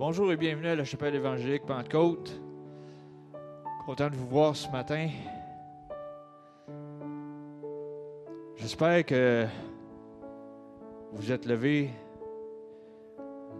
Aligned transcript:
Bonjour 0.00 0.32
et 0.32 0.36
bienvenue 0.38 0.68
à 0.68 0.74
la 0.76 0.84
chapelle 0.84 1.14
évangélique 1.14 1.66
Pentecôte. 1.66 2.40
Content 3.84 4.08
de 4.08 4.14
vous 4.16 4.28
voir 4.28 4.56
ce 4.56 4.66
matin. 4.70 5.08
J'espère 8.56 9.04
que 9.04 9.44
vous 11.12 11.30
êtes 11.30 11.44
levés 11.44 11.90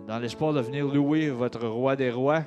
dans 0.08 0.18
l'espoir 0.18 0.54
de 0.54 0.60
venir 0.62 0.86
louer 0.86 1.28
votre 1.28 1.68
roi 1.68 1.94
des 1.94 2.10
rois. 2.10 2.44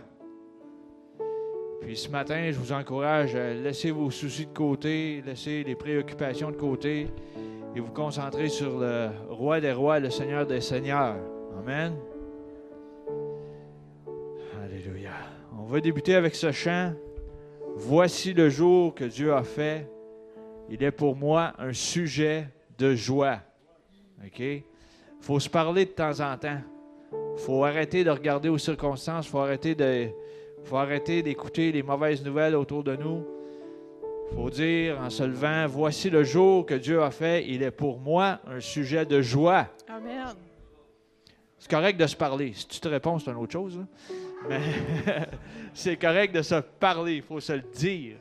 Puis 1.82 1.96
ce 1.96 2.10
matin, 2.10 2.50
je 2.50 2.58
vous 2.58 2.72
encourage 2.72 3.36
à 3.36 3.54
laisser 3.54 3.92
vos 3.92 4.10
soucis 4.10 4.48
de 4.48 4.54
côté, 4.54 5.22
laisser 5.24 5.64
les 5.64 5.76
préoccupations 5.76 6.50
de 6.50 6.58
côté 6.58 7.10
et 7.76 7.80
vous 7.80 7.94
concentrer 7.94 8.50
sur 8.50 8.80
le 8.80 9.10
roi 9.30 9.62
des 9.62 9.72
rois, 9.72 10.00
le 10.00 10.10
seigneur 10.10 10.48
des 10.48 10.62
seigneurs. 10.62 11.18
Amen. 11.60 11.94
Va 15.74 15.82
débuter 15.82 16.14
avec 16.14 16.36
ce 16.36 16.52
chant. 16.52 16.94
Voici 17.76 18.36
le 18.36 18.48
jour 18.48 18.94
que 18.94 19.06
Dieu 19.06 19.34
a 19.34 19.42
fait. 19.42 19.90
Il 20.70 20.84
est 20.84 20.92
pour 20.92 21.16
moi 21.16 21.54
un 21.58 21.74
sujet 21.74 22.48
de 22.78 22.94
joie. 22.94 23.40
OK? 24.24 24.40
Il 24.40 24.64
faut 25.20 25.40
se 25.40 25.50
parler 25.50 25.86
de 25.86 25.90
temps 25.90 26.20
en 26.20 26.38
temps. 26.38 26.62
Il 27.12 27.40
faut 27.40 27.64
arrêter 27.64 28.04
de 28.04 28.12
regarder 28.12 28.50
aux 28.50 28.60
circonstances. 28.60 29.26
Il 29.26 29.32
faut 29.32 29.40
arrêter 29.40 29.74
de, 29.74 30.10
faut 30.64 30.78
arrêter 30.78 31.24
d'écouter 31.24 31.72
les 31.72 31.82
mauvaises 31.82 32.24
nouvelles 32.24 32.56
autour 32.56 32.84
de 32.84 32.96
nous. 32.96 33.26
Il 34.32 34.36
faut 34.36 34.52
dire 34.52 35.00
en 35.02 35.10
se 35.10 35.24
levant, 35.24 35.66
voici 35.66 36.12
le 36.12 36.24
jour 36.24 36.68
que 36.68 36.76
Dieu 36.76 37.02
a 37.02 37.10
fait. 37.10 37.48
Il 37.48 37.64
est 37.64 37.72
pour 37.72 37.98
moi 38.00 38.42
un 38.46 38.60
sujet 38.60 39.08
de 39.08 39.24
joie. 39.24 39.70
Amen. 39.88 40.36
C'est 41.58 41.72
correct 41.72 42.00
de 42.00 42.06
se 42.06 42.16
parler. 42.16 42.54
Si 42.54 42.68
tu 42.68 42.80
te 42.80 42.88
réponds, 42.88 43.18
c'est 43.18 43.32
une 43.32 43.38
autre 43.38 43.54
chose. 43.54 43.80
C'est 45.74 45.98
correct 45.98 46.34
de 46.34 46.42
se 46.42 46.56
parler. 46.56 47.16
Il 47.16 47.22
faut 47.22 47.40
se 47.40 47.54
le 47.54 47.64
dire. 47.74 48.18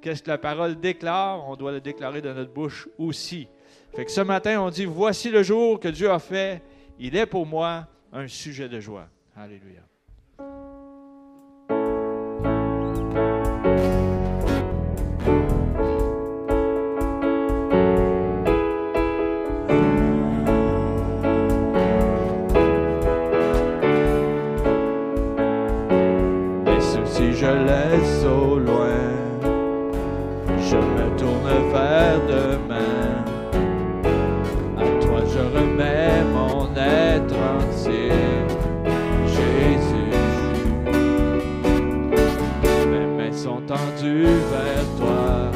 Qu'est-ce 0.00 0.22
que 0.22 0.30
la 0.30 0.38
parole 0.38 0.78
déclare? 0.78 1.48
On 1.48 1.56
doit 1.56 1.72
le 1.72 1.80
déclarer 1.80 2.22
de 2.22 2.32
notre 2.32 2.52
bouche 2.52 2.88
aussi. 2.98 3.48
Fait 3.94 4.04
que 4.04 4.10
ce 4.10 4.20
matin, 4.20 4.60
on 4.60 4.70
dit 4.70 4.84
Voici 4.84 5.30
le 5.30 5.42
jour 5.42 5.80
que 5.80 5.88
Dieu 5.88 6.10
a 6.10 6.18
fait. 6.18 6.62
Il 6.98 7.16
est 7.16 7.26
pour 7.26 7.46
moi 7.46 7.86
un 8.12 8.26
sujet 8.26 8.68
de 8.68 8.80
joie. 8.80 9.08
Alléluia. 9.36 9.82
Vers 44.06 44.84
toi, 44.96 45.50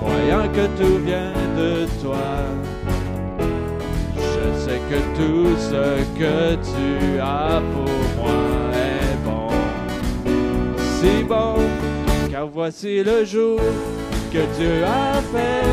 croyant 0.00 0.48
que 0.48 0.66
tout 0.80 0.98
vient 1.04 1.32
de 1.56 1.86
toi. 2.02 2.16
Je 4.16 4.58
sais 4.58 4.80
que 4.90 4.98
tout 5.16 5.56
ce 5.58 6.02
que 6.18 6.54
tu 6.54 7.20
as 7.20 7.60
pour 7.72 8.22
moi 8.22 8.32
est 8.72 9.16
bon, 9.24 9.48
si 10.98 11.22
bon, 11.24 11.56
car 12.30 12.46
voici 12.46 13.02
le 13.02 13.24
jour 13.24 13.60
que 14.32 14.56
Dieu 14.56 14.84
a 14.84 15.20
fait. 15.32 15.66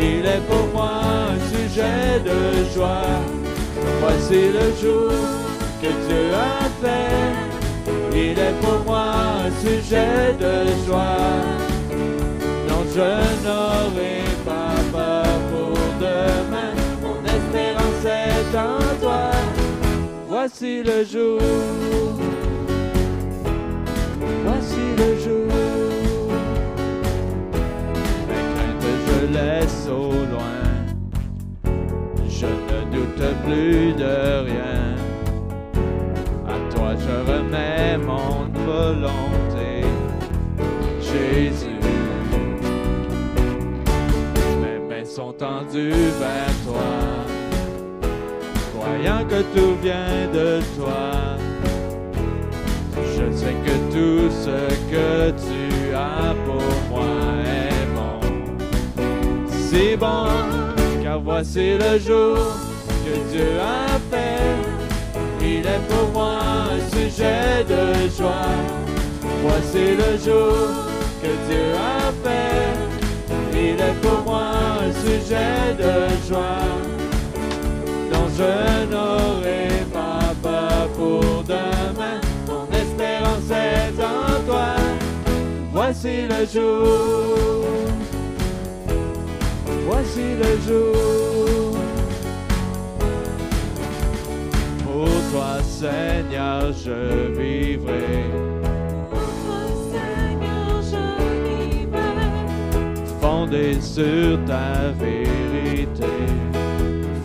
Il 0.00 0.24
est 0.24 0.40
pour 0.48 0.66
moi 0.72 1.02
un 1.32 1.38
sujet 1.54 2.20
de 2.24 2.64
joie. 2.72 3.20
Voici 4.00 4.48
le 4.48 4.72
jour 4.80 5.12
que 5.82 5.88
Dieu 5.88 6.34
a 6.34 6.64
fait. 6.82 7.39
Il 8.12 8.38
est 8.38 8.60
pour 8.60 8.84
moi 8.84 9.12
un 9.46 9.50
sujet 9.60 10.34
de 10.38 10.66
joie. 10.86 11.16
Non, 12.68 12.82
je 12.94 13.10
n'aurai 13.46 14.22
pas 14.44 14.74
peur 14.92 15.32
pour 15.50 15.78
demain. 16.00 16.72
Mon 17.02 17.18
espérance 17.24 18.04
est 18.04 18.56
en 18.56 19.00
toi. 19.00 19.30
Voici 20.28 20.82
le 20.82 21.04
jour. 21.04 21.40
Voici 24.44 24.84
le 24.98 25.18
jour. 25.24 25.52
Mes 28.28 28.44
craintes, 28.54 28.90
je 29.06 29.18
laisse 29.34 29.88
au 29.88 30.10
loin. 30.32 30.62
Je 32.28 32.46
ne 32.46 32.78
doute 32.90 33.24
plus 33.44 33.92
de 33.92 34.46
rien. 34.46 34.79
Je 37.02 37.32
remets 37.32 37.98
mon 37.98 38.48
volonté. 38.64 39.86
Jésus. 41.00 41.80
Mes 44.62 44.78
mains 44.88 45.04
sont 45.04 45.32
tendues 45.32 46.10
vers 46.20 46.54
toi, 46.66 46.92
croyant 48.74 49.24
que 49.28 49.42
tout 49.54 49.74
vient 49.82 50.28
de 50.32 50.60
toi. 50.76 51.10
Je 52.96 53.36
sais 53.36 53.56
que 53.66 53.74
tout 53.92 54.30
ce 54.30 54.58
que 54.90 55.30
tu 55.30 55.94
as 55.94 56.34
pour 56.46 56.70
moi 56.90 57.12
est 57.44 57.86
bon. 57.96 58.20
Si 59.50 59.96
bon, 59.96 60.28
car 61.02 61.20
voici 61.20 61.76
le 61.78 61.98
jour 61.98 62.38
que 63.04 63.32
Dieu 63.32 63.60
a. 63.60 63.99
Il 65.62 65.66
est 65.66 65.86
pour 65.88 66.08
moi 66.12 66.38
un 66.72 66.96
sujet 66.96 67.64
de 67.68 68.08
joie. 68.16 68.48
Voici 69.42 69.94
le 70.02 70.16
jour 70.16 70.56
que 71.20 71.28
Dieu 71.46 71.66
a 71.76 72.10
fait. 72.24 72.78
Il 73.52 73.78
est 73.78 74.00
pour 74.00 74.22
moi 74.24 74.52
un 74.80 74.92
sujet 75.04 75.74
de 75.78 75.92
joie. 76.26 76.64
dont 78.10 78.28
je 78.38 78.86
n'aurai 78.90 79.68
pas 79.92 80.34
peur 80.42 80.88
pour 80.96 81.44
demain. 81.44 82.20
Mon 82.46 82.66
espérance 82.74 83.50
est 83.50 84.02
en 84.02 84.42
toi. 84.46 84.76
Voici 85.74 86.22
le 86.22 86.46
jour. 86.46 87.66
Voici 89.86 90.24
le 90.42 90.52
jour. 90.66 91.79
Toi, 95.30 95.62
Seigneur, 95.62 96.72
je 96.72 97.30
vivrai. 97.38 98.24
Seigneur, 99.92 100.82
je 100.82 101.06
vivrai. 101.46 102.12
Fondé 103.20 103.80
sur 103.80 104.44
ta 104.44 104.90
vérité. 104.98 106.12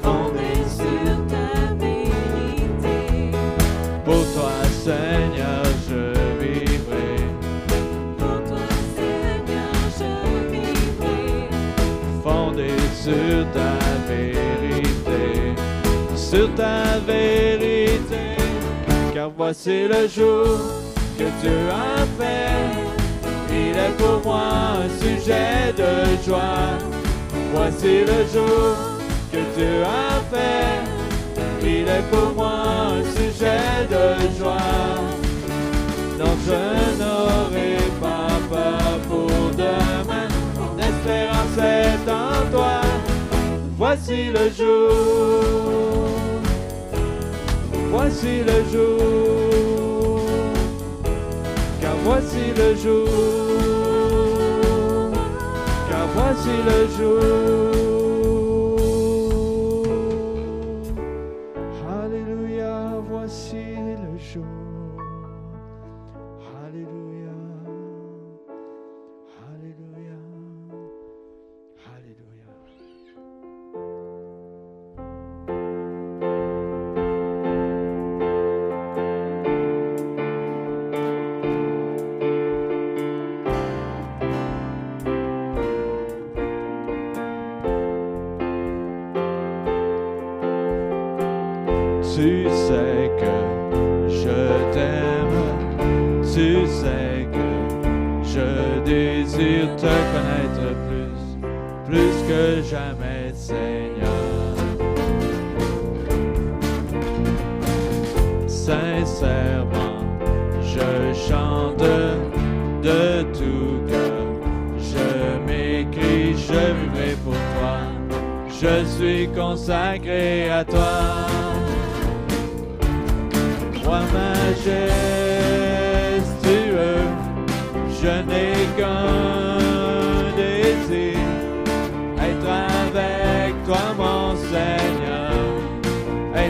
Fondé 0.04 0.52
sur 0.80 1.16
ta 1.34 1.74
vérité. 1.74 3.32
Pour 4.04 4.24
toi, 4.34 4.56
Seigneur, 4.84 5.64
je 5.90 6.04
vivrai. 6.40 7.10
Pour 8.18 8.40
toi, 8.50 8.68
Seigneur, 8.96 9.76
je 10.00 10.12
vivrai. 10.52 11.50
Fondé 12.24 12.70
sur 12.94 13.52
ta 13.52 13.74
vérité. 14.08 15.56
Sur 16.16 16.54
ta 16.56 17.00
vérité. 17.00 17.55
Voici 19.34 19.88
le 19.88 20.08
jour 20.08 20.60
que 21.18 21.24
Dieu 21.42 21.70
a 21.72 22.06
fait. 22.18 22.52
Il 23.50 23.76
est 23.76 23.98
pour 23.98 24.22
moi 24.24 24.44
un 24.84 24.90
sujet 25.02 25.74
de 25.76 26.24
joie. 26.24 26.78
Voici 27.54 28.02
le 28.02 28.26
jour 28.32 28.76
que 29.32 29.38
Dieu 29.56 29.84
a 29.84 30.22
fait. 30.32 30.84
Il 31.64 31.88
est 31.88 32.04
pour 32.12 32.36
moi 32.36 32.92
un 32.92 33.04
sujet 33.04 33.88
de 33.90 34.38
joie. 34.38 34.58
Non, 36.20 36.36
je 36.46 37.00
n'aurai 37.00 37.78
pas 38.00 38.38
peur 38.50 39.00
pour 39.10 39.52
demain. 39.52 40.28
Mon 40.60 40.78
espérance 40.78 41.58
est 41.58 42.10
en 42.10 42.52
toi. 42.52 42.82
Voici 43.78 44.30
le 44.30 44.50
jour. 44.52 46.25
Voici 47.98 48.44
le 48.44 48.62
jour. 48.74 50.20
Car 51.80 51.96
voici 52.04 52.52
le 52.58 52.76
jour. 52.76 53.08
Car 55.90 56.06
voici 56.14 56.56
le 56.68 56.88
jour. 56.98 57.85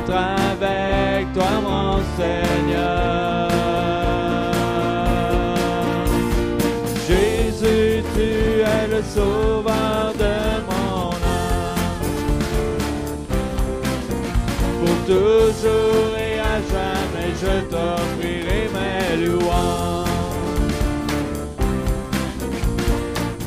Avec 0.09 1.33
toi 1.33 1.61
mon 1.63 1.97
Seigneur. 2.17 3.49
Jésus, 7.07 8.03
tu 8.15 8.29
es 8.61 8.87
le 8.87 9.01
sauveur 9.03 10.13
de 10.17 10.35
mon 10.69 11.09
âme 11.09 11.85
pour 14.79 14.97
toujours 15.05 16.11
et 16.17 16.39
à 16.39 16.55
jamais, 16.71 17.31
je 17.41 17.55
t'offrirai 17.71 18.61
mes 18.75 19.25
louanges. 19.25 20.05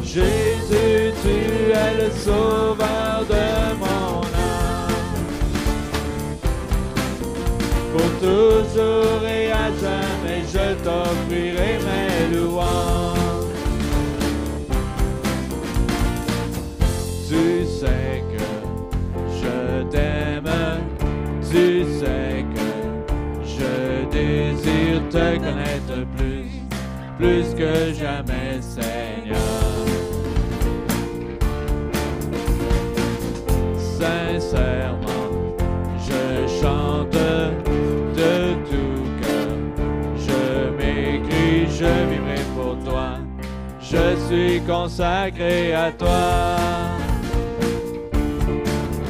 Jésus, 0.02 1.12
tu 1.22 1.36
es 1.72 1.92
le 2.02 2.10
sauveur 2.24 2.77
t'offrirai 10.88 11.72
mes 11.86 12.34
louanges. 12.34 13.18
Tu 17.28 17.66
sais 17.78 18.24
que 18.32 18.48
je 19.40 19.56
t'aime, 19.92 20.50
tu 21.50 21.84
sais 21.98 22.44
que 22.54 22.68
je 23.44 23.72
désire 24.10 25.02
te 25.10 25.26
connaître 25.36 25.98
plus, 26.16 26.50
plus 27.18 27.48
que 27.54 27.72
jamais, 27.92 28.27
consacré 44.88 45.74
à 45.74 45.92
toi. 45.92 46.56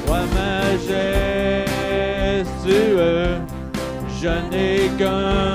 Roi 0.07 0.23
majestueux, 0.35 1.07
je 4.21 4.33
n'ai 4.51 4.89
qu'un 4.99 5.48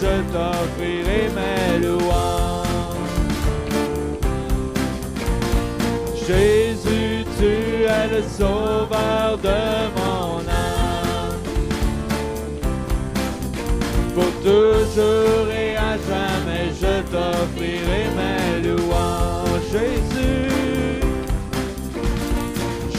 je 0.00 0.14
t'offrirai 0.32 1.30
mes 1.38 1.86
louanges. 1.86 2.64
Jésus, 6.26 7.24
tu 7.38 7.52
es 7.84 8.06
le 8.14 8.22
sauveur 8.22 9.38
de 9.42 9.60
mon 9.96 10.38
âme. 10.38 11.42
Pour 14.14 14.32
toujours 14.42 15.48
et 15.50 15.76
à 15.76 15.96
jamais, 16.08 16.66
je 16.80 16.94
t'offrirai 17.12 18.04
mes 18.18 18.68
louanges. 18.68 19.68
Jésus, 19.72 20.50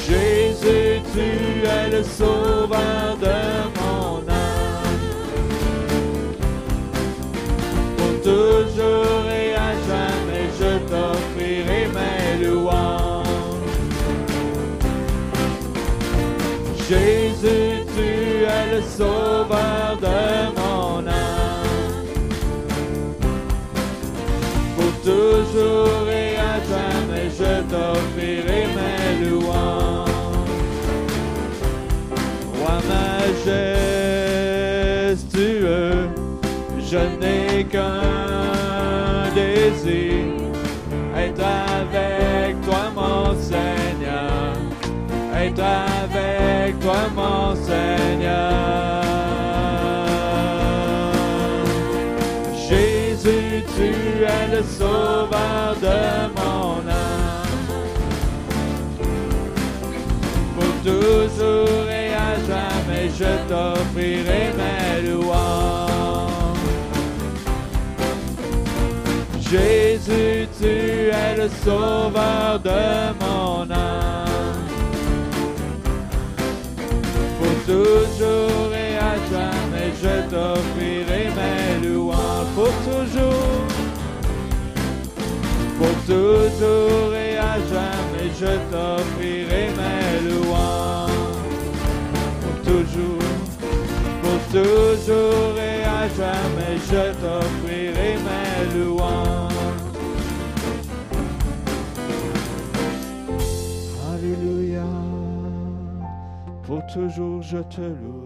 Jésus, 0.07 1.01
tu 1.13 1.67
es 1.67 1.89
le 1.89 2.03
sauveur 2.03 3.14
avec 45.59 46.79
toi 46.79 47.09
mon 47.15 47.55
Seigneur. 47.55 49.03
Jésus, 52.67 53.63
tu 53.75 53.89
es 54.23 54.55
le 54.55 54.63
sauveur 54.63 55.75
de 55.81 55.99
mon 56.37 56.87
âme. 56.89 57.45
Pour 60.55 60.73
toujours 60.83 61.89
et 61.89 62.13
à 62.13 62.35
jamais, 62.49 63.09
je 63.19 63.31
t'offrirai 63.49 64.53
mes 64.59 65.09
louanges. 65.09 65.95
Jésus, 69.39 70.47
tu 70.59 71.09
es 71.09 71.35
le 71.37 71.49
sauveur 71.63 72.59
de 72.63 73.13
mon 73.21 73.71
âme. 73.71 74.14
Toujours 86.57 87.13
et 87.13 87.37
à 87.37 87.55
jamais, 87.71 88.29
je 88.39 88.53
t'offrirai 88.71 89.69
mes 89.79 90.29
louanges. 90.29 91.11
Pour 92.41 92.57
toujours, 92.63 93.29
pour 94.21 94.39
toujours 94.51 95.55
et 95.57 95.83
à 95.83 96.07
jamais, 96.19 96.75
je 96.89 97.03
t'offrirai 97.21 98.11
mes 98.27 98.59
louanges. 98.73 99.53
Alléluia. 104.13 104.89
Pour 106.63 106.81
toujours, 106.93 107.41
je 107.41 107.57
te 107.75 107.81
louerai, 107.81 108.24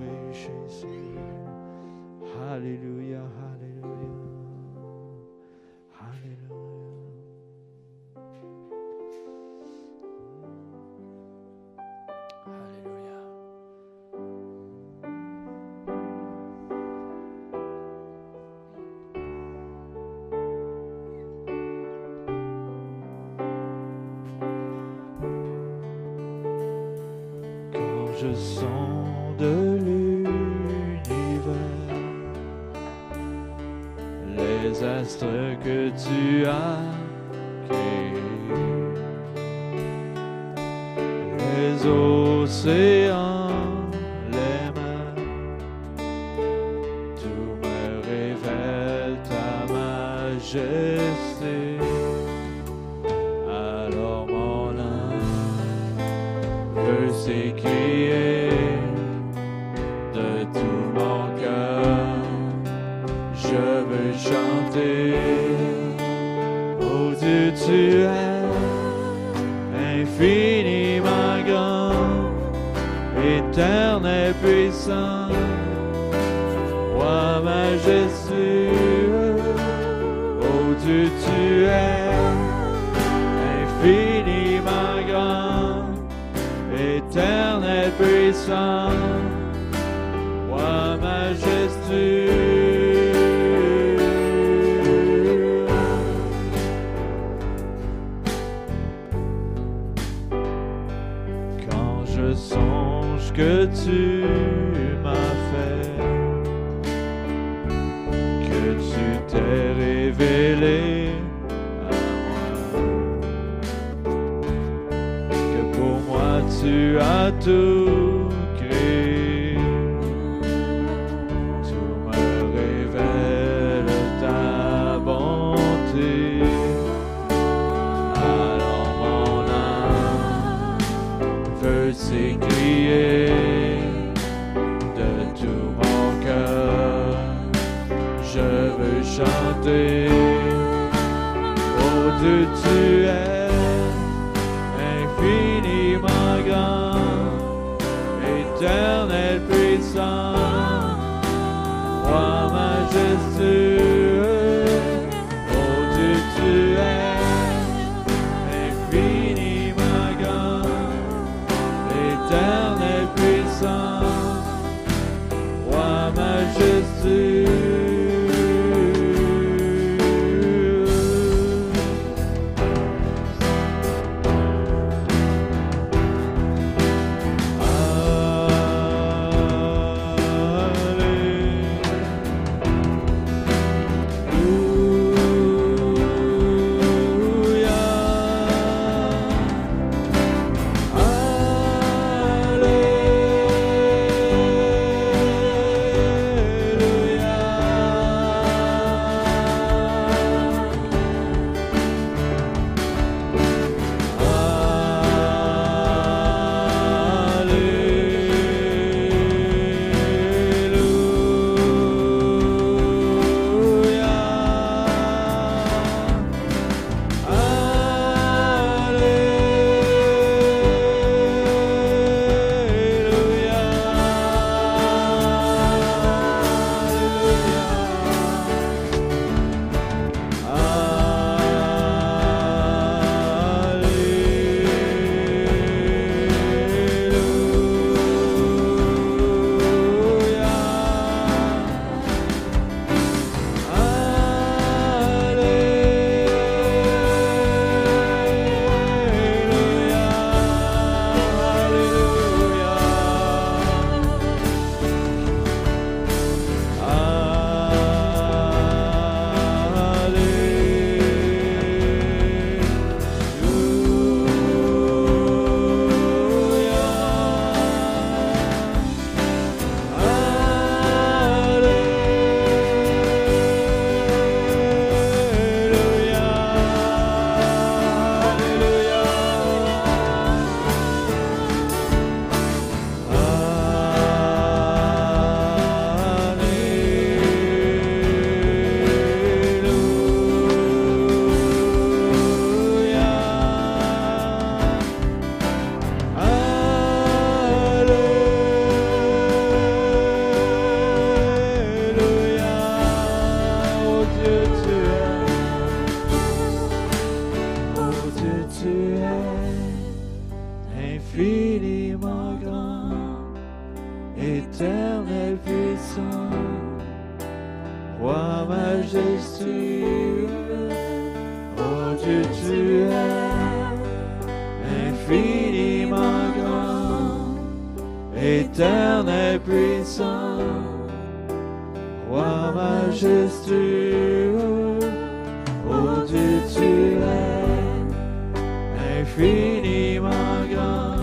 infiniment 339.20 340.48
grand, 340.50 340.96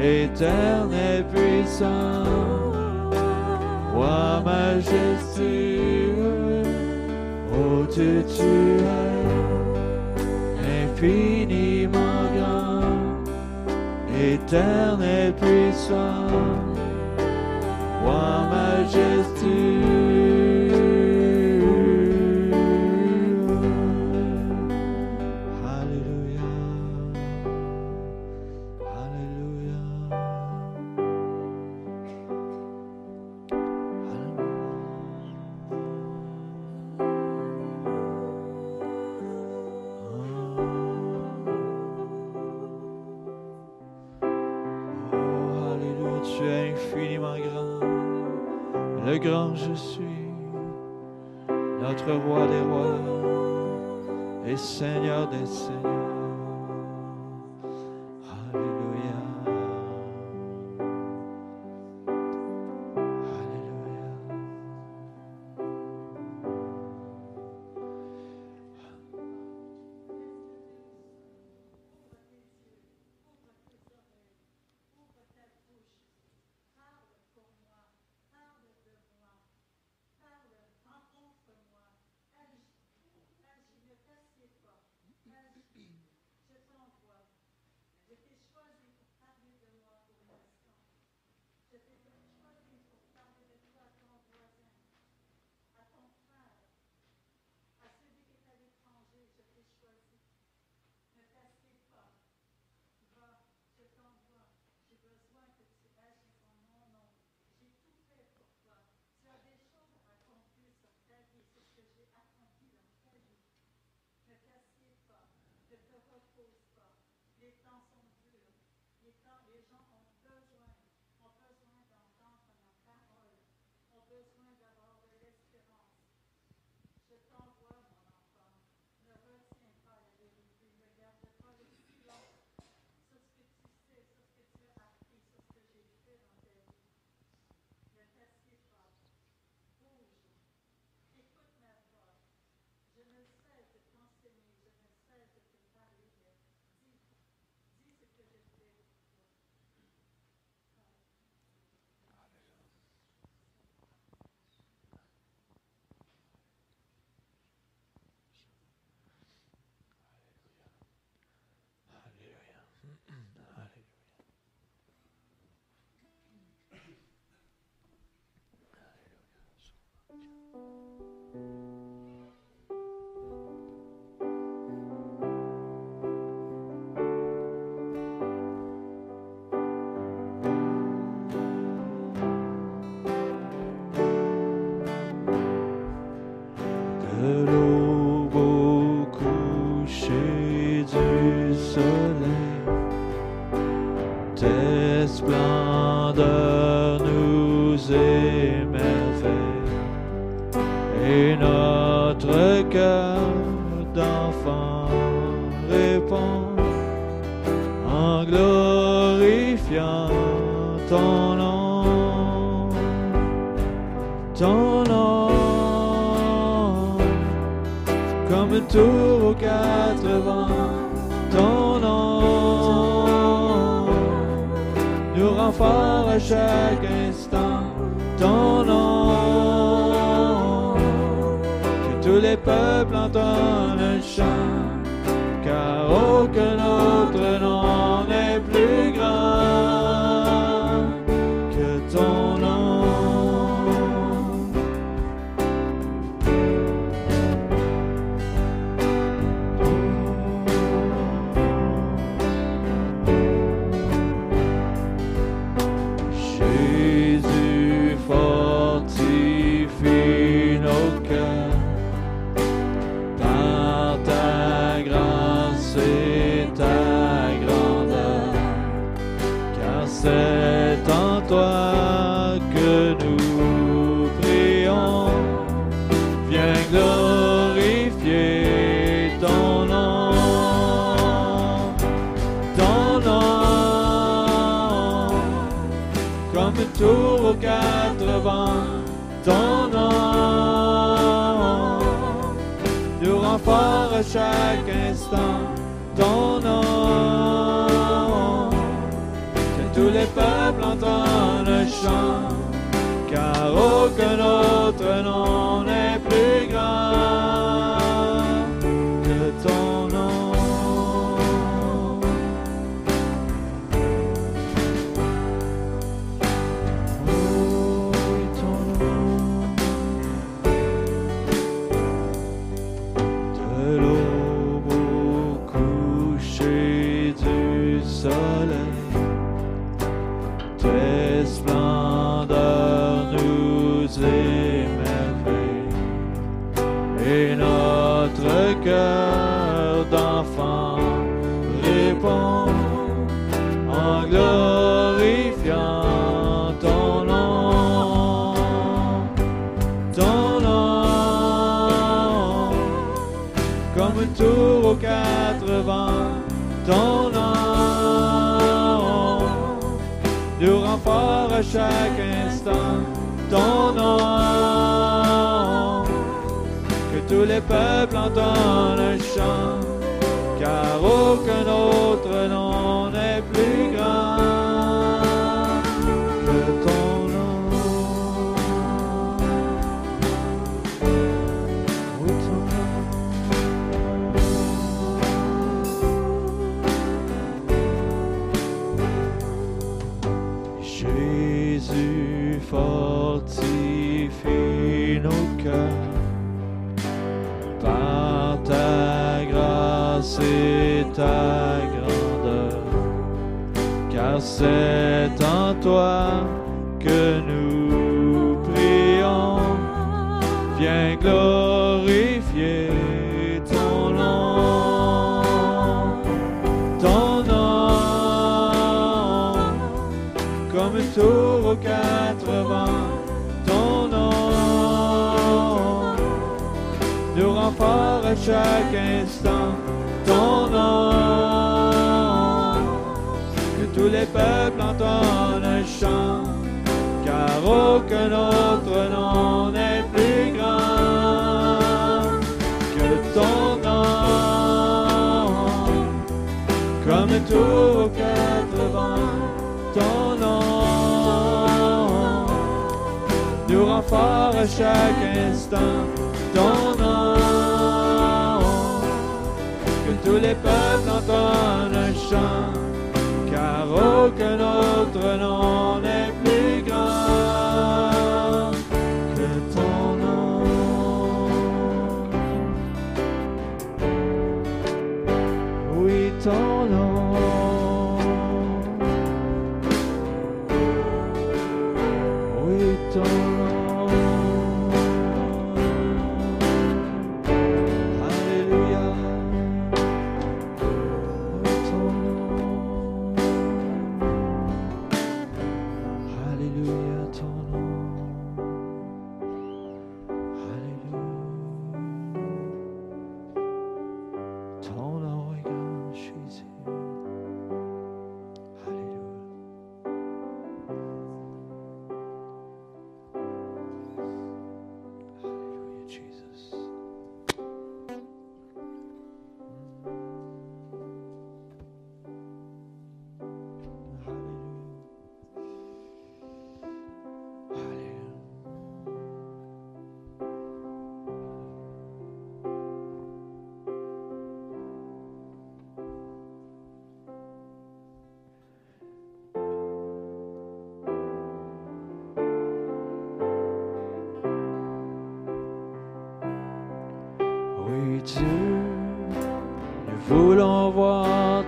éternel 0.00 1.24
puissant, 1.24 2.24
roi 3.92 4.42
majestueux, 4.44 5.82
ô 7.52 7.84
Dieu 7.92 8.24
tu 8.36 8.54
es, 8.84 9.22
infiniment 10.84 12.24
grand, 12.36 13.24
éternel 14.16 15.32
puissant, 15.34 16.28
roi 18.04 18.48
majestueux. 18.50 19.83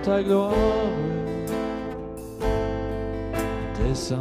ta 0.07 0.23
gloire 0.23 0.53
descend 3.77 4.19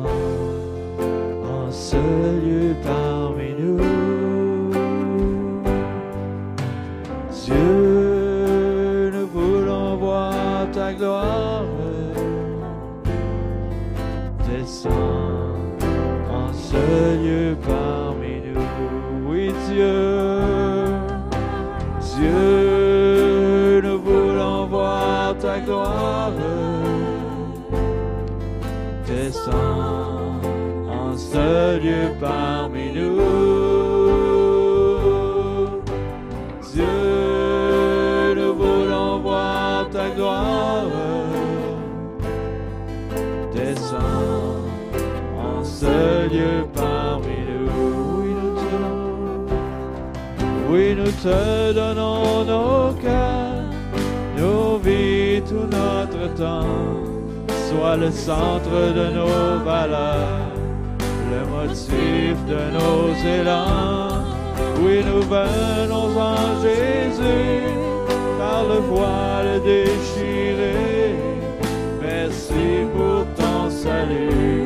en 1.45 1.71
ce 1.71 1.97
lieu 2.45 2.75
parmi 2.83 3.51
nous. 3.61 3.79
Dieu, 7.45 9.13
nous 9.15 9.29
voulons 9.29 9.97
voir 9.97 10.69
ta 10.73 10.93
gloire 10.93 11.63
descend 14.49 14.91
en 16.41 16.53
ce 16.53 16.83
lieu 17.25 17.57
parmi 17.65 18.41
nous. 18.45 19.31
Oui, 19.31 19.53
Dieu. 19.69 20.16
en 29.55 31.17
ce 31.17 31.79
lieu 31.79 32.13
parmi 32.21 32.93
nous. 32.93 33.21
Dieu, 36.73 38.35
nous 38.37 38.55
voulons 38.55 39.21
voir 39.21 39.89
ta 39.91 40.11
gloire 40.11 40.85
descendre 43.55 44.69
en 45.39 45.65
ce 45.65 46.29
lieu 46.29 46.67
parmi 46.75 47.39
nous. 47.49 48.23
Oui, 48.23 48.35
nous 48.43 48.57
oui, 50.71 50.95
nous 50.97 51.13
te 51.23 51.73
donnons 51.73 52.45
nos 52.45 52.93
cœurs, 53.01 53.65
nos 54.37 54.79
vies, 54.79 55.43
tout 55.49 55.67
notre 55.71 56.35
temps. 56.35 56.96
Sois 57.77 57.97
le 57.97 58.11
centre 58.11 58.79
de 58.99 59.07
nos 59.19 59.63
valeurs, 59.63 60.49
le 61.31 61.43
motif 61.55 62.35
de 62.53 62.63
nos 62.77 63.15
élans. 63.39 64.25
Oui, 64.81 65.05
nous 65.05 65.21
venons 65.21 66.09
en 66.19 66.63
Jésus, 66.63 67.61
par 68.39 68.65
le 68.65 68.79
voile 68.93 69.61
déchiré. 69.63 71.17
Merci 72.01 72.87
pour 72.97 73.27
ton 73.37 73.69
salut, 73.69 74.66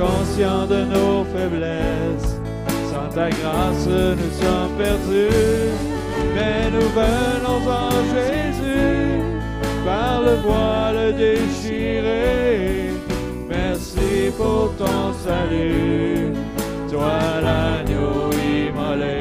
conscients 0.00 0.66
de 0.66 0.80
nos 0.94 1.24
faiblesses, 1.32 2.32
sans 2.90 3.08
ta 3.14 3.28
grâce 3.28 3.86
nous 4.20 4.32
sommes 4.42 4.74
perdus. 4.78 5.70
Mais 6.34 6.70
nous 6.74 6.88
venons 7.02 7.62
en 7.86 7.98
Jésus, 8.14 9.22
par 9.84 10.22
le 10.22 10.34
voile 10.46 11.14
déchiré. 11.16 12.90
Merci 13.48 14.30
pour 14.38 14.72
ton 14.78 15.12
salut, 15.26 16.32
toi 16.90 17.18
l'agneau 17.42 18.30
immolé. 18.32 19.18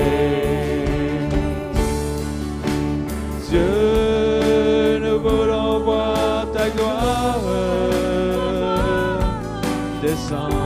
Dieu, 3.49 4.99
nous 5.03 5.19
voulons 5.19 5.79
voir 5.79 6.45
ta 6.53 6.69
gloire 6.69 7.19
descendre 10.01 10.55
en 10.55 10.58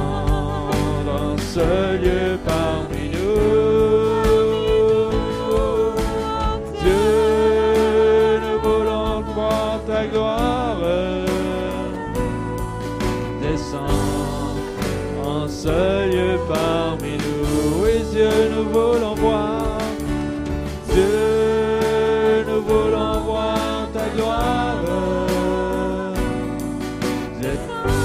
ce 1.53 1.97
lieu 2.03 2.39
parmi 2.43 3.09
nous. 3.13 4.53
Dieu, 6.81 8.39
nous 8.43 8.59
voulons 8.67 9.21
voir 9.35 9.79
ta 9.85 10.07
gloire 10.07 10.77
descendre 13.39 14.55
en 15.23 15.47
ce 15.47 16.09
lieu 16.11 16.39
parmi 16.47 17.13
nous. 17.23 17.83
Oui, 17.83 17.95
Dieu, 18.11 18.33
nous 18.55 18.67
voulons 18.69 19.15
voir. 19.15 19.77
Dieu, 20.91 22.45
nous 22.47 22.61
voulons 22.63 23.19
voir 23.27 23.87
ta 23.93 24.05
gloire. 24.15 24.79
Descends 27.39 28.02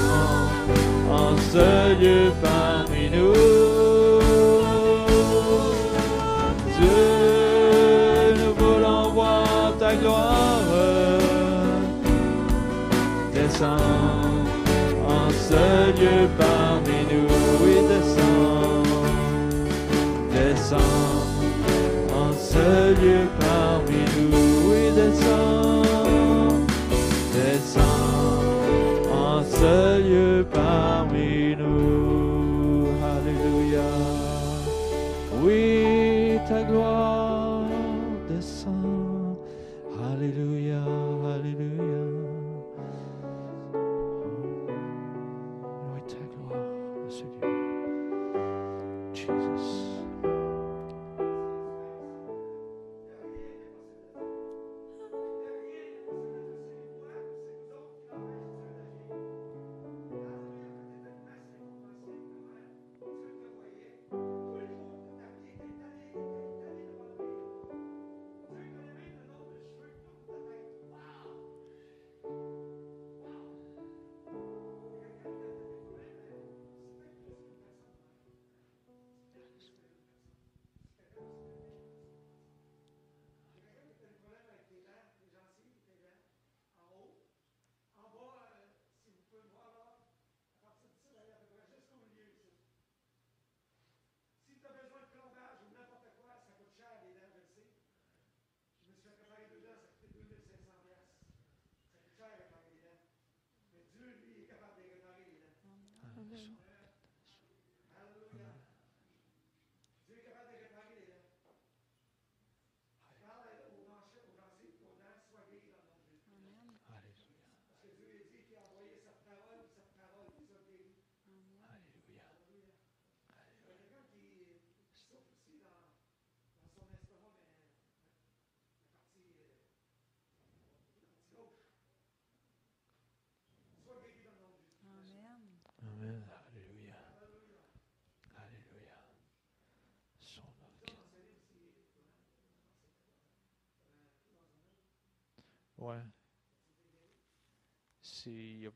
C'est, 148.01 148.31
y 148.31 148.67
a- 148.67 148.71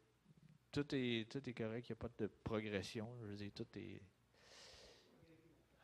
tout, 0.72 0.86
est, 0.96 1.30
tout 1.32 1.48
est 1.50 1.54
correct, 1.54 1.90
il 1.90 1.92
n'y 1.92 1.98
a 1.98 2.02
pas 2.08 2.10
de 2.18 2.28
progression. 2.44 3.08
Je 3.22 3.28
veux 3.28 3.36
dire, 3.36 3.52
tout 3.54 3.68
est. 3.76 4.02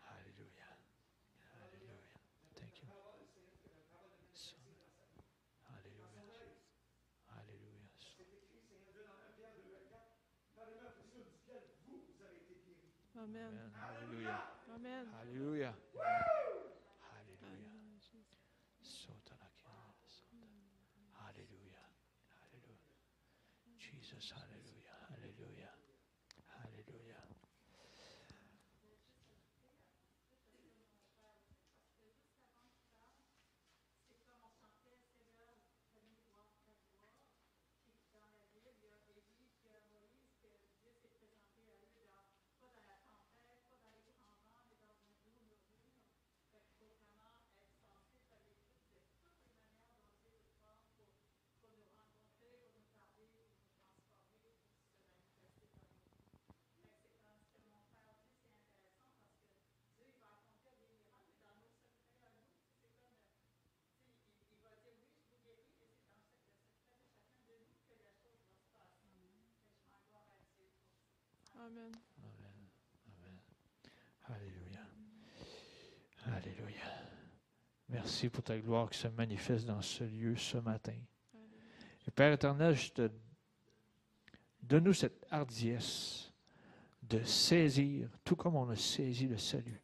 Alléluia. 0.09 0.69
Alléluia. 1.63 2.09
Thank 2.55 2.81
you. 2.81 2.87
Alléluia. 5.67 6.07
Alléluia. 7.37 7.79
Amen. 13.15 13.45
Amen. 13.45 13.71
Alléluia. 13.83 14.41
Amen. 14.75 15.07
Alléluia. 15.21 15.73
Alléluia. 17.11 17.69
Amen, 17.69 17.99
Jésus. 17.99 18.37
Sotanakina, 18.81 19.93
sota. 20.05 20.47
Alléluia. 21.27 21.83
Alléluia. 22.43 22.95
Jesus, 23.77 24.33
Alléluia. 24.33 24.95
Alléluia. 25.13 25.71
Alléluia. 26.63 27.19
Amen. 71.69 71.91
Amen. 72.23 72.67
Amen. 73.05 73.39
Alléluia. 74.27 74.79
Alléluia. 76.25 76.85
Merci 77.89 78.29
pour 78.29 78.43
ta 78.43 78.57
gloire 78.57 78.89
qui 78.89 78.97
se 78.97 79.07
manifeste 79.07 79.65
dans 79.65 79.81
ce 79.81 80.03
lieu 80.03 80.35
ce 80.35 80.57
matin. 80.57 80.97
Et 82.07 82.11
Père 82.11 82.33
éternel, 82.33 82.75
je 82.75 82.91
te 82.91 83.11
donne-nous 84.63 84.93
cette 84.93 85.25
hardiesse 85.29 86.31
de 87.03 87.23
saisir, 87.23 88.09
tout 88.23 88.35
comme 88.35 88.55
on 88.55 88.69
a 88.69 88.75
saisi 88.75 89.27
le 89.27 89.37
salut, 89.37 89.81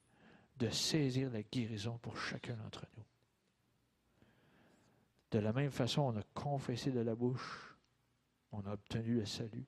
de 0.58 0.69
saisir 0.69 1.30
la 1.32 1.43
guérison 1.43 2.00
pour 2.00 2.17
chacun 2.17 2.56
d'entre 2.56 2.86
nous. 2.98 3.04
De 5.32 5.39
la 5.39 5.54
même 5.54 5.71
façon, 5.71 6.02
on 6.02 6.17
a 6.17 6.24
confessé 6.34 6.91
de 6.91 7.02
la 7.02 7.13
bouche, 7.13 7.76
on 8.52 8.65
a 8.65 8.74
obtenu 8.74 9.15
le 9.15 9.26
salut. 9.26 9.65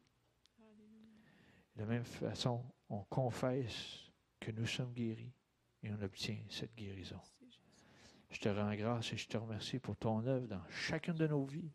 De 1.77 1.83
la 1.83 1.89
même 1.89 2.05
façon, 2.05 2.65
on 2.89 3.03
confesse 3.03 4.09
que 4.39 4.49
nous 4.49 4.65
sommes 4.65 4.93
guéris 4.93 5.31
et 5.83 5.91
on 5.91 6.01
obtient 6.01 6.39
cette 6.49 6.73
guérison. 6.75 7.21
Je 8.31 8.39
te 8.39 8.49
rends 8.49 8.73
grâce 8.73 9.13
et 9.13 9.17
je 9.17 9.27
te 9.27 9.37
remercie 9.37 9.77
pour 9.77 9.95
ton 9.95 10.25
œuvre 10.25 10.47
dans 10.47 10.67
chacune 10.69 11.13
de 11.13 11.27
nos 11.27 11.45
vies. 11.45 11.71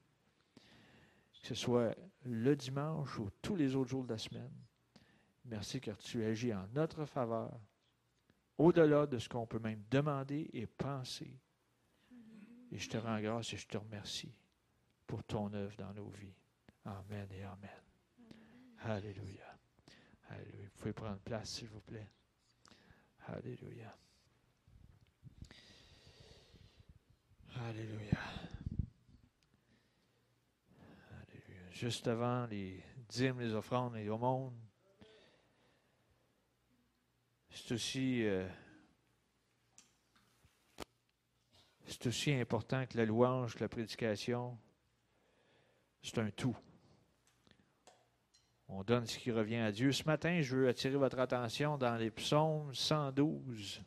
Que 1.41 1.47
ce 1.47 1.55
soit 1.55 1.97
le 2.25 2.57
dimanche 2.57 3.17
ou 3.21 3.31
tous 3.41 3.55
les 3.55 3.77
autres 3.77 3.91
jours 3.91 4.03
de 4.03 4.13
la 4.13 4.19
semaine. 4.19 4.53
Merci 5.45 5.81
car 5.81 5.97
tu 5.99 6.25
agis 6.25 6.53
en 6.53 6.67
notre 6.75 7.05
faveur, 7.05 7.61
au-delà 8.59 9.07
de 9.07 9.19
ce 9.19 9.29
qu'on 9.29 9.47
peut 9.47 9.61
même 9.61 9.85
demander 9.89 10.51
et 10.53 10.67
penser. 10.67 11.39
Et 12.73 12.79
je 12.79 12.89
te 12.89 12.97
rends 12.97 13.21
grâce 13.21 13.53
et 13.53 13.57
je 13.57 13.69
te 13.69 13.77
remercie 13.79 14.35
pour 15.07 15.23
ton 15.23 15.53
œuvre 15.53 15.77
dans 15.77 15.95
nos 15.95 16.09
vies. 16.09 16.35
Amen 16.85 17.29
et 17.31 17.45
Amen. 17.45 17.71
Alléluia. 18.85 19.52
Vous 20.39 20.71
pouvez 20.79 20.93
prendre 20.93 21.19
place, 21.19 21.51
s'il 21.51 21.69
vous 21.69 21.81
plaît. 21.81 22.09
Alléluia. 23.27 23.97
Alléluia. 27.55 28.19
Alléluia. 31.11 31.71
Juste 31.71 32.09
avant 32.09 32.47
les 32.47 32.83
dîmes, 33.09 33.41
les 33.41 33.55
offrandes 33.55 33.97
et 33.97 34.09
aumônes, 34.09 34.59
c'est 37.51 37.73
aussi, 37.73 38.25
euh, 38.27 38.49
c'est 41.87 42.07
aussi 42.07 42.33
important 42.33 42.87
que 42.87 42.97
la 42.97 43.05
louange, 43.05 43.55
que 43.55 43.61
la 43.61 43.69
prédication. 43.69 44.59
C'est 46.03 46.19
un 46.19 46.31
tout. 46.31 46.57
On 48.75 48.85
donne 48.85 49.07
ce 49.07 49.19
qui 49.19 49.31
revient 49.31 49.57
à 49.57 49.71
Dieu. 49.71 49.93
Ce 49.93 50.03
matin, 50.05 50.41
je 50.41 50.57
veux 50.57 50.67
attirer 50.67 50.97
votre 50.97 51.19
attention 51.19 51.77
dans 51.77 51.95
les 51.97 52.11
psaumes 52.11 52.75
112. 52.75 53.83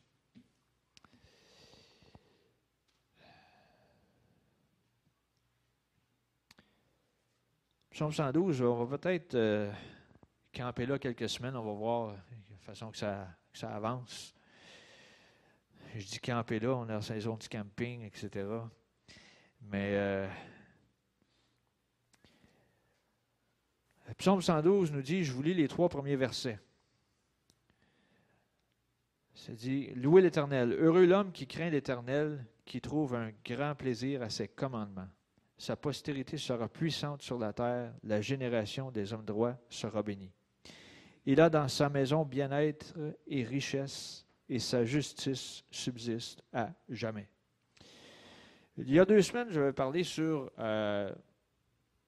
Psaume 7.89 8.11
112, 8.11 8.61
on 8.61 8.83
va 8.83 8.97
peut-être 8.99 9.33
euh, 9.33 9.71
camper 10.53 10.85
là 10.85 10.99
quelques 10.99 11.29
semaines. 11.29 11.55
On 11.55 11.63
va 11.63 11.73
voir 11.73 12.11
de 12.11 12.63
façon 12.63 12.91
que 12.91 12.97
ça, 12.97 13.27
que 13.51 13.57
ça 13.57 13.75
avance. 13.75 14.35
Je 15.95 16.05
dis 16.05 16.19
camper 16.19 16.59
là, 16.59 16.75
on 16.75 16.87
est 16.87 16.93
en 16.93 17.01
saison 17.01 17.37
de 17.37 17.47
camping, 17.47 18.03
etc. 18.03 18.47
Mais 19.61 19.95
euh, 19.95 20.27
Psaume 24.13 24.41
112 24.41 24.91
nous 24.91 25.01
dit, 25.01 25.23
je 25.23 25.33
vous 25.33 25.41
lis 25.41 25.53
les 25.53 25.67
trois 25.67 25.89
premiers 25.89 26.15
versets. 26.15 26.59
Ça 29.33 29.51
dit, 29.53 29.87
Louez 29.95 30.21
l'Éternel. 30.21 30.73
Heureux 30.73 31.05
l'homme 31.05 31.31
qui 31.31 31.47
craint 31.47 31.69
l'Éternel, 31.69 32.45
qui 32.65 32.79
trouve 32.81 33.15
un 33.15 33.31
grand 33.43 33.75
plaisir 33.75 34.21
à 34.21 34.29
ses 34.29 34.47
commandements. 34.47 35.09
Sa 35.57 35.75
postérité 35.75 36.37
sera 36.37 36.67
puissante 36.69 37.21
sur 37.21 37.37
la 37.39 37.51
terre, 37.51 37.93
la 38.03 38.21
génération 38.21 38.91
des 38.91 39.11
hommes 39.13 39.25
droits 39.25 39.57
sera 39.69 40.03
bénie. 40.03 40.31
Il 41.25 41.41
a 41.41 41.49
dans 41.49 41.67
sa 41.67 41.89
maison 41.89 42.23
bien-être 42.23 42.93
et 43.27 43.43
richesse, 43.43 44.25
et 44.47 44.59
sa 44.59 44.85
justice 44.85 45.63
subsiste 45.71 46.43
à 46.53 46.69
jamais. 46.87 47.27
Il 48.77 48.91
y 48.91 48.99
a 48.99 49.05
deux 49.05 49.21
semaines, 49.21 49.49
je 49.49 49.59
vais 49.59 49.73
parler 49.73 50.03
sur. 50.03 50.51
euh, 50.59 51.11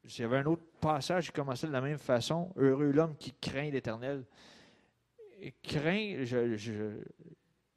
il 0.08 0.22
y 0.22 0.24
avait 0.24 0.38
un 0.38 0.45
autre 0.45 0.64
passage 0.80 1.28
qui 1.28 1.32
commençait 1.34 1.68
de 1.68 1.72
la 1.74 1.82
même 1.82 1.97
façon. 1.97 2.51
Heureux 2.55 2.91
l'homme 2.91 3.16
qui 3.18 3.34
craint 3.34 3.70
l'Éternel. 3.70 4.26
Craint, 5.62 6.24
je- 6.24 6.55
je- 6.55 7.01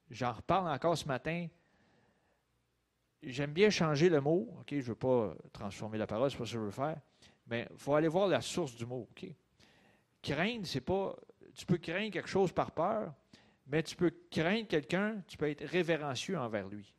j'en 0.09 0.31
reparle 0.33 0.69
encore 0.69 0.97
ce 0.97 1.07
matin. 1.07 1.47
J'aime 3.21 3.51
bien 3.53 3.69
changer 3.69 4.09
le 4.09 4.19
mot. 4.19 4.49
Je 4.69 4.75
ne 4.77 4.81
veux 4.81 4.95
pas 4.95 5.35
transformer 5.53 5.97
la 5.97 6.07
parole, 6.07 6.31
c'est 6.31 6.37
pas 6.37 6.45
ce 6.45 6.53
que 6.53 6.59
je 6.59 6.63
veux 6.63 6.71
faire. 6.71 6.99
Mais 7.47 7.67
il 7.69 7.77
faut 7.77 7.93
aller 7.93 8.07
voir 8.07 8.27
la 8.27 8.41
source 8.41 8.75
du 8.75 8.85
mot. 8.85 9.07
Craindre, 10.21 10.65
c'est 10.65 10.81
pas. 10.81 11.15
Tu 11.53 11.65
peux 11.65 11.77
craindre 11.77 12.11
quelque 12.11 12.29
chose 12.29 12.51
par 12.51 12.71
peur, 12.71 13.13
mais 13.67 13.83
tu 13.83 13.95
peux 13.95 14.11
craindre 14.31 14.67
quelqu'un, 14.67 15.21
tu 15.27 15.37
peux 15.37 15.49
être 15.49 15.65
révérencieux 15.65 16.37
envers 16.37 16.67
lui. 16.67 16.95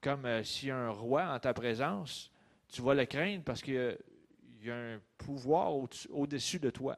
Comme 0.00 0.26
euh, 0.26 0.42
a 0.70 0.76
un 0.76 0.90
roi 0.90 1.32
en 1.32 1.38
ta 1.38 1.54
présence, 1.54 2.30
tu 2.68 2.82
vas 2.82 2.94
le 2.94 3.04
craindre 3.06 3.44
parce 3.44 3.62
a- 3.92 3.96
il 4.62 4.68
y 4.68 4.70
a 4.70 4.76
un 4.76 5.00
pouvoir 5.18 5.74
au-dessus 6.10 6.60
de 6.60 6.70
toi. 6.70 6.96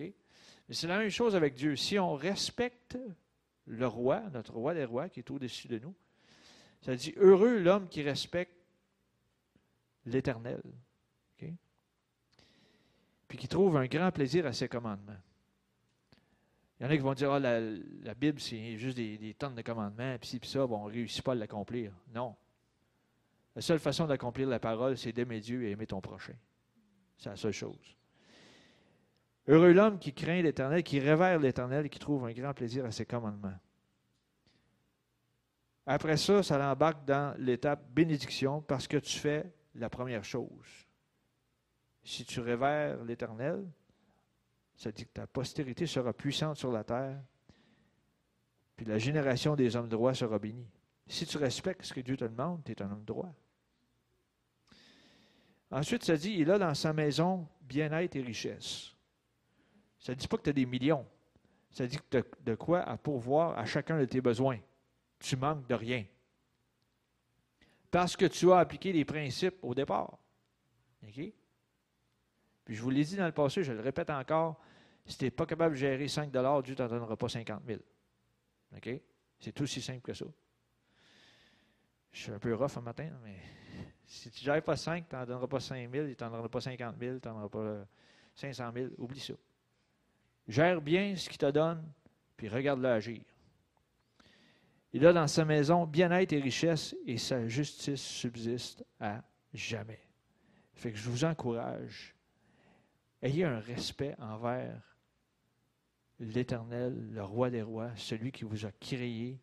Mais 0.00 0.74
c'est 0.74 0.86
la 0.86 0.98
même 0.98 1.10
chose 1.10 1.36
avec 1.36 1.54
Dieu. 1.54 1.76
Si 1.76 1.98
on 1.98 2.14
respecte 2.14 2.98
le 3.66 3.86
roi, 3.86 4.22
notre 4.32 4.54
roi 4.54 4.74
des 4.74 4.84
rois 4.84 5.08
qui 5.08 5.20
est 5.20 5.30
au-dessus 5.30 5.68
de 5.68 5.78
nous, 5.78 5.94
ça 6.80 6.96
dit 6.96 7.12
heureux 7.16 7.58
l'homme 7.58 7.88
qui 7.88 8.02
respecte 8.02 8.56
l'Éternel. 10.06 10.62
OK? 11.36 11.48
Puis 13.28 13.38
qui 13.38 13.48
trouve 13.48 13.76
un 13.76 13.86
grand 13.86 14.10
plaisir 14.10 14.46
à 14.46 14.52
ses 14.52 14.68
commandements. 14.68 15.20
Il 16.80 16.84
y 16.84 16.86
en 16.86 16.90
a 16.90 16.96
qui 16.96 17.02
vont 17.02 17.14
dire 17.14 17.30
Ah, 17.30 17.38
la, 17.38 18.14
Bible, 18.14 18.40
c'est 18.40 18.76
juste 18.78 18.96
des, 18.96 19.36
tonnes 19.38 19.54
de 19.54 19.62
commandements, 19.62 20.16
puis 20.18 20.38
puis 20.38 20.48
ça, 20.48 20.66
bon, 20.66 20.84
on 20.84 20.88
ne 20.88 20.92
réussit 20.92 21.22
pas 21.22 21.32
à 21.32 21.34
l'accomplir. 21.36 21.92
Non. 22.12 22.34
La 23.54 23.60
seule 23.62 23.78
façon 23.78 24.06
d'accomplir 24.06 24.48
la 24.48 24.58
parole, 24.58 24.96
c'est 24.96 25.12
d'aimer 25.12 25.40
Dieu 25.40 25.64
et 25.64 25.70
aimer 25.72 25.86
ton 25.86 26.00
prochain. 26.00 26.34
C'est 27.22 27.28
la 27.28 27.36
seule 27.36 27.52
chose. 27.52 27.96
Heureux 29.46 29.72
l'homme 29.72 30.00
qui 30.00 30.12
craint 30.12 30.42
l'Éternel, 30.42 30.82
qui 30.82 30.98
révère 30.98 31.38
l'Éternel 31.38 31.86
et 31.86 31.88
qui 31.88 32.00
trouve 32.00 32.24
un 32.24 32.32
grand 32.32 32.52
plaisir 32.52 32.84
à 32.84 32.90
ses 32.90 33.06
commandements. 33.06 33.54
Après 35.86 36.16
ça, 36.16 36.42
ça 36.42 36.58
l'embarque 36.58 37.04
dans 37.04 37.36
l'étape 37.38 37.88
bénédiction 37.90 38.60
parce 38.60 38.88
que 38.88 38.96
tu 38.96 39.20
fais 39.20 39.52
la 39.76 39.88
première 39.88 40.24
chose. 40.24 40.88
Si 42.02 42.24
tu 42.24 42.40
révères 42.40 43.04
l'Éternel, 43.04 43.70
ça 44.74 44.90
dit 44.90 45.04
que 45.06 45.12
ta 45.12 45.28
postérité 45.28 45.86
sera 45.86 46.12
puissante 46.12 46.56
sur 46.56 46.72
la 46.72 46.82
terre, 46.82 47.22
puis 48.74 48.84
la 48.84 48.98
génération 48.98 49.54
des 49.54 49.76
hommes 49.76 49.88
droits 49.88 50.14
sera 50.14 50.40
bénie. 50.40 50.72
Si 51.06 51.24
tu 51.24 51.38
respectes 51.38 51.84
ce 51.84 51.94
que 51.94 52.00
Dieu 52.00 52.16
te 52.16 52.24
demande, 52.24 52.64
tu 52.64 52.72
es 52.72 52.82
un 52.82 52.90
homme 52.90 53.04
droit. 53.04 53.32
Ensuite, 55.72 56.04
ça 56.04 56.16
dit, 56.16 56.34
il 56.38 56.50
a 56.50 56.58
dans 56.58 56.74
sa 56.74 56.92
maison 56.92 57.48
bien-être 57.62 58.14
et 58.16 58.20
richesse. 58.20 58.94
Ça 59.98 60.12
ne 60.12 60.18
dit 60.18 60.28
pas 60.28 60.36
que 60.36 60.42
tu 60.42 60.50
as 60.50 60.52
des 60.52 60.66
millions. 60.66 61.06
Ça 61.70 61.86
dit 61.86 61.96
que 61.96 62.02
tu 62.10 62.16
as 62.18 62.22
de 62.44 62.54
quoi 62.54 62.82
à 62.82 62.98
pourvoir 62.98 63.58
à 63.58 63.64
chacun 63.64 63.98
de 63.98 64.04
tes 64.04 64.20
besoins. 64.20 64.58
Tu 65.18 65.34
manques 65.34 65.66
de 65.66 65.74
rien. 65.74 66.04
Parce 67.90 68.16
que 68.16 68.26
tu 68.26 68.52
as 68.52 68.58
appliqué 68.58 68.92
les 68.92 69.06
principes 69.06 69.56
au 69.62 69.74
départ. 69.74 70.18
OK? 71.04 71.32
Puis 72.64 72.74
je 72.74 72.82
vous 72.82 72.90
l'ai 72.90 73.04
dit 73.04 73.16
dans 73.16 73.26
le 73.26 73.32
passé, 73.32 73.64
je 73.64 73.72
le 73.72 73.80
répète 73.80 74.10
encore, 74.10 74.60
si 75.06 75.16
tu 75.16 75.24
n'es 75.24 75.30
pas 75.30 75.46
capable 75.46 75.74
de 75.74 75.80
gérer 75.80 76.06
5 76.06 76.30
Dieu 76.30 76.40
ne 76.40 76.74
t'en 76.74 76.88
donnera 76.88 77.16
pas 77.16 77.28
50 77.28 77.62
000. 77.66 77.80
OK? 78.76 78.90
C'est 79.40 79.52
tout 79.52 79.62
aussi 79.62 79.80
simple 79.80 80.02
que 80.02 80.12
ça. 80.12 80.26
Je 82.12 82.20
suis 82.20 82.30
un 82.30 82.38
peu 82.38 82.54
rough 82.54 82.76
un 82.76 82.82
matin, 82.82 83.08
mais 83.24 83.38
si 84.12 84.30
tu 84.30 84.40
ne 84.40 84.52
gères 84.52 84.62
pas 84.62 84.76
5, 84.76 85.08
tu 85.08 85.14
n'en 85.16 85.24
donneras 85.24 85.46
pas 85.46 85.58
5 85.58 85.90
000, 85.90 86.08
tu 86.08 86.22
n'en 86.22 86.30
donneras 86.30 86.48
pas 86.48 86.60
50 86.60 86.96
000, 87.00 87.18
tu 87.18 87.28
n'en 87.28 87.34
donneras 87.34 87.48
pas 87.48 87.86
500 88.34 88.72
000. 88.74 88.88
Oublie 88.98 89.20
ça. 89.20 89.32
Gère 90.46 90.82
bien 90.82 91.16
ce 91.16 91.30
qu'il 91.30 91.38
te 91.38 91.50
donne, 91.50 91.82
puis 92.36 92.48
regarde-le 92.48 92.88
agir. 92.88 93.22
Il 94.92 95.06
a 95.06 95.14
dans 95.14 95.26
sa 95.26 95.46
maison 95.46 95.86
bien-être 95.86 96.34
et 96.34 96.40
richesse, 96.40 96.94
et 97.06 97.16
sa 97.16 97.48
justice 97.48 98.02
subsiste 98.02 98.84
à 99.00 99.22
jamais. 99.54 100.00
Fait 100.74 100.92
que 100.92 100.98
je 100.98 101.08
vous 101.08 101.24
encourage, 101.24 102.14
ayez 103.22 103.44
un 103.44 103.60
respect 103.60 104.14
envers 104.18 104.78
l'Éternel, 106.20 107.12
le 107.12 107.24
roi 107.24 107.48
des 107.48 107.62
rois, 107.62 107.92
celui 107.96 108.30
qui 108.30 108.44
vous 108.44 108.66
a 108.66 108.72
créé, 108.72 109.40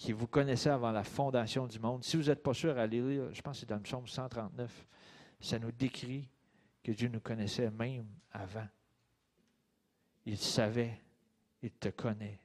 qui 0.00 0.12
vous 0.12 0.26
connaissait 0.26 0.70
avant 0.70 0.92
la 0.92 1.04
fondation 1.04 1.66
du 1.66 1.78
monde. 1.78 2.02
Si 2.02 2.16
vous 2.16 2.22
n'êtes 2.22 2.42
pas 2.42 2.54
sûr, 2.54 2.78
allez 2.78 3.02
lire, 3.02 3.34
je 3.34 3.42
pense 3.42 3.56
que 3.56 3.60
c'est 3.60 3.68
dans 3.68 3.76
le 3.76 3.82
psaume 3.82 4.06
139, 4.06 4.86
ça 5.38 5.58
nous 5.58 5.72
décrit 5.72 6.26
que 6.82 6.92
Dieu 6.92 7.08
nous 7.08 7.20
connaissait 7.20 7.70
même 7.70 8.06
avant. 8.32 8.66
Il 10.24 10.38
savait, 10.38 10.98
il 11.60 11.72
te 11.72 11.90
connaît. 11.90 12.40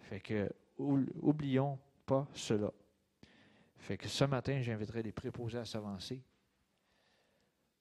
Fait 0.00 0.20
que, 0.20 0.50
oublions 0.76 1.78
pas 2.04 2.28
cela. 2.34 2.70
Fait 3.78 3.96
que 3.96 4.06
ce 4.06 4.24
matin, 4.24 4.60
j'inviterai 4.60 5.02
les 5.02 5.12
préposés 5.12 5.56
à 5.56 5.64
s'avancer. 5.64 6.22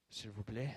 S'il 0.08 0.30
vous 0.30 0.44
plaît. 0.44 0.74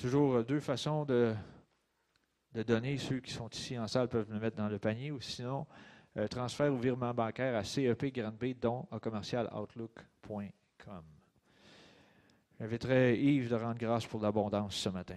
Toujours 0.00 0.42
deux 0.44 0.60
façons 0.60 1.04
de 1.04 1.34
de 2.54 2.62
donner. 2.62 2.98
Ceux 2.98 3.20
qui 3.20 3.32
sont 3.32 3.48
ici 3.48 3.78
en 3.78 3.86
salle 3.86 4.08
peuvent 4.08 4.30
le 4.30 4.40
mettre 4.40 4.56
dans 4.56 4.68
le 4.68 4.78
panier 4.78 5.10
ou 5.10 5.20
sinon, 5.20 5.66
euh, 6.16 6.26
transfert 6.26 6.72
ou 6.72 6.78
virement 6.78 7.14
bancaire 7.14 7.56
à 7.56 7.64
CEP 7.64 8.12
Grand 8.12 8.32
B, 8.32 8.54
dont 8.60 8.86
à 8.90 8.98
commercialoutlook.com. 8.98 11.04
J'inviterai 12.58 13.18
Yves 13.18 13.48
de 13.48 13.54
rendre 13.54 13.78
grâce 13.78 14.06
pour 14.06 14.20
l'abondance 14.20 14.74
ce 14.74 14.88
matin. 14.88 15.16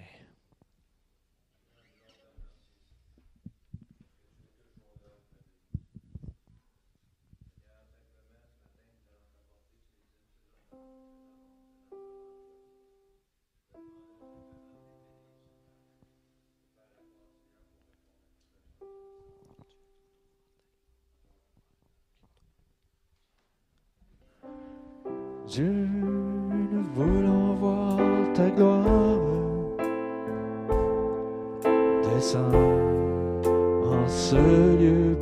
Dieu, 25.54 25.88
nous 26.72 26.82
voulons 26.96 27.54
voir 27.54 28.00
ta 28.34 28.50
gloire 28.50 29.20
descendre 32.02 32.58
en 33.86 34.08
ce 34.08 34.36
lieu 34.36 35.16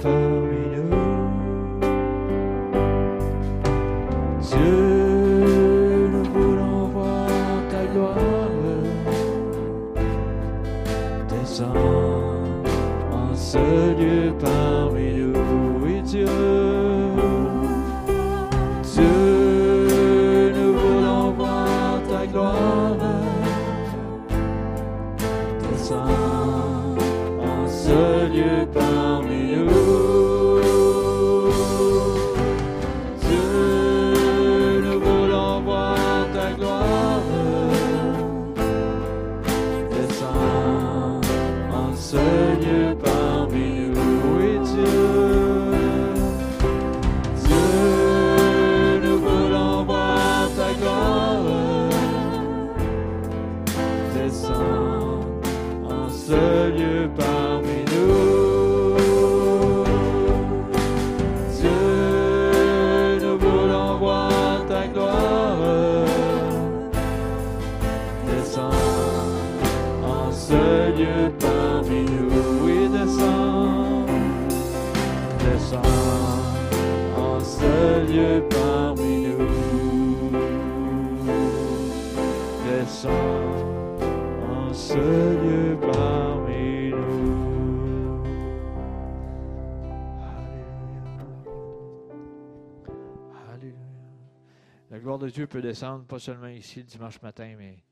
de 95.25 95.31
Dieu 95.31 95.47
peut 95.47 95.61
descendre 95.61 96.05
pas 96.05 96.19
seulement 96.19 96.47
ici 96.47 96.79
le 96.79 96.85
dimanche 96.85 97.21
matin, 97.21 97.55
mais 97.57 97.83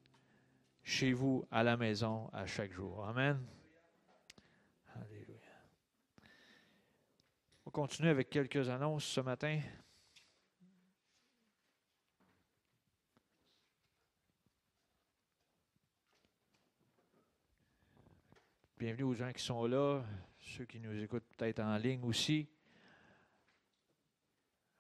chez 0.82 1.14
vous, 1.14 1.46
à 1.52 1.64
la 1.64 1.78
maison, 1.78 2.28
à 2.34 2.46
chaque 2.46 2.72
jour. 2.72 3.06
Amen. 3.06 3.40
Alléluia. 4.96 5.38
On 7.66 7.72
continue 7.72 8.10
avec 8.10 8.30
quelques 8.30 8.68
annonces 8.70 9.06
ce 9.06 9.22
matin. 9.22 9.60
Bienvenue 18.78 19.04
aux 19.04 19.14
gens 19.14 19.32
qui 19.34 19.44
sont 19.44 19.66
là, 19.66 20.04
ceux 20.40 20.66
qui 20.66 20.80
nous 20.80 20.98
écoutent 21.04 21.28
peut-être 21.38 21.60
en 21.60 21.78
ligne 21.78 22.04
aussi. 22.04 22.48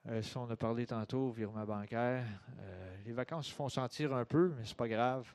Euh, 0.10 0.24
ça, 0.24 0.40
on 0.40 0.50
a 0.50 0.56
parlé 0.56 0.88
tantôt, 0.88 1.30
virement 1.30 1.66
bancaire. 1.66 2.26
Euh, 2.62 2.96
les 3.06 3.12
vacances 3.12 3.46
se 3.46 3.54
font 3.54 3.70
sentir 3.70 4.12
un 4.16 4.26
peu, 4.26 4.52
mais 4.58 4.66
c'est 4.66 4.76
pas 4.76 4.88
grave. 4.88 5.32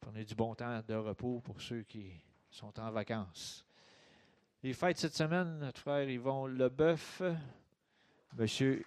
Prenez 0.00 0.24
du 0.24 0.34
bon 0.34 0.52
temps 0.56 0.80
de 0.86 0.94
repos 0.94 1.40
pour 1.44 1.60
ceux 1.60 1.82
qui 1.82 2.10
sont 2.50 2.78
en 2.80 2.90
vacances. 2.90 3.64
Les 4.64 4.72
fêtes 4.72 4.98
cette 4.98 5.14
semaine, 5.14 5.60
notre 5.60 5.80
frère 5.80 6.08
Yvon 6.08 6.46
Leboeuf, 6.46 7.22
Monsieur. 8.36 8.84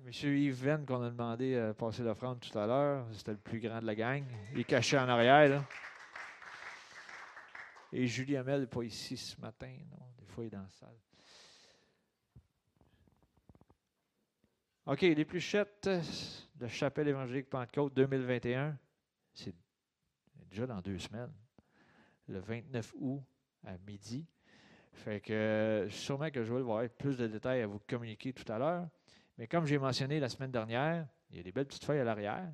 Monsieur 0.00 0.36
Yves 0.36 0.64
Venn, 0.64 0.84
qu'on 0.84 1.02
a 1.02 1.10
demandé 1.10 1.56
à 1.56 1.72
passer 1.72 2.02
l'offrande 2.02 2.40
tout 2.40 2.58
à 2.58 2.66
l'heure, 2.66 3.06
c'était 3.12 3.32
le 3.32 3.38
plus 3.38 3.60
grand 3.60 3.80
de 3.80 3.86
la 3.86 3.94
gang. 3.94 4.24
Il 4.52 4.60
est 4.60 4.64
caché 4.64 4.98
en 4.98 5.08
arrière, 5.08 5.48
là. 5.48 5.64
Et 7.92 8.06
Julie 8.08 8.36
Hamel 8.36 8.62
n'est 8.62 8.66
pas 8.66 8.82
ici 8.82 9.16
ce 9.16 9.40
matin. 9.40 9.72
Est 10.42 10.50
dans 10.50 10.62
la 10.62 10.68
salle. 10.68 10.98
OK, 14.86 15.00
les 15.00 15.24
pluchettes 15.24 15.88
de 16.54 16.68
Chapelle 16.68 17.08
évangélique 17.08 17.48
Pentecôte 17.48 17.94
2021, 17.94 18.78
c'est 19.32 19.54
déjà 20.50 20.66
dans 20.66 20.80
deux 20.80 20.98
semaines, 20.98 21.32
le 22.28 22.38
29 22.40 22.94
août 22.98 23.22
à 23.64 23.78
midi. 23.78 24.26
Fait 24.92 25.20
que 25.20 25.86
sûrement 25.90 26.30
que 26.30 26.44
Joël 26.44 26.62
va 26.62 26.74
avoir 26.74 26.88
plus 26.90 27.16
de 27.16 27.26
détails 27.26 27.62
à 27.62 27.66
vous 27.66 27.80
communiquer 27.80 28.32
tout 28.32 28.50
à 28.52 28.58
l'heure. 28.58 28.88
Mais 29.38 29.46
comme 29.46 29.66
j'ai 29.66 29.78
mentionné 29.78 30.20
la 30.20 30.28
semaine 30.28 30.52
dernière, 30.52 31.06
il 31.30 31.36
y 31.36 31.40
a 31.40 31.42
des 31.42 31.52
belles 31.52 31.66
petites 31.66 31.84
feuilles 31.84 32.00
à 32.00 32.04
l'arrière. 32.04 32.52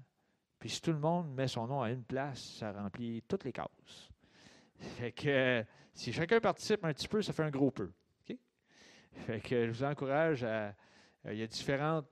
Puis 0.58 0.70
si 0.70 0.80
tout 0.80 0.92
le 0.92 0.98
monde 0.98 1.34
met 1.34 1.48
son 1.48 1.66
nom 1.66 1.82
à 1.82 1.90
une 1.90 2.04
place, 2.04 2.40
ça 2.58 2.72
remplit 2.72 3.22
toutes 3.22 3.44
les 3.44 3.52
cases. 3.52 4.11
Fait 4.82 5.12
que 5.12 5.28
euh, 5.28 5.64
si 5.94 6.12
chacun 6.12 6.40
participe 6.40 6.84
un 6.84 6.92
petit 6.92 7.08
peu, 7.08 7.22
ça 7.22 7.32
fait 7.32 7.44
un 7.44 7.50
gros 7.50 7.70
peu. 7.70 7.90
Fait 9.14 9.40
que 9.40 9.66
je 9.66 9.70
vous 9.70 9.84
encourage 9.84 10.42
à. 10.42 10.68
euh, 11.26 11.32
il 11.32 11.38
y 11.38 11.42
a 11.42 11.46
différentes 11.46 12.06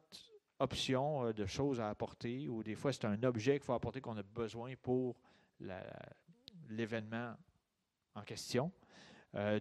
options 0.59 1.25
euh, 1.25 1.33
de 1.33 1.47
choses 1.47 1.81
à 1.81 1.89
apporter, 1.89 2.49
ou 2.49 2.63
des 2.63 2.75
fois 2.75 2.93
c'est 2.93 3.07
un 3.07 3.23
objet 3.23 3.53
qu'il 3.53 3.65
faut 3.65 3.73
apporter 3.73 4.01
qu'on 4.01 4.17
a 4.17 4.23
besoin 4.23 4.75
pour 4.77 5.17
l'événement 6.69 7.35
en 8.15 8.23
question. 8.23 8.71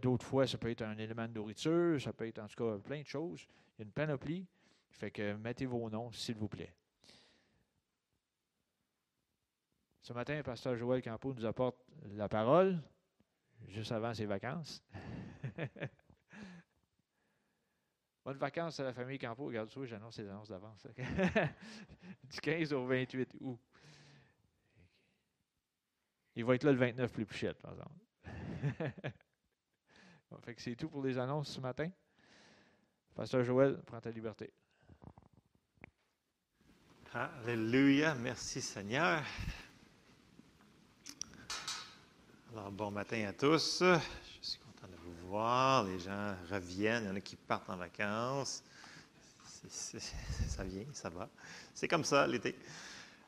D'autres 0.01 0.26
fois, 0.26 0.47
ça 0.47 0.57
peut 0.57 0.72
être 0.72 0.82
un 0.82 0.97
élément 0.97 1.28
de 1.28 1.34
nourriture, 1.34 2.01
ça 2.01 2.12
peut 2.12 2.28
être 2.28 2.39
en 2.39 2.47
tout 2.47 2.55
cas 2.55 2.78
plein 2.80 3.01
de 3.01 3.05
choses. 3.05 3.47
Il 3.78 3.82
y 3.82 3.84
a 3.84 3.86
une 3.86 3.91
panoplie. 3.91 4.47
Fait 4.89 5.12
que 5.12 5.34
mettez 5.36 5.66
vos 5.66 5.89
noms, 5.89 6.12
s'il 6.12 6.36
vous 6.36 6.47
plaît. 6.47 6.74
Ce 10.01 10.12
matin, 10.14 10.41
pasteur 10.43 10.76
Joël 10.76 11.01
Campo 11.03 11.34
nous 11.34 11.45
apporte 11.45 11.78
la 12.16 12.28
parole, 12.28 12.82
juste 13.68 13.91
avant 13.91 14.14
ses 14.14 14.26
vacances. 14.26 14.84
Bonnes 18.26 18.38
vacances 18.38 18.80
à 18.80 18.84
la 18.84 18.93
famille 18.93 19.18
Campo. 19.18 19.45
Regarde 19.45 19.70
ça, 19.70 19.86
j'annonce 19.86 20.18
les 20.20 20.28
annonces 20.28 20.49
d'avance. 20.49 20.86
du 22.24 22.39
15 22.41 22.74
au 22.74 22.86
28 22.86 23.36
août. 23.41 23.60
Il 26.36 26.45
va 26.45 26.55
être 26.55 26.64
là 26.64 26.72
le 26.72 26.78
29 26.78 27.12
plus 27.12 27.26
puchette, 27.26 27.60
par 27.62 27.72
exemple. 27.72 27.95
C'est 30.57 30.76
tout 30.76 30.89
pour 30.89 31.03
les 31.03 31.18
annonces 31.18 31.49
ce 31.49 31.60
matin. 31.60 31.89
Pasteur 33.16 33.43
Joël, 33.43 33.82
prends 33.86 33.99
ta 33.99 34.12
liberté. 34.12 34.53
Alléluia, 37.14 38.14
merci 38.16 38.62
Seigneur. 38.62 39.24
Alors, 42.52 42.72
bon 42.72 42.89
matin 42.89 43.28
à 43.28 43.34
tous. 43.34 43.84
Je 43.84 44.00
suis 44.41 44.60
content 44.60 44.91
de 44.91 44.97
vous 44.97 45.30
voir. 45.30 45.84
Les 45.84 46.00
gens 46.00 46.34
reviennent, 46.52 47.04
il 47.04 47.08
y 47.10 47.12
en 47.12 47.16
a 47.16 47.20
qui 47.20 47.36
partent 47.36 47.70
en 47.70 47.78
vacances. 47.78 48.64
Ça 49.70 50.64
vient, 50.64 50.86
ça 50.91 51.10
va. 51.10 51.30
C'est 51.76 51.88
comme 51.88 52.04
ça 52.04 52.26
l'été. 52.26 52.56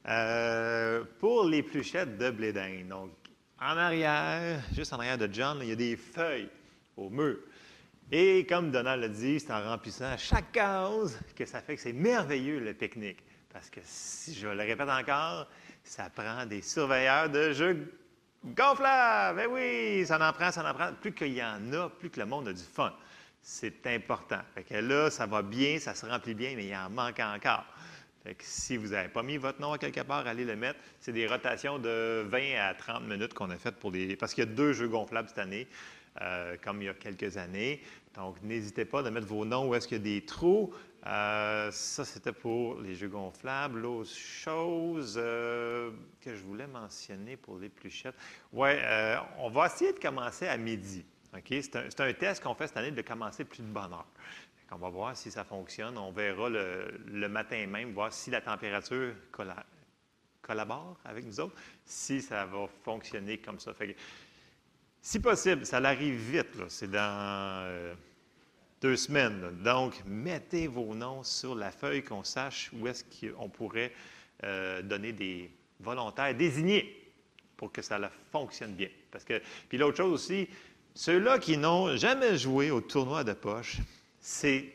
Euh, 0.07 1.03
pour 1.19 1.45
les 1.45 1.61
pluchettes 1.61 2.17
de 2.17 2.31
blé 2.31 2.51
donc 2.53 3.11
en 3.59 3.77
arrière, 3.77 4.59
juste 4.73 4.91
en 4.93 4.97
arrière 4.97 5.19
de 5.19 5.29
John, 5.31 5.59
il 5.61 5.69
y 5.69 5.71
a 5.71 5.75
des 5.75 5.97
feuilles 5.97 6.49
au 6.97 7.09
mur. 7.09 7.37
Et 8.11 8.45
comme 8.47 8.71
Donald 8.71 9.01
l'a 9.01 9.09
dit, 9.09 9.39
c'est 9.39 9.51
en 9.51 9.61
remplissant 9.61 10.17
chaque 10.17 10.51
case 10.53 11.19
que 11.35 11.45
ça 11.45 11.61
fait 11.61 11.75
que 11.75 11.81
c'est 11.81 11.93
merveilleux 11.93 12.59
le 12.59 12.73
pique-nique. 12.73 13.23
Parce 13.53 13.69
que, 13.69 13.81
si 13.83 14.33
je 14.33 14.47
le 14.47 14.63
répète 14.63 14.89
encore, 14.89 15.47
ça 15.83 16.09
prend 16.09 16.45
des 16.45 16.61
surveilleurs 16.61 17.29
de 17.29 17.51
jeux 17.51 18.00
gonflables. 18.45 19.37
Ben 19.37 19.47
oui, 19.51 20.05
ça 20.05 20.17
en 20.17 20.33
prend, 20.33 20.51
ça 20.51 20.69
en 20.69 20.73
prend. 20.73 20.91
Plus 20.99 21.13
qu'il 21.13 21.33
y 21.33 21.43
en 21.43 21.73
a, 21.73 21.89
plus 21.89 22.09
que 22.09 22.19
le 22.19 22.25
monde 22.25 22.47
a 22.47 22.53
du 22.53 22.63
fun. 22.63 22.93
C'est 23.41 23.85
important. 23.87 24.39
Fait 24.53 24.63
que 24.63 24.75
là, 24.75 25.09
ça 25.09 25.25
va 25.25 25.41
bien, 25.41 25.79
ça 25.79 25.95
se 25.95 26.05
remplit 26.05 26.35
bien, 26.35 26.53
mais 26.55 26.67
il 26.67 26.75
en 26.75 26.89
manque 26.89 27.19
encore. 27.19 27.65
Fait 28.23 28.37
si 28.41 28.77
vous 28.77 28.89
n'avez 28.89 29.09
pas 29.09 29.23
mis 29.23 29.37
votre 29.37 29.59
nom 29.59 29.73
à 29.73 29.79
quelque 29.79 30.01
part, 30.01 30.27
allez 30.27 30.45
le 30.45 30.55
mettre. 30.55 30.79
C'est 30.99 31.11
des 31.11 31.25
rotations 31.25 31.79
de 31.79 32.23
20 32.27 32.59
à 32.59 32.73
30 32.75 33.07
minutes 33.07 33.33
qu'on 33.33 33.49
a 33.49 33.57
faites 33.57 33.77
pour 33.77 33.91
les. 33.91 34.15
Parce 34.15 34.33
qu'il 34.33 34.43
y 34.43 34.47
a 34.47 34.51
deux 34.51 34.73
jeux 34.73 34.87
gonflables 34.87 35.27
cette 35.27 35.39
année, 35.39 35.67
euh, 36.21 36.55
comme 36.63 36.81
il 36.81 36.85
y 36.85 36.89
a 36.89 36.93
quelques 36.93 37.37
années. 37.37 37.81
Donc, 38.15 38.35
n'hésitez 38.43 38.85
pas 38.85 39.01
de 39.01 39.09
mettre 39.09 39.25
vos 39.25 39.45
noms 39.45 39.69
où 39.69 39.75
est-ce 39.75 39.87
qu'il 39.87 39.97
y 39.97 40.01
a 40.01 40.03
des 40.03 40.25
trous. 40.25 40.71
Euh, 41.07 41.71
ça, 41.71 42.05
c'était 42.05 42.31
pour 42.31 42.79
les 42.79 42.93
jeux 42.93 43.09
gonflables. 43.09 43.79
L'autre 43.79 44.11
chose 44.11 45.15
euh, 45.17 45.91
que 46.19 46.35
je 46.35 46.43
voulais 46.43 46.67
mentionner 46.67 47.37
pour 47.37 47.57
les 47.57 47.69
pluchettes, 47.69 48.15
oui, 48.53 48.69
on 49.39 49.49
va 49.49 49.65
essayer 49.65 49.93
de 49.93 49.99
commencer 49.99 50.47
à 50.47 50.57
midi. 50.57 51.03
C'est 51.49 52.01
un, 52.01 52.13
test 52.13 52.43
qu'on 52.43 52.53
fait 52.53 52.67
cette 52.67 52.77
année 52.77 52.91
de 52.91 53.01
commencer 53.01 53.45
plus 53.45 53.63
de 53.63 53.67
bonne 53.67 53.93
heure. 53.93 54.07
Qu'on 54.69 54.77
va 54.77 54.89
voir 54.89 55.15
si 55.15 55.31
ça 55.31 55.43
fonctionne. 55.43 55.97
On 55.97 56.11
verra 56.11 56.49
le, 56.49 57.27
matin 57.29 57.65
même, 57.67 57.93
voir 57.93 58.11
si 58.11 58.29
la 58.29 58.41
température 58.41 59.13
colla- 59.31 59.65
collabore 60.41 60.97
avec 61.05 61.25
nous 61.25 61.39
autres, 61.39 61.55
si 61.85 62.21
ça 62.21 62.45
va 62.45 62.67
fonctionner 62.83 63.37
comme 63.37 63.59
ça. 63.59 63.73
Si 65.01 65.19
possible, 65.19 65.65
ça 65.65 65.77
arrive 65.77 66.15
vite. 66.15 66.69
C'est 66.69 66.91
dans 66.91 67.63
euh, 67.65 67.95
deux 68.81 68.97
semaines. 68.97 69.61
Donc, 69.63 70.01
mettez 70.05 70.67
vos 70.67 70.95
noms 70.95 71.23
sur 71.23 71.55
la 71.55 71.71
feuille 71.71 72.03
qu'on 72.03 72.23
sache 72.23 72.71
où 72.73 72.87
est-ce 72.87 73.03
qu'on 73.03 73.47
pourrait 73.47 73.91
euh, 74.43 74.81
donner 74.81 75.13
des 75.13 75.51
volontaires 75.79 76.35
désignés 76.35 76.97
pour 77.55 77.71
que 77.71 77.81
ça 77.81 77.99
fonctionne 78.31 78.73
bien. 78.73 78.89
Parce 79.11 79.23
que, 79.23 79.39
puis 79.69 79.77
l'autre 79.77 79.97
chose 79.97 80.13
aussi, 80.13 80.47
ceux-là 80.95 81.37
qui 81.37 81.57
n'ont 81.57 81.95
jamais 81.95 82.37
joué 82.37 82.71
au 82.71 82.81
tournoi 82.81 83.23
de 83.23 83.33
poche, 83.33 83.77
c'est 84.19 84.73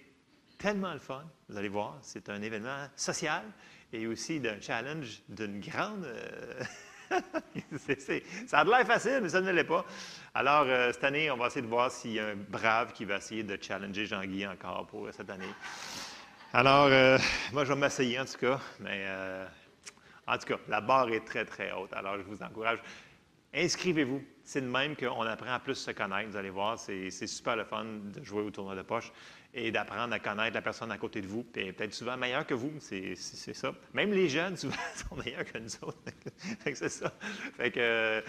tellement 0.57 0.93
le 0.93 1.01
fun. 1.01 1.25
Vous 1.49 1.57
allez 1.57 1.69
voir, 1.69 1.99
c'est 2.03 2.29
un 2.29 2.41
événement 2.43 2.87
social 2.95 3.43
et 3.93 4.07
aussi 4.07 4.41
d'un 4.41 4.61
challenge 4.61 5.21
d'une 5.29 5.61
grande. 5.61 6.05
euh, 6.05 6.63
ça 8.47 8.59
a 8.59 8.65
l'air 8.65 8.87
facile, 8.87 9.21
mais 9.23 9.29
ça 9.29 9.41
ne 9.41 9.51
l'est 9.51 9.65
pas. 9.65 9.85
Alors, 10.35 10.65
euh, 10.67 10.93
cette 10.93 11.05
année, 11.05 11.31
on 11.31 11.37
va 11.37 11.47
essayer 11.47 11.63
de 11.63 11.71
voir 11.71 11.91
s'il 11.91 12.13
y 12.13 12.21
a 12.21 12.29
un 12.29 12.37
brave 12.37 12.93
qui 12.93 13.05
va 13.05 13.17
essayer 13.17 13.43
de 13.43 13.59
challenger 13.61 14.07
Jean-Guy 14.07 14.47
encore 14.47 14.87
pour 14.87 15.09
cette 15.13 15.31
année. 15.31 15.45
Alors, 16.53 16.89
euh, 16.91 17.19
moi, 17.53 17.65
je 17.65 17.73
vais 17.73 17.79
m'essayer 17.79 18.19
en 18.19 18.25
tout 18.25 18.39
cas, 18.39 18.61
mais 18.81 19.05
euh, 19.07 19.47
en 20.27 20.39
tout 20.39 20.47
cas, 20.47 20.59
la 20.69 20.81
barre 20.81 21.09
est 21.11 21.25
très, 21.25 21.45
très 21.45 21.73
haute. 21.73 21.93
Alors, 21.93 22.17
je 22.19 22.23
vous 22.23 22.43
encourage. 22.43 22.79
Inscrivez-vous. 23.55 24.23
C'est 24.45 24.61
de 24.61 24.67
même 24.67 24.95
qu'on 24.97 25.23
apprend 25.23 25.53
à 25.53 25.59
plus 25.59 25.75
se 25.75 25.91
connaître. 25.91 26.31
Vous 26.31 26.37
allez 26.37 26.51
voir, 26.51 26.79
c'est 26.79 27.11
super 27.11 27.57
le 27.57 27.65
fun 27.65 27.85
de 27.85 28.23
jouer 28.23 28.43
au 28.43 28.51
tournoi 28.51 28.77
de 28.77 28.83
poche 28.83 29.13
et 29.57 29.71
d'apprendre 29.71 30.13
à 30.13 30.19
connaître 30.19 30.55
la 30.55 30.61
personne 30.61 30.93
à 30.93 30.99
côté 30.99 31.23
de 31.23 31.27
vous. 31.27 31.43
Puis 31.43 31.73
peut-être 31.73 31.95
souvent 31.95 32.17
meilleure 32.17 32.47
que 32.47 32.53
vous. 32.53 32.73
C'est 32.79 33.17
ça. 33.55 33.73
Même 33.95 34.13
les 34.13 34.29
jeunes, 34.29 34.57
souvent, 34.57 34.77
sont 34.95 35.17
meilleurs 35.17 35.45
que 35.47 35.59
nous 35.59 35.75
autres. 35.83 35.99
C'est 36.75 36.91
ça. 36.91 37.13
Fait 37.57 37.75
euh, 37.79 38.21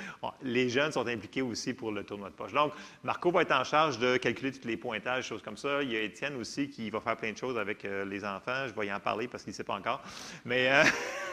les 0.42 0.70
jeunes 0.70 0.94
sont 0.94 1.06
impliqués 1.06 1.42
aussi 1.42 1.74
pour 1.74 1.92
le 1.92 2.06
tournoi 2.06 2.30
de 2.30 2.36
poche. 2.36 2.54
Donc, 2.54 2.72
Marco 3.04 3.30
va 3.30 3.42
être 3.42 3.52
en 3.52 3.66
charge 3.66 4.00
de 4.00 4.16
calculer 4.16 4.54
tous 4.54 4.68
les 4.68 4.78
pointages, 4.78 5.28
choses 5.28 5.42
comme 5.42 5.58
ça. 5.58 5.84
Il 5.84 5.92
y 5.92 5.98
a 5.98 6.02
Étienne 6.02 6.38
aussi 6.38 6.70
qui 6.70 6.90
va 6.90 7.02
faire 7.02 7.18
plein 7.18 7.34
de 7.34 7.38
choses 7.38 7.58
avec 7.58 7.84
euh, 7.84 8.06
les 8.06 8.24
enfants. 8.24 8.66
Je 8.68 8.80
vais 8.80 8.88
y 8.88 8.94
en 8.94 9.00
parler 9.02 9.28
parce 9.28 9.44
qu'il 9.44 9.52
ne 9.52 9.56
sait 9.56 9.66
pas 9.66 9.76
encore. 9.76 10.02
Mais. 10.46 10.72
euh, 10.72 10.84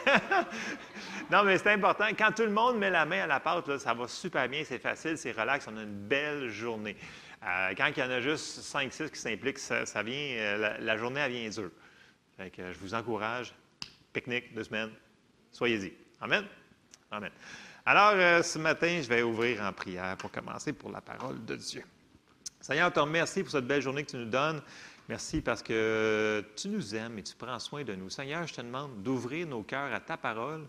non, 1.31 1.43
mais 1.43 1.57
c'est 1.57 1.71
important. 1.71 2.05
Quand 2.17 2.31
tout 2.35 2.43
le 2.43 2.51
monde 2.51 2.77
met 2.77 2.89
la 2.89 3.05
main 3.05 3.23
à 3.23 3.27
la 3.27 3.39
pâte, 3.39 3.67
là, 3.67 3.79
ça 3.79 3.93
va 3.93 4.07
super 4.07 4.47
bien, 4.49 4.63
c'est 4.65 4.79
facile, 4.79 5.17
c'est 5.17 5.31
relax, 5.31 5.67
on 5.67 5.77
a 5.77 5.83
une 5.83 6.07
belle 6.07 6.49
journée. 6.49 6.95
Euh, 7.45 7.73
quand 7.77 7.91
il 7.95 7.99
y 7.99 8.03
en 8.03 8.09
a 8.09 8.21
juste 8.21 8.59
5-6 8.61 9.11
qui 9.11 9.19
s'impliquent, 9.19 9.59
ça, 9.59 9.83
vient, 10.03 10.37
euh, 10.37 10.77
la, 10.79 10.97
journée, 10.97 11.19
elle 11.19 11.31
vient 11.31 11.49
dure. 11.49 11.71
Euh, 12.39 12.49
je 12.57 12.79
vous 12.79 12.93
encourage. 12.93 13.53
Pique-nique, 14.13 14.53
deux 14.53 14.63
semaines. 14.63 14.91
Soyez-y. 15.51 15.93
Amen. 16.21 16.45
Amen. 17.11 17.31
Alors, 17.85 18.43
ce 18.43 18.57
matin, 18.57 18.99
je 19.01 19.07
vais 19.07 19.21
ouvrir 19.21 19.61
en 19.61 19.71
prière 19.71 20.17
pour 20.17 20.31
commencer 20.31 20.73
pour 20.73 20.91
la 20.91 21.01
parole 21.01 21.45
de 21.45 21.55
Dieu. 21.55 21.83
Seigneur, 22.59 22.91
te 22.91 22.99
remercie 22.99 23.43
pour 23.43 23.51
cette 23.51 23.67
belle 23.67 23.81
journée 23.81 24.03
que 24.03 24.11
tu 24.11 24.17
nous 24.17 24.25
donnes. 24.25 24.61
Merci 25.07 25.41
parce 25.41 25.61
que 25.61 26.43
tu 26.55 26.67
nous 26.67 26.95
aimes 26.95 27.19
et 27.19 27.23
tu 27.23 27.35
prends 27.35 27.59
soin 27.59 27.83
de 27.83 27.93
nous. 27.93 28.09
Seigneur, 28.09 28.47
je 28.47 28.55
te 28.55 28.61
demande 28.61 29.03
d'ouvrir 29.03 29.45
nos 29.45 29.61
cœurs 29.61 29.93
à 29.93 29.99
ta 29.99 30.17
parole, 30.17 30.65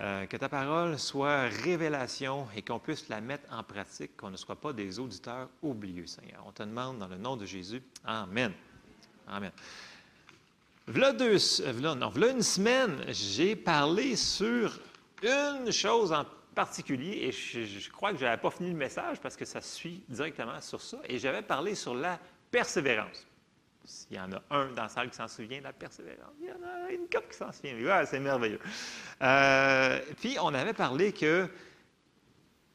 euh, 0.00 0.26
que 0.26 0.36
ta 0.36 0.48
parole 0.48 0.98
soit 0.98 1.42
révélation 1.42 2.46
et 2.54 2.62
qu'on 2.62 2.78
puisse 2.78 3.08
la 3.08 3.20
mettre 3.20 3.52
en 3.52 3.62
pratique, 3.62 4.16
qu'on 4.16 4.30
ne 4.30 4.36
soit 4.36 4.60
pas 4.60 4.72
des 4.72 4.98
auditeurs 4.98 5.48
oublieux, 5.62 6.06
Seigneur. 6.06 6.44
On 6.46 6.52
te 6.52 6.62
demande 6.62 6.98
dans 6.98 7.08
le 7.08 7.16
nom 7.16 7.36
de 7.36 7.44
Jésus. 7.44 7.82
Amen. 8.04 8.52
Amen. 9.26 9.50
V'là, 10.86 11.12
deux, 11.12 11.36
euh, 11.62 11.94
non, 11.94 12.08
v'là 12.08 12.28
une 12.28 12.42
semaine, 12.42 13.04
j'ai 13.08 13.56
parlé 13.56 14.16
sur 14.16 14.80
une 15.22 15.70
chose 15.72 16.12
en 16.12 16.24
particulier 16.54 17.24
et 17.24 17.32
je, 17.32 17.64
je 17.64 17.90
crois 17.90 18.12
que 18.12 18.18
je 18.18 18.24
n'avais 18.24 18.40
pas 18.40 18.50
fini 18.50 18.70
le 18.70 18.76
message 18.76 19.20
parce 19.20 19.36
que 19.36 19.44
ça 19.44 19.60
suit 19.60 20.02
directement 20.08 20.60
sur 20.60 20.80
ça. 20.80 20.98
Et 21.08 21.18
j'avais 21.18 21.42
parlé 21.42 21.74
sur 21.74 21.94
la 21.94 22.18
persévérance. 22.50 23.27
S'il 23.88 24.18
y 24.18 24.20
en 24.20 24.30
a 24.32 24.42
un 24.50 24.66
dans 24.72 24.82
la 24.82 24.88
salle 24.90 25.08
qui 25.08 25.16
s'en 25.16 25.28
souvient 25.28 25.60
de 25.60 25.64
la 25.64 25.72
persévérance, 25.72 26.34
il 26.42 26.48
y 26.48 26.50
en 26.50 26.62
a 26.62 26.90
une 26.90 27.08
couple 27.08 27.28
qui 27.30 27.38
s'en 27.38 27.50
souvient. 27.50 28.04
C'est 28.04 28.20
merveilleux. 28.20 28.60
Euh, 29.22 30.00
puis, 30.20 30.36
on 30.42 30.52
avait 30.52 30.74
parlé 30.74 31.10
que, 31.10 31.48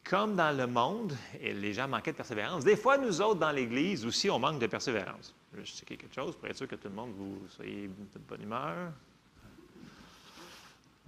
comme 0.04 0.36
dans 0.36 0.58
le 0.58 0.66
monde, 0.66 1.16
les 1.40 1.74
gens 1.74 1.88
manquaient 1.88 2.14
de 2.14 2.18
persévérance, 2.18 2.64
des 2.64 2.76
fois, 2.76 2.98
nous 2.98 3.22
autres, 3.22 3.40
dans 3.40 3.52
l'Église 3.52 4.08
aussi, 4.08 4.28
on 4.32 4.40
manque 4.40 4.60
de 4.60 4.66
persévérance. 4.66 5.36
Je 5.54 5.60
vais 5.60 5.98
quelque 5.98 6.16
chose 6.16 6.36
pour 6.36 6.48
être 6.48 6.58
sûr 6.58 6.68
que 6.68 6.76
tout 6.76 6.90
le 6.90 6.96
monde, 6.96 7.12
vous 7.16 7.48
soyez 7.48 7.88
de 7.88 8.20
bonne 8.28 8.42
humeur. 8.42 8.92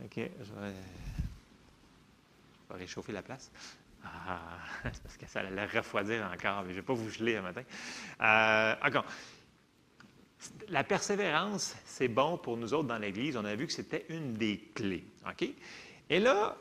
OK, 0.03 0.17
je 0.17 0.19
vais, 0.21 0.73
je 2.69 2.73
vais 2.73 2.79
réchauffer 2.79 3.11
la 3.11 3.23
place. 3.23 3.51
Ah, 4.03 4.39
parce 4.83 5.17
que 5.17 5.25
ça 5.25 5.39
allait 5.39 5.65
refroidir 5.65 6.29
encore, 6.31 6.61
mais 6.61 6.73
je 6.73 6.75
ne 6.75 6.81
vais 6.81 6.85
pas 6.85 6.93
vous 6.93 7.09
geler 7.09 7.37
un 7.37 7.41
matin. 7.41 7.63
Euh, 8.21 8.75
encore. 8.83 9.05
La 10.69 10.83
persévérance, 10.83 11.75
c'est 11.85 12.07
bon 12.07 12.37
pour 12.37 12.57
nous 12.57 12.73
autres 12.73 12.87
dans 12.87 12.97
l'Église. 12.97 13.37
On 13.37 13.45
a 13.45 13.55
vu 13.55 13.67
que 13.67 13.73
c'était 13.73 14.05
une 14.09 14.33
des 14.33 14.59
clés. 14.73 15.05
Et 16.09 16.19
là, 16.19 16.57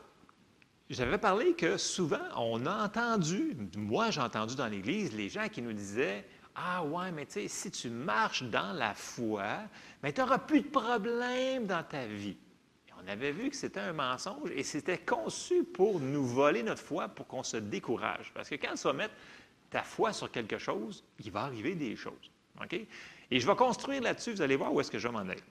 j'avais 0.89 1.17
parlé 1.17 1.53
que 1.53 1.77
souvent, 1.77 2.27
on 2.37 2.65
a 2.65 2.85
entendu, 2.85 3.57
moi 3.75 4.11
j'ai 4.11 4.21
entendu 4.21 4.55
dans 4.55 4.67
l'Église, 4.67 5.13
les 5.13 5.29
gens 5.29 5.49
qui 5.49 5.61
nous 5.61 5.73
disaient 5.73 6.25
Ah 6.55 6.83
ouais, 6.83 7.11
mais 7.11 7.25
tu 7.25 7.33
sais, 7.33 7.47
si 7.47 7.71
tu 7.71 7.89
marches 7.89 8.43
dans 8.43 8.73
la 8.73 8.93
foi, 8.93 9.61
mais 10.03 10.13
tu 10.13 10.21
n'auras 10.21 10.39
plus 10.39 10.61
de 10.61 10.67
problème 10.67 11.65
dans 11.65 11.83
ta 11.83 12.05
vie. 12.05 12.37
Et 12.87 12.91
on 13.03 13.07
avait 13.07 13.31
vu 13.31 13.49
que 13.49 13.55
c'était 13.55 13.79
un 13.79 13.93
mensonge 13.93 14.51
et 14.51 14.63
c'était 14.63 14.99
conçu 14.99 15.63
pour 15.63 15.99
nous 15.99 16.25
voler 16.25 16.61
notre 16.61 16.83
foi, 16.83 17.07
pour 17.07 17.25
qu'on 17.25 17.43
se 17.43 17.57
décourage. 17.57 18.31
Parce 18.33 18.49
que 18.49 18.55
quand 18.55 18.75
tu 18.75 18.83
vas 18.83 18.93
mettre 18.93 19.15
ta 19.71 19.81
foi 19.81 20.13
sur 20.13 20.31
quelque 20.31 20.59
chose, 20.59 21.03
il 21.19 21.31
va 21.31 21.41
arriver 21.41 21.73
des 21.73 21.95
choses. 21.95 22.31
OK? 22.61 22.79
Et 23.31 23.39
je 23.39 23.47
vais 23.47 23.55
construire 23.55 24.01
là-dessus, 24.01 24.33
vous 24.33 24.41
allez 24.41 24.55
voir 24.55 24.73
où 24.73 24.79
est-ce 24.79 24.91
que 24.91 24.99
je 24.99 25.07
m'en 25.07 25.19
aller. 25.19 25.41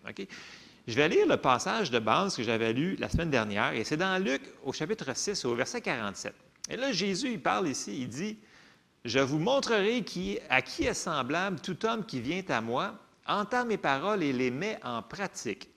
Je 0.87 0.95
vais 0.95 1.09
lire 1.09 1.27
le 1.27 1.37
passage 1.37 1.91
de 1.91 1.99
base 1.99 2.37
que 2.37 2.43
j'avais 2.43 2.73
lu 2.73 2.97
la 2.97 3.09
semaine 3.09 3.31
dernière, 3.31 3.73
et 3.73 3.85
c'est 3.85 3.97
dans 3.97 4.23
Luc 4.23 4.43
au 4.65 4.73
chapitre 4.73 5.17
6, 5.17 5.45
au 5.47 5.55
verset 5.55 5.81
47. 5.81 6.35
Et 6.71 6.77
là, 6.77 6.93
Jésus, 6.93 7.33
il 7.33 7.43
parle 7.43 7.69
ici, 7.69 8.03
il 8.03 8.09
dit, 8.09 8.39
Je 9.05 9.19
vous 9.19 9.39
montrerai 9.39 10.03
qui, 10.03 10.39
à 10.51 10.63
qui 10.63 10.85
est 10.85 10.95
semblable 10.95 11.61
tout 11.61 11.85
homme 11.87 12.05
qui 12.05 12.21
vient 12.21 12.43
à 12.49 12.61
moi, 12.61 12.95
entend 13.27 13.65
mes 13.65 13.79
paroles 13.79 14.23
et 14.23 14.33
les 14.33 14.51
met 14.51 14.79
en 14.85 15.03
pratique. 15.03 15.69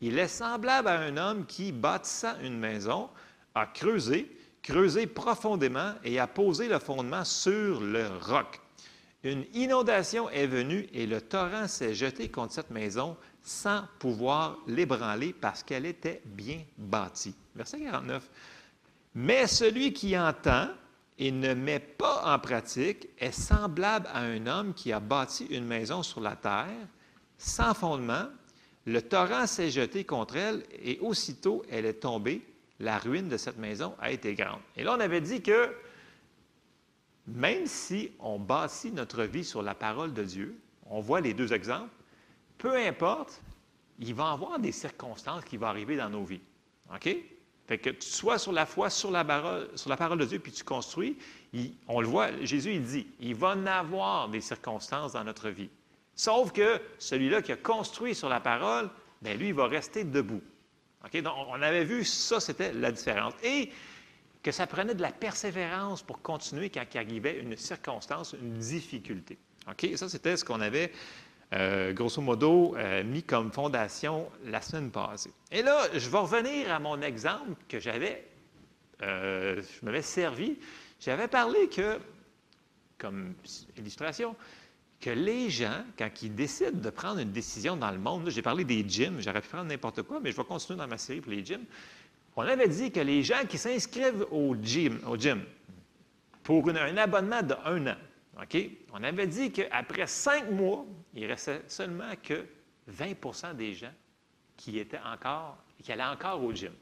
Il 0.00 0.18
est 0.18 0.28
semblable 0.28 0.88
à 0.88 1.00
un 1.00 1.16
homme 1.16 1.46
qui, 1.46 1.72
bâtissant 1.72 2.34
une 2.42 2.58
maison, 2.58 3.08
a 3.54 3.66
creusé, 3.66 4.34
creusé 4.62 5.06
profondément 5.06 5.92
et 6.04 6.18
a 6.18 6.26
posé 6.26 6.68
le 6.68 6.78
fondement 6.78 7.24
sur 7.24 7.80
le 7.80 8.08
roc. 8.22 8.60
Une 9.24 9.46
inondation 9.54 10.28
est 10.28 10.46
venue 10.46 10.86
et 10.92 11.06
le 11.06 11.22
torrent 11.22 11.66
s'est 11.66 11.94
jeté 11.94 12.28
contre 12.28 12.52
cette 12.52 12.70
maison 12.70 13.16
sans 13.42 13.84
pouvoir 13.98 14.58
l'ébranler 14.66 15.32
parce 15.32 15.62
qu'elle 15.62 15.86
était 15.86 16.20
bien 16.26 16.60
bâtie. 16.76 17.34
Verset 17.56 17.80
49. 17.80 18.22
Mais 19.14 19.46
celui 19.46 19.94
qui 19.94 20.18
entend 20.18 20.68
et 21.18 21.30
ne 21.30 21.54
met 21.54 21.78
pas 21.78 22.34
en 22.34 22.38
pratique 22.38 23.08
est 23.18 23.32
semblable 23.32 24.08
à 24.12 24.20
un 24.20 24.46
homme 24.46 24.74
qui 24.74 24.92
a 24.92 25.00
bâti 25.00 25.46
une 25.46 25.64
maison 25.64 26.02
sur 26.02 26.20
la 26.20 26.36
terre 26.36 26.68
sans 27.38 27.72
fondement. 27.72 28.26
Le 28.84 29.00
torrent 29.00 29.46
s'est 29.46 29.70
jeté 29.70 30.04
contre 30.04 30.36
elle 30.36 30.64
et 30.82 30.98
aussitôt 31.00 31.64
elle 31.70 31.86
est 31.86 32.00
tombée. 32.00 32.42
La 32.80 32.98
ruine 32.98 33.28
de 33.28 33.38
cette 33.38 33.56
maison 33.56 33.94
a 34.00 34.10
été 34.10 34.34
grande. 34.34 34.60
Et 34.76 34.82
là, 34.82 34.94
on 34.96 35.00
avait 35.00 35.20
dit 35.22 35.40
que 35.40 35.70
même 37.26 37.66
si 37.66 38.12
on 38.18 38.38
bâtit 38.38 38.92
notre 38.92 39.24
vie 39.24 39.44
sur 39.44 39.62
la 39.62 39.74
parole 39.74 40.12
de 40.12 40.24
Dieu, 40.24 40.58
on 40.86 41.00
voit 41.00 41.20
les 41.20 41.34
deux 41.34 41.52
exemples, 41.52 41.90
peu 42.58 42.76
importe, 42.76 43.40
il 43.98 44.14
va 44.14 44.30
y 44.30 44.32
avoir 44.32 44.58
des 44.58 44.72
circonstances 44.72 45.44
qui 45.44 45.56
vont 45.56 45.66
arriver 45.66 45.96
dans 45.96 46.10
nos 46.10 46.24
vies. 46.24 46.40
OK? 46.94 47.16
Fait 47.66 47.78
que 47.78 47.90
tu 47.90 48.06
sois 48.06 48.38
sur 48.38 48.52
la 48.52 48.66
foi, 48.66 48.90
sur 48.90 49.10
la 49.10 49.24
parole, 49.24 49.70
sur 49.74 49.88
la 49.88 49.96
parole 49.96 50.18
de 50.18 50.26
Dieu, 50.26 50.38
puis 50.38 50.52
tu 50.52 50.64
construis, 50.64 51.16
on 51.88 52.00
le 52.00 52.06
voit, 52.06 52.30
Jésus, 52.42 52.74
il 52.74 52.84
dit, 52.84 53.06
il 53.20 53.34
va 53.34 53.50
en 53.50 53.66
avoir 53.66 54.28
des 54.28 54.42
circonstances 54.42 55.12
dans 55.12 55.24
notre 55.24 55.48
vie. 55.48 55.70
Sauf 56.14 56.52
que 56.52 56.80
celui-là 56.98 57.40
qui 57.40 57.52
a 57.52 57.56
construit 57.56 58.14
sur 58.14 58.28
la 58.28 58.40
parole, 58.40 58.90
bien, 59.22 59.34
lui, 59.34 59.48
il 59.48 59.54
va 59.54 59.66
rester 59.66 60.04
debout. 60.04 60.42
OK? 61.04 61.22
Donc, 61.22 61.34
on 61.48 61.62
avait 61.62 61.84
vu 61.84 62.04
ça, 62.04 62.38
c'était 62.38 62.72
la 62.72 62.92
différence. 62.92 63.32
Que 64.44 64.52
ça 64.52 64.66
prenait 64.66 64.94
de 64.94 65.02
la 65.02 65.10
persévérance 65.10 66.02
pour 66.02 66.20
continuer 66.20 66.70
quand 66.70 66.84
il 66.94 67.26
une 67.26 67.56
circonstance, 67.56 68.36
une 68.40 68.58
difficulté. 68.58 69.38
OK? 69.68 69.88
Ça, 69.96 70.10
c'était 70.10 70.36
ce 70.36 70.44
qu'on 70.44 70.60
avait, 70.60 70.92
euh, 71.54 71.94
grosso 71.94 72.20
modo, 72.20 72.76
euh, 72.76 73.02
mis 73.04 73.22
comme 73.22 73.50
fondation 73.50 74.28
la 74.44 74.60
semaine 74.60 74.90
passée. 74.90 75.32
Et 75.50 75.62
là, 75.62 75.88
je 75.94 76.10
vais 76.10 76.18
revenir 76.18 76.70
à 76.70 76.78
mon 76.78 77.00
exemple 77.00 77.54
que 77.66 77.80
j'avais, 77.80 78.28
euh, 79.02 79.62
je 79.62 79.86
m'avais 79.86 80.02
servi. 80.02 80.58
J'avais 81.00 81.28
parlé 81.28 81.68
que, 81.70 81.98
comme 82.98 83.32
illustration, 83.78 84.36
que 85.00 85.10
les 85.10 85.48
gens, 85.48 85.84
quand 85.96 86.10
ils 86.22 86.34
décident 86.34 86.78
de 86.78 86.90
prendre 86.90 87.18
une 87.18 87.32
décision 87.32 87.78
dans 87.78 87.90
le 87.90 87.98
monde, 87.98 88.28
j'ai 88.28 88.42
parlé 88.42 88.64
des 88.64 88.86
gyms, 88.86 89.20
j'aurais 89.20 89.40
pu 89.40 89.48
prendre 89.48 89.68
n'importe 89.68 90.02
quoi, 90.02 90.20
mais 90.20 90.32
je 90.32 90.36
vais 90.36 90.44
continuer 90.44 90.78
dans 90.78 90.88
ma 90.88 90.98
série 90.98 91.22
pour 91.22 91.32
les 91.32 91.42
gyms. 91.42 91.64
On 92.36 92.42
avait 92.42 92.68
dit 92.68 92.90
que 92.90 93.00
les 93.00 93.22
gens 93.22 93.44
qui 93.48 93.58
s'inscrivent 93.58 94.26
au 94.30 94.56
gym, 94.60 95.00
au 95.06 95.16
gym 95.16 95.42
pour 96.42 96.68
un 96.68 96.96
abonnement 96.96 97.42
de 97.42 97.54
un 97.64 97.86
an? 97.86 97.96
On 98.92 99.02
avait 99.02 99.26
dit 99.26 99.52
qu'après 99.52 100.06
cinq 100.06 100.50
mois, 100.50 100.84
il 101.14 101.26
restait 101.26 101.62
seulement 101.68 102.12
que 102.22 102.44
20% 102.90 103.54
des 103.54 103.74
gens 103.74 103.92
qui 104.56 104.78
étaient 104.78 105.00
encore, 105.04 105.56
qui 105.82 105.92
allaient 105.92 106.02
encore 106.02 106.42
au 106.42 106.52
gym. 106.52 106.72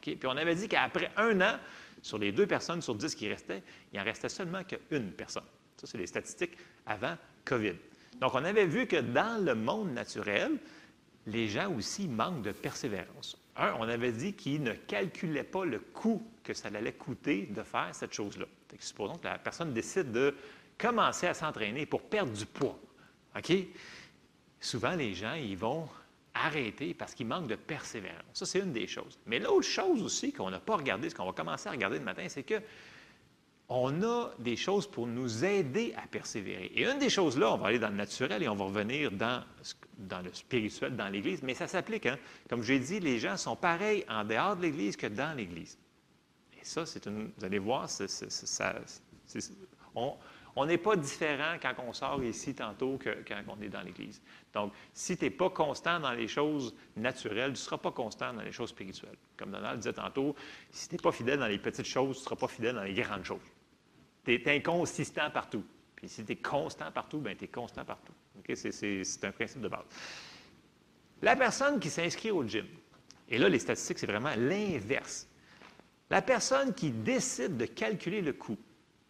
Puis 0.00 0.18
on 0.24 0.36
avait 0.36 0.54
dit 0.54 0.68
qu'après 0.68 1.10
un 1.16 1.40
an, 1.40 1.58
sur 2.02 2.18
les 2.18 2.32
deux 2.32 2.46
personnes 2.46 2.82
sur 2.82 2.94
dix 2.94 3.14
qui 3.14 3.28
restaient, 3.28 3.62
il 3.92 4.00
en 4.00 4.04
restait 4.04 4.28
seulement 4.28 4.62
qu'une 4.64 5.12
personne. 5.12 5.44
Ça, 5.76 5.86
c'est 5.86 5.98
les 5.98 6.06
statistiques 6.06 6.56
avant 6.86 7.16
COVID. 7.44 7.74
Donc, 8.20 8.34
on 8.34 8.44
avait 8.44 8.66
vu 8.66 8.86
que 8.86 8.96
dans 8.96 9.44
le 9.44 9.54
monde 9.54 9.92
naturel, 9.92 10.58
les 11.26 11.48
gens 11.48 11.72
aussi 11.72 12.08
manquent 12.08 12.42
de 12.42 12.52
persévérance. 12.52 13.36
Un, 13.58 13.74
on 13.78 13.88
avait 13.88 14.12
dit 14.12 14.34
qu'ils 14.34 14.62
ne 14.62 14.72
calculaient 14.72 15.44
pas 15.44 15.64
le 15.64 15.78
coût 15.78 16.22
que 16.42 16.54
ça 16.54 16.68
allait 16.68 16.92
coûter 16.92 17.46
de 17.46 17.62
faire 17.62 17.88
cette 17.92 18.12
chose-là. 18.12 18.46
Supposons 18.78 19.16
que 19.16 19.24
la 19.24 19.38
personne 19.38 19.72
décide 19.72 20.12
de 20.12 20.34
commencer 20.78 21.26
à 21.26 21.34
s'entraîner 21.34 21.86
pour 21.86 22.02
perdre 22.02 22.32
du 22.32 22.44
poids. 22.44 22.78
OK? 23.36 23.52
Souvent, 24.60 24.94
les 24.94 25.14
gens, 25.14 25.34
ils 25.34 25.56
vont 25.56 25.88
arrêter 26.34 26.92
parce 26.92 27.14
qu'ils 27.14 27.26
manquent 27.26 27.48
de 27.48 27.56
persévérance. 27.56 28.20
Ça, 28.34 28.46
c'est 28.46 28.58
une 28.58 28.72
des 28.72 28.86
choses. 28.86 29.18
Mais 29.26 29.38
l'autre 29.38 29.66
chose 29.66 30.02
aussi 30.02 30.32
qu'on 30.32 30.50
n'a 30.50 30.60
pas 30.60 30.76
regardé, 30.76 31.08
ce 31.08 31.14
qu'on 31.14 31.26
va 31.26 31.32
commencer 31.32 31.68
à 31.68 31.72
regarder 31.72 31.98
le 31.98 32.04
matin, 32.04 32.26
c'est 32.28 32.42
que 32.42 32.60
on 33.68 34.02
a 34.02 34.30
des 34.38 34.56
choses 34.56 34.86
pour 34.86 35.06
nous 35.06 35.44
aider 35.44 35.92
à 35.96 36.06
persévérer. 36.06 36.66
Et 36.74 36.84
une 36.84 36.98
des 36.98 37.10
choses 37.10 37.36
là, 37.36 37.52
on 37.52 37.56
va 37.56 37.68
aller 37.68 37.78
dans 37.78 37.88
le 37.88 37.96
naturel 37.96 38.42
et 38.42 38.48
on 38.48 38.54
va 38.54 38.64
revenir 38.64 39.10
dans, 39.10 39.42
le 40.22 40.32
spirituel, 40.32 40.94
dans 40.94 41.08
l'Église, 41.08 41.42
mais 41.42 41.54
ça 41.54 41.66
s'applique. 41.66 42.06
Hein? 42.06 42.18
Comme 42.48 42.62
j'ai 42.62 42.78
dit, 42.78 43.00
les 43.00 43.18
gens 43.18 43.36
sont 43.36 43.56
pareils 43.56 44.04
en 44.08 44.24
dehors 44.24 44.56
de 44.56 44.62
l'Église 44.62 44.96
que 44.96 45.08
dans 45.08 45.36
l'Église. 45.36 45.78
Et 46.60 46.64
ça, 46.64 46.86
c'est. 46.86 47.08
Vous 47.08 47.44
allez 47.44 47.58
voir, 47.58 47.88
on 50.58 50.64
n'est 50.64 50.78
pas 50.78 50.96
différent 50.96 51.56
quand 51.60 51.74
on 51.86 51.92
sort 51.92 52.22
ici 52.22 52.54
tantôt 52.54 52.96
que 52.98 53.10
quand 53.26 53.42
on 53.48 53.60
est 53.60 53.68
dans 53.68 53.82
l'Église. 53.82 54.22
Donc, 54.54 54.72
si 54.94 55.16
tu 55.16 55.24
n'es 55.24 55.30
pas 55.30 55.50
constant 55.50 55.98
dans 55.98 56.12
les 56.12 56.28
choses 56.28 56.74
naturelles, 56.96 57.52
tu 57.52 57.60
ne 57.60 57.64
seras 57.64 57.78
pas 57.78 57.90
constant 57.90 58.32
dans 58.32 58.42
les 58.42 58.52
choses 58.52 58.70
spirituelles. 58.70 59.16
Comme 59.36 59.50
Donald 59.50 59.80
disait 59.80 59.92
tantôt, 59.92 60.36
si 60.70 60.88
tu 60.88 60.94
n'es 60.94 61.00
pas 61.00 61.12
fidèle 61.12 61.40
dans 61.40 61.48
les 61.48 61.58
petites 61.58 61.84
choses, 61.84 62.16
tu 62.16 62.20
ne 62.20 62.24
seras 62.24 62.36
pas 62.36 62.48
fidèle 62.48 62.76
dans 62.76 62.84
les 62.84 62.94
grandes 62.94 63.24
choses 63.24 63.40
tu 64.26 64.34
es 64.34 64.56
inconsistant 64.56 65.30
partout. 65.30 65.64
Puis 65.94 66.08
si 66.08 66.24
tu 66.24 66.32
es 66.32 66.36
constant 66.36 66.90
partout, 66.90 67.18
bien, 67.18 67.34
tu 67.34 67.44
es 67.44 67.48
constant 67.48 67.84
partout. 67.84 68.12
C'est 68.54 69.24
un 69.24 69.32
principe 69.32 69.60
de 69.60 69.68
base. 69.68 69.84
La 71.22 71.36
personne 71.36 71.80
qui 71.80 71.88
s'inscrit 71.88 72.30
au 72.30 72.44
gym, 72.44 72.66
et 73.28 73.38
là, 73.38 73.48
les 73.48 73.58
statistiques, 73.58 73.98
c'est 73.98 74.06
vraiment 74.06 74.34
l'inverse. 74.36 75.26
La 76.10 76.22
personne 76.22 76.74
qui 76.74 76.90
décide 76.90 77.56
de 77.56 77.66
calculer 77.66 78.20
le 78.20 78.32
coût 78.32 78.58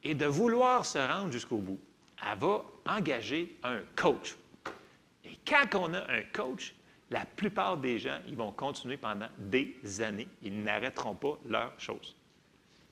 et 0.03 0.15
de 0.15 0.27
vouloir 0.27 0.87
se 0.87 0.99
rendre 0.99 1.33
jusqu'au 1.33 1.59
bout, 1.59 1.81
elle 2.23 2.39
va 2.39 2.65
engager 2.87 3.59
un 3.63 3.81
coach. 3.97 4.37
Et 5.25 5.37
quand 5.47 5.75
on 5.75 5.93
a 5.93 6.11
un 6.11 6.23
coach, 6.33 6.75
la 7.11 7.25
plupart 7.25 7.77
des 7.77 7.99
gens, 7.99 8.19
ils 8.27 8.37
vont 8.37 8.53
continuer 8.53 8.97
pendant 8.97 9.29
des 9.39 9.77
années. 10.01 10.29
Ils 10.43 10.63
n'arrêteront 10.63 11.15
pas 11.15 11.39
leurs 11.47 11.79
choses. 11.79 12.17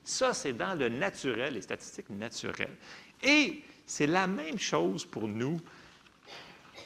Ça, 0.05 0.33
c'est 0.33 0.53
dans 0.53 0.75
le 0.75 0.87
naturel, 0.87 1.55
les 1.55 1.61
statistiques 1.61 2.11
naturelles. 2.11 2.77
Et 3.23 3.63
c'est 3.85 4.07
la 4.07 4.27
même 4.27 4.59
chose 4.59 5.03
pour 5.03 5.27
nous 5.27 5.59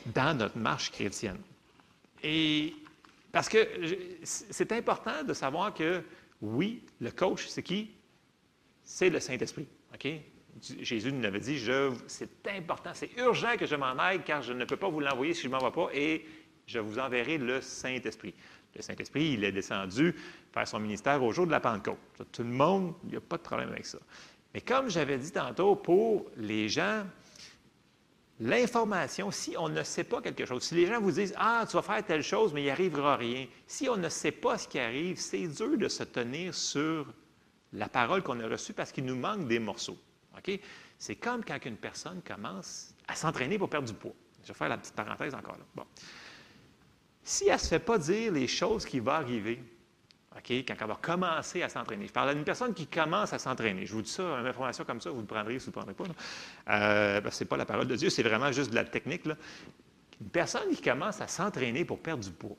dans 0.07 0.35
notre 0.35 0.57
marche 0.57 0.91
chrétienne. 0.91 1.39
Et 2.23 2.73
parce 3.31 3.49
que 3.49 3.57
c'est 4.23 4.71
important 4.71 5.23
de 5.23 5.33
savoir 5.33 5.73
que, 5.73 6.01
oui, 6.41 6.81
le 7.01 7.11
coach, 7.11 7.45
c'est 7.47 7.61
qui? 7.61 7.91
C'est 8.83 9.09
le 9.09 9.19
Saint-Esprit. 9.19 9.67
OK? 9.93 10.07
Jésus 10.79 11.11
nous 11.11 11.25
avait 11.25 11.39
dit, 11.39 11.61
c'est 12.07 12.47
important, 12.47 12.91
c'est 12.93 13.11
urgent 13.17 13.55
que 13.57 13.65
je 13.65 13.75
m'en 13.75 13.97
aille 13.97 14.23
car 14.23 14.41
je 14.41 14.53
ne 14.53 14.65
peux 14.65 14.77
pas 14.77 14.89
vous 14.89 14.99
l'envoyer 15.01 15.33
si 15.33 15.43
je 15.43 15.47
ne 15.47 15.53
m'en 15.53 15.59
vais 15.59 15.71
pas 15.71 15.89
et 15.93 16.25
je 16.65 16.79
vous 16.79 16.99
enverrai 16.99 17.37
le 17.37 17.61
Saint-Esprit. 17.61 18.33
Le 18.75 18.81
Saint-Esprit, 18.81 19.31
il 19.33 19.43
est 19.43 19.51
descendu 19.51 20.15
faire 20.53 20.67
son 20.67 20.79
ministère 20.79 21.21
au 21.23 21.31
jour 21.31 21.45
de 21.45 21.51
la 21.51 21.59
Pentecôte. 21.59 21.97
Tout 22.31 22.43
le 22.43 22.49
monde, 22.49 22.93
il 23.03 23.09
n'y 23.11 23.15
a 23.15 23.21
pas 23.21 23.37
de 23.37 23.41
problème 23.41 23.69
avec 23.69 23.85
ça. 23.85 23.99
Mais 24.53 24.61
comme 24.61 24.89
j'avais 24.89 25.17
dit 25.17 25.31
tantôt, 25.31 25.75
pour 25.75 26.25
les 26.37 26.69
gens, 26.69 27.03
l'information, 28.39 29.31
si 29.31 29.55
on 29.57 29.69
ne 29.69 29.83
sait 29.83 30.03
pas 30.03 30.21
quelque 30.21 30.45
chose, 30.45 30.63
si 30.63 30.75
les 30.75 30.87
gens 30.87 31.01
vous 31.01 31.11
disent 31.11 31.33
Ah, 31.37 31.65
tu 31.67 31.75
vas 31.75 31.81
faire 31.81 32.05
telle 32.05 32.23
chose, 32.23 32.53
mais 32.53 32.61
il 32.61 32.65
n'y 32.65 32.69
arrivera 32.69 33.17
rien, 33.17 33.47
si 33.67 33.89
on 33.89 33.97
ne 33.97 34.09
sait 34.09 34.31
pas 34.31 34.57
ce 34.57 34.67
qui 34.67 34.79
arrive, 34.79 35.19
c'est 35.19 35.47
dur 35.47 35.77
de 35.77 35.87
se 35.87 36.03
tenir 36.03 36.53
sur 36.53 37.13
la 37.73 37.89
parole 37.89 38.23
qu'on 38.23 38.39
a 38.39 38.47
reçue 38.47 38.73
parce 38.73 38.91
qu'il 38.91 39.05
nous 39.05 39.15
manque 39.15 39.47
des 39.47 39.59
morceaux. 39.59 39.97
C'est 40.97 41.15
comme 41.15 41.43
quand 41.43 41.63
une 41.65 41.77
personne 41.77 42.21
commence 42.21 42.93
à 43.07 43.15
s'entraîner 43.15 43.57
pour 43.57 43.69
perdre 43.69 43.87
du 43.87 43.93
poids. 43.93 44.13
Je 44.43 44.49
vais 44.49 44.53
faire 44.53 44.69
la 44.69 44.77
petite 44.77 44.95
parenthèse 44.95 45.33
encore 45.33 45.57
là. 45.57 45.65
Bon. 45.75 45.85
Si 47.29 47.45
elle 47.45 47.53
ne 47.53 47.57
se 47.59 47.67
fait 47.67 47.77
pas 47.77 47.99
dire 47.99 48.31
les 48.31 48.47
choses 48.47 48.85
qui 48.85 48.99
vont 48.99 49.11
arriver, 49.11 49.61
OK, 50.35 50.49
quand 50.49 50.73
elle 50.81 50.87
va 50.87 50.97
commencer 50.99 51.61
à 51.61 51.69
s'entraîner. 51.69 52.07
Je 52.07 52.11
parle 52.11 52.33
d'une 52.33 52.43
personne 52.43 52.73
qui 52.73 52.87
commence 52.87 53.33
à 53.33 53.37
s'entraîner. 53.37 53.85
Je 53.85 53.93
vous 53.93 54.01
dis 54.01 54.09
ça, 54.09 54.23
une 54.23 54.47
information 54.47 54.83
comme 54.83 54.99
ça, 54.99 55.11
vous 55.11 55.19
le 55.19 55.27
prendrez 55.27 55.57
ou 55.57 55.59
vous 55.59 55.65
ne 55.65 55.67
le 55.67 55.93
prendrez 55.93 55.93
pas. 55.93 56.05
Euh, 56.73 57.21
ce 57.29 57.43
n'est 57.43 57.47
pas 57.47 57.57
la 57.57 57.67
parole 57.67 57.85
de 57.85 57.95
Dieu, 57.95 58.09
c'est 58.09 58.23
vraiment 58.23 58.51
juste 58.51 58.71
de 58.71 58.75
la 58.75 58.83
technique. 58.83 59.27
Une 59.27 60.29
personne 60.29 60.71
qui 60.73 60.81
commence 60.81 61.21
à 61.21 61.27
s'entraîner 61.27 61.85
pour 61.85 61.99
perdre 61.99 62.23
du 62.23 62.31
poids, 62.31 62.57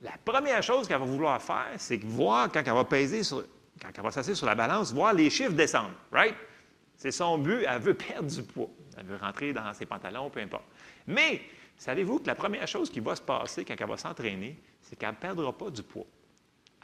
la 0.00 0.12
première 0.24 0.62
chose 0.62 0.86
qu'elle 0.86 1.00
va 1.00 1.06
vouloir 1.06 1.42
faire, 1.42 1.72
c'est 1.78 1.96
voir 2.04 2.52
quand 2.52 2.62
elle 2.64 2.72
va 2.72 2.84
peser 2.84 3.24
sur, 3.24 3.42
quand 3.82 3.88
elle 3.96 4.04
va 4.04 4.12
s'asseoir 4.12 4.36
sur 4.36 4.46
la 4.46 4.54
balance, 4.54 4.92
voir 4.92 5.12
les 5.12 5.28
chiffres 5.28 5.54
descendre, 5.54 5.94
right? 6.12 6.36
C'est 6.96 7.10
son 7.10 7.36
but, 7.36 7.64
elle 7.66 7.80
veut 7.80 7.94
perdre 7.94 8.30
du 8.30 8.44
poids. 8.44 8.70
Elle 8.96 9.06
veut 9.06 9.16
rentrer 9.16 9.52
dans 9.52 9.74
ses 9.74 9.86
pantalons, 9.86 10.30
peu 10.30 10.38
importe. 10.38 10.66
Mais, 11.08 11.42
savez-vous 11.84 12.20
que 12.20 12.26
la 12.26 12.34
première 12.34 12.66
chose 12.66 12.88
qui 12.90 13.00
va 13.00 13.14
se 13.14 13.20
passer 13.20 13.64
quand 13.64 13.74
elle 13.78 13.86
va 13.86 13.96
s'entraîner, 13.98 14.58
c'est 14.80 14.96
qu'elle 14.96 15.10
ne 15.10 15.16
perdra 15.16 15.52
pas 15.52 15.68
du 15.70 15.82
poids. 15.82 16.06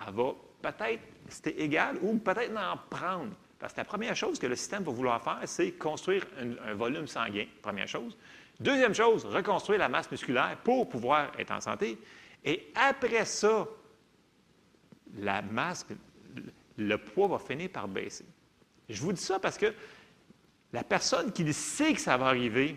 Elle 0.07 0.13
va 0.13 0.35
peut-être 0.61 1.03
rester 1.25 1.63
égale 1.63 1.97
ou 2.03 2.19
peut-être 2.19 2.55
en 2.55 2.77
prendre. 2.91 3.33
Parce 3.59 3.73
que 3.73 3.79
la 3.79 3.85
première 3.85 4.15
chose 4.15 4.39
que 4.39 4.47
le 4.47 4.57
système 4.57 4.83
va 4.83 4.93
vouloir 4.93 5.23
faire, 5.23 5.41
c'est 5.47 5.73
construire 5.73 6.27
un, 6.39 6.71
un 6.71 6.75
volume 6.75 7.07
sanguin, 7.07 7.47
première 7.63 7.89
chose. 7.89 8.17
Deuxième 8.59 8.95
chose, 8.95 9.25
reconstruire 9.25 9.79
la 9.79 9.89
masse 9.89 10.11
musculaire 10.11 10.59
pour 10.63 10.87
pouvoir 10.87 11.33
être 11.39 11.51
en 11.51 11.61
santé. 11.61 11.99
Et 12.45 12.71
après 12.75 13.25
ça, 13.25 13.67
la 15.19 15.41
masse, 15.41 15.87
le 16.77 16.99
poids 16.99 17.29
va 17.29 17.39
finir 17.39 17.71
par 17.71 17.89
baisser. 17.89 18.27
Je 18.89 19.01
vous 19.01 19.15
dis 19.15 19.23
ça 19.23 19.39
parce 19.39 19.57
que 19.57 19.73
la 20.75 20.85
personne 20.85 21.33
qui 21.33 21.51
sait 21.55 21.95
que 21.95 22.01
ça 22.01 22.19
va 22.19 22.27
arriver, 22.27 22.77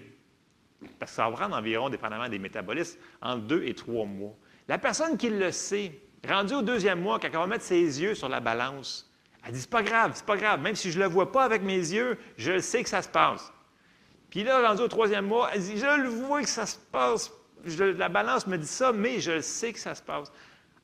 parce 0.99 1.11
que 1.11 1.15
ça 1.15 1.29
va 1.29 1.35
prendre 1.35 1.55
environ, 1.55 1.89
dépendamment 1.89 2.29
des 2.29 2.39
métabolismes, 2.39 2.99
entre 3.21 3.43
deux 3.43 3.63
et 3.63 3.73
trois 3.73 4.05
mois. 4.05 4.33
La 4.67 4.77
personne 4.77 5.17
qui 5.17 5.29
le 5.29 5.51
sait, 5.51 5.99
rendue 6.27 6.55
au 6.55 6.61
deuxième 6.61 7.01
mois, 7.01 7.19
quand 7.19 7.27
elle 7.27 7.33
va 7.33 7.47
mettre 7.47 7.65
ses 7.65 8.01
yeux 8.01 8.15
sur 8.15 8.29
la 8.29 8.39
balance, 8.39 9.09
elle 9.45 9.53
dit, 9.53 9.61
c'est 9.61 9.69
pas 9.69 9.83
grave, 9.83 10.11
c'est 10.15 10.25
pas 10.25 10.37
grave, 10.37 10.61
même 10.61 10.75
si 10.75 10.91
je 10.91 10.97
ne 10.97 11.03
le 11.03 11.09
vois 11.09 11.31
pas 11.31 11.43
avec 11.43 11.63
mes 11.63 11.75
yeux, 11.75 12.17
je 12.37 12.59
sais 12.59 12.81
que 12.81 12.89
ça 12.89 13.01
se 13.01 13.09
passe. 13.09 13.51
Puis 14.29 14.43
là, 14.43 14.67
rendu 14.67 14.81
au 14.81 14.87
troisième 14.87 15.27
mois, 15.27 15.49
elle 15.53 15.61
dit, 15.61 15.77
je 15.77 16.01
le 16.01 16.07
vois 16.07 16.41
que 16.41 16.49
ça 16.49 16.65
se 16.65 16.77
passe, 16.77 17.31
la 17.65 18.09
balance 18.09 18.47
me 18.47 18.57
dit 18.57 18.67
ça, 18.67 18.91
mais 18.91 19.19
je 19.19 19.41
sais 19.41 19.73
que 19.73 19.79
ça 19.79 19.95
se 19.95 20.01
passe. 20.01 20.31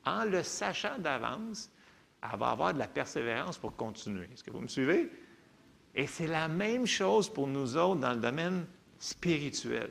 En 0.06 0.26
le 0.26 0.44
sachant 0.44 0.98
d'avance, 0.98 1.70
elle 2.22 2.40
va 2.40 2.50
avoir 2.50 2.74
de 2.74 2.80
la 2.80 2.88
persévérance 2.88 3.58
pour 3.58 3.76
continuer. 3.76 4.28
Est-ce 4.34 4.44
que 4.44 4.52
vous 4.52 4.60
me 4.60 4.68
suivez? 4.68 5.10
Et 5.96 6.06
c'est 6.08 6.28
la 6.28 6.48
même 6.48 6.86
chose 6.86 7.30
pour 7.30 7.48
nous 7.48 7.78
autres 7.78 8.00
dans 8.00 8.14
le 8.14 8.20
domaine 8.20 8.66
spirituel. 9.00 9.90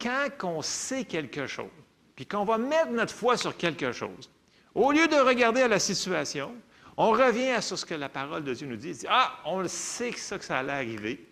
Quand 0.00 0.28
on 0.44 0.62
sait 0.62 1.04
quelque 1.04 1.46
chose, 1.46 1.70
puis 2.16 2.26
qu'on 2.26 2.44
va 2.44 2.58
mettre 2.58 2.90
notre 2.90 3.12
foi 3.12 3.36
sur 3.36 3.56
quelque 3.56 3.92
chose, 3.92 4.30
au 4.74 4.92
lieu 4.92 5.06
de 5.08 5.16
regarder 5.16 5.62
à 5.62 5.68
la 5.68 5.78
situation, 5.78 6.54
on 6.96 7.10
revient 7.10 7.60
sur 7.60 7.78
ce 7.78 7.84
que 7.84 7.94
la 7.94 8.08
parole 8.08 8.44
de 8.44 8.54
Dieu 8.54 8.66
nous 8.66 8.76
dit, 8.76 8.96
ah, 9.08 9.40
on 9.44 9.60
le 9.60 9.68
sait 9.68 10.10
que 10.10 10.20
ça, 10.20 10.38
que 10.38 10.44
ça 10.44 10.58
allait 10.58 10.72
arriver. 10.72 11.26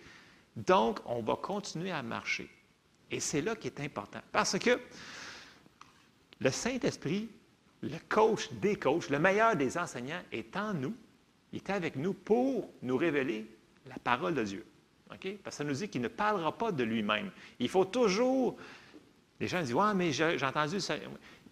Donc, 0.57 0.99
on 1.07 1.23
va 1.23 1.37
continuer 1.37 1.93
à 1.93 2.03
marcher. 2.03 2.51
Et 3.11 3.21
c'est 3.21 3.41
là 3.41 3.55
qui 3.55 3.69
est 3.69 3.81
important. 3.81 4.21
Parce 4.33 4.59
que 4.59 4.81
le 6.41 6.51
Saint-Esprit, 6.51 7.29
le 7.83 7.97
coach 8.09 8.51
des 8.55 8.77
coachs, 8.77 9.11
le 9.11 9.19
meilleur 9.19 9.57
des 9.57 9.79
enseignants 9.79 10.23
est 10.33 10.57
en 10.57 10.75
nous. 10.75 10.95
Il 11.53 11.59
est 11.59 11.71
avec 11.71 11.97
nous 11.97 12.15
pour 12.15 12.71
nous 12.83 12.97
révéler 12.97 13.47
la 13.87 13.97
parole 13.97 14.35
de 14.35 14.43
Dieu. 14.43 14.65
Parce 15.43 15.57
que 15.57 15.59
ça 15.59 15.65
nous 15.65 15.75
dit 15.75 15.89
qu'il 15.89 16.01
ne 16.01 16.09
parlera 16.09 16.57
pas 16.57 16.73
de 16.73 16.85
lui-même. 16.85 17.31
Il 17.59 17.69
faut 17.69 17.85
toujours. 17.85 18.57
Les 19.41 19.49
gens 19.49 19.61
disent 19.63 19.75
Ouais, 19.75 19.95
mais 19.95 20.13
j'ai 20.13 20.43
entendu. 20.43 20.81
ça. 20.81 20.97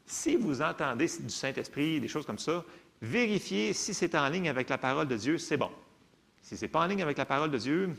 Si 0.07 0.37
vous 0.37 0.61
entendez 0.61 1.07
du 1.07 1.31
Saint-Esprit, 1.31 2.01
des 2.01 2.09
choses 2.09 2.27
comme 2.27 2.39
ça, 2.39 2.65
vérifiez 3.01 3.73
si 3.73 3.95
c'est 3.95 4.15
en 4.15 4.29
ligne 4.29 4.49
avec 4.49 4.69
la 4.69 4.79
parole 4.79 5.07
de 5.07 5.17
Dieu, 5.17 5.39
c'est 5.39 5.57
bon. 5.57 5.71
Si 6.43 6.57
ce 6.57 6.65
n'est 6.65 6.69
pas 6.69 6.81
en 6.81 6.87
ligne 6.87 7.03
avec 7.03 7.19
la 7.19 7.27
parole 7.27 7.51
de 7.51 7.59
Dieu, 7.59 7.91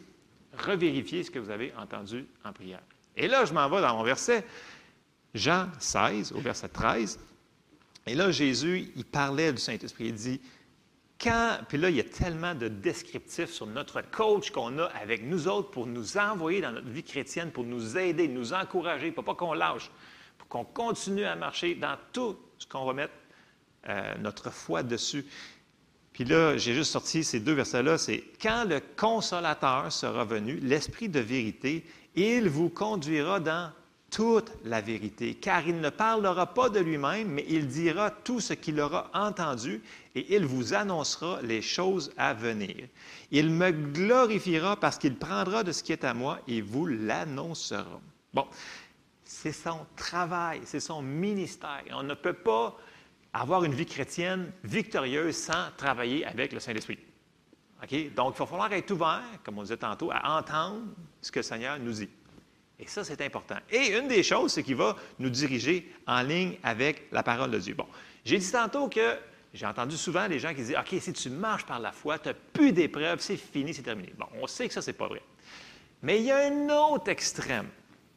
revérifiez 0.57 1.23
ce 1.23 1.31
que 1.31 1.39
vous 1.39 1.49
avez 1.49 1.73
entendu 1.77 2.25
en 2.43 2.51
prière. 2.51 2.81
Et 3.15 3.27
là, 3.27 3.45
je 3.45 3.53
m'en 3.53 3.69
vais 3.69 3.81
dans 3.81 3.95
mon 3.95 4.03
verset, 4.03 4.45
Jean 5.33 5.67
16, 5.79 6.33
au 6.33 6.39
verset 6.39 6.69
13. 6.69 7.19
Et 8.07 8.15
là, 8.15 8.31
Jésus, 8.31 8.91
il 8.95 9.05
parlait 9.05 9.53
du 9.53 9.59
Saint-Esprit. 9.59 10.07
Il 10.07 10.15
dit, 10.15 10.41
quand, 11.21 11.59
puis 11.67 11.77
là, 11.77 11.89
il 11.89 11.95
y 11.95 11.99
a 11.99 12.03
tellement 12.03 12.55
de 12.55 12.67
descriptifs 12.67 13.51
sur 13.51 13.67
notre 13.67 14.01
coach 14.01 14.51
qu'on 14.51 14.79
a 14.79 14.85
avec 14.85 15.23
nous 15.23 15.47
autres 15.47 15.69
pour 15.69 15.85
nous 15.85 16.17
envoyer 16.17 16.61
dans 16.61 16.71
notre 16.71 16.89
vie 16.89 17.03
chrétienne, 17.03 17.51
pour 17.51 17.63
nous 17.63 17.97
aider, 17.97 18.27
nous 18.27 18.53
encourager, 18.53 19.11
pour 19.11 19.23
pas 19.23 19.35
qu'on 19.35 19.53
lâche, 19.53 19.91
pour 20.37 20.47
qu'on 20.47 20.65
continue 20.65 21.25
à 21.25 21.35
marcher 21.35 21.75
dans 21.75 21.95
tout 22.11 22.37
ce 22.57 22.65
qu'on 22.65 22.85
va 22.85 22.93
mettre 22.93 23.13
euh, 23.87 24.15
notre 24.19 24.51
foi 24.51 24.83
dessus. 24.83 25.25
Puis 26.13 26.25
là, 26.25 26.57
j'ai 26.57 26.73
juste 26.73 26.91
sorti 26.91 27.23
ces 27.23 27.39
deux 27.39 27.53
versets-là, 27.53 27.97
c'est 27.97 28.23
quand 28.41 28.65
le 28.67 28.81
consolateur 28.97 29.91
sera 29.91 30.25
venu, 30.25 30.57
l'Esprit 30.57 31.07
de 31.07 31.19
vérité, 31.19 31.85
il 32.15 32.49
vous 32.49 32.69
conduira 32.69 33.39
dans 33.39 33.71
toute 34.11 34.51
la 34.65 34.81
vérité, 34.81 35.35
car 35.35 35.65
il 35.65 35.79
ne 35.79 35.89
parlera 35.89 36.53
pas 36.53 36.69
de 36.69 36.79
lui-même, 36.79 37.29
mais 37.29 37.45
il 37.47 37.67
dira 37.67 38.11
tout 38.11 38.41
ce 38.41 38.53
qu'il 38.53 38.79
aura 38.81 39.09
entendu 39.13 39.81
et 40.13 40.35
il 40.35 40.45
vous 40.45 40.73
annoncera 40.73 41.41
les 41.41 41.61
choses 41.61 42.11
à 42.17 42.33
venir. 42.33 42.87
Il 43.31 43.49
me 43.49 43.71
glorifiera 43.71 44.75
parce 44.75 44.97
qu'il 44.97 45.15
prendra 45.15 45.63
de 45.63 45.71
ce 45.71 45.81
qui 45.81 45.93
est 45.93 46.03
à 46.03 46.13
moi 46.13 46.39
et 46.45 46.61
vous 46.61 46.85
l'annoncera. 46.85 48.01
Bon, 48.33 48.45
c'est 49.23 49.53
son 49.53 49.85
travail, 49.95 50.59
c'est 50.65 50.81
son 50.81 51.01
ministère. 51.01 51.83
On 51.91 52.03
ne 52.03 52.13
peut 52.13 52.33
pas 52.33 52.77
avoir 53.33 53.63
une 53.63 53.73
vie 53.73 53.85
chrétienne 53.85 54.51
victorieuse 54.65 55.37
sans 55.37 55.71
travailler 55.77 56.25
avec 56.25 56.51
le 56.51 56.59
Saint-Esprit. 56.59 56.99
OK? 57.81 58.13
Donc, 58.13 58.35
il 58.35 58.39
va 58.39 58.45
falloir 58.45 58.73
être 58.73 58.91
ouvert, 58.91 59.23
comme 59.43 59.57
on 59.57 59.63
disait 59.63 59.77
tantôt, 59.77 60.11
à 60.11 60.37
entendre 60.37 60.81
ce 61.21 61.31
que 61.31 61.39
le 61.39 61.43
Seigneur 61.43 61.79
nous 61.79 61.93
dit. 61.93 62.09
Et 62.81 62.87
ça, 62.87 63.03
c'est 63.03 63.21
important. 63.21 63.57
Et 63.69 63.95
une 63.97 64.07
des 64.07 64.23
choses, 64.23 64.53
c'est 64.53 64.63
qu'il 64.63 64.75
va 64.75 64.95
nous 65.19 65.29
diriger 65.29 65.93
en 66.07 66.23
ligne 66.23 66.57
avec 66.63 67.03
la 67.11 67.21
parole 67.21 67.51
de 67.51 67.59
Dieu. 67.59 67.75
Bon, 67.75 67.85
j'ai 68.25 68.39
dit 68.39 68.51
tantôt 68.51 68.89
que 68.89 69.17
j'ai 69.53 69.65
entendu 69.65 69.95
souvent 69.95 70.25
les 70.27 70.39
gens 70.39 70.49
qui 70.49 70.63
disent 70.63 70.75
OK, 70.77 70.99
si 70.99 71.13
tu 71.13 71.29
marches 71.29 71.65
par 71.65 71.79
la 71.79 71.91
foi, 71.91 72.17
tu 72.17 72.29
n'as 72.29 72.33
plus 72.53 72.71
d'épreuves, 72.71 73.19
c'est 73.19 73.37
fini, 73.37 73.73
c'est 73.73 73.83
terminé. 73.83 74.11
Bon, 74.17 74.25
on 74.41 74.47
sait 74.47 74.67
que 74.67 74.73
ça, 74.73 74.81
c'est 74.81 74.93
pas 74.93 75.07
vrai. 75.07 75.21
Mais 76.01 76.19
il 76.19 76.25
y 76.25 76.31
a 76.31 76.47
un 76.47 76.69
autre 76.69 77.09
extrême, 77.09 77.67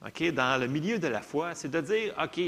OK, 0.04 0.22
dans 0.32 0.58
le 0.58 0.66
milieu 0.66 0.98
de 0.98 1.08
la 1.08 1.20
foi, 1.20 1.54
c'est 1.54 1.70
de 1.70 1.80
dire 1.82 2.14
OK, 2.22 2.40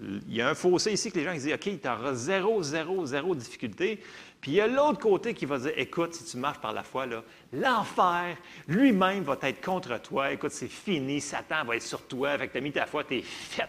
il 0.00 0.34
y 0.34 0.40
a 0.40 0.48
un 0.48 0.54
fossé 0.54 0.92
ici 0.92 1.10
que 1.10 1.18
les 1.18 1.24
gens 1.24 1.32
disent 1.32 1.52
OK, 1.52 1.80
tu 1.80 1.88
auras 1.88 2.14
zéro, 2.14 2.62
zéro, 2.62 3.04
zéro 3.06 3.34
difficulté. 3.34 4.00
Puis 4.40 4.52
il 4.52 4.54
y 4.54 4.60
a 4.60 4.66
l'autre 4.66 4.98
côté 4.98 5.34
qui 5.34 5.44
va 5.44 5.58
dire 5.58 5.72
Écoute, 5.76 6.14
si 6.14 6.24
tu 6.24 6.36
marches 6.38 6.60
par 6.60 6.72
la 6.72 6.82
foi, 6.82 7.06
l'enfer 7.52 8.36
lui-même 8.68 9.24
va 9.24 9.36
être 9.42 9.64
contre 9.64 10.00
toi. 10.00 10.32
Écoute, 10.32 10.52
c'est 10.52 10.68
fini, 10.68 11.20
Satan 11.20 11.64
va 11.64 11.76
être 11.76 11.82
sur 11.82 12.06
toi. 12.06 12.30
Avec 12.30 12.52
tu 12.52 12.58
as 12.58 12.60
mis 12.60 12.72
ta 12.72 12.86
foi, 12.86 13.04
tu 13.04 13.18
es 13.18 13.22
fait. 13.22 13.68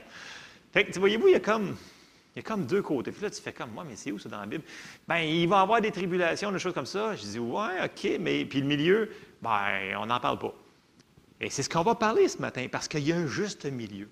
Fait 0.71 0.86
que, 0.86 0.97
voyez-vous, 0.97 1.27
il 1.27 1.34
y 1.34 1.36
a 1.36 1.41
comme. 1.41 1.75
Il 2.34 2.39
y 2.39 2.39
a 2.39 2.43
comme 2.43 2.65
deux 2.65 2.82
côtés. 2.82 3.11
Puis 3.11 3.21
là, 3.21 3.29
tu 3.29 3.41
fais 3.41 3.51
comme 3.51 3.71
moi, 3.71 3.84
mais 3.86 3.97
c'est 3.97 4.09
où 4.09 4.17
ça 4.17 4.29
dans 4.29 4.39
la 4.39 4.45
Bible? 4.45 4.63
Bien, 5.05 5.19
il 5.19 5.49
va 5.49 5.57
y 5.57 5.61
avoir 5.61 5.82
des 5.82 5.91
tribulations, 5.91 6.49
des 6.49 6.59
choses 6.59 6.73
comme 6.73 6.86
ça. 6.86 7.13
Je 7.13 7.23
dis, 7.23 7.39
ouais, 7.39 7.84
OK, 7.84 8.09
mais 8.21 8.45
puis 8.45 8.61
le 8.61 8.67
milieu, 8.67 9.11
ben, 9.41 9.97
on 9.99 10.05
n'en 10.05 10.19
parle 10.21 10.39
pas. 10.39 10.53
Et 11.41 11.49
c'est 11.49 11.61
ce 11.61 11.69
qu'on 11.69 11.82
va 11.82 11.95
parler 11.95 12.29
ce 12.29 12.38
matin, 12.38 12.67
parce 12.71 12.88
qu'il 12.88 13.05
y 13.05 13.11
a 13.11 13.17
un 13.17 13.27
juste 13.27 13.65
milieu. 13.65 14.07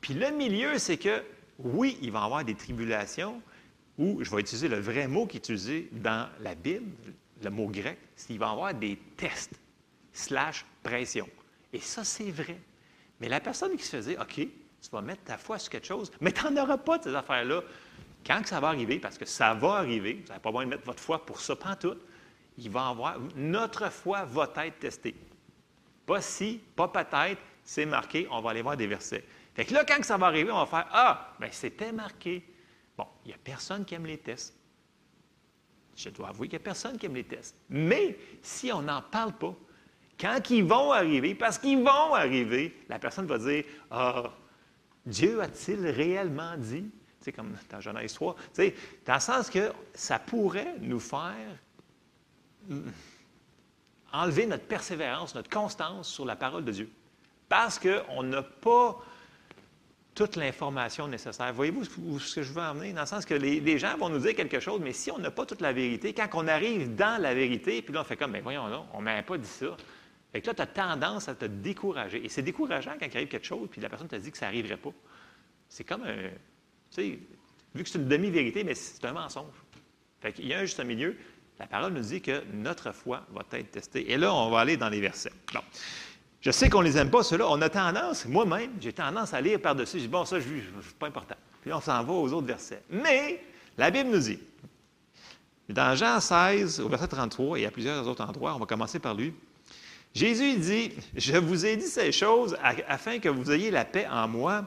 Puis 0.00 0.14
le 0.14 0.30
milieu, 0.30 0.78
c'est 0.78 0.96
que, 0.96 1.22
oui, 1.64 1.98
il 2.02 2.10
va 2.10 2.20
y 2.20 2.24
avoir 2.24 2.44
des 2.44 2.54
tribulations, 2.54 3.40
ou 3.98 4.22
je 4.22 4.30
vais 4.30 4.40
utiliser 4.40 4.68
le 4.68 4.80
vrai 4.80 5.06
mot 5.06 5.26
qui 5.26 5.36
est 5.36 5.40
utilisé 5.40 5.88
dans 5.92 6.28
la 6.40 6.54
Bible, 6.54 6.90
le 7.42 7.50
mot 7.50 7.66
grec, 7.66 7.98
c'est 8.16 8.28
qu'il 8.28 8.38
va 8.38 8.48
y 8.48 8.50
avoir 8.50 8.74
des 8.74 8.98
tests, 9.16 9.58
slash 10.12 10.64
pression. 10.82 11.28
Et 11.72 11.80
ça, 11.80 12.04
c'est 12.04 12.30
vrai. 12.30 12.58
Mais 13.20 13.28
la 13.28 13.40
personne 13.40 13.76
qui 13.76 13.84
se 13.84 13.96
faisait, 13.96 14.18
OK, 14.18 14.34
tu 14.34 14.90
vas 14.90 15.02
mettre 15.02 15.22
ta 15.24 15.38
foi 15.38 15.58
sur 15.58 15.70
quelque 15.70 15.86
chose, 15.86 16.10
mais 16.20 16.32
tu 16.32 16.44
n'en 16.44 16.62
auras 16.62 16.78
pas 16.78 16.98
de 16.98 17.04
ces 17.04 17.14
affaires-là. 17.14 17.62
Quand 18.26 18.46
ça 18.46 18.60
va 18.60 18.68
arriver, 18.68 18.98
parce 18.98 19.18
que 19.18 19.24
ça 19.24 19.54
va 19.54 19.74
arriver, 19.74 20.20
vous 20.22 20.28
n'avez 20.28 20.40
pas 20.40 20.50
besoin 20.50 20.64
de 20.64 20.70
mettre 20.70 20.84
votre 20.84 21.02
foi 21.02 21.24
pour 21.24 21.40
ça, 21.40 21.56
tout, 21.78 21.96
il 22.58 22.70
va 22.70 22.88
avoir, 22.88 23.18
notre 23.36 23.90
foi 23.90 24.24
va 24.24 24.50
être 24.64 24.78
testée. 24.78 25.14
Pas 26.06 26.20
si, 26.20 26.60
pas 26.74 26.88
peut-être, 26.88 27.40
c'est 27.64 27.86
marqué, 27.86 28.26
on 28.30 28.40
va 28.40 28.50
aller 28.50 28.62
voir 28.62 28.76
des 28.76 28.86
versets. 28.86 29.24
Fait 29.60 29.66
que 29.66 29.74
là, 29.74 29.84
quand 29.84 30.02
ça 30.02 30.16
va 30.16 30.28
arriver, 30.28 30.50
on 30.50 30.56
va 30.56 30.64
faire 30.64 30.88
Ah, 30.90 31.34
bien, 31.38 31.50
c'était 31.52 31.92
marqué. 31.92 32.42
Bon, 32.96 33.04
il 33.26 33.28
n'y 33.28 33.34
a 33.34 33.38
personne 33.44 33.84
qui 33.84 33.94
aime 33.94 34.06
les 34.06 34.16
tests. 34.16 34.58
Je 35.94 36.08
dois 36.08 36.28
avouer 36.28 36.48
qu'il 36.48 36.58
n'y 36.58 36.62
a 36.62 36.64
personne 36.64 36.96
qui 36.96 37.04
aime 37.04 37.14
les 37.14 37.24
tests. 37.24 37.54
Mais 37.68 38.18
si 38.40 38.72
on 38.72 38.80
n'en 38.80 39.02
parle 39.02 39.34
pas, 39.34 39.54
quand 40.18 40.48
ils 40.48 40.64
vont 40.64 40.92
arriver, 40.92 41.34
parce 41.34 41.58
qu'ils 41.58 41.76
vont 41.76 42.14
arriver, 42.14 42.74
la 42.88 42.98
personne 42.98 43.26
va 43.26 43.36
dire 43.36 43.64
Ah, 43.90 44.32
Dieu 45.04 45.42
a-t-il 45.42 45.86
réellement 45.88 46.56
dit? 46.56 46.90
C'est 47.20 47.32
comme 47.32 47.54
dans 47.68 47.82
Genèse 47.82 48.14
3. 48.14 48.36
Tu 48.36 48.42
sais, 48.54 48.74
dans 49.04 49.12
le 49.12 49.20
sens 49.20 49.50
que 49.50 49.74
ça 49.92 50.18
pourrait 50.18 50.76
nous 50.80 51.00
faire 51.00 51.58
mm, 52.66 52.80
enlever 54.14 54.46
notre 54.46 54.64
persévérance, 54.64 55.34
notre 55.34 55.50
constance 55.50 56.08
sur 56.08 56.24
la 56.24 56.36
parole 56.36 56.64
de 56.64 56.72
Dieu. 56.72 56.90
Parce 57.46 57.78
qu'on 57.78 58.22
n'a 58.22 58.42
pas 58.42 58.98
toute 60.20 60.36
l'information 60.36 61.08
nécessaire. 61.08 61.50
Voyez-vous 61.54 62.18
ce 62.18 62.34
que 62.34 62.42
je 62.42 62.52
veux 62.52 62.60
emmener? 62.60 62.92
Dans 62.92 63.00
le 63.00 63.06
sens 63.06 63.24
que 63.24 63.32
les, 63.32 63.78
gens 63.78 63.96
vont 63.96 64.10
nous 64.10 64.18
dire 64.18 64.34
quelque 64.34 64.60
chose, 64.60 64.78
mais 64.78 64.92
si 64.92 65.10
on 65.10 65.16
n'a 65.16 65.30
pas 65.30 65.46
toute 65.46 65.62
la 65.62 65.72
vérité, 65.72 66.12
quand 66.12 66.28
on 66.34 66.46
arrive 66.46 66.94
dans 66.94 67.18
la 67.22 67.32
vérité, 67.32 67.80
puis 67.80 67.94
là, 67.94 68.02
on 68.02 68.04
fait 68.04 68.18
comme, 68.18 68.32
ben 68.32 68.42
voyons 68.42 68.66
là, 68.66 68.84
on 68.92 68.98
ne 68.98 69.04
m'a 69.04 69.22
pas 69.22 69.38
dit 69.38 69.48
ça. 69.48 69.74
Fait 70.30 70.42
que 70.42 70.46
là, 70.48 70.52
tu 70.52 70.60
as 70.60 70.66
tendance 70.66 71.30
à 71.30 71.34
te 71.34 71.46
décourager. 71.46 72.22
Et 72.22 72.28
c'est 72.28 72.42
décourageant 72.42 72.92
quand 73.00 73.06
il 73.06 73.16
arrive 73.16 73.28
quelque 73.28 73.46
chose, 73.46 73.66
puis 73.70 73.80
la 73.80 73.88
personne 73.88 74.08
te 74.08 74.16
dit 74.16 74.30
que 74.30 74.36
ça 74.36 74.44
n'arriverait 74.44 74.76
pas. 74.76 74.92
C'est 75.70 75.84
comme 75.84 76.02
un. 76.02 76.14
Tu 76.14 76.30
sais, 76.90 77.18
vu 77.74 77.82
que 77.82 77.88
c'est 77.88 77.98
une 77.98 78.08
demi-vérité, 78.08 78.62
mais 78.62 78.74
c'est 78.74 79.02
un 79.06 79.14
mensonge. 79.14 79.54
Fait 80.20 80.34
qu'il 80.34 80.48
y 80.48 80.52
a 80.52 80.58
un 80.58 80.64
juste 80.66 80.84
milieu. 80.84 81.16
La 81.58 81.66
parole 81.66 81.94
nous 81.94 82.02
dit 82.02 82.20
que 82.20 82.44
notre 82.52 82.92
foi 82.92 83.26
va 83.32 83.42
être 83.52 83.70
testée. 83.70 84.10
Et 84.10 84.18
là, 84.18 84.34
on 84.34 84.50
va 84.50 84.60
aller 84.60 84.76
dans 84.76 84.90
les 84.90 85.00
versets. 85.00 85.32
Bon. 85.54 85.60
Je 86.40 86.50
sais 86.50 86.70
qu'on 86.70 86.80
ne 86.80 86.86
les 86.86 86.96
aime 86.96 87.10
pas, 87.10 87.22
ceux-là. 87.22 87.46
On 87.48 87.60
a 87.60 87.68
tendance, 87.68 88.24
moi-même, 88.24 88.70
j'ai 88.80 88.92
tendance 88.92 89.34
à 89.34 89.40
lire 89.40 89.60
par-dessus. 89.60 89.98
Je 89.98 90.04
dis, 90.04 90.08
bon, 90.08 90.24
ça, 90.24 90.40
je 90.40 90.46
c'est 90.82 90.96
pas 90.96 91.06
important. 91.06 91.34
Puis 91.60 91.72
on 91.72 91.80
s'en 91.80 92.02
va 92.02 92.12
aux 92.12 92.32
autres 92.32 92.46
versets. 92.46 92.82
Mais 92.88 93.44
la 93.76 93.90
Bible 93.90 94.10
nous 94.10 94.20
dit, 94.20 94.38
dans 95.68 95.94
Jean 95.94 96.18
16, 96.18 96.80
au 96.80 96.88
verset 96.88 97.08
33, 97.08 97.58
et 97.58 97.66
à 97.66 97.70
plusieurs 97.70 98.06
autres 98.08 98.24
endroits, 98.24 98.54
on 98.54 98.58
va 98.58 98.66
commencer 98.66 98.98
par 98.98 99.14
lui. 99.14 99.34
Jésus 100.14 100.56
dit, 100.56 100.92
je 101.14 101.36
vous 101.36 101.66
ai 101.66 101.76
dit 101.76 101.86
ces 101.86 102.10
choses 102.10 102.56
afin 102.88 103.18
que 103.18 103.28
vous 103.28 103.52
ayez 103.52 103.70
la 103.70 103.84
paix 103.84 104.08
en 104.10 104.26
moi. 104.26 104.64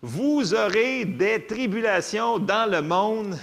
Vous 0.00 0.54
aurez 0.54 1.04
des 1.04 1.44
tribulations 1.44 2.38
dans 2.38 2.70
le 2.70 2.80
monde, 2.80 3.36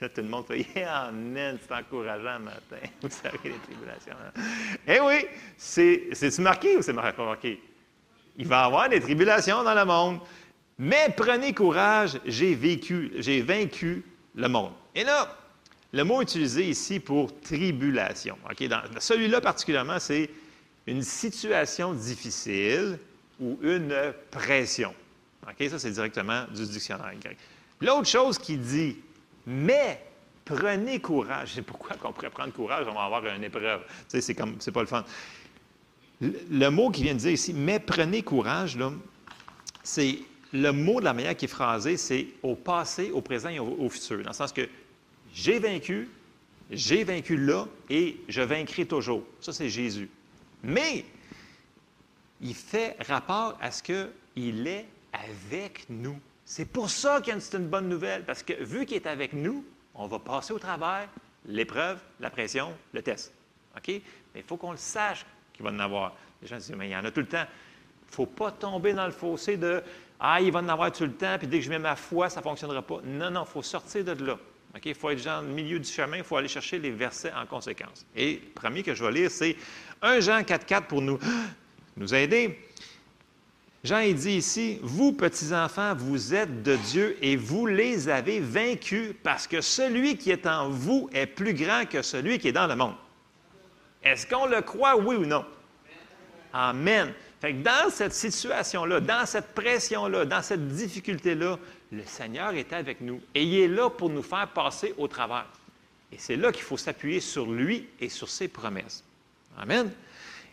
Tout 0.00 0.22
le 0.22 0.28
monde 0.28 0.46
fait 0.46 0.66
Yeah, 0.76 1.10
man, 1.12 1.58
c'est 1.60 1.74
encourageant 1.74 2.40
matin. 2.40 2.86
Vous 3.02 3.10
savez 3.10 3.38
les 3.44 3.58
tribulations. 3.58 4.14
Hein? 4.14 4.42
Eh 4.86 4.98
oui, 5.00 5.26
c'est-tu 5.58 6.40
marqué 6.40 6.76
ou 6.78 6.82
c'est 6.82 6.94
marqué? 6.94 7.60
Il 8.38 8.46
va 8.46 8.62
y 8.62 8.64
avoir 8.64 8.88
des 8.88 9.00
tribulations 9.00 9.62
dans 9.62 9.74
le 9.74 9.84
monde. 9.84 10.20
Mais 10.78 11.14
prenez 11.14 11.52
courage, 11.52 12.18
j'ai 12.24 12.54
vécu, 12.54 13.12
j'ai 13.16 13.42
vaincu 13.42 14.02
le 14.34 14.48
monde. 14.48 14.72
Et 14.94 15.04
là, 15.04 15.36
le 15.92 16.04
mot 16.04 16.22
utilisé 16.22 16.70
ici 16.70 16.98
pour 16.98 17.38
tribulation. 17.40 18.38
Celui-là 18.98 19.42
particulièrement, 19.42 19.98
c'est 19.98 20.30
une 20.86 21.02
situation 21.02 21.92
difficile 21.92 22.98
ou 23.38 23.58
une 23.62 23.94
pression. 24.30 24.94
OK? 25.42 25.68
Ça, 25.68 25.78
c'est 25.78 25.90
directement 25.90 26.44
du 26.54 26.64
dictionnaire 26.64 27.12
grec. 27.20 27.36
L'autre 27.82 28.08
chose 28.08 28.38
qui 28.38 28.56
dit 28.56 28.96
mais 29.46 30.02
prenez 30.44 31.00
courage. 31.00 31.52
C'est 31.54 31.62
pourquoi 31.62 31.96
qu'on 31.96 32.12
pourrait 32.12 32.30
prendre 32.30 32.52
courage, 32.52 32.86
on 32.88 32.94
va 32.94 33.04
avoir 33.04 33.24
une 33.26 33.44
épreuve. 33.44 33.80
Tu 33.86 33.92
sais, 34.08 34.20
c'est 34.20 34.34
comme, 34.34 34.56
c'est 34.60 34.72
pas 34.72 34.80
le 34.80 34.86
fun. 34.86 35.04
Le, 36.20 36.68
mot 36.68 36.90
qui 36.90 37.02
vient 37.02 37.14
de 37.14 37.20
dire 37.20 37.30
ici, 37.30 37.54
mais 37.54 37.78
prenez 37.78 38.22
courage, 38.22 38.76
c'est 39.82 40.18
le 40.52 40.70
mot 40.70 41.00
de 41.00 41.04
la 41.04 41.14
manière 41.14 41.36
qui 41.36 41.46
est 41.46 41.48
phrasé, 41.48 41.96
c'est 41.96 42.26
au 42.42 42.54
passé, 42.54 43.10
au 43.10 43.20
présent 43.20 43.48
et 43.48 43.58
au, 43.58 43.88
futur. 43.88 44.22
Dans 44.22 44.30
le 44.30 44.34
sens 44.34 44.52
que 44.52 44.68
j'ai 45.32 45.58
vaincu, 45.58 46.08
j'ai 46.70 47.04
vaincu 47.04 47.36
là 47.36 47.66
et 47.88 48.20
je 48.28 48.42
vaincrai 48.42 48.84
toujours. 48.84 49.24
Ça, 49.40 49.52
c'est 49.52 49.70
Jésus. 49.70 50.10
Mais 50.62 51.04
il 52.40 52.54
fait 52.54 52.96
rapport 53.08 53.56
à 53.60 53.70
ce 53.70 53.82
qu'il 53.82 54.66
est 54.66 54.86
avec 55.12 55.86
nous. 55.88 56.18
C'est 56.50 56.64
pour 56.64 56.90
ça 56.90 57.20
que 57.20 57.30
c'est 57.38 57.56
une 57.56 57.68
bonne 57.68 57.88
nouvelle, 57.88 58.24
parce 58.24 58.42
que 58.42 58.54
vu 58.64 58.84
qu'il 58.84 58.96
est 58.96 59.06
avec 59.06 59.34
nous, 59.34 59.64
on 59.94 60.08
va 60.08 60.18
passer 60.18 60.52
au 60.52 60.58
travers 60.58 61.08
l'épreuve, 61.46 62.00
la 62.18 62.28
pression, 62.28 62.72
le 62.92 63.02
test. 63.02 63.32
OK? 63.76 63.86
Mais 63.86 64.40
il 64.40 64.42
faut 64.42 64.56
qu'on 64.56 64.72
le 64.72 64.76
sache 64.76 65.24
qu'il 65.52 65.64
va 65.64 65.70
en 65.70 65.78
avoir. 65.78 66.16
Les 66.42 66.48
gens 66.48 66.56
disent, 66.56 66.74
mais 66.76 66.88
il 66.88 66.90
y 66.90 66.96
en 66.96 67.04
a 67.04 67.12
tout 67.12 67.20
le 67.20 67.28
temps. 67.28 67.44
Il 67.46 68.10
ne 68.10 68.14
faut 68.14 68.26
pas 68.26 68.50
tomber 68.50 68.94
dans 68.94 69.06
le 69.06 69.12
fossé 69.12 69.56
de 69.56 69.80
Ah, 70.18 70.40
il 70.40 70.50
va 70.50 70.58
en 70.58 70.68
avoir 70.68 70.90
tout 70.90 71.04
le 71.04 71.12
temps, 71.12 71.36
puis 71.38 71.46
dès 71.46 71.60
que 71.60 71.64
je 71.64 71.70
mets 71.70 71.78
ma 71.78 71.94
foi, 71.94 72.28
ça 72.28 72.40
ne 72.40 72.42
fonctionnera 72.42 72.82
pas. 72.82 72.98
Non, 73.04 73.30
non, 73.30 73.44
il 73.44 73.52
faut 73.52 73.62
sortir 73.62 74.02
de 74.02 74.24
là. 74.24 74.36
OK? 74.74 74.86
Il 74.86 74.96
faut 74.96 75.10
être 75.10 75.24
dans 75.24 75.42
le 75.42 75.46
milieu 75.46 75.78
du 75.78 75.88
chemin, 75.88 76.16
il 76.16 76.24
faut 76.24 76.36
aller 76.36 76.48
chercher 76.48 76.80
les 76.80 76.90
versets 76.90 77.32
en 77.32 77.46
conséquence. 77.46 78.04
Et 78.16 78.42
le 78.44 78.50
premier 78.60 78.82
que 78.82 78.92
je 78.92 79.04
vais 79.04 79.12
lire, 79.12 79.30
c'est 79.30 79.54
1 80.02 80.18
Jean 80.18 80.40
4,4 80.40 80.82
pour 80.88 81.00
nous 81.00 81.20
aider. 82.12 82.58
Jean 83.82 84.00
il 84.00 84.14
dit 84.14 84.32
ici, 84.32 84.78
vous 84.82 85.12
petits-enfants, 85.12 85.94
vous 85.96 86.34
êtes 86.34 86.62
de 86.62 86.76
Dieu 86.76 87.16
et 87.22 87.36
vous 87.36 87.66
les 87.66 88.10
avez 88.10 88.38
vaincus 88.38 89.14
parce 89.22 89.46
que 89.46 89.62
celui 89.62 90.18
qui 90.18 90.30
est 90.30 90.46
en 90.46 90.68
vous 90.68 91.08
est 91.14 91.26
plus 91.26 91.54
grand 91.54 91.86
que 91.86 92.02
celui 92.02 92.38
qui 92.38 92.48
est 92.48 92.52
dans 92.52 92.66
le 92.66 92.76
monde. 92.76 92.94
Est-ce 94.02 94.26
qu'on 94.26 94.46
le 94.46 94.60
croit, 94.60 94.96
oui 94.96 95.16
ou 95.16 95.24
non? 95.24 95.46
Amen. 96.52 97.12
Fait 97.40 97.54
dans 97.54 97.88
cette 97.90 98.12
situation-là, 98.12 99.00
dans 99.00 99.24
cette 99.24 99.54
pression-là, 99.54 100.26
dans 100.26 100.42
cette 100.42 100.68
difficulté-là, 100.68 101.58
le 101.90 102.02
Seigneur 102.04 102.52
est 102.52 102.74
avec 102.74 103.00
nous 103.00 103.20
et 103.34 103.42
il 103.42 103.60
est 103.60 103.68
là 103.68 103.88
pour 103.88 104.10
nous 104.10 104.22
faire 104.22 104.48
passer 104.48 104.94
au 104.98 105.08
travers. 105.08 105.46
Et 106.12 106.16
c'est 106.18 106.36
là 106.36 106.52
qu'il 106.52 106.64
faut 106.64 106.76
s'appuyer 106.76 107.20
sur 107.20 107.50
lui 107.50 107.88
et 107.98 108.10
sur 108.10 108.28
ses 108.28 108.48
promesses. 108.48 109.02
Amen. 109.56 109.90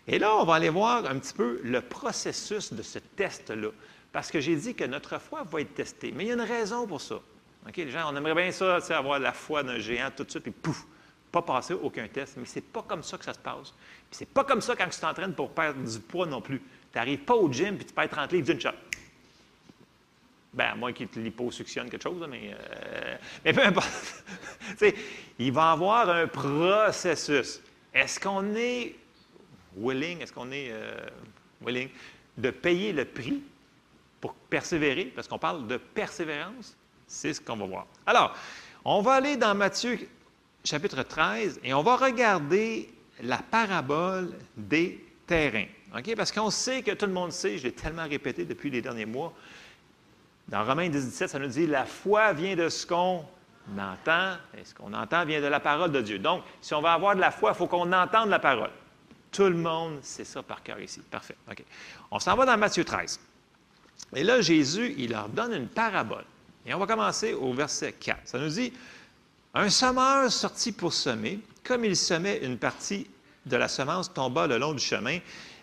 Et 0.08 0.20
là, 0.20 0.36
on 0.38 0.46
va 0.46 0.56
aller 0.56 0.70
voir 0.70 1.06
un 1.06 1.20
petit 1.20 1.34
peu 1.34 1.60
le 1.64 1.82
processus 1.82 2.72
de 2.72 2.82
ce 2.82 3.00
test-là. 3.00 3.70
Parce 4.14 4.32
que 4.32 4.40
j'ai 4.40 4.56
dit 4.56 4.74
que 4.74 4.86
notre 4.86 5.20
foi 5.20 5.44
va 5.44 5.62
être 5.62 5.74
testée. 5.74 6.14
Mais 6.16 6.24
il 6.24 6.28
y 6.28 6.32
a 6.32 6.36
une 6.36 6.42
raison 6.42 6.88
pour 6.88 7.02
ça. 7.02 7.16
OK, 7.68 7.76
les 7.76 7.92
gens, 7.92 8.12
on 8.12 8.16
aimerait 8.16 8.34
bien 8.36 8.52
ça, 8.52 8.78
avoir 8.98 9.20
la 9.20 9.34
foi 9.34 9.64
d'un 9.64 9.80
géant 9.80 10.10
tout 10.16 10.24
de 10.24 10.30
suite, 10.30 10.44
puis 10.44 10.52
pouf, 10.52 10.86
pas 11.32 11.42
passer 11.42 11.74
aucun 11.74 12.08
test. 12.08 12.36
Mais 12.38 12.46
c'est 12.46 12.62
pas 12.62 12.84
comme 12.84 13.04
ça 13.04 13.18
que 13.18 13.26
ça 13.26 13.34
se 13.34 13.40
passe. 13.40 13.74
Puis 14.10 14.12
c'est 14.20 14.30
pas 14.30 14.46
comme 14.46 14.62
ça 14.62 14.76
quand 14.78 14.88
tu 14.88 15.00
t'entraînes 15.00 15.34
pour 15.34 15.52
perdre 15.52 15.84
du 15.84 16.00
poids 16.00 16.26
non 16.26 16.40
plus. 16.40 16.60
Tu 16.60 16.98
n'arrives 16.98 17.20
pas 17.20 17.36
au 17.36 17.52
gym, 17.52 17.76
puis 17.76 17.86
tu 17.86 17.94
perds 17.94 18.10
30 18.10 18.32
livres 18.32 18.46
d'une 18.46 18.62
shot. 18.62 18.70
Ben, 20.54 20.70
à 20.72 20.76
moins 20.76 20.94
qu'il 20.94 21.10
te 21.10 21.20
liposuctionne 21.20 21.90
quelque 21.90 22.04
chose, 22.04 22.26
mais, 22.30 22.56
euh, 22.56 23.18
mais 23.44 23.54
peu 23.54 23.64
importe. 23.64 24.24
il 25.38 25.52
va 25.52 25.70
y 25.70 25.74
avoir 25.74 26.10
un 26.10 26.28
processus. 26.28 27.62
Est-ce 27.94 28.20
qu'on 28.20 28.56
est 28.56 28.96
willing, 29.80 30.22
est-ce 30.22 30.34
qu'on 30.34 30.52
est, 30.52 30.70
euh, 30.72 30.96
willing 31.62 31.90
de 32.38 32.50
payer 32.52 32.94
le 32.94 33.06
prix 33.06 33.42
pour 34.22 34.34
persévérer, 34.34 35.06
parce 35.06 35.28
qu'on 35.28 35.40
parle 35.40 35.68
de 35.68 35.78
persévérance, 35.78 36.76
c'est 37.08 37.34
ce 37.34 37.42
qu'on 37.42 37.56
va 37.56 37.66
voir. 37.66 37.88
Alors, 38.06 38.36
on 38.84 39.02
va 39.02 39.14
aller 39.14 39.38
dans 39.38 39.56
Matthieu 39.56 40.00
chapitre 40.64 41.04
13 41.04 41.60
et 41.64 41.74
on 41.74 41.84
va 41.84 41.96
regarder 41.96 42.90
la 43.22 43.38
parabole 43.38 44.34
des 44.56 45.04
terrains. 45.26 45.68
Parce 46.16 46.32
qu'on 46.32 46.50
sait 46.50 46.84
que 46.84 46.92
tout 46.92 47.06
le 47.06 47.14
monde 47.14 47.32
sait, 47.32 47.58
je 47.58 47.64
l'ai 47.64 47.72
tellement 47.72 48.08
répété 48.08 48.46
depuis 48.46 48.70
les 48.70 48.82
derniers 48.82 49.06
mois, 49.06 49.34
dans 50.48 50.64
Romains 50.64 50.90
17, 50.90 51.30
ça 51.30 51.40
nous 51.40 51.48
dit 51.48 51.68
la 51.68 51.86
foi 51.86 52.34
vient 52.34 52.56
de 52.56 52.70
ce 52.70 52.86
qu'on 52.86 53.26
entend, 53.78 54.36
et 54.58 54.64
ce 54.64 54.74
qu'on 54.74 54.94
entend 54.94 55.26
vient 55.26 55.42
de 55.42 55.48
la 55.48 55.60
parole 55.60 55.92
de 55.92 56.02
Dieu. 56.02 56.20
Donc, 56.20 56.44
si 56.62 56.74
on 56.74 56.82
va 56.82 56.94
avoir 56.94 57.16
de 57.16 57.22
la 57.22 57.32
foi, 57.32 57.52
il 57.54 57.58
faut 57.58 57.68
qu'on 57.68 57.92
entende 57.92 58.30
la 58.30 58.40
parole. 58.40 58.72
Tout 59.38 59.44
le 59.44 59.54
monde 59.54 60.00
sait 60.02 60.26
ça 60.26 60.42
par 60.42 60.64
cœur 60.64 60.80
ici. 60.80 61.00
Parfait. 61.12 61.36
OK. 61.48 61.64
On 62.10 62.18
s'en 62.18 62.36
va 62.36 62.44
dans 62.44 62.58
Matthieu 62.58 62.84
13. 62.84 63.20
Et 64.16 64.24
là, 64.24 64.42
Jésus, 64.42 64.96
il 64.98 65.12
leur 65.12 65.30
donne 65.30 65.54
une 65.54 65.68
parabole. 65.68 66.24
Et 66.66 66.74
on 66.74 66.80
va 66.80 66.88
commencer 66.88 67.36
au 67.36 67.54
verset 67.54 67.94
4. 67.94 68.22
Ça 68.26 68.40
nous 68.40 68.50
dit 68.50 68.74
Un 69.54 69.70
semeur 69.70 70.32
sortit 70.32 70.72
pour 70.72 70.92
semer. 70.92 71.40
Comme 71.64 71.86
il 71.86 71.96
semait, 71.96 72.40
une 72.40 72.58
partie 72.58 73.06
de 73.46 73.56
la 73.58 73.68
semence 73.68 74.12
tomba 74.12 74.48
le 74.48 74.58
long 74.58 74.74
du 74.74 74.84
chemin. 74.84 75.20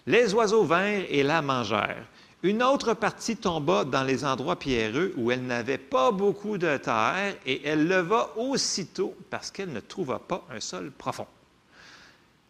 Les 0.06 0.32
oiseaux 0.34 0.62
vinrent 0.62 1.06
et 1.08 1.24
la 1.24 1.42
mangèrent. 1.42 2.06
Une 2.44 2.62
autre 2.62 2.94
partie 2.94 3.36
tomba 3.36 3.84
dans 3.84 4.04
les 4.04 4.24
endroits 4.24 4.56
pierreux 4.56 5.12
où 5.16 5.32
elle 5.32 5.44
n'avait 5.44 5.78
pas 5.78 6.12
beaucoup 6.12 6.58
de 6.58 6.76
terre 6.76 7.34
et 7.44 7.66
elle 7.66 7.88
leva 7.88 8.30
aussitôt 8.36 9.16
parce 9.30 9.50
qu'elle 9.50 9.72
ne 9.72 9.80
trouva 9.80 10.20
pas 10.20 10.46
un 10.54 10.60
sol 10.60 10.92
profond. 10.92 11.26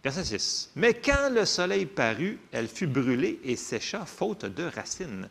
Verset 0.05 0.25
6. 0.25 0.71
Mais 0.77 0.93
quand 0.93 1.31
le 1.31 1.47
soleil 1.47 1.87
parut, 1.87 2.39
elle 2.53 2.69
fut 2.69 2.87
brûlée 2.87 3.41
et 3.43 3.57
sécha 3.57 4.05
faute 4.05 4.45
de 4.45 4.65
racines. 4.65 5.31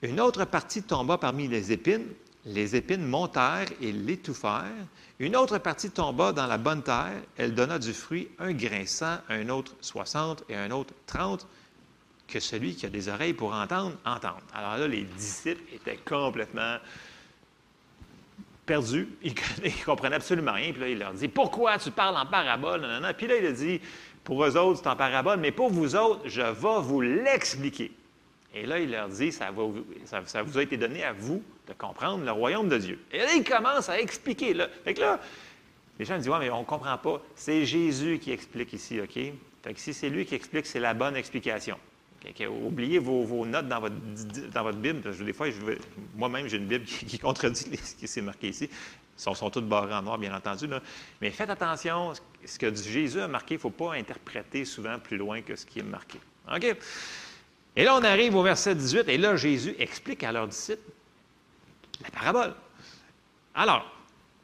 Une 0.00 0.20
autre 0.20 0.46
partie 0.46 0.82
tomba 0.82 1.18
parmi 1.18 1.48
les 1.48 1.70
épines. 1.70 2.06
Les 2.46 2.76
épines 2.76 3.04
montèrent 3.04 3.68
et 3.82 3.92
l'étouffèrent. 3.92 4.86
Une 5.18 5.36
autre 5.36 5.58
partie 5.58 5.90
tomba 5.90 6.32
dans 6.32 6.46
la 6.46 6.56
bonne 6.56 6.82
terre. 6.82 7.20
Elle 7.36 7.54
donna 7.54 7.78
du 7.78 7.92
fruit, 7.92 8.28
un 8.38 8.52
grain 8.52 8.86
cent, 8.86 9.18
un 9.28 9.50
autre 9.50 9.74
soixante 9.82 10.44
et 10.48 10.56
un 10.56 10.70
autre 10.70 10.94
trente. 11.06 11.46
que 12.26 12.40
celui 12.40 12.74
qui 12.74 12.86
a 12.86 12.88
des 12.88 13.08
oreilles 13.08 13.34
pour 13.34 13.52
entendre, 13.52 13.96
entende. 14.04 14.40
Alors 14.52 14.78
là, 14.78 14.88
les 14.88 15.02
disciples 15.02 15.62
étaient 15.72 15.98
complètement 15.98 16.78
perdus. 18.66 19.08
Ils 19.22 19.32
ne 19.64 19.84
comprenaient 19.84 20.16
absolument 20.16 20.52
rien. 20.52 20.72
Puis 20.72 20.80
là, 20.80 20.88
il 20.88 20.98
leur 20.98 21.12
dit 21.12 21.28
Pourquoi 21.28 21.78
tu 21.78 21.90
parles 21.90 22.16
en 22.16 22.26
parabole. 22.26 22.86
Puis 23.16 23.26
là, 23.26 23.36
il 23.36 23.46
a 23.46 23.52
dit 23.52 23.80
Pour 24.26 24.44
eux 24.44 24.56
autres, 24.56 24.80
c'est 24.82 24.88
en 24.88 24.96
parabole, 24.96 25.38
mais 25.38 25.52
pour 25.52 25.70
vous 25.70 25.94
autres, 25.94 26.22
je 26.26 26.42
vais 26.42 26.80
vous 26.80 27.00
l'expliquer. 27.00 27.92
Et 28.52 28.66
là, 28.66 28.80
il 28.80 28.90
leur 28.90 29.08
dit 29.08 29.30
ça, 29.30 29.52
vous- 29.52 29.84
vous 30.44 30.58
a 30.58 30.62
été 30.62 30.76
donné 30.76 31.04
à 31.04 31.12
vous 31.12 31.40
de 31.68 31.72
comprendre 31.74 32.24
le 32.24 32.32
royaume 32.32 32.68
de 32.68 32.76
Dieu. 32.76 32.98
Et 33.12 33.18
là, 33.18 33.32
il 33.36 33.44
commence 33.44 33.88
à 33.88 34.00
expliquer. 34.00 34.52
Là. 34.52 34.66
Fait 34.82 34.94
que 34.94 35.00
là, 35.00 35.20
les 35.96 36.04
gens 36.04 36.18
disent 36.18 36.28
Ouais, 36.28 36.40
mais 36.40 36.50
on 36.50 36.60
ne 36.60 36.64
comprend 36.64 36.98
pas. 36.98 37.22
C'est 37.36 37.64
Jésus 37.64 38.18
qui 38.18 38.32
explique 38.32 38.72
ici, 38.72 39.00
OK? 39.00 39.14
Fait 39.14 39.74
que 39.74 39.78
si 39.78 39.94
c'est 39.94 40.08
lui 40.08 40.26
qui 40.26 40.34
explique, 40.34 40.66
c'est 40.66 40.80
la 40.80 40.92
bonne 40.92 41.14
explication. 41.14 41.78
Oubliez 42.64 42.98
vos, 42.98 43.46
notes 43.46 43.68
dans 43.68 43.80
votre, 43.80 44.78
Bible. 44.78 45.02
Des 45.24 45.32
fois, 45.32 45.46
moi-même, 46.16 46.48
j'ai 46.48 46.56
une 46.56 46.66
Bible 46.66 46.84
qui, 46.84 47.18
contredit 47.20 47.76
ce 47.84 47.94
qui 47.94 48.08
s'est 48.08 48.22
marqué 48.22 48.48
ici. 48.48 48.68
Ils 48.68 49.22
sont, 49.22 49.34
sont 49.34 49.50
tous 49.50 49.60
barrés 49.60 49.94
en 49.94 50.02
noir, 50.02 50.18
bien 50.18 50.34
entendu. 50.34 50.66
Mais 51.20 51.30
faites 51.30 51.50
attention, 51.50 52.12
ce 52.46 52.58
que 52.58 52.74
Jésus 52.74 53.20
a 53.20 53.28
marqué, 53.28 53.54
il 53.54 53.58
ne 53.58 53.62
faut 53.62 53.70
pas 53.70 53.94
interpréter 53.94 54.64
souvent 54.64 54.98
plus 54.98 55.16
loin 55.16 55.42
que 55.42 55.56
ce 55.56 55.66
qui 55.66 55.80
est 55.80 55.84
marqué. 55.84 56.18
OK? 56.52 56.76
Et 57.76 57.84
là, 57.84 57.94
on 57.94 58.02
arrive 58.02 58.34
au 58.34 58.42
verset 58.42 58.74
18, 58.74 59.08
et 59.08 59.18
là, 59.18 59.36
Jésus 59.36 59.74
explique 59.78 60.22
à 60.24 60.32
leurs 60.32 60.48
disciples 60.48 60.90
la 62.02 62.10
parabole. 62.10 62.54
Alors, 63.54 63.90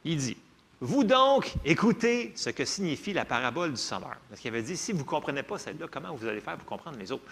il 0.03 0.17
dit, 0.17 0.37
vous 0.81 1.03
donc 1.03 1.53
écoutez 1.63 2.33
ce 2.35 2.49
que 2.49 2.65
signifie 2.65 3.13
la 3.13 3.25
parabole 3.25 3.71
du 3.71 3.77
sommeur. 3.77 4.17
Parce 4.29 4.41
qu'il 4.41 4.49
avait 4.49 4.63
dit, 4.63 4.75
si 4.75 4.91
vous 4.91 4.99
ne 4.99 5.03
comprenez 5.03 5.43
pas 5.43 5.57
celle-là, 5.57 5.87
comment 5.89 6.13
vous 6.13 6.27
allez 6.27 6.41
faire 6.41 6.57
pour 6.57 6.65
comprendre 6.65 6.97
les 6.99 7.11
autres? 7.11 7.23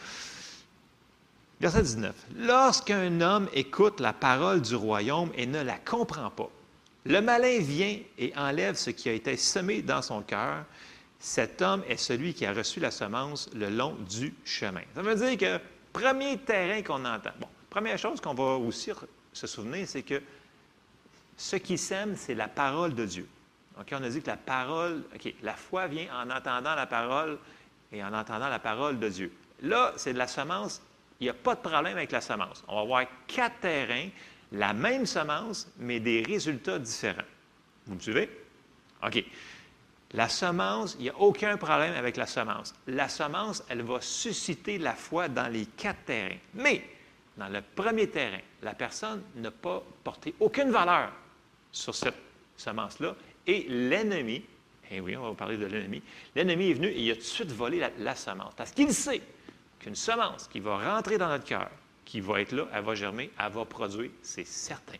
Verset 1.59 1.84
19. 1.84 2.15
Lorsqu'un 2.38 3.22
homme 3.22 3.49
écoute 3.53 3.99
la 3.99 4.13
parole 4.13 4.61
du 4.61 4.76
royaume 4.76 5.32
et 5.36 5.45
ne 5.45 5.61
la 5.61 5.78
comprend 5.78 6.30
pas, 6.32 6.49
le 7.06 7.20
malin 7.22 7.60
vient 7.60 7.97
et 8.18 8.34
enlève 8.36 8.76
ce 8.76 8.89
qui 8.89 9.10
a 9.10 9.14
été 9.14 9.38
semé 9.38 9.82
dans 9.82 10.02
son 10.02 10.22
cœur. 10.22 10.66
Cet 11.20 11.62
homme 11.62 11.84
est 11.88 11.97
celui 11.97 12.34
qui 12.34 12.45
a 12.45 12.54
reçu 12.54 12.80
la 12.80 12.91
semence 12.91 13.49
le 13.54 13.70
long 13.70 13.95
du 14.10 14.34
chemin. 14.43 14.82
Ça 14.95 15.02
veut 15.02 15.16
dire 15.16 15.38
que 15.38 15.64
premier 15.93 16.38
terrain 16.38 16.82
qu'on 16.82 17.06
entend. 17.06 17.32
Bon, 17.39 17.47
première 17.70 17.97
chose 17.97 18.20
qu'on 18.20 18.34
va 18.34 18.56
aussi 18.56 18.91
se 19.34 19.47
souvenir, 19.47 19.88
c'est 19.88 20.04
que 20.04 20.22
ce 21.38 21.56
qui 21.56 21.78
sème, 21.78 22.16
c'est 22.16 22.36
la 22.36 22.47
parole 22.47 22.93
de 22.93 23.06
Dieu. 23.06 23.28
On 23.78 24.04
a 24.04 24.10
dit 24.10 24.22
que 24.22 24.28
la 24.28 24.38
parole, 24.38 25.04
OK, 25.16 25.34
la 25.41 25.54
foi 25.54 25.88
vient 25.88 26.08
en 26.14 26.30
entendant 26.30 26.76
la 26.76 26.86
parole 26.86 27.39
et 27.91 28.04
en 28.04 28.14
entendant 28.14 28.49
la 28.49 28.60
parole 28.60 28.99
de 28.99 29.10
Dieu. 29.10 29.32
Là, 29.62 29.93
c'est 29.95 30.14
de 30.14 30.18
la 30.18 30.28
semence. 30.28 30.82
Il 31.20 31.26
n'y 31.26 31.30
a 31.30 31.34
pas 31.34 31.56
de 31.56 31.62
problème 31.62 31.97
avec 31.97 32.12
la 32.12 32.22
semence. 32.22 32.64
On 32.68 32.76
va 32.76 32.82
avoir 32.82 33.04
quatre 33.28 33.60
terrains, 33.60 34.10
la 34.52 34.74
même 34.74 35.06
semence, 35.06 35.68
mais 35.78 35.99
des 35.99 36.22
résultats 36.24 36.80
différents. 36.80 37.24
Vous 37.88 37.95
me 37.95 37.99
suivez? 37.99 38.30
OK. 39.06 39.24
La 40.14 40.28
semence, 40.28 40.95
il 40.99 41.04
n'y 41.04 41.10
a 41.10 41.18
aucun 41.18 41.56
problème 41.56 41.93
avec 41.93 42.18
la 42.18 42.26
semence. 42.26 42.74
La 42.88 43.08
semence, 43.08 43.64
elle 43.70 43.82
va 43.82 44.02
susciter 44.02 44.78
la 44.78 44.93
foi 44.93 45.30
dans 45.30 45.47
les 45.47 45.66
quatre 45.66 46.04
terrains. 46.06 46.38
Mais, 46.54 46.84
dans 47.38 47.47
le 47.47 47.62
premier 47.62 48.10
terrain, 48.10 48.41
la 48.62 48.74
personne 48.74 49.24
n'a 49.38 49.52
pas 49.52 49.82
porté 50.04 50.36
aucune 50.41 50.70
valeur 50.70 51.12
sur 51.72 51.95
cette 51.95 52.18
semence-là. 52.58 53.16
Et 53.47 53.66
l'ennemi, 53.70 54.43
eh 54.91 54.99
oui, 54.99 55.16
on 55.16 55.30
va 55.30 55.34
parler 55.34 55.56
de 55.56 55.66
l'ennemi, 55.66 56.02
l'ennemi 56.36 56.72
est 56.72 56.74
venu 56.74 56.88
et 56.88 57.02
il 57.02 57.12
a 57.12 57.16
tout 57.16 57.22
de 57.22 57.26
suite 57.26 57.52
volé 57.52 57.80
la, 57.80 57.89
la 57.97 58.16
semence. 58.16 58.54
Parce 58.56 58.72
qu'il 58.72 58.93
sait 58.93 59.22
qu'une 59.80 59.95
semence 59.95 60.49
qui 60.49 60.60
va 60.60 60.93
rentrer 60.93 61.18
dans 61.18 61.30
notre 61.30 61.45
cœur, 61.45 61.70
qui 62.06 62.22
va 62.22 62.41
être 62.41 62.52
là, 62.52 62.68
elle 62.74 62.84
va 62.84 62.95
germer, 62.95 63.32
elle 63.39 63.52
va 63.52 63.66
produire, 63.66 64.12
c'est 64.22 64.45
certain. 64.45 64.97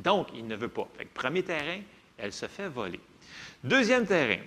Donc, 0.00 0.28
il 0.34 0.46
ne 0.46 0.56
veut 0.56 0.68
pas. 0.68 0.88
Premier 1.14 1.42
terrain, 1.42 1.80
elle 2.18 2.32
se 2.32 2.46
fait 2.46 2.68
voler. 2.68 3.00
Deuxième 3.64 4.06
terrain, 4.06 4.40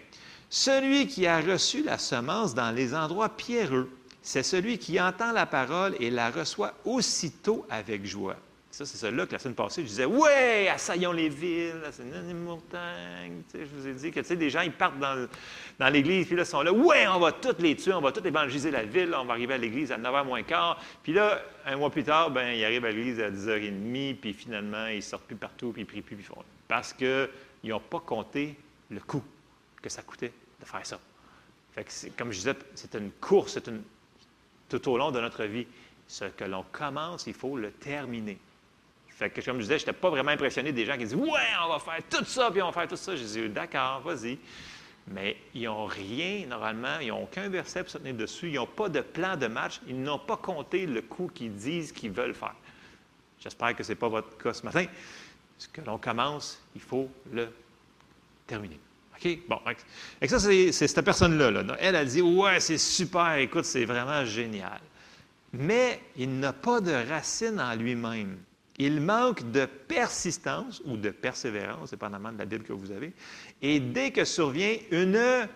celui 0.50 1.08
qui 1.08 1.28
a 1.28 1.42
reçu 1.42 1.84
la 1.84 1.98
semence 1.98 2.54
dans 2.54 2.72
les 2.72 2.94
endroits 2.94 3.30
pierreux, 3.30 3.92
c'est 4.22 4.44
celui 4.44 4.78
qui 4.78 5.00
entend 5.00 5.32
la 5.32 5.46
parole 5.46 5.96
et 6.00 6.10
la 6.10 6.30
reçoit 6.30 6.74
aussitôt 6.86 7.66
avec 7.70 8.06
joie. 8.06 8.36
Ça, 8.72 8.86
c'est 8.86 8.98
celle-là 8.98 9.26
que 9.26 9.32
la 9.32 9.40
semaine 9.40 9.56
passée, 9.56 9.82
je 9.82 9.88
disais 9.88 10.06
Ouais, 10.06 10.68
assaillons 10.68 11.12
les 11.12 11.28
villes, 11.28 11.82
assaillons 11.88 12.22
les 12.28 12.34
montagnes. 12.34 13.42
Tu 13.52 13.60
je 13.60 13.66
vous 13.66 13.88
ai 13.88 13.94
dit 13.94 14.12
que 14.12 14.20
tu 14.20 14.28
sais, 14.28 14.36
des 14.36 14.50
gens, 14.50 14.62
ils 14.62 14.72
partent 14.72 15.00
dans, 15.00 15.90
l'église, 15.90 16.28
puis 16.28 16.36
là, 16.36 16.44
ils 16.44 16.46
sont 16.46 16.62
là 16.62 16.72
Ouais, 16.72 17.08
on 17.08 17.20
va 17.20 17.32
toutes 17.32 17.60
les 17.62 17.76
tuer, 17.76 17.94
on 17.94 18.02
va 18.02 18.12
toutes 18.12 18.28
évangéliser 18.28 18.70
la 18.70 18.84
ville, 18.84 19.14
on 19.16 19.26
va 19.26 19.34
arriver 19.34 19.56
à 19.56 19.58
l'église 19.58 19.92
à 19.92 19.98
9h 19.98 20.26
moins 20.26 20.44
quart. 20.44 20.80
Puis 21.02 21.14
là, 21.14 21.42
un 21.66 21.78
mois 21.78 21.90
plus 21.90 22.04
tard, 22.04 22.30
ben, 22.30 22.52
ils 22.52 22.64
arrivent 22.64 22.86
à 22.86 22.92
l'église 22.92 23.20
à 23.20 23.32
10h30, 23.32 24.16
puis 24.18 24.34
finalement, 24.34 24.86
ils 24.86 25.04
sortent 25.04 25.26
plus 25.26 25.36
partout, 25.36 25.72
puis 25.72 25.82
ils 25.82 25.86
prient 25.86 26.02
plus, 26.02 26.16
puis 26.16 26.26
ils 26.26 26.36
font. 26.36 26.44
Parce 26.68 26.94
qu'ils 26.94 27.30
n'ont 27.64 27.80
pas 27.80 28.00
compté 28.00 28.56
le 28.92 29.00
coût 29.00 29.24
que 29.82 29.90
ça 29.90 30.04
coûtait 30.04 30.32
de 30.60 30.66
faire 30.66 30.86
ça. 30.86 31.00
Fait 31.72 31.84
que 31.84 32.18
comme 32.18 32.32
je 32.32 32.38
disais, 32.38 32.56
c'est 32.76 32.94
une 32.96 33.12
course, 33.12 33.54
c'est 33.54 33.68
une, 33.68 33.82
tout 34.70 34.90
au 34.90 34.98
long 34.98 35.10
de 35.10 35.20
notre 35.20 35.44
vie. 35.46 35.66
Ce 36.08 36.26
que 36.26 36.44
l'on 36.44 36.66
commence, 36.72 37.26
il 37.28 37.34
faut 37.34 37.58
le 37.58 37.72
terminer. 37.72 38.38
Comme 39.20 39.58
je 39.58 39.62
disais, 39.64 39.80
je 39.80 39.84
n'étais 39.86 39.94
pas 39.94 40.10
vraiment 40.10 40.32
impressionné 40.32 40.72
des 40.72 40.86
gens 40.86 40.94
qui 40.94 41.04
disent 41.06 41.16
Ouais, 41.16 41.42
on 41.66 41.70
va 41.70 41.80
faire 41.80 42.02
tout 42.10 42.24
ça, 42.24 42.50
puis 42.52 42.62
on 42.62 42.68
va 42.68 42.72
faire 42.72 42.88
tout 42.88 42.96
ça. 42.96 43.16
Je 43.16 43.24
dis 43.24 43.50
D'accord, 43.50 44.02
vas-y. 44.02 44.38
Mais 45.12 45.38
ils 45.54 45.64
n'ont 45.64 45.86
rien, 45.86 46.46
normalement, 46.46 47.00
ils 47.02 47.08
n'ont 47.08 47.24
aucun 47.24 47.50
verset 47.50 47.82
pour 47.84 47.92
se 47.92 47.98
tenir 47.98 48.14
dessus. 48.14 48.50
Ils 48.50 48.56
n'ont 48.56 48.68
pas 48.68 48.90
de 48.90 49.02
plan 49.02 49.36
de 49.36 49.48
match. 49.48 49.82
Ils 49.88 50.00
n'ont 50.02 50.20
pas 50.20 50.38
compté 50.38 50.86
le 50.86 51.02
coup 51.02 51.30
qu'ils 51.34 51.54
disent 51.54 51.92
qu'ils 51.92 52.12
veulent 52.12 52.36
faire. 52.36 52.56
J'espère 53.40 53.76
que 53.76 53.84
ce 53.84 53.90
n'est 53.90 53.96
pas 53.96 54.10
votre 54.10 54.38
cas 54.38 54.54
ce 54.54 54.64
matin. 54.64 54.86
Ce 55.58 55.68
que 55.68 55.82
l'on 55.82 55.98
commence, 55.98 56.62
il 56.76 56.82
faut 56.82 57.10
le 57.32 57.50
terminer. 58.46 58.80
OK? 59.16 59.40
Bon. 59.48 59.60
Et 60.22 60.28
ça, 60.28 60.40
c'est 60.40 60.72
c'est 60.72 60.88
cette 60.88 61.04
personne-là. 61.04 61.52
là. 61.52 61.76
Elle 61.80 61.96
a 61.96 62.06
dit 62.06 62.22
Ouais, 62.22 62.60
c'est 62.60 62.78
super, 62.78 63.36
écoute, 63.36 63.66
c'est 63.66 63.86
vraiment 63.86 64.24
génial. 64.24 64.80
Mais 65.52 66.00
il 66.16 66.40
n'a 66.40 66.54
pas 66.54 66.80
de 66.80 66.92
racine 67.10 67.60
en 67.60 67.76
lui-même. 67.76 68.38
Il 68.80 69.02
manque 69.02 69.52
de 69.52 69.66
persistance 69.66 70.82
ou 70.86 70.96
de 70.96 71.10
persévérance, 71.10 71.92
dépendamment 71.92 72.32
de 72.32 72.38
la 72.38 72.46
Bible 72.46 72.64
que 72.64 72.74
vous 72.74 72.92
avez. 72.92 73.14
Et 73.62 73.80
dès 73.80 74.12
que 74.12 74.24
survient 74.24 74.78
une 74.92 75.48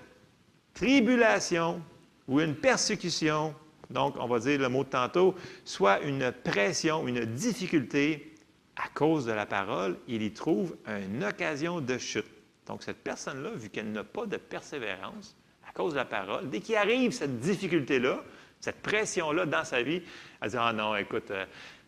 tribulation 0.73 1.81
ou 2.27 2.41
une 2.41 2.55
persécution, 2.55 3.55
donc 3.89 4.15
on 4.19 4.27
va 4.27 4.39
dire 4.39 4.59
le 4.59 4.67
mot 4.67 4.83
de 4.83 4.89
tantôt, 4.89 5.35
soit 5.63 6.01
une 6.01 6.31
pression, 6.31 7.07
une 7.07 7.23
difficulté 7.25 8.33
à 8.75 8.89
cause 8.93 9.25
de 9.25 9.31
la 9.31 9.45
parole, 9.45 9.97
il 10.07 10.21
y 10.21 10.31
trouve 10.31 10.75
une 10.87 11.23
occasion 11.23 11.79
de 11.79 11.97
chute. 11.97 12.25
Donc 12.65 12.83
cette 12.83 13.03
personne-là, 13.03 13.51
vu 13.55 13.69
qu'elle 13.69 13.91
n'a 13.91 14.03
pas 14.03 14.25
de 14.25 14.37
persévérance 14.37 15.35
à 15.67 15.71
cause 15.71 15.93
de 15.93 15.97
la 15.97 16.05
parole, 16.05 16.49
dès 16.49 16.59
qu'il 16.59 16.75
arrive 16.75 17.11
cette 17.11 17.39
difficulté-là, 17.39 18.23
cette 18.59 18.81
pression-là 18.81 19.45
dans 19.45 19.65
sa 19.65 19.83
vie, 19.83 20.01
elle 20.41 20.49
dit 20.49 20.57
Ah 20.57 20.71
non, 20.71 20.95
écoute, 20.95 21.31
euh, 21.31 21.45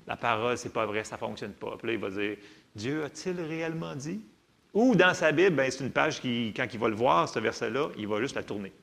la 0.08 0.16
parole, 0.16 0.58
c'est 0.58 0.74
pas 0.74 0.86
vrai, 0.86 1.03
ça 1.03 1.16
ne 1.16 1.20
fonctionne 1.20 1.53
pas. 1.53 1.76
Puis 1.78 1.88
là, 1.88 1.93
il 1.93 1.99
va 1.99 2.10
dire 2.10 2.38
Dieu 2.76 3.03
a-t-il 3.03 3.39
réellement 3.41 3.95
dit? 3.95 4.22
Ou 4.74 4.93
dans 4.95 5.14
sa 5.14 5.32
Bible, 5.32 5.56
ben, 5.56 5.72
c'est 5.72 5.84
une 5.84 5.91
page 5.91 6.20
qui, 6.20 6.53
quand 6.56 6.68
il 6.72 6.80
va 6.80 6.89
le 6.89 6.95
voir, 6.95 7.30
ce 7.30 7.39
verset-là, 7.39 7.89
il 7.97 8.08
va 8.08 8.20
juste 8.20 8.36
la 8.36 8.43
tourner. 8.43 8.74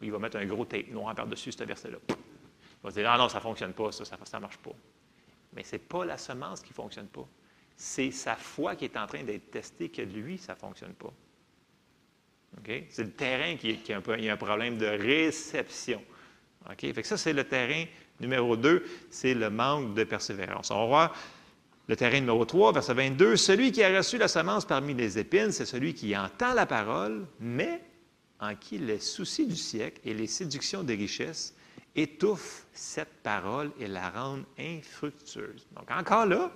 Il 0.00 0.10
va 0.10 0.18
mettre 0.18 0.38
un 0.38 0.46
gros 0.46 0.64
tape 0.64 0.88
noir 0.88 1.14
par-dessus 1.14 1.52
ce 1.52 1.62
verset-là. 1.62 1.98
Il 2.08 2.14
va 2.82 2.90
dire 2.90 3.10
Ah 3.10 3.18
non, 3.18 3.28
ça 3.28 3.38
ne 3.38 3.42
fonctionne 3.42 3.74
pas, 3.74 3.92
ça 3.92 4.16
ne 4.16 4.40
marche 4.40 4.56
pas. 4.58 4.72
Mais 5.52 5.62
ce 5.62 5.72
n'est 5.72 5.80
pas 5.80 6.04
la 6.04 6.16
semence 6.16 6.62
qui 6.62 6.70
ne 6.70 6.74
fonctionne 6.74 7.08
pas. 7.08 7.26
C'est 7.76 8.10
sa 8.10 8.36
foi 8.36 8.76
qui 8.76 8.86
est 8.86 8.96
en 8.96 9.06
train 9.06 9.22
d'être 9.22 9.50
testée 9.50 9.90
que 9.90 10.02
lui, 10.02 10.38
ça 10.38 10.54
ne 10.54 10.58
fonctionne 10.58 10.94
pas. 10.94 11.12
C'est 12.88 13.04
le 13.04 13.12
terrain 13.12 13.56
qui, 13.56 13.92
a 13.92 13.96
un 13.96 14.00
peu, 14.00 14.18
il 14.18 14.24
y 14.24 14.28
a 14.28 14.32
un 14.32 14.36
problème 14.36 14.76
de 14.76 14.86
réception. 14.86 16.02
OK? 16.68 16.80
Fait 16.80 16.92
que 16.92 17.06
ça, 17.06 17.16
c'est 17.16 17.32
le 17.32 17.44
terrain 17.44 17.84
numéro 18.20 18.56
2, 18.56 18.84
c'est 19.10 19.34
le 19.34 19.50
manque 19.50 19.94
de 19.94 20.04
persévérance. 20.04 20.70
On 20.70 20.80
va 20.80 20.86
voir 20.86 21.16
le 21.88 21.96
terrain 21.96 22.20
numéro 22.20 22.44
3, 22.44 22.72
verset 22.72 22.94
22. 22.94 23.36
Celui 23.36 23.72
qui 23.72 23.82
a 23.82 23.96
reçu 23.96 24.18
la 24.18 24.28
semence 24.28 24.64
parmi 24.64 24.94
les 24.94 25.18
épines, 25.18 25.52
c'est 25.52 25.66
celui 25.66 25.94
qui 25.94 26.16
entend 26.16 26.54
la 26.54 26.66
parole, 26.66 27.26
mais 27.40 27.82
en 28.40 28.54
qui 28.54 28.78
les 28.78 29.00
soucis 29.00 29.46
du 29.46 29.56
siècle 29.56 30.00
et 30.04 30.14
les 30.14 30.26
séductions 30.26 30.82
des 30.82 30.94
richesses 30.94 31.54
étouffent 31.96 32.64
cette 32.72 33.22
parole 33.22 33.70
et 33.78 33.88
la 33.88 34.08
rendent 34.10 34.44
infructueuse. 34.58 35.66
Donc, 35.76 35.90
encore 35.90 36.26
là, 36.26 36.50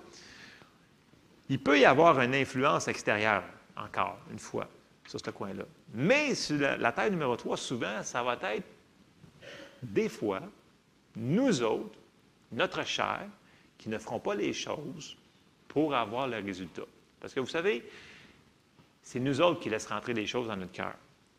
il 1.49 1.59
peut 1.59 1.79
y 1.79 1.85
avoir 1.85 2.21
une 2.21 2.35
influence 2.35 2.89
extérieure, 2.89 3.43
encore 3.77 4.19
une 4.31 4.39
fois, 4.39 4.69
sur 5.07 5.21
ce 5.21 5.31
coin-là. 5.31 5.65
Mais 5.93 6.33
la, 6.51 6.77
la 6.77 6.93
terre 6.93 7.11
numéro 7.11 7.37
3, 7.37 7.57
souvent, 7.57 8.03
ça 8.03 8.23
va 8.23 8.39
être 8.55 8.67
des 9.83 10.09
fois, 10.09 10.41
nous 11.17 11.63
autres, 11.63 11.99
notre 12.53 12.85
chair, 12.85 13.27
qui 13.79 13.89
ne 13.89 13.99
ferons 13.99 14.21
pas 14.21 14.35
les 14.35 14.53
choses 14.53 15.17
pour 15.69 15.95
avoir 15.95 16.29
le 16.29 16.39
résultat. 16.39 16.85
Parce 17.21 17.35
que 17.35 17.41
vous 17.41 17.47
savez, 17.47 17.85
c'est 19.03 19.21
nous 19.21 19.41
autres 19.41 19.61
qui 19.61 19.69
laissons 19.69 19.95
rentrer 19.95 20.15
les 20.15 20.27
choses 20.27 20.49
dans 20.49 20.57
notre 20.57 20.73
cœur. 20.73 20.95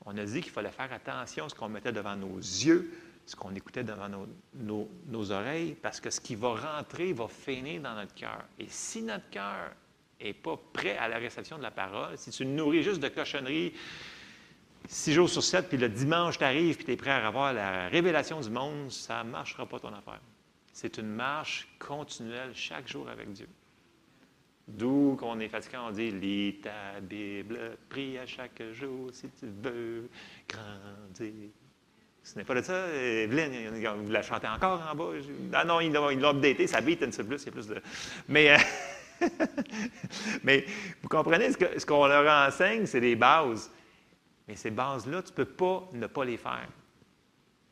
On 0.06 0.18
a 0.18 0.26
dit 0.26 0.42
qu'il 0.42 0.52
fallait 0.52 0.72
faire 0.72 0.92
attention 0.94 1.46
à 1.46 1.50
ce 1.50 1.56
qu'on 1.56 1.70
mettait 1.70 1.92
devant 1.92 2.16
nos 2.16 2.38
yeux, 2.38 2.92
ce 3.26 3.36
qu'on 3.36 3.56
écoutait 3.56 3.84
devant 3.84 4.08
nos, 4.54 5.32
oreilles, 5.32 5.76
parce 5.82 6.00
que 6.00 6.12
ce 6.12 6.22
qui 6.22 6.36
va 6.36 6.54
rentrer 6.54 7.14
va 7.14 7.28
finir 7.28 7.82
dans 7.82 7.96
notre 7.96 8.14
cœur. 8.14 8.44
Et 8.60 8.68
si 8.70 9.02
notre 9.02 9.30
cœur 9.32 9.72
n'est 10.22 10.34
pas 10.34 10.60
prêt 10.74 10.98
à 10.98 11.08
la 11.08 11.18
réception 11.18 11.58
de 11.58 11.64
la 11.64 11.72
parole, 11.72 12.18
si 12.18 12.30
tu 12.30 12.46
nourris 12.46 12.84
juste 12.84 13.02
de 13.02 13.08
cochonneries, 13.08 13.74
six 14.88 15.14
jours 15.14 15.30
sur 15.30 15.44
sept, 15.44 15.70
puis 15.70 15.78
le 15.78 15.90
dimanche, 15.90 16.38
tu 16.38 16.44
arrives, 16.44 16.76
puis 16.76 16.86
tu 16.86 16.92
es 16.92 16.96
prêt 16.96 17.12
à 17.12 17.28
avoir 17.28 17.54
la 17.54 17.88
révélation 17.88 18.40
du 18.40 18.50
monde, 18.50 18.92
ça 18.92 19.24
ne 19.24 19.30
marchera 19.30 19.66
pas 19.66 19.80
ton 19.80 19.90
affaire. 19.90 20.22
C'est 20.74 20.98
une 20.98 21.08
marche 21.08 21.68
continuelle 21.80 22.52
chaque 22.54 22.88
jour 22.88 23.08
avec 23.10 23.32
Dieu. 23.32 23.48
D'où 24.68 25.16
qu'on 25.20 25.40
est 25.40 25.48
fatigué, 25.48 25.78
on 25.78 25.92
dit 25.92 26.12
Lis 26.12 26.60
ta 26.62 27.00
Bible, 27.00 27.78
prie 27.88 28.18
à 28.18 28.26
chaque 28.26 28.62
jour 28.74 29.10
si 29.14 29.30
tu 29.40 29.46
veux 29.46 30.10
grandir. 30.50 31.50
Ce 32.24 32.36
n'est 32.36 32.44
pas 32.44 32.56
de 32.56 32.64
ça, 32.64 32.88
Evelyne, 32.88 33.54
vous 34.04 34.12
la 34.12 34.24
chantez 34.24 34.48
encore 34.48 34.82
en 34.92 34.96
bas? 34.96 35.12
Ah 35.54 35.64
non, 35.64 35.80
ils 35.80 35.94
l'ont 35.94 36.10
updaté, 36.10 36.66
ça 36.66 36.82
beat 36.82 37.04
un 37.04 37.10
petit 37.10 37.18
peu 37.18 37.26
plus, 37.26 37.44
il 37.44 37.46
y 37.46 37.50
a 37.50 37.52
plus 37.52 37.68
de. 37.68 37.82
Mais, 38.28 38.56
euh, 38.56 39.28
mais 40.44 40.66
vous 41.04 41.10
comprenez, 41.10 41.52
ce 41.52 41.86
qu'on 41.86 42.08
leur 42.08 42.48
enseigne, 42.48 42.88
c'est 42.88 43.02
des 43.02 43.16
bases. 43.16 43.70
Mais 44.48 44.56
ces 44.56 44.72
bases-là, 44.72 45.22
tu 45.24 45.32
ne 45.32 45.36
peux 45.36 45.46
pas 45.46 45.88
ne 45.94 46.08
pas 46.08 46.26
les 46.26 46.38
faire. 46.38 46.68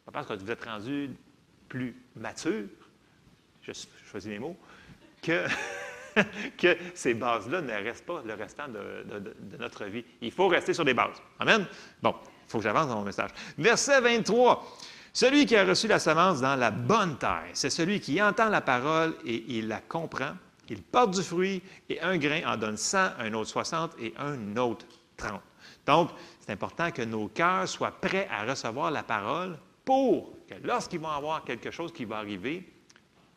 Pas 0.05 0.11
parce 0.11 0.27
que 0.27 0.33
vous 0.33 0.51
êtes 0.51 0.65
rendu 0.65 1.11
plus 1.69 1.95
mature, 2.15 2.65
je 3.61 3.71
choisis 4.09 4.29
mes 4.29 4.39
mots, 4.39 4.57
que, 5.21 5.45
que 6.57 6.77
ces 6.93 7.13
bases-là 7.13 7.61
ne 7.61 7.71
restent 7.73 8.05
pas 8.05 8.21
le 8.25 8.33
restant 8.33 8.67
de- 8.67 9.19
de 9.19 9.57
notre 9.57 9.85
vie. 9.85 10.03
Il 10.21 10.31
faut 10.31 10.47
rester 10.47 10.73
sur 10.73 10.83
des 10.85 10.93
bases. 10.93 11.21
Amen? 11.39 11.65
Bon, 12.01 12.15
il 12.21 12.49
faut 12.51 12.57
que 12.57 12.63
j'avance 12.63 12.87
dans 12.87 12.95
mon 12.97 13.03
message. 13.05 13.31
Verset 13.57 14.01
23. 14.01 14.77
Celui 15.13 15.45
qui 15.45 15.55
a 15.55 15.63
reçu 15.63 15.87
la 15.87 15.99
semence 15.99 16.41
dans 16.41 16.55
la 16.55 16.71
bonne 16.71 17.17
terre, 17.19 17.45
c'est 17.53 17.69
celui 17.69 17.99
qui 17.99 18.19
entend 18.21 18.49
la 18.49 18.61
parole 18.61 19.15
et 19.25 19.43
il 19.47 19.67
la 19.67 19.79
comprend. 19.79 20.31
Il 20.69 20.81
porte 20.81 21.11
du 21.11 21.21
fruit 21.21 21.61
et 21.87 22.01
un 22.01 22.17
grain 22.17 22.41
en 22.47 22.57
donne 22.57 22.77
100, 22.77 22.97
un 23.19 23.33
autre 23.33 23.49
60 23.49 23.91
et 23.99 24.13
un 24.17 24.57
autre 24.57 24.85
30. 25.17 25.39
Donc, 25.85 26.09
c'est 26.45 26.51
important 26.51 26.91
que 26.91 27.01
nos 27.01 27.29
cœurs 27.29 27.69
soient 27.69 28.01
prêts 28.01 28.27
à 28.29 28.43
recevoir 28.43 28.91
la 28.91 29.01
parole 29.01 29.57
pour 29.85 30.33
que 30.45 30.55
lorsqu'ils 30.61 30.99
vont 30.99 31.07
avoir 31.07 31.45
quelque 31.45 31.71
chose 31.71 31.93
qui 31.93 32.03
va 32.03 32.17
arriver, 32.17 32.69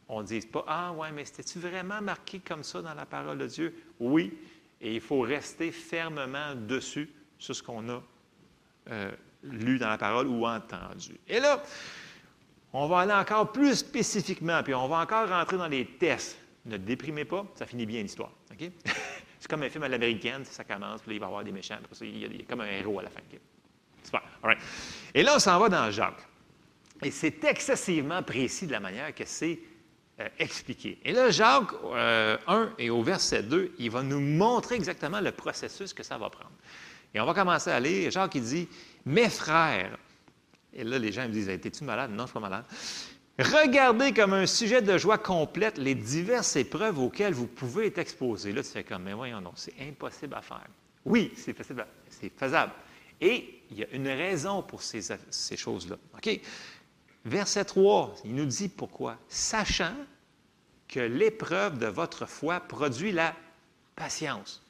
on 0.08 0.22
ne 0.22 0.26
dise 0.26 0.44
pas 0.44 0.64
Ah, 0.66 0.92
ouais, 0.92 1.12
mais 1.12 1.24
c'était-tu 1.24 1.60
vraiment 1.60 2.02
marqué 2.02 2.40
comme 2.40 2.64
ça 2.64 2.82
dans 2.82 2.94
la 2.94 3.06
parole 3.06 3.38
de 3.38 3.46
Dieu? 3.46 3.80
Oui, 4.00 4.36
et 4.80 4.96
il 4.96 5.00
faut 5.00 5.20
rester 5.20 5.70
fermement 5.70 6.56
dessus 6.56 7.08
sur 7.38 7.54
ce 7.54 7.62
qu'on 7.62 7.88
a 7.90 8.02
euh, 8.90 9.12
lu 9.44 9.78
dans 9.78 9.88
la 9.88 9.98
parole 9.98 10.26
ou 10.26 10.44
entendu. 10.44 11.16
Et 11.28 11.38
là, 11.38 11.62
on 12.72 12.88
va 12.88 13.00
aller 13.00 13.12
encore 13.12 13.52
plus 13.52 13.76
spécifiquement, 13.76 14.64
puis 14.64 14.74
on 14.74 14.88
va 14.88 14.98
encore 14.98 15.28
rentrer 15.28 15.58
dans 15.58 15.68
les 15.68 15.86
tests. 15.86 16.36
Ne 16.64 16.76
déprimez 16.76 17.24
pas, 17.24 17.46
ça 17.54 17.66
finit 17.66 17.86
bien 17.86 18.02
l'histoire. 18.02 18.32
OK? 18.50 18.68
C'est 19.38 19.48
comme 19.48 19.62
un 19.62 19.70
film 19.70 19.84
à 19.84 19.88
l'américaine, 19.88 20.44
ça 20.44 20.64
commence, 20.64 21.02
puis 21.02 21.10
là, 21.10 21.16
il 21.16 21.20
va 21.20 21.26
y 21.26 21.28
avoir 21.28 21.44
des 21.44 21.52
méchants, 21.52 21.76
après 21.82 21.94
ça, 21.94 22.04
il 22.04 22.18
y 22.18 22.42
a, 22.42 22.44
comme 22.48 22.60
un 22.60 22.66
héros 22.66 22.98
à 23.00 23.02
la 23.02 23.10
fin. 23.10 23.20
Super. 24.02 24.22
All 24.42 24.50
right. 24.50 24.58
Et 25.14 25.22
là, 25.22 25.34
on 25.36 25.38
s'en 25.38 25.58
va 25.58 25.68
dans 25.68 25.90
Jacques. 25.90 26.26
Et 27.02 27.10
c'est 27.10 27.44
excessivement 27.44 28.22
précis 28.22 28.66
de 28.66 28.72
la 28.72 28.80
manière 28.80 29.14
que 29.14 29.24
c'est 29.26 29.58
euh, 30.20 30.28
expliqué. 30.38 30.98
Et 31.04 31.12
là, 31.12 31.30
Jacques 31.30 31.72
euh, 31.84 32.38
1 32.46 32.72
et 32.78 32.88
au 32.88 33.02
verset 33.02 33.42
2, 33.42 33.74
il 33.78 33.90
va 33.90 34.02
nous 34.02 34.20
montrer 34.20 34.76
exactement 34.76 35.20
le 35.20 35.32
processus 35.32 35.92
que 35.92 36.02
ça 36.02 36.16
va 36.16 36.30
prendre. 36.30 36.54
Et 37.12 37.20
on 37.20 37.26
va 37.26 37.34
commencer 37.34 37.70
à 37.70 37.80
lire. 37.80 38.10
Jacques, 38.10 38.34
il 38.36 38.42
dit 38.42 38.68
Mes 39.04 39.28
frères, 39.28 39.98
et 40.72 40.84
là, 40.84 40.98
les 40.98 41.12
gens 41.12 41.24
me 41.24 41.32
disent 41.32 41.48
Es-tu 41.48 41.84
malade 41.84 42.10
Non, 42.10 42.18
je 42.18 42.22
ne 42.22 42.26
suis 42.28 42.34
pas 42.34 42.40
malade. 42.40 42.64
Regardez 43.38 44.14
comme 44.14 44.32
un 44.32 44.46
sujet 44.46 44.80
de 44.80 44.96
joie 44.96 45.18
complète 45.18 45.76
les 45.76 45.94
diverses 45.94 46.56
épreuves 46.56 46.98
auxquelles 46.98 47.34
vous 47.34 47.46
pouvez 47.46 47.86
être 47.86 47.98
exposés. 47.98 48.52
Là, 48.52 48.62
tu 48.62 48.70
fais 48.70 48.84
comme 48.84 49.02
Mais 49.02 49.12
voyons, 49.12 49.42
non, 49.42 49.52
c'est 49.54 49.74
impossible 49.80 50.34
à 50.34 50.42
faire. 50.42 50.66
Oui, 51.04 51.32
c'est 51.36 51.54
faisable. 51.54 52.72
Et 53.20 53.62
il 53.70 53.78
y 53.78 53.84
a 53.84 53.88
une 53.92 54.08
raison 54.08 54.62
pour 54.62 54.82
ces, 54.82 55.02
choses-là. 55.56 55.96
OK? 56.14 56.40
Verset 57.24 57.64
3, 57.66 58.14
il 58.24 58.34
nous 58.34 58.46
dit 58.46 58.68
pourquoi. 58.68 59.18
Sachant 59.28 59.94
que 60.88 61.00
l'épreuve 61.00 61.78
de 61.78 61.86
votre 61.86 62.26
foi 62.26 62.60
produit 62.60 63.12
la 63.12 63.34
patience. 63.96 64.62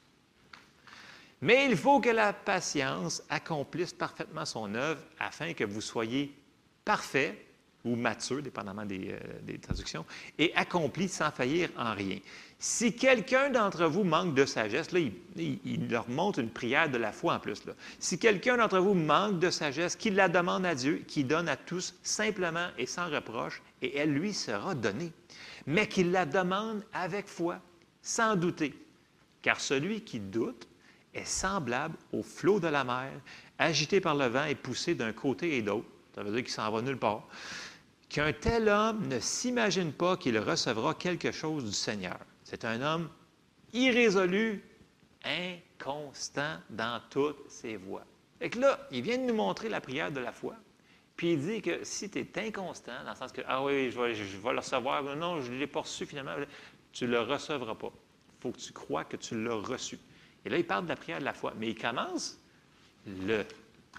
Mais 1.41 1.65
il 1.65 1.77
faut 1.77 1.99
que 1.99 2.09
la 2.09 2.33
patience 2.33 3.23
accomplisse 3.29 3.93
parfaitement 3.93 4.45
son 4.45 4.73
œuvre 4.73 5.01
afin 5.19 5.53
que 5.53 5.63
vous 5.63 5.81
soyez 5.81 6.33
parfait 6.83 7.46
ou 7.87 7.95
mature, 7.95 8.41
dépendamment 8.41 8.85
des, 8.85 9.11
euh, 9.11 9.19
des 9.43 9.57
traductions, 9.57 10.05
et 10.37 10.53
accompli 10.55 11.07
sans 11.07 11.31
faillir 11.31 11.69
en 11.77 11.93
rien. 11.93 12.19
Si 12.59 12.95
quelqu'un 12.95 13.51
d'entre 13.51 13.85
vous 13.85 14.03
manque 14.03 14.33
de 14.33 14.45
sagesse, 14.45 14.91
là, 14.91 14.99
il, 15.35 15.89
leur 15.89 16.09
montre 16.09 16.39
une 16.39 16.49
prière 16.49 16.89
de 16.89 16.97
la 16.97 17.11
foi 17.11 17.35
en 17.35 17.39
plus. 17.39 17.63
Là. 17.65 17.73
Si 17.99 18.17
quelqu'un 18.17 18.57
d'entre 18.57 18.79
vous 18.79 18.95
manque 18.95 19.39
de 19.39 19.51
sagesse, 19.51 19.95
qu'il 19.95 20.15
la 20.15 20.27
demande 20.27 20.65
à 20.65 20.73
Dieu, 20.73 21.03
qui 21.07 21.23
donne 21.23 21.47
à 21.49 21.55
tous 21.55 21.93
simplement 22.01 22.67
et 22.79 22.87
sans 22.87 23.09
reproche, 23.09 23.61
et 23.83 23.95
elle 23.97 24.11
lui 24.11 24.33
sera 24.33 24.73
donnée. 24.73 25.11
Mais 25.67 25.87
qu'il 25.87 26.11
la 26.11 26.25
demande 26.25 26.83
avec 26.93 27.27
foi, 27.27 27.59
sans 28.01 28.35
douter. 28.35 28.73
Car 29.43 29.59
celui 29.59 30.01
qui 30.01 30.19
doute 30.19 30.67
est 31.13 31.27
semblable 31.27 31.95
au 32.11 32.23
flot 32.23 32.59
de 32.59 32.67
la 32.67 32.83
mer, 32.83 33.11
agité 33.59 34.01
par 34.01 34.15
le 34.15 34.25
vent 34.25 34.45
et 34.45 34.55
poussé 34.55 34.95
d'un 34.95 35.13
côté 35.13 35.57
et 35.57 35.61
d'autre. 35.61 35.87
Ça 36.15 36.23
veut 36.23 36.31
dire 36.31 36.43
qu'il 36.43 36.53
s'en 36.53 36.71
va 36.71 36.81
nulle 36.81 36.97
part. 36.97 37.27
Qu'un 38.09 38.31
tel 38.33 38.69
homme 38.69 39.07
ne 39.07 39.19
s'imagine 39.19 39.91
pas 39.91 40.17
qu'il 40.17 40.37
recevra 40.39 40.93
quelque 40.93 41.31
chose 41.31 41.65
du 41.65 41.73
Seigneur. 41.73 42.19
C'est 42.43 42.63
un 42.63 42.81
homme 42.81 43.09
irrésolu, 43.73 44.63
inconstant 45.23 46.57
dans 46.69 47.01
toutes 47.09 47.49
ses 47.49 47.75
voies. 47.75 48.05
Et 48.39 48.49
que 48.49 48.59
là, 48.59 48.87
il 48.91 49.01
vient 49.01 49.17
de 49.17 49.23
nous 49.23 49.33
montrer 49.33 49.67
la 49.67 49.81
prière 49.81 50.11
de 50.11 50.19
la 50.19 50.31
foi. 50.31 50.55
Puis 51.17 51.33
il 51.33 51.39
dit 51.39 51.61
que 51.61 51.83
si 51.83 52.09
tu 52.09 52.19
es 52.19 52.47
inconstant, 52.47 53.03
dans 53.03 53.09
le 53.09 53.15
sens 53.15 53.31
que, 53.31 53.41
ah 53.47 53.63
oui, 53.63 53.89
je 53.91 53.99
vais, 53.99 54.13
je 54.13 54.37
vais 54.37 54.51
le 54.51 54.59
recevoir, 54.59 55.03
non, 55.15 55.41
je 55.41 55.51
ne 55.51 55.57
l'ai 55.57 55.67
pas 55.67 55.81
reçu 55.81 56.05
finalement, 56.05 56.35
tu 56.93 57.05
ne 57.05 57.09
le 57.09 57.21
recevras 57.21 57.75
pas. 57.75 57.91
Il 57.91 58.41
faut 58.41 58.51
que 58.51 58.59
tu 58.59 58.71
crois 58.71 59.03
que 59.03 59.17
tu 59.17 59.43
l'as 59.43 59.55
reçu. 59.55 59.99
Et 60.45 60.49
là, 60.49 60.57
il 60.57 60.65
parle 60.65 60.83
de 60.83 60.89
la 60.89 60.95
prière 60.95 61.19
de 61.19 61.25
la 61.25 61.33
foi. 61.33 61.53
Mais 61.57 61.69
il 61.69 61.77
commence 61.77 62.39
le 63.05 63.43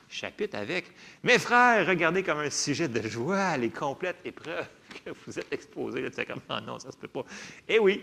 chapitre 0.08 0.56
avec 0.56 0.92
Mes 1.22 1.38
frères, 1.38 1.86
regardez 1.86 2.22
comme 2.22 2.38
un 2.38 2.50
sujet 2.50 2.88
de 2.88 3.06
joie 3.08 3.56
les 3.56 3.70
complètes 3.70 4.20
épreuves 4.24 4.68
que 5.04 5.10
vous 5.26 5.38
êtes 5.38 5.52
exposés. 5.52 6.00
Là, 6.00 6.10
tu 6.10 6.24
comme 6.24 6.40
Ah 6.48 6.60
non, 6.60 6.78
ça 6.78 6.88
ne 6.88 6.92
se 6.92 6.98
peut 6.98 7.08
pas. 7.08 7.24
Eh 7.68 7.78
oui, 7.78 8.02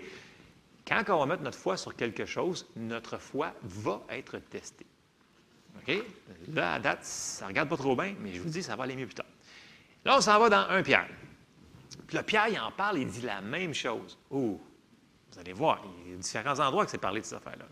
quand 0.88 1.04
on 1.10 1.20
va 1.20 1.26
mettre 1.26 1.44
notre 1.44 1.58
foi 1.58 1.78
sur 1.78 1.96
quelque 1.96 2.26
chose, 2.26 2.68
notre 2.76 3.18
foi 3.18 3.54
va 3.64 4.04
être 4.10 4.38
testée. 4.38 4.86
OK? 5.78 5.96
Là, 6.54 6.74
à 6.74 6.80
date, 6.80 7.04
ça 7.04 7.46
ne 7.46 7.50
regarde 7.50 7.70
pas 7.70 7.78
trop 7.78 7.96
bien, 7.96 8.16
mais 8.20 8.34
je 8.34 8.42
vous 8.42 8.50
dis, 8.50 8.64
ça 8.64 8.76
va 8.76 8.84
aller 8.84 8.96
mieux 8.96 9.08
plus 9.08 9.16
tard. 9.16 9.26
Là, 10.06 10.18
on 10.18 10.22
s'en 10.22 10.40
va 10.40 10.50
dans 10.50 10.70
un 10.70 10.84
Pierre. 10.84 11.10
Puis 12.08 12.16
là, 12.16 12.24
Pierre, 12.24 12.48
il 12.50 12.60
en 12.60 12.72
parle, 12.72 13.00
il 13.00 13.08
dit 13.08 13.22
la 13.22 13.42
même 13.42 13.74
chose. 13.74 14.18
Oh, 14.30 14.62
vous 15.32 15.40
allez 15.40 15.54
voir, 15.54 15.84
il 16.06 16.12
y 16.12 16.14
a 16.14 16.18
différents 16.18 16.60
endroits 16.60 16.86
que 16.86 16.92
c'est 16.92 16.98
parlé 16.98 17.22
de 17.22 17.26
cette 17.26 17.40
affaire-là. 17.40 17.66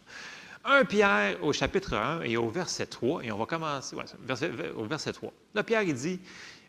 1 0.65 0.85
Pierre 0.85 1.43
au 1.43 1.51
chapitre 1.51 1.93
1 1.95 2.21
et 2.21 2.37
au 2.37 2.49
verset 2.49 2.85
3, 2.85 3.25
et 3.25 3.31
on 3.31 3.37
va 3.37 3.45
commencer 3.45 3.95
au 3.95 4.85
verset 4.85 5.11
3. 5.11 5.33
Là, 5.53 5.63
Pierre, 5.63 5.83
il 5.83 5.93
dit 5.93 6.19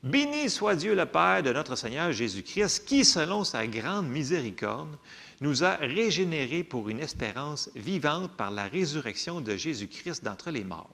Béni 0.03 0.51
soit 0.51 0.75
Dieu 0.75 0.95
le 0.95 1.07
Père 1.07 1.43
de 1.43 1.53
notre 1.53 1.77
Seigneur 1.77 2.11
Jésus-Christ, 2.11 2.85
qui, 2.87 3.05
selon 3.05 3.45
sa 3.45 3.66
grande 3.66 4.09
miséricorde, 4.09 4.99
nous 5.41 5.62
a 5.62 5.77
régénérés 5.77 6.65
pour 6.65 6.89
une 6.89 7.01
espérance 7.01 7.71
vivante 7.77 8.33
par 8.33 8.51
la 8.51 8.65
résurrection 8.65 9.41
de 9.41 9.57
Jésus-Christ 9.57 10.25
d'entre 10.25 10.51
les 10.51 10.65
morts. 10.65 10.91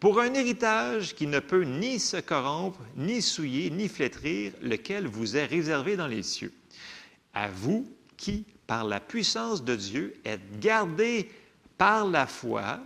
Pour 0.00 0.20
un 0.20 0.34
héritage 0.34 1.14
qui 1.14 1.26
ne 1.26 1.38
peut 1.38 1.62
ni 1.62 1.98
se 2.00 2.18
corrompre, 2.18 2.80
ni 2.96 3.22
souiller, 3.22 3.70
ni 3.70 3.88
flétrir, 3.88 4.52
lequel 4.60 5.06
vous 5.06 5.36
est 5.36 5.46
réservé 5.46 5.96
dans 5.96 6.08
les 6.08 6.22
cieux. 6.22 6.52
À 7.32 7.48
vous 7.48 7.88
qui, 8.16 8.44
par 8.66 8.84
la 8.84 9.00
puissance 9.00 9.64
de 9.64 9.76
Dieu, 9.76 10.20
êtes 10.24 10.58
gardés 10.60 11.30
par 11.78 12.06
la 12.06 12.26
foi 12.26 12.80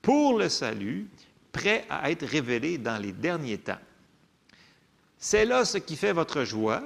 pour 0.00 0.38
le 0.38 0.48
salut, 0.48 1.06
prêt 1.52 1.84
à 1.88 2.10
être 2.10 2.26
révélé 2.26 2.78
dans 2.78 3.00
les 3.00 3.12
derniers 3.12 3.58
temps. 3.58 3.78
C'est 5.18 5.44
là 5.44 5.64
ce 5.64 5.78
qui 5.78 5.94
fait 5.96 6.12
votre 6.12 6.42
joie. 6.42 6.82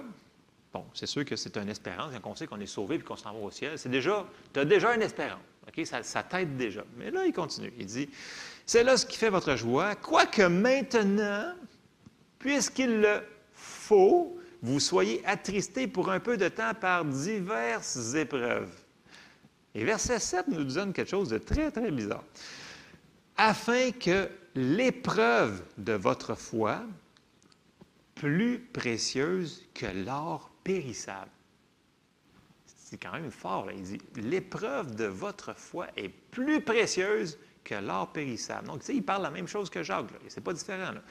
Bon, 0.73 0.85
c'est 0.93 1.07
sûr 1.07 1.25
que 1.25 1.37
c'est 1.37 1.57
une 1.57 1.71
espérance. 1.71 2.13
Quand 2.23 2.31
on 2.31 2.35
sait 2.35 2.47
qu'on 2.47 2.61
est 2.61 2.67
sauvé 2.67 2.97
et 2.97 2.99
qu'on 2.99 3.17
s'en 3.17 3.33
va 3.33 3.39
au 3.39 3.51
ciel, 3.51 3.79
c'est 3.79 3.89
déjà, 3.89 4.27
tu 4.53 4.61
as 4.61 4.65
déjà 4.65 4.95
une 4.95 5.03
espérance. 5.03 5.41
Ça, 5.85 6.03
ça 6.03 6.23
t'aide 6.23 6.57
déjà. 6.57 6.85
Mais 6.97 7.11
là, 7.11 7.27
il 7.27 7.33
continue. 7.33 7.73
Il 7.79 7.87
dit 7.87 8.09
C'est 8.65 8.85
là 8.85 8.97
ce 8.97 9.07
qui 9.07 9.17
fait 9.17 9.31
votre 9.31 9.57
joie, 9.57 9.95
quoique 9.95 10.43
maintenant, 10.43 11.55
puisqu'il 12.39 13.01
le 13.01 13.23
faut, 13.55 14.39
vous 14.63 14.81
soyez 14.81 15.23
attristés 15.27 15.87
pour 15.87 16.11
un 16.11 16.21
peu 16.21 16.37
de 16.37 16.49
temps 16.49 16.75
par 16.75 17.05
diverses 17.05 18.15
épreuves. 18.15 18.71
Et 19.77 19.85
verset 19.85 20.19
7 20.19 20.49
nous 20.49 20.65
donne 20.65 20.95
quelque 20.95 21.11
chose 21.11 21.29
de 21.29 21.37
très, 21.37 21.71
très 21.71 21.91
bizarre. 21.91 22.25
Afin 23.37 23.91
que 23.91 24.31
l'épreuve 24.55 25.63
de 25.77 25.93
votre 25.93 26.35
foi, 26.35 26.83
plus 28.15 28.59
précieuse 28.59 29.63
que 29.75 29.85
l'or 29.85 30.51
périssable. 30.65 31.31
C'est 32.65 32.97
quand 32.97 33.13
même 33.13 33.31
fort. 33.31 33.67
Là. 33.67 33.75
Il 33.75 33.83
dit, 33.83 33.99
l'épreuve 34.17 34.95
de 34.95 35.05
votre 35.05 35.55
foi 35.55 35.89
est 35.95 36.09
plus 36.09 36.63
précieuse 36.63 37.37
que 37.63 37.75
l'or 37.75 38.11
périssable. 38.15 38.69
Donc, 38.69 38.81
tu 38.81 38.87
sais, 38.87 38.95
il 38.95 39.03
parle 39.03 39.25
la 39.25 39.31
même 39.31 39.47
chose 39.47 39.69
que 39.69 39.83
Jacques. 39.83 40.07
Ce 40.27 40.37
n'est 40.37 40.43
pas 40.43 40.55
différent. 40.55 40.93
Là. 40.93 41.03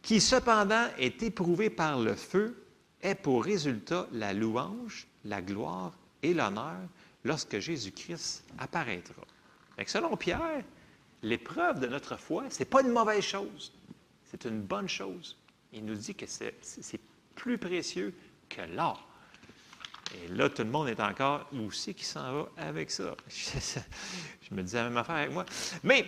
Qui 0.00 0.22
cependant 0.22 0.86
est 0.98 1.22
éprouvé 1.22 1.68
par 1.68 2.00
le 2.00 2.14
feu 2.14 2.64
est 3.02 3.14
pour 3.14 3.44
résultat 3.44 4.08
la 4.12 4.32
louange, 4.32 5.06
la 5.26 5.42
gloire 5.42 5.92
et 6.22 6.32
l'honneur 6.32 6.80
lorsque 7.24 7.58
Jésus-Christ 7.58 8.44
apparaîtra. 8.58 9.22
Fait 9.76 9.88
selon 9.88 10.16
Pierre, 10.16 10.62
l'épreuve 11.22 11.80
de 11.80 11.86
notre 11.86 12.16
foi, 12.16 12.44
ce 12.50 12.60
n'est 12.60 12.64
pas 12.64 12.82
une 12.82 12.90
mauvaise 12.90 13.24
chose, 13.24 13.72
c'est 14.24 14.44
une 14.44 14.60
bonne 14.60 14.88
chose. 14.88 15.36
Il 15.72 15.84
nous 15.84 15.94
dit 15.96 16.14
que 16.14 16.26
c'est 16.26 16.54
c'est 16.62 17.00
plus 17.34 17.58
précieux 17.58 18.14
que 18.48 18.62
l'or. 18.74 19.08
Et 20.14 20.28
là, 20.28 20.48
tout 20.48 20.62
le 20.62 20.70
monde 20.70 20.88
est 20.88 21.00
encore 21.00 21.48
aussi 21.66 21.94
qui 21.94 22.04
s'en 22.04 22.32
va 22.32 22.48
avec 22.56 22.90
ça? 22.90 23.16
Je 23.28 24.54
me 24.54 24.62
disais 24.62 24.78
la 24.78 24.84
même 24.84 24.96
affaire 24.96 25.16
avec 25.16 25.32
moi. 25.32 25.44
Mais, 25.82 26.06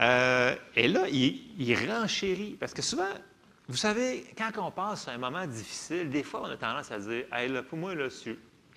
euh, 0.00 0.54
et 0.76 0.88
là, 0.88 1.08
il, 1.08 1.74
renchérit. 1.90 2.56
Parce 2.60 2.72
que 2.72 2.82
souvent, 2.82 3.12
vous 3.68 3.76
savez, 3.76 4.26
quand 4.36 4.50
on 4.58 4.70
passe 4.70 5.08
un 5.08 5.18
moment 5.18 5.46
difficile, 5.46 6.10
des 6.10 6.22
fois, 6.22 6.42
on 6.42 6.50
a 6.50 6.56
tendance 6.56 6.90
à 6.90 6.98
dire 6.98 7.24
Hey, 7.32 7.48
là, 7.48 7.62
pour 7.62 7.78
moi, 7.78 7.94
là, 7.94 8.08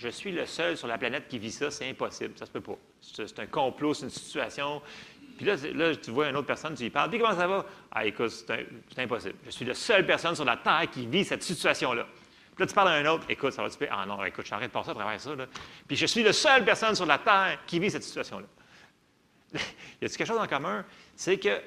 je 0.04 0.10
suis 0.10 0.32
le 0.32 0.46
seul 0.46 0.78
sur 0.78 0.88
la 0.88 0.98
planète 0.98 1.28
qui 1.30 1.40
vit 1.40 1.52
ça, 1.52 1.72
c'est 1.72 1.90
impossible, 1.90 2.34
ça 2.38 2.46
se 2.46 2.52
peut 2.52 2.62
pas. 2.62 2.78
C'est 3.00 3.40
un 3.40 3.46
complot, 3.46 3.94
c'est 3.94 4.06
une 4.06 4.12
situation. 4.12 4.82
Puis 5.38 5.46
là, 5.46 5.56
là, 5.74 5.96
tu 5.96 6.12
vois 6.12 6.30
une 6.30 6.36
autre 6.36 6.48
personne, 6.48 6.76
tu 6.76 6.84
lui 6.84 6.90
parles, 6.90 7.10
puis 7.10 7.20
comment 7.20 7.36
ça 7.36 7.48
va? 7.48 7.66
Ah, 7.92 8.06
écoute, 8.06 8.30
c'est 8.30 8.68
impossible. 9.00 9.36
Je 9.46 9.52
suis 9.52 9.66
la 9.66 9.74
seule 9.74 10.06
personne 10.06 10.36
sur 10.36 10.46
la 10.46 10.58
Terre 10.58 10.88
qui 10.92 11.08
vit 11.08 11.24
cette 11.24 11.42
situation-là. 11.42 12.06
Puis 12.56 12.64
là, 12.64 12.68
tu 12.68 12.74
parles 12.76 12.90
à 12.90 12.92
un 12.92 13.06
autre, 13.06 13.26
écoute, 13.30 13.54
ça 13.54 13.64
va-tu 13.64 13.78
bien? 13.80 13.88
Ah 13.92 14.06
non, 14.06 14.24
écoute, 14.26 14.46
train 14.46 14.62
de 14.62 14.68
passer 14.68 14.92
à 14.92 14.94
travers 14.94 15.20
ça. 15.20 15.32
Puis 15.88 15.96
je 15.96 16.06
suis 16.06 16.22
la 16.22 16.34
seule 16.34 16.66
personne 16.66 16.96
sur 16.96 17.06
la 17.06 17.18
Terre 17.18 17.60
qui 17.66 17.80
vit 17.80 17.90
cette 17.90 18.04
situation-là. 18.04 18.48
Y 20.02 20.06
a 20.06 20.10
quelque 20.10 20.26
chose 20.26 20.38
en 20.38 20.48
commun? 20.48 20.86
C'est 21.16 21.38
que 21.38 21.62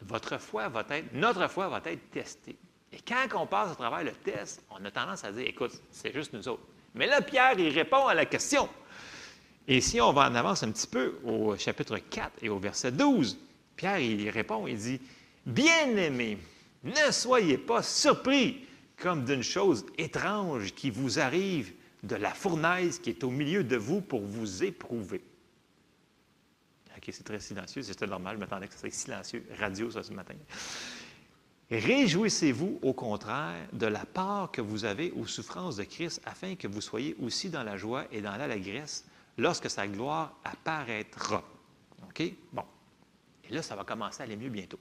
votre 0.00 0.38
foi 0.38 0.68
va 0.68 0.84
être, 0.90 1.12
notre 1.12 1.48
foi 1.48 1.68
va 1.68 1.82
être 1.84 2.10
testée. 2.10 2.56
Et 2.92 2.98
quand 3.00 3.26
on 3.34 3.46
passe 3.46 3.72
à 3.72 3.74
travers 3.74 4.04
le 4.04 4.12
test, 4.12 4.64
on 4.70 4.84
a 4.84 4.90
tendance 4.90 5.24
à 5.24 5.32
dire, 5.32 5.46
écoute, 5.46 5.72
c'est 5.90 6.12
juste 6.12 6.32
nous 6.32 6.46
autres. 6.46 6.62
Mais 6.94 7.06
là, 7.06 7.22
Pierre, 7.22 7.58
il 7.58 7.70
répond 7.70 8.06
à 8.06 8.14
la 8.14 8.26
question. 8.26 8.68
Et 9.66 9.80
si 9.80 10.00
on 10.00 10.12
va 10.12 10.28
en 10.28 10.34
avance 10.34 10.62
un 10.62 10.72
petit 10.72 10.86
peu 10.86 11.18
au 11.24 11.56
chapitre 11.56 11.98
4 11.98 12.32
et 12.42 12.48
au 12.48 12.58
verset 12.58 12.92
12, 12.92 13.38
Pierre, 13.76 13.98
il 13.98 14.28
répond, 14.30 14.66
il 14.66 14.76
dit, 14.76 15.00
Bien-aimés, 15.46 16.38
ne 16.84 17.10
soyez 17.10 17.58
pas 17.58 17.82
surpris 17.82 18.66
comme 18.96 19.24
d'une 19.24 19.42
chose 19.42 19.84
étrange 19.98 20.74
qui 20.74 20.90
vous 20.90 21.18
arrive 21.18 21.72
de 22.02 22.16
la 22.16 22.32
fournaise 22.32 22.98
qui 22.98 23.10
est 23.10 23.24
au 23.24 23.30
milieu 23.30 23.64
de 23.64 23.76
vous 23.76 24.00
pour 24.00 24.20
vous 24.22 24.62
éprouver. 24.64 25.22
OK, 26.96 27.08
c'est 27.10 27.24
très 27.24 27.40
silencieux, 27.40 27.82
c'était 27.82 28.06
normal, 28.06 28.36
je 28.36 28.40
m'attendais 28.40 28.68
que 28.68 28.74
ça 28.74 28.80
soit 28.80 28.90
silencieux, 28.90 29.44
radio 29.58 29.90
ça 29.90 30.02
ce 30.02 30.12
matin. 30.12 30.34
Réjouissez-vous 31.72 32.80
au 32.82 32.92
contraire 32.92 33.66
de 33.72 33.86
la 33.86 34.04
part 34.04 34.50
que 34.50 34.60
vous 34.60 34.84
avez 34.84 35.10
aux 35.12 35.26
souffrances 35.26 35.76
de 35.76 35.84
Christ 35.84 36.20
afin 36.26 36.54
que 36.54 36.68
vous 36.68 36.82
soyez 36.82 37.16
aussi 37.18 37.48
dans 37.48 37.62
la 37.62 37.78
joie 37.78 38.04
et 38.12 38.20
dans 38.20 38.36
l'allégresse 38.36 39.06
lorsque 39.38 39.70
sa 39.70 39.86
gloire 39.86 40.38
apparaîtra. 40.44 41.42
OK? 42.06 42.24
Bon. 42.52 42.64
Et 43.48 43.54
là, 43.54 43.62
ça 43.62 43.74
va 43.74 43.84
commencer 43.84 44.20
à 44.20 44.24
aller 44.24 44.36
mieux 44.36 44.50
bientôt. 44.50 44.78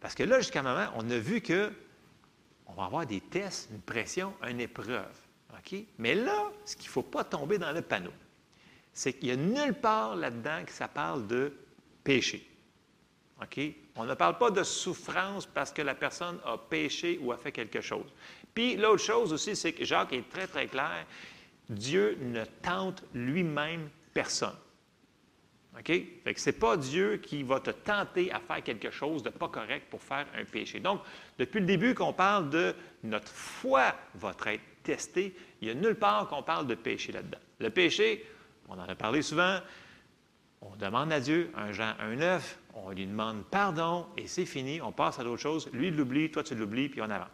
Parce 0.00 0.16
que 0.16 0.24
là, 0.24 0.40
jusqu'à 0.40 0.64
moment, 0.64 0.88
on 0.96 1.08
a 1.10 1.18
vu 1.18 1.40
que 1.40 1.72
on 2.66 2.72
va 2.72 2.86
avoir 2.86 3.06
des 3.06 3.20
tests, 3.20 3.68
une 3.70 3.80
pression, 3.80 4.34
une 4.48 4.60
épreuve. 4.60 5.16
OK? 5.52 5.78
Mais 5.98 6.16
là, 6.16 6.50
ce 6.64 6.74
qu'il 6.74 6.88
ne 6.88 6.92
faut 6.92 7.02
pas 7.04 7.22
tomber 7.22 7.56
dans 7.56 7.70
le 7.70 7.82
panneau, 7.82 8.12
c'est 8.92 9.12
qu'il 9.12 9.28
n'y 9.28 9.32
a 9.32 9.36
nulle 9.36 9.74
part 9.74 10.16
là-dedans 10.16 10.64
que 10.66 10.72
ça 10.72 10.88
parle 10.88 11.28
de 11.28 11.52
péché. 12.02 12.50
OK? 13.40 13.60
On 13.96 14.04
ne 14.04 14.14
parle 14.14 14.38
pas 14.38 14.50
de 14.50 14.62
souffrance 14.62 15.46
parce 15.46 15.72
que 15.72 15.82
la 15.82 15.94
personne 15.94 16.38
a 16.44 16.56
péché 16.56 17.18
ou 17.20 17.32
a 17.32 17.36
fait 17.36 17.52
quelque 17.52 17.80
chose. 17.80 18.06
Puis 18.54 18.76
l'autre 18.76 19.02
chose 19.02 19.32
aussi, 19.32 19.56
c'est 19.56 19.72
que 19.72 19.84
Jacques 19.84 20.12
est 20.12 20.28
très, 20.28 20.46
très 20.46 20.66
clair. 20.66 21.06
Dieu 21.68 22.16
ne 22.20 22.44
tente 22.62 23.02
lui-même 23.14 23.88
personne. 24.12 24.56
OK? 25.78 25.86
Fait 25.86 26.34
que 26.34 26.40
ce 26.40 26.50
n'est 26.50 26.56
pas 26.56 26.76
Dieu 26.76 27.18
qui 27.18 27.42
va 27.42 27.60
te 27.60 27.70
tenter 27.70 28.32
à 28.32 28.40
faire 28.40 28.62
quelque 28.62 28.90
chose 28.90 29.22
de 29.22 29.30
pas 29.30 29.48
correct 29.48 29.86
pour 29.88 30.02
faire 30.02 30.26
un 30.36 30.44
péché. 30.44 30.80
Donc, 30.80 31.00
depuis 31.38 31.60
le 31.60 31.66
début 31.66 31.94
qu'on 31.94 32.12
parle 32.12 32.50
de 32.50 32.74
notre 33.04 33.28
foi 33.28 33.94
va 34.14 34.34
être 34.46 34.62
testée, 34.82 35.34
il 35.60 35.68
n'y 35.68 35.70
a 35.72 35.74
nulle 35.74 35.94
part 35.94 36.26
qu'on 36.28 36.42
parle 36.42 36.66
de 36.66 36.74
péché 36.74 37.12
là-dedans. 37.12 37.38
Le 37.60 37.70
péché, 37.70 38.26
on 38.68 38.74
en 38.74 38.88
a 38.88 38.94
parlé 38.94 39.22
souvent, 39.22 39.60
on 40.60 40.74
demande 40.76 41.12
à 41.12 41.20
Dieu, 41.20 41.50
un 41.54 41.72
Jean 41.72 41.92
1,9, 42.00 42.40
on 42.74 42.90
lui 42.90 43.06
demande 43.06 43.44
pardon 43.44 44.06
et 44.16 44.26
c'est 44.26 44.46
fini, 44.46 44.80
on 44.80 44.92
passe 44.92 45.18
à 45.18 45.24
d'autres 45.24 45.42
choses. 45.42 45.68
Lui, 45.72 45.88
il 45.88 45.96
l'oublie, 45.96 46.30
toi, 46.30 46.42
tu 46.42 46.54
l'oublies, 46.54 46.88
puis 46.88 47.00
on 47.00 47.10
avance. 47.10 47.28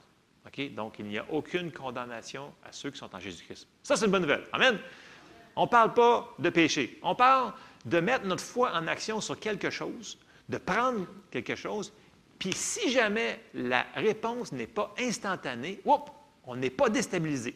Donc, 0.74 0.98
il 0.98 1.06
n'y 1.06 1.18
a 1.18 1.26
aucune 1.30 1.72
condamnation 1.72 2.52
à 2.64 2.72
ceux 2.72 2.90
qui 2.90 2.98
sont 2.98 3.14
en 3.14 3.20
Jésus-Christ. 3.20 3.66
Ça, 3.82 3.96
c'est 3.96 4.06
une 4.06 4.12
bonne 4.12 4.22
nouvelle. 4.22 4.44
Amen. 4.52 4.78
On 5.56 5.64
ne 5.64 5.68
parle 5.68 5.92
pas 5.92 6.34
de 6.38 6.48
péché. 6.50 6.98
On 7.02 7.14
parle 7.14 7.52
de 7.84 8.00
mettre 8.00 8.24
notre 8.26 8.42
foi 8.42 8.72
en 8.72 8.86
action 8.86 9.20
sur 9.20 9.38
quelque 9.38 9.70
chose, 9.70 10.18
de 10.48 10.58
prendre 10.58 11.06
quelque 11.30 11.56
chose, 11.56 11.92
puis 12.38 12.52
si 12.52 12.90
jamais 12.90 13.40
la 13.54 13.86
réponse 13.94 14.52
n'est 14.52 14.66
pas 14.66 14.94
instantanée, 14.98 15.80
on 16.44 16.56
n'est 16.56 16.70
pas 16.70 16.88
déstabilisé. 16.88 17.54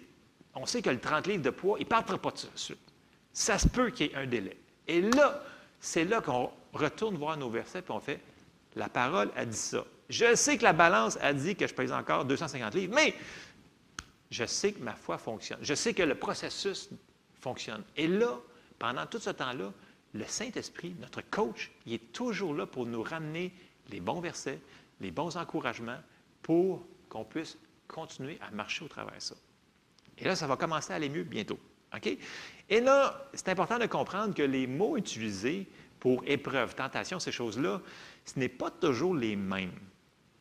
On 0.54 0.66
sait 0.66 0.82
que 0.82 0.90
le 0.90 0.98
30 0.98 1.26
livres 1.26 1.42
de 1.42 1.50
poids, 1.50 1.78
il 1.78 1.84
ne 1.84 1.88
partira 1.88 2.18
pas 2.18 2.32
de 2.32 2.38
suite. 2.54 2.78
Ça 3.32 3.58
se 3.58 3.68
peut 3.68 3.90
qu'il 3.90 4.08
y 4.08 4.10
ait 4.10 4.16
un 4.16 4.26
délai. 4.26 4.56
Et 4.88 5.00
là, 5.00 5.44
c'est 5.78 6.04
là 6.04 6.20
qu'on 6.20 6.50
retourne 6.72 7.16
voir 7.16 7.36
nos 7.36 7.50
versets 7.50 7.82
puis 7.82 7.92
on 7.92 8.00
fait 8.00 8.20
la 8.76 8.88
parole 8.88 9.30
a 9.36 9.44
dit 9.44 9.56
ça. 9.56 9.84
Je 10.08 10.34
sais 10.34 10.58
que 10.58 10.64
la 10.64 10.72
balance 10.72 11.18
a 11.20 11.32
dit 11.32 11.56
que 11.56 11.66
je 11.66 11.74
pèse 11.74 11.92
encore 11.92 12.24
250 12.24 12.74
livres, 12.74 12.94
mais 12.94 13.14
je 14.30 14.44
sais 14.44 14.72
que 14.72 14.82
ma 14.82 14.94
foi 14.94 15.18
fonctionne. 15.18 15.58
Je 15.62 15.74
sais 15.74 15.94
que 15.94 16.02
le 16.02 16.14
processus 16.14 16.90
fonctionne. 17.40 17.82
Et 17.96 18.06
là, 18.06 18.38
pendant 18.78 19.06
tout 19.06 19.18
ce 19.18 19.30
temps-là, 19.30 19.72
le 20.12 20.24
Saint-Esprit, 20.24 20.94
notre 21.00 21.22
coach, 21.22 21.70
il 21.86 21.94
est 21.94 22.12
toujours 22.12 22.54
là 22.54 22.66
pour 22.66 22.86
nous 22.86 23.02
ramener 23.02 23.52
les 23.88 24.00
bons 24.00 24.20
versets, 24.20 24.60
les 25.00 25.10
bons 25.10 25.36
encouragements 25.36 25.98
pour 26.42 26.84
qu'on 27.08 27.24
puisse 27.24 27.56
continuer 27.86 28.38
à 28.40 28.50
marcher 28.50 28.84
au 28.84 28.88
travers 28.88 29.14
de 29.14 29.20
ça. 29.20 29.34
Et 30.18 30.24
là, 30.24 30.36
ça 30.36 30.46
va 30.46 30.56
commencer 30.56 30.92
à 30.92 30.96
aller 30.96 31.08
mieux 31.08 31.24
bientôt. 31.24 31.58
OK? 31.94 32.16
Et 32.68 32.80
là, 32.80 33.28
c'est 33.34 33.48
important 33.48 33.78
de 33.78 33.86
comprendre 33.86 34.34
que 34.34 34.42
les 34.42 34.66
mots 34.66 34.96
utilisés 34.96 35.66
pour 36.00 36.22
épreuve, 36.26 36.74
tentation, 36.74 37.20
ces 37.20 37.30
choses-là, 37.30 37.80
ce 38.24 38.38
n'est 38.38 38.48
pas 38.48 38.70
toujours 38.70 39.14
les 39.14 39.36
mêmes. 39.36 39.70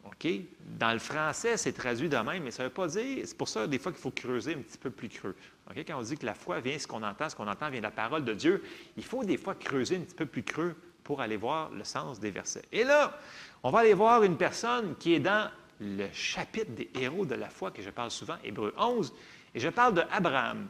OK? 0.05 0.31
Dans 0.79 0.93
le 0.93 0.99
français, 0.99 1.57
c'est 1.57 1.73
traduit 1.73 2.09
de 2.09 2.17
même, 2.17 2.43
mais 2.43 2.51
ça 2.51 2.63
ne 2.63 2.69
veut 2.69 2.73
pas 2.73 2.87
dire. 2.87 3.23
C'est 3.25 3.37
pour 3.37 3.47
ça, 3.47 3.67
des 3.67 3.77
fois, 3.77 3.91
qu'il 3.91 4.01
faut 4.01 4.11
creuser 4.11 4.53
un 4.53 4.59
petit 4.59 4.77
peu 4.77 4.89
plus 4.89 5.09
creux. 5.09 5.35
Quand 5.75 5.99
on 5.99 6.01
dit 6.01 6.17
que 6.17 6.25
la 6.25 6.33
foi 6.33 6.59
vient, 6.61 6.79
ce 6.79 6.87
qu'on 6.87 7.03
entend, 7.03 7.29
ce 7.29 7.35
qu'on 7.35 7.47
entend 7.47 7.69
vient 7.69 7.79
de 7.79 7.83
la 7.85 7.91
parole 7.91 8.25
de 8.25 8.33
Dieu, 8.33 8.63
il 8.97 9.03
faut 9.03 9.23
des 9.23 9.37
fois 9.37 9.53
creuser 9.53 9.97
un 9.97 10.01
petit 10.01 10.15
peu 10.15 10.25
plus 10.25 10.43
creux 10.43 10.75
pour 11.03 11.21
aller 11.21 11.37
voir 11.37 11.69
le 11.71 11.83
sens 11.83 12.19
des 12.19 12.31
versets. 12.31 12.65
Et 12.71 12.83
là, 12.83 13.19
on 13.61 13.69
va 13.69 13.79
aller 13.79 13.93
voir 13.93 14.23
une 14.23 14.37
personne 14.37 14.95
qui 14.97 15.13
est 15.13 15.19
dans 15.19 15.49
le 15.79 16.07
chapitre 16.11 16.71
des 16.71 16.89
héros 16.99 17.25
de 17.25 17.35
la 17.35 17.49
foi 17.49 17.71
que 17.71 17.81
je 17.81 17.89
parle 17.89 18.11
souvent, 18.11 18.35
Hébreu 18.43 18.73
11, 18.77 19.13
et 19.53 19.59
je 19.59 19.69
parle 19.69 19.93
d'Abraham. 19.93 20.69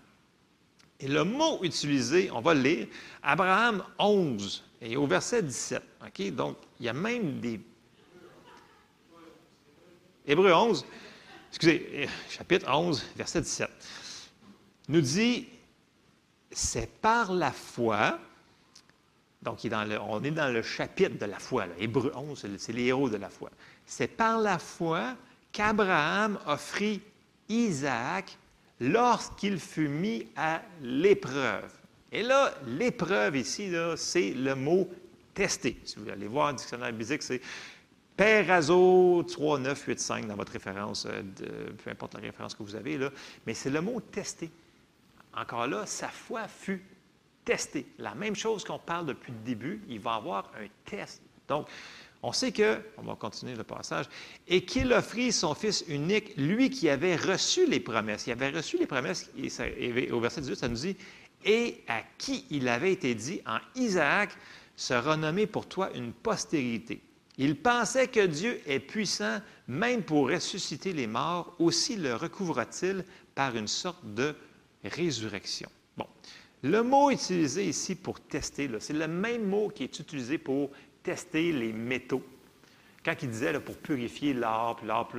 Et 0.99 1.07
le 1.07 1.23
mot 1.23 1.63
utilisé, 1.63 2.29
on 2.31 2.41
va 2.41 2.53
le 2.53 2.61
lire, 2.61 2.87
Abraham 3.23 3.83
11, 3.97 4.68
et 4.81 4.95
au 4.97 5.05
verset 5.07 5.43
17. 5.43 5.81
OK? 6.05 6.31
Donc, 6.31 6.57
il 6.79 6.85
y 6.85 6.89
a 6.89 6.93
même 6.93 7.39
des. 7.39 7.59
Hébreu 10.25 10.51
11, 10.53 10.85
excusez, 11.49 11.89
euh, 11.93 12.05
chapitre 12.29 12.69
11, 12.71 13.03
verset 13.15 13.41
17, 13.41 13.69
nous 14.89 15.01
dit 15.01 15.47
c'est 16.51 16.89
par 17.01 17.31
la 17.33 17.51
foi. 17.51 18.19
Donc, 19.41 19.59
on 19.63 20.23
est 20.23 20.31
dans 20.31 20.53
le 20.53 20.61
chapitre 20.61 21.17
de 21.17 21.25
la 21.25 21.39
foi. 21.39 21.65
Hébreu 21.79 22.11
11, 22.13 22.37
c'est 22.39 22.47
le- 22.49 22.57
c'est 22.57 22.73
les 22.73 22.85
héros 22.85 23.09
de 23.09 23.15
la 23.17 23.29
foi. 23.29 23.49
C'est 23.85 24.09
par 24.09 24.39
la 24.39 24.59
foi 24.59 25.15
qu'Abraham 25.51 26.37
offrit 26.45 27.01
Isaac 27.47 28.37
lorsqu'il 28.81 29.57
fut 29.59 29.87
mis 29.87 30.27
à 30.35 30.61
l'épreuve. 30.81 31.71
Et 32.11 32.23
là, 32.23 32.53
l'épreuve 32.65 33.37
ici, 33.37 33.71
c'est 33.95 34.31
le 34.31 34.55
mot 34.55 34.89
tester. 35.33 35.77
Si 35.85 35.97
vous 35.99 36.09
allez 36.09 36.27
voir 36.27 36.51
le 36.51 36.57
dictionnaire 36.57 36.91
biblique, 36.91 37.21
c'est 37.21 37.41
Perazo 38.17 39.23
3, 39.23 39.59
9, 39.59 39.85
8, 39.87 39.99
5 39.99 40.27
dans 40.27 40.35
votre 40.35 40.51
référence, 40.51 41.05
euh, 41.05 41.21
peu 41.83 41.89
importe 41.89 42.15
la 42.15 42.19
référence 42.19 42.53
que 42.53 42.63
vous 42.63 42.75
avez, 42.75 42.97
là. 42.97 43.09
mais 43.47 43.53
c'est 43.53 43.69
le 43.69 43.79
mot 43.79 44.01
tester. 44.01 44.49
Encore 45.33 45.67
là, 45.67 45.85
sa 45.85 46.09
foi 46.09 46.47
fut 46.47 46.83
testée. 47.45 47.85
La 47.97 48.15
même 48.15 48.35
chose 48.35 48.65
qu'on 48.65 48.79
parle 48.79 49.05
depuis 49.05 49.31
le 49.31 49.37
début, 49.45 49.81
il 49.87 49.99
va 49.99 50.15
avoir 50.15 50.51
un 50.61 50.67
test. 50.83 51.21
Donc, 51.47 51.67
On 52.21 52.33
sait 52.33 52.51
que, 52.51 52.81
on 52.97 53.03
va 53.03 53.15
continuer 53.15 53.55
le 53.55 53.63
passage, 53.63 54.07
et 54.47 54.65
qu'il 54.65 54.91
offrit 54.91 55.31
son 55.31 55.55
Fils 55.55 55.85
unique, 55.87 56.35
lui 56.35 56.69
qui 56.69 56.89
avait 56.89 57.15
reçu 57.15 57.65
les 57.65 57.79
promesses. 57.79 58.27
Il 58.27 58.33
avait 58.33 58.49
reçu 58.49 58.77
les 58.77 58.87
promesses, 58.87 59.31
et 59.37 60.11
au 60.11 60.19
verset 60.19 60.41
18, 60.41 60.55
ça 60.57 60.67
nous 60.67 60.75
dit, 60.75 60.97
et 61.45 61.83
à 61.87 62.01
qui 62.17 62.45
il 62.49 62.67
avait 62.67 62.93
été 62.93 63.15
dit, 63.15 63.41
en 63.45 63.59
Isaac 63.75 64.31
sera 64.75 65.17
nommé 65.17 65.47
pour 65.47 65.67
toi 65.67 65.89
une 65.95 66.13
postérité. 66.13 67.01
Il 67.37 67.55
pensait 67.55 68.07
que 68.07 68.25
Dieu 68.25 68.61
est 68.65 68.79
puissant 68.79 69.39
même 69.67 70.03
pour 70.03 70.29
ressusciter 70.29 70.91
les 70.91 71.07
morts, 71.07 71.55
aussi 71.59 71.95
le 71.95 72.15
recouvra-t-il 72.15 73.05
par 73.33 73.55
une 73.55 73.67
sorte 73.67 74.03
de 74.13 74.35
résurrection. 74.83 75.69
Bon, 75.95 76.07
le 76.63 76.83
mot 76.83 77.11
utilisé 77.11 77.65
ici 77.65 77.95
pour 77.95 78.19
tester, 78.19 78.69
c'est 78.79 78.93
le 78.93 79.07
même 79.07 79.45
mot 79.47 79.69
qui 79.69 79.83
est 79.83 79.99
utilisé 79.99 80.37
pour 80.37 80.71
tester 81.01 81.53
les 81.53 81.71
métaux. 81.71 82.23
Quand 83.05 83.15
il 83.21 83.29
disait 83.29 83.57
pour 83.61 83.77
purifier 83.77 84.33
l'or, 84.33 84.79
l'or, 84.83 85.09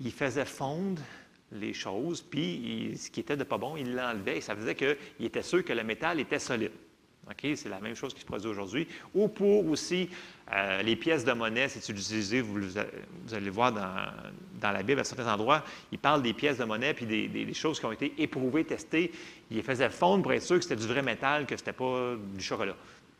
il 0.00 0.12
faisait 0.12 0.46
fondre 0.46 1.02
les 1.52 1.72
choses, 1.74 2.22
puis 2.22 2.94
ce 2.96 3.10
qui 3.10 3.20
était 3.20 3.36
de 3.36 3.44
pas 3.44 3.58
bon, 3.58 3.76
il 3.76 3.94
l'enlevait, 3.94 4.38
et 4.38 4.40
ça 4.40 4.54
faisait 4.54 4.74
qu'il 4.74 4.96
était 5.20 5.42
sûr 5.42 5.64
que 5.64 5.72
le 5.72 5.82
métal 5.84 6.20
était 6.20 6.38
solide. 6.38 6.72
C'est 7.40 7.68
la 7.68 7.78
même 7.78 7.94
chose 7.94 8.12
qui 8.12 8.20
se 8.22 8.26
produit 8.26 8.48
aujourd'hui. 8.48 8.88
Ou 9.14 9.28
pour 9.28 9.64
aussi 9.68 10.08
euh, 10.52 10.82
les 10.82 10.96
pièces 10.96 11.24
de 11.24 11.30
monnaie, 11.32 11.68
c'est 11.68 11.88
utilisé, 11.88 12.40
vous, 12.40 12.58
vous 12.60 13.34
allez 13.34 13.50
voir 13.50 13.72
dans, 13.72 13.94
dans 14.60 14.72
la 14.72 14.82
Bible, 14.82 15.00
à 15.00 15.04
certains 15.04 15.32
endroits, 15.32 15.64
il 15.92 15.98
parle 15.98 16.22
des 16.22 16.32
pièces 16.32 16.58
de 16.58 16.64
monnaie 16.64 16.92
puis 16.92 17.06
des, 17.06 17.28
des- 17.28 17.44
des 17.44 17.54
choses 17.54 17.78
qui 17.78 17.86
ont 17.86 17.92
été 17.92 18.14
éprouvées, 18.18 18.64
testées. 18.64 19.12
Il 19.48 19.58
les 19.58 19.62
faisait 19.62 19.90
fondre 19.90 20.24
pour 20.24 20.32
être 20.32 20.42
sûr 20.42 20.56
que 20.56 20.62
c'était 20.64 20.74
du 20.74 20.88
vrai 20.88 21.02
métal, 21.02 21.46
que 21.46 21.56
ce 21.56 21.60
n'était 21.62 21.72
pas 21.72 22.16
du 22.34 22.42
chocolat. 22.42 22.74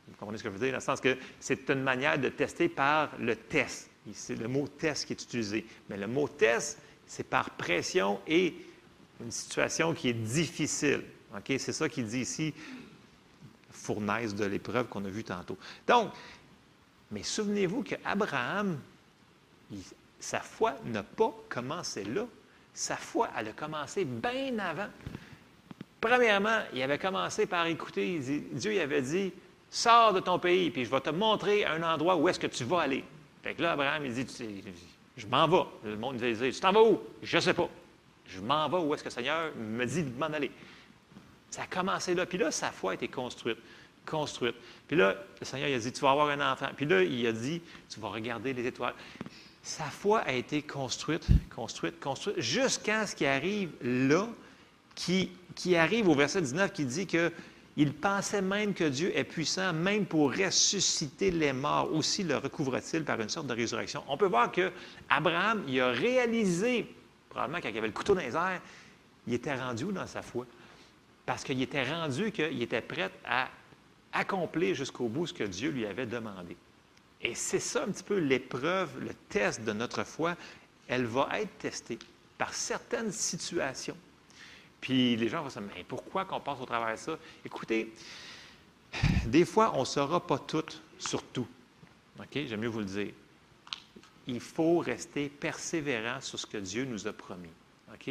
Vous 0.08 0.16
comprenez 0.16 0.38
ce 0.38 0.42
que 0.42 0.48
je 0.50 0.54
veux 0.54 0.60
dire? 0.60 0.72
Dans 0.72 0.78
le 0.78 0.82
sens 0.82 1.00
que 1.00 1.16
c'est 1.38 1.70
une 1.70 1.82
manière 1.82 2.18
de 2.18 2.30
tester 2.30 2.68
par 2.68 3.10
le 3.20 3.36
test. 3.36 3.90
C'est 4.12 4.34
le 4.34 4.48
mot 4.48 4.66
test 4.66 5.06
qui 5.06 5.12
est 5.12 5.22
utilisé. 5.22 5.64
Mais 5.88 5.96
le 5.96 6.08
mot 6.08 6.26
test, 6.26 6.80
c'est 7.10 7.24
par 7.24 7.50
pression 7.50 8.20
et 8.28 8.54
une 9.20 9.32
situation 9.32 9.92
qui 9.94 10.10
est 10.10 10.12
difficile. 10.12 11.02
C'est 11.44 11.72
ça 11.72 11.88
qu'il 11.88 12.06
dit 12.06 12.20
ici, 12.20 12.54
fournaise 13.72 14.32
de 14.32 14.44
l'épreuve 14.44 14.86
qu'on 14.86 15.04
a 15.04 15.08
vue 15.08 15.24
tantôt. 15.24 15.58
Donc, 15.88 16.12
mais 17.10 17.24
souvenez-vous 17.24 17.82
qu'Abraham, 17.82 18.78
sa 20.20 20.38
foi 20.38 20.76
n'a 20.84 21.02
pas 21.02 21.34
commencé 21.48 22.04
là. 22.04 22.26
Sa 22.72 22.96
foi, 22.96 23.28
elle 23.36 23.48
a 23.48 23.52
commencé 23.54 24.04
bien 24.04 24.56
avant. 24.60 24.88
Premièrement, 26.00 26.60
il 26.72 26.80
avait 26.80 26.98
commencé 26.98 27.44
par 27.46 27.66
écouter, 27.66 28.20
Dieu 28.52 28.74
il 28.74 28.80
avait 28.80 29.02
dit, 29.02 29.32
sors 29.68 30.12
de 30.12 30.20
ton 30.20 30.38
pays, 30.38 30.70
puis 30.70 30.84
je 30.84 30.90
vais 30.90 31.00
te 31.00 31.10
montrer 31.10 31.66
un 31.66 31.82
endroit 31.82 32.14
où 32.14 32.28
est-ce 32.28 32.38
que 32.38 32.46
tu 32.46 32.62
vas 32.62 32.82
aller. 32.82 33.02
Fait 33.42 33.54
que 33.54 33.62
là, 33.62 33.72
Abraham, 33.72 34.06
il 34.06 34.14
dit, 34.14 34.26
Tu 34.26 34.32
sais, 34.32 34.48
je 35.16 35.26
m'en 35.26 35.46
vais. 35.48 35.64
Le 35.84 35.96
monde 35.96 36.16
va 36.16 36.32
dire, 36.32 36.52
tu 36.52 36.60
t'en 36.60 36.72
vas 36.72 36.82
où? 36.82 37.00
Je 37.22 37.36
ne 37.36 37.40
sais 37.40 37.54
pas. 37.54 37.68
Je 38.26 38.40
m'en 38.40 38.68
vais 38.68 38.78
où 38.78 38.94
est-ce 38.94 39.02
que 39.02 39.08
le 39.08 39.14
Seigneur? 39.14 39.52
Me 39.56 39.84
dit 39.84 40.02
de 40.02 40.18
m'en 40.18 40.26
aller. 40.26 40.50
Ça 41.50 41.62
a 41.62 41.66
commencé 41.66 42.14
là. 42.14 42.26
Puis 42.26 42.38
là, 42.38 42.50
sa 42.50 42.70
foi 42.70 42.92
a 42.92 42.94
été 42.94 43.08
construite, 43.08 43.58
construite. 44.06 44.54
Puis 44.86 44.96
là, 44.96 45.16
le 45.40 45.44
Seigneur 45.44 45.68
il 45.68 45.74
a 45.74 45.78
dit, 45.78 45.92
tu 45.92 46.00
vas 46.00 46.12
avoir 46.12 46.28
un 46.28 46.52
enfant. 46.52 46.68
Puis 46.76 46.86
là, 46.86 47.02
il 47.02 47.26
a 47.26 47.32
dit, 47.32 47.60
tu 47.88 48.00
vas 48.00 48.08
regarder 48.08 48.52
les 48.52 48.66
étoiles. 48.66 48.94
Sa 49.62 49.84
foi 49.84 50.20
a 50.20 50.32
été 50.32 50.62
construite, 50.62 51.26
construite, 51.54 52.00
construite, 52.00 52.40
jusqu'à 52.40 53.06
ce 53.06 53.14
qui 53.14 53.26
arrive 53.26 53.70
là, 53.82 54.28
qui, 54.94 55.30
qui 55.54 55.76
arrive 55.76 56.08
au 56.08 56.14
verset 56.14 56.40
19, 56.40 56.72
qui 56.72 56.84
dit 56.84 57.06
que 57.06 57.32
il 57.76 57.94
pensait 57.94 58.42
même 58.42 58.74
que 58.74 58.84
Dieu 58.84 59.16
est 59.16 59.24
puissant, 59.24 59.72
même 59.72 60.06
pour 60.06 60.34
ressusciter 60.34 61.30
les 61.30 61.52
morts. 61.52 61.92
Aussi 61.92 62.24
le 62.24 62.36
recouvre-t-il 62.36 63.04
par 63.04 63.20
une 63.20 63.28
sorte 63.28 63.46
de 63.46 63.54
résurrection. 63.54 64.02
On 64.08 64.16
peut 64.16 64.26
voir 64.26 64.50
que 64.50 64.72
Abraham, 65.08 65.62
il 65.68 65.80
a 65.80 65.90
réalisé, 65.90 66.86
probablement 67.28 67.60
quand 67.60 67.68
il 67.68 67.78
avait 67.78 67.86
le 67.86 67.92
couteau 67.92 68.14
dans 68.14 68.20
les 68.20 68.34
airs, 68.34 68.60
il 69.26 69.34
était 69.34 69.54
rendu 69.54 69.84
dans 69.84 70.06
sa 70.06 70.22
foi? 70.22 70.46
Parce 71.24 71.44
qu'il 71.44 71.62
était 71.62 71.84
rendu 71.84 72.32
qu'il 72.32 72.60
était 72.60 72.80
prêt 72.80 73.10
à 73.24 73.48
accomplir 74.12 74.74
jusqu'au 74.74 75.08
bout 75.08 75.28
ce 75.28 75.34
que 75.34 75.44
Dieu 75.44 75.70
lui 75.70 75.86
avait 75.86 76.06
demandé. 76.06 76.56
Et 77.22 77.34
c'est 77.34 77.60
ça 77.60 77.84
un 77.84 77.88
petit 77.88 78.02
peu 78.02 78.18
l'épreuve, 78.18 78.98
le 79.00 79.14
test 79.28 79.62
de 79.62 79.72
notre 79.72 80.04
foi. 80.04 80.34
Elle 80.88 81.04
va 81.04 81.28
être 81.34 81.58
testée 81.58 81.98
par 82.36 82.52
certaines 82.52 83.12
situations. 83.12 83.96
Puis 84.80 85.16
les 85.16 85.28
gens 85.28 85.42
vont 85.42 85.50
se 85.50 85.58
dire, 85.58 85.68
mais 85.76 85.84
pourquoi 85.84 86.24
qu'on 86.24 86.40
passe 86.40 86.60
au 86.60 86.66
travers 86.66 86.94
de 86.94 86.98
ça? 86.98 87.18
Écoutez, 87.44 87.92
des 89.26 89.44
fois, 89.44 89.72
on 89.74 89.80
ne 89.80 89.84
saura 89.84 90.26
pas 90.26 90.38
tout 90.38 90.64
sur 90.98 91.22
tout. 91.22 91.46
OK? 92.18 92.32
J'aime 92.32 92.60
mieux 92.60 92.68
vous 92.68 92.80
le 92.80 92.84
dire. 92.86 93.12
Il 94.26 94.40
faut 94.40 94.78
rester 94.78 95.28
persévérant 95.28 96.20
sur 96.20 96.38
ce 96.38 96.46
que 96.46 96.58
Dieu 96.58 96.84
nous 96.84 97.06
a 97.06 97.12
promis. 97.12 97.50
OK? 97.92 98.10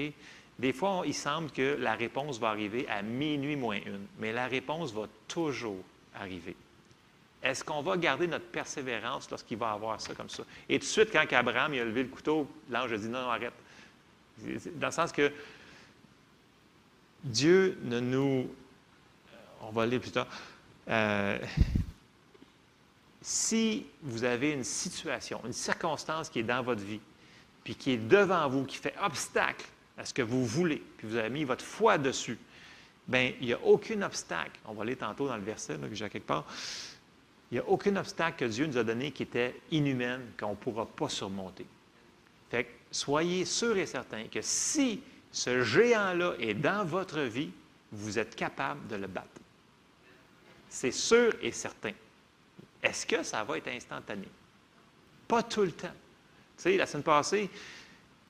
Des 0.58 0.74
fois, 0.74 1.04
il 1.06 1.14
semble 1.14 1.52
que 1.52 1.78
la 1.80 1.96
réponse 1.96 2.40
va 2.40 2.50
arriver 2.50 2.88
à 2.90 3.02
minuit 3.02 3.56
moins 3.56 3.78
une, 3.78 4.06
mais 4.20 4.34
la 4.34 4.48
réponse 4.48 4.94
va 4.94 5.08
toujours 5.28 5.84
arriver. 6.14 6.56
Est-ce 7.42 7.64
qu'on 7.64 7.82
va 7.82 7.96
garder 7.96 8.28
notre 8.28 8.48
persévérance 8.48 9.30
lorsqu'il 9.32 9.58
va 9.58 9.72
avoir 9.72 10.02
ça 10.02 10.14
comme 10.14 10.30
ça? 10.30 10.44
Et 10.68 10.78
tout 10.78 10.86
de 10.86 10.90
suite, 10.90 11.12
quand 11.12 11.26
Abraham 11.32 11.72
a 11.74 11.84
levé 11.86 12.04
le 12.04 12.10
couteau, 12.10 12.46
l'ange 12.70 12.92
a 12.92 12.98
dit 12.98 13.08
non, 13.08 13.22
non, 13.22 13.30
arrête. 13.30 13.54
Dans 14.76 14.88
le 14.88 14.92
sens 14.92 15.14
que 15.14 15.32
Dieu 17.24 17.78
ne 17.84 18.00
nous. 18.00 18.50
On 19.62 19.72
va 19.72 19.86
le 19.86 19.92
lire 19.92 20.02
plus 20.02 20.12
tard. 20.12 20.28
Euh, 20.90 21.38
si 23.22 23.86
vous 24.02 24.24
avez 24.24 24.52
une 24.52 24.64
situation, 24.64 25.42
une 25.46 25.54
circonstance 25.54 26.30
qui 26.30 26.40
est 26.40 26.44
dans 26.44 26.64
votre 26.64 26.82
vie, 26.82 27.02
puis 27.64 27.76
qui 27.76 27.92
est 27.92 27.98
devant 27.98 28.48
vous, 28.48 28.64
qui 28.64 28.78
fait 28.78 28.96
obstacle 29.04 29.66
à 29.98 30.06
ce 30.06 30.14
que 30.14 30.22
vous 30.22 30.46
voulez, 30.46 30.82
puis 30.98 31.08
vous 31.08 31.18
avez 31.18 31.30
mis 31.30 31.44
votre 31.44 31.66
foi 31.66 31.98
dessus, 31.98 32.40
bien, 33.08 33.34
il 33.42 33.48
n'y 33.48 33.54
a 33.54 33.60
aucun 33.64 34.02
obstacle. 34.02 34.60
On 34.66 34.74
va 34.74 34.84
aller 34.84 34.96
tantôt 34.96 35.28
dans 35.28 35.36
le 35.36 35.44
verset 35.44 35.78
là, 35.78 35.88
que 35.88 35.96
j'ai 35.96 36.10
quelque 36.10 36.26
part. 36.26 36.46
Il 37.52 37.56
n'y 37.56 37.60
a 37.60 37.68
aucun 37.68 37.96
obstacle 37.98 38.38
que 38.38 38.46
Dieu 38.46 38.66
nous 38.68 38.78
a 38.78 38.84
donné 38.84 39.12
qui 39.12 39.24
était 39.24 39.60
inhumaine, 39.72 40.22
qu'on 40.40 40.52
ne 40.52 40.56
pourra 40.56 40.86
pas 40.86 41.10
surmonter. 41.10 41.66
Fait 42.50 42.64
que 42.64 42.70
soyez 42.92 43.44
sûrs 43.46 43.78
et 43.78 43.86
certains 43.86 44.26
que 44.26 44.42
si 44.42 45.02
ce 45.32 45.64
géant-là 45.64 46.34
est 46.40 46.54
dans 46.54 46.84
votre 46.86 47.22
vie, 47.22 47.52
vous 47.92 48.18
êtes 48.18 48.36
capable 48.36 48.88
de 48.88 48.96
le 48.96 49.08
battre. 49.08 49.28
C'est 50.70 50.92
sûr 50.92 51.34
et 51.42 51.52
certain. 51.52 51.92
Est-ce 52.82 53.06
que 53.06 53.24
ça 53.24 53.44
va 53.44 53.58
être 53.58 53.68
instantané? 53.68 54.28
Pas 55.28 55.44
tout 55.44 55.64
le 55.64 55.72
temps. 55.72 55.88
Tu 56.58 56.64
sais, 56.64 56.78
la 56.78 56.86
semaine 56.86 57.04
passée, 57.04 57.50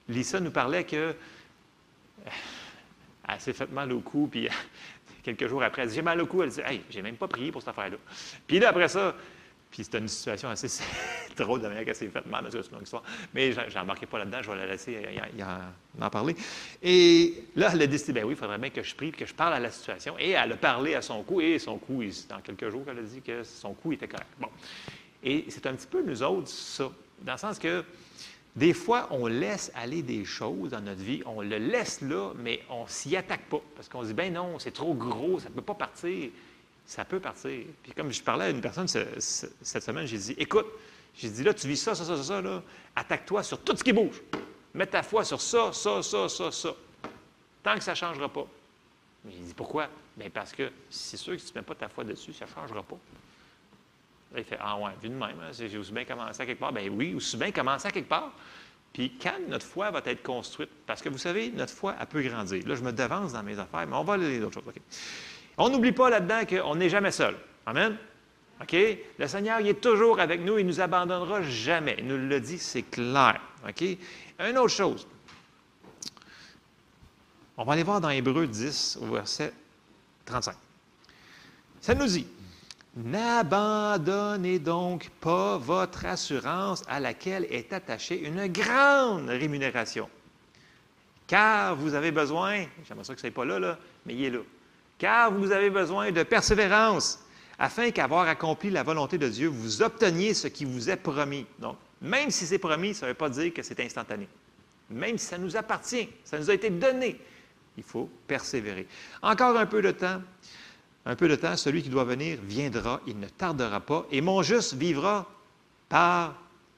Lisa 0.08 0.40
nous 0.40 0.52
parlait 0.52 0.84
que 0.84 0.96
euh, 0.96 2.30
elle 3.28 3.40
s'est 3.40 3.54
fait 3.54 3.72
mal 3.72 3.92
au 3.92 4.00
cou, 4.00 4.28
puis 4.30 4.48
quelques 5.24 5.48
jours 5.48 5.64
après, 5.64 5.84
elle 5.84 5.90
dit 5.90 5.96
J'ai 5.96 6.02
mal 6.02 6.20
au 6.22 6.26
cou. 6.26 6.42
Elle 6.42 6.50
dit 6.50 6.62
Hey, 6.62 6.82
j'ai 6.90 7.02
même 7.02 7.18
pas 7.18 7.28
prié 7.28 7.52
pour 7.52 7.62
cette 7.62 7.70
affaire-là. 7.70 7.98
Puis 8.48 8.60
là, 8.60 8.70
après 8.70 8.88
ça, 8.88 9.16
puis 9.72 9.84
c'était 9.84 10.00
une 10.00 10.08
situation 10.08 10.50
assez 10.50 10.68
drôle 11.38 11.62
de 11.62 11.68
manière 11.68 11.86
qu'elle 11.86 11.96
s'est 11.96 12.08
fait 12.08 12.26
mal, 12.26 12.44
mais 12.44 12.52
ça, 12.52 12.58
c'est 12.62 12.70
une 12.70 12.74
longue 12.76 12.84
histoire. 12.84 13.04
Mais 13.34 13.52
je 13.52 13.78
n'embarquerai 13.78 14.08
pas 14.08 14.20
là-dedans, 14.20 14.40
je 14.42 14.50
vais 14.52 14.58
la 14.58 14.66
laisser 14.66 14.92
y- 14.94 15.38
y 15.40 15.44
en, 15.44 16.06
en 16.06 16.10
parler. 16.10 16.36
Et 16.82 17.44
là, 17.56 17.70
elle 17.74 17.82
a 17.84 17.88
décidé 17.88 18.14
Ben 18.14 18.24
oui, 18.26 18.34
il 18.34 18.38
faudrait 18.38 18.58
bien 18.58 18.70
que 18.72 18.82
je 18.84 18.96
prie, 18.96 19.12
que 19.12 19.26
je 19.26 19.34
parle 19.34 19.54
à 19.54 19.60
la 19.60 19.70
situation. 19.72 20.16
Et 20.20 20.32
elle 20.32 20.52
a 20.54 20.58
parlé 20.58 20.96
à 20.96 21.02
son 21.02 21.22
cou, 21.24 21.40
et 21.42 21.60
son 21.60 21.78
cou, 21.78 22.02
il- 22.02 22.28
dans 22.28 22.40
quelques 22.42 22.70
jours, 22.70 22.84
elle 22.88 23.00
a 23.00 23.02
dit 23.04 23.22
que 23.22 23.44
son 23.44 23.74
cou 23.74 23.94
était 23.94 24.08
correct. 24.08 24.28
Bon. 24.40 24.50
Et 25.24 25.46
c'est 25.50 25.66
un 25.68 25.74
petit 25.74 25.88
peu 25.88 26.02
nous 26.02 26.24
autres, 26.24 26.48
ça, 26.48 26.90
dans 27.22 27.34
le 27.34 27.38
sens 27.38 27.60
que 27.60 27.84
des 28.56 28.74
fois, 28.74 29.08
on 29.12 29.28
laisse 29.28 29.72
aller 29.76 30.02
des 30.02 30.26
choses 30.26 30.72
dans 30.72 30.82
notre 30.82 31.02
vie, 31.02 31.22
on 31.26 31.42
le 31.42 31.58
laisse 31.58 32.02
là, 32.02 32.32
mais 32.38 32.62
on 32.70 32.88
s'y 32.88 33.16
attaque 33.16 33.46
pas. 33.50 33.62
Parce 33.76 33.88
qu'on 33.88 34.02
se 34.02 34.08
dit, 34.08 34.14
ben 34.14 34.34
non, 34.34 34.58
c'est 34.60 34.72
trop 34.72 34.94
gros, 34.96 35.40
ça 35.40 35.50
ne 35.50 35.54
peut 35.54 35.62
pas 35.62 35.76
partir. 35.76 36.30
Ça 36.90 37.06
peut 37.06 37.20
partir. 37.20 37.66
Puis 37.84 37.92
comme 37.96 38.12
je 38.12 38.20
parlais 38.24 38.46
à 38.46 38.50
une 38.50 38.62
personne 38.62 38.88
ce- 38.88 39.20
ce- 39.20 39.46
cette 39.62 39.84
semaine, 39.84 40.08
j'ai 40.08 40.18
dit, 40.18 40.34
écoute, 40.40 40.66
j'ai 41.16 41.30
dit, 41.30 41.44
là, 41.44 41.54
tu 41.54 41.68
vis 41.68 41.78
ça, 41.78 41.94
ça, 41.94 42.04
ça, 42.04 42.18
ça, 42.18 42.24
ça, 42.24 42.42
là, 42.42 42.64
attaque-toi 42.96 43.44
sur 43.44 43.60
tout 43.62 43.78
ce 43.78 43.84
qui 43.84 43.94
bouge. 43.94 44.20
Mets 44.74 44.88
ta 44.88 45.04
foi 45.04 45.24
sur 45.24 45.40
ça, 45.40 45.72
ça, 45.72 46.02
ça, 46.02 46.28
ça, 46.28 46.52
ça. 46.52 46.70
Tant 47.62 47.76
que 47.76 47.84
ça 47.84 47.92
ne 47.92 47.96
changera 47.96 48.28
pas. 48.28 48.48
Mais 49.24 49.34
J'ai 49.34 49.44
dit, 49.44 49.54
pourquoi? 49.54 49.88
Bien 50.18 50.32
parce 50.32 50.52
que 50.52 50.72
c'est 50.90 51.18
sûr 51.18 51.34
que 51.34 51.40
si 51.40 51.52
tu 51.52 51.54
ne 51.54 51.60
mets 51.62 51.66
pas 51.68 51.76
ta 51.76 51.90
foi 51.90 52.04
dessus, 52.04 52.34
ça 52.34 52.46
ne 52.46 52.50
changera 52.52 52.82
pas. 52.82 52.98
Là, 54.34 54.40
il 54.40 54.44
fait 54.46 54.58
Ah 54.60 54.76
ouais, 54.80 54.92
vu 55.00 55.10
de 55.10 55.14
même, 55.14 55.40
hein, 55.44 55.52
j'ai 55.52 55.78
aussi 55.78 55.92
bien 55.92 56.06
commencé 56.06 56.42
à 56.42 56.46
quelque 56.48 56.60
part. 56.60 56.74
Ben 56.74 56.90
oui, 56.90 57.14
aussi 57.14 57.38
bien 57.38 57.52
commencé 57.52 57.88
à 57.88 57.92
quelque 57.92 58.10
part. 58.10 58.32
Puis 58.94 59.14
quand 59.22 59.38
notre 59.48 59.66
foi 59.68 59.92
va 59.92 60.02
être 60.06 60.24
construite, 60.24 60.72
parce 60.88 61.04
que 61.04 61.10
vous 61.10 61.20
savez, 61.20 61.52
notre 61.52 61.74
foi, 61.74 61.96
elle 62.00 62.08
peut 62.08 62.24
grandir. 62.24 62.68
Là, 62.68 62.74
je 62.74 62.82
me 62.82 62.92
devance 62.92 63.34
dans 63.34 63.44
mes 63.44 63.60
affaires, 63.60 63.86
mais 63.86 63.96
on 63.96 64.04
va 64.04 64.14
aller 64.14 64.40
d'autres 64.40 64.56
choses. 64.56 64.68
OK. 64.68 64.82
On 65.60 65.70
n'oublie 65.70 65.92
pas 65.92 66.10
là-dedans 66.10 66.46
qu'on 66.46 66.76
n'est 66.76 66.90
jamais 66.90 67.12
seul. 67.12 67.36
Amen? 67.66 67.98
OK? 68.62 68.76
Le 69.18 69.28
Seigneur, 69.28 69.60
il 69.60 69.68
est 69.68 69.82
toujours 69.82 70.20
avec 70.20 70.42
nous, 70.42 70.58
il 70.58 70.66
ne 70.66 70.72
nous 70.72 70.82
abandonnera 70.82 71.42
jamais. 71.44 71.96
Il 72.00 72.08
nous 72.08 72.18
le 72.18 72.40
dit, 72.40 72.58
c'est 72.58 72.84
clair. 72.84 73.42
OK? 73.68 73.84
Une 74.40 74.58
autre 74.58 74.74
chose. 74.74 75.06
On 77.58 77.66
va 77.66 77.74
aller 77.74 77.84
voir 77.84 78.00
dans 78.00 78.10
Hébreu 78.10 78.48
10, 78.48 79.00
au 79.02 79.14
verset 79.14 79.52
35. 80.26 80.56
Ça 81.82 81.94
nous 81.94 82.06
dit 82.06 82.26
N'abandonnez 82.96 84.60
donc 84.60 85.10
pas 85.20 85.58
votre 85.58 86.06
assurance 86.06 86.84
à 86.88 87.02
laquelle 87.02 87.46
est 87.50 87.74
attachée 87.74 88.26
une 88.26 88.48
grande 88.48 89.28
rémunération. 89.28 90.10
Car 91.28 91.76
vous 91.76 91.96
avez 91.96 92.12
besoin, 92.12 92.66
j'aimerais 92.88 93.14
que 93.14 93.20
ce 93.20 93.28
n'est 93.28 93.32
pas 93.32 93.46
là, 93.46 93.60
là, 93.60 93.78
mais 94.06 94.16
il 94.16 94.24
est 94.24 94.30
là. 94.30 94.40
Car 95.00 95.32
vous 95.32 95.52
avez 95.52 95.70
besoin 95.70 96.12
de 96.12 96.24
persévérance, 96.24 97.20
afin 97.58 97.90
qu'avoir 97.90 98.28
accompli 98.28 98.70
la 98.70 98.84
volonté 98.84 99.18
de 99.18 99.28
Dieu, 99.28 99.48
vous 99.48 99.82
obteniez 99.82 100.34
ce 100.34 100.48
qui 100.48 100.66
vous 100.66 100.90
est 100.90 100.98
promis. 100.98 101.46
Donc, 101.58 101.78
même 102.02 102.30
si 102.30 102.46
c'est 102.46 102.60
promis, 102.60 102.94
ça 102.94 103.06
ne 103.06 103.12
veut 103.12 103.18
pas 103.18 103.30
dire 103.30 103.54
que 103.54 103.64
c'est 103.64 103.80
instantané. 103.80 104.28
Même 104.90 105.18
si 105.18 105.26
ça 105.26 105.38
nous 105.38 105.56
appartient, 105.56 106.10
ça 106.24 106.38
nous 106.38 106.50
a 106.50 106.54
été 106.54 106.70
donné, 106.70 107.20
il 107.78 107.84
faut 107.84 108.10
persévérer. 108.28 108.88
Encore 109.22 109.58
un 109.58 109.66
peu 109.66 109.82
de 109.82 109.92
temps, 109.92 110.22
un 111.06 111.16
peu 111.16 111.28
de 111.28 111.36
temps, 111.36 111.56
celui 111.56 111.82
qui 111.82 111.90
doit 111.90 112.04
venir 112.04 112.38
viendra, 112.44 113.02
il 113.08 113.20
ne 113.20 113.28
tardera 113.28 113.80
pas, 113.80 114.06
et 114.12 114.22
mon 114.22 114.42
juste 114.42 114.74
vivra 114.74 115.30
par 115.88 116.36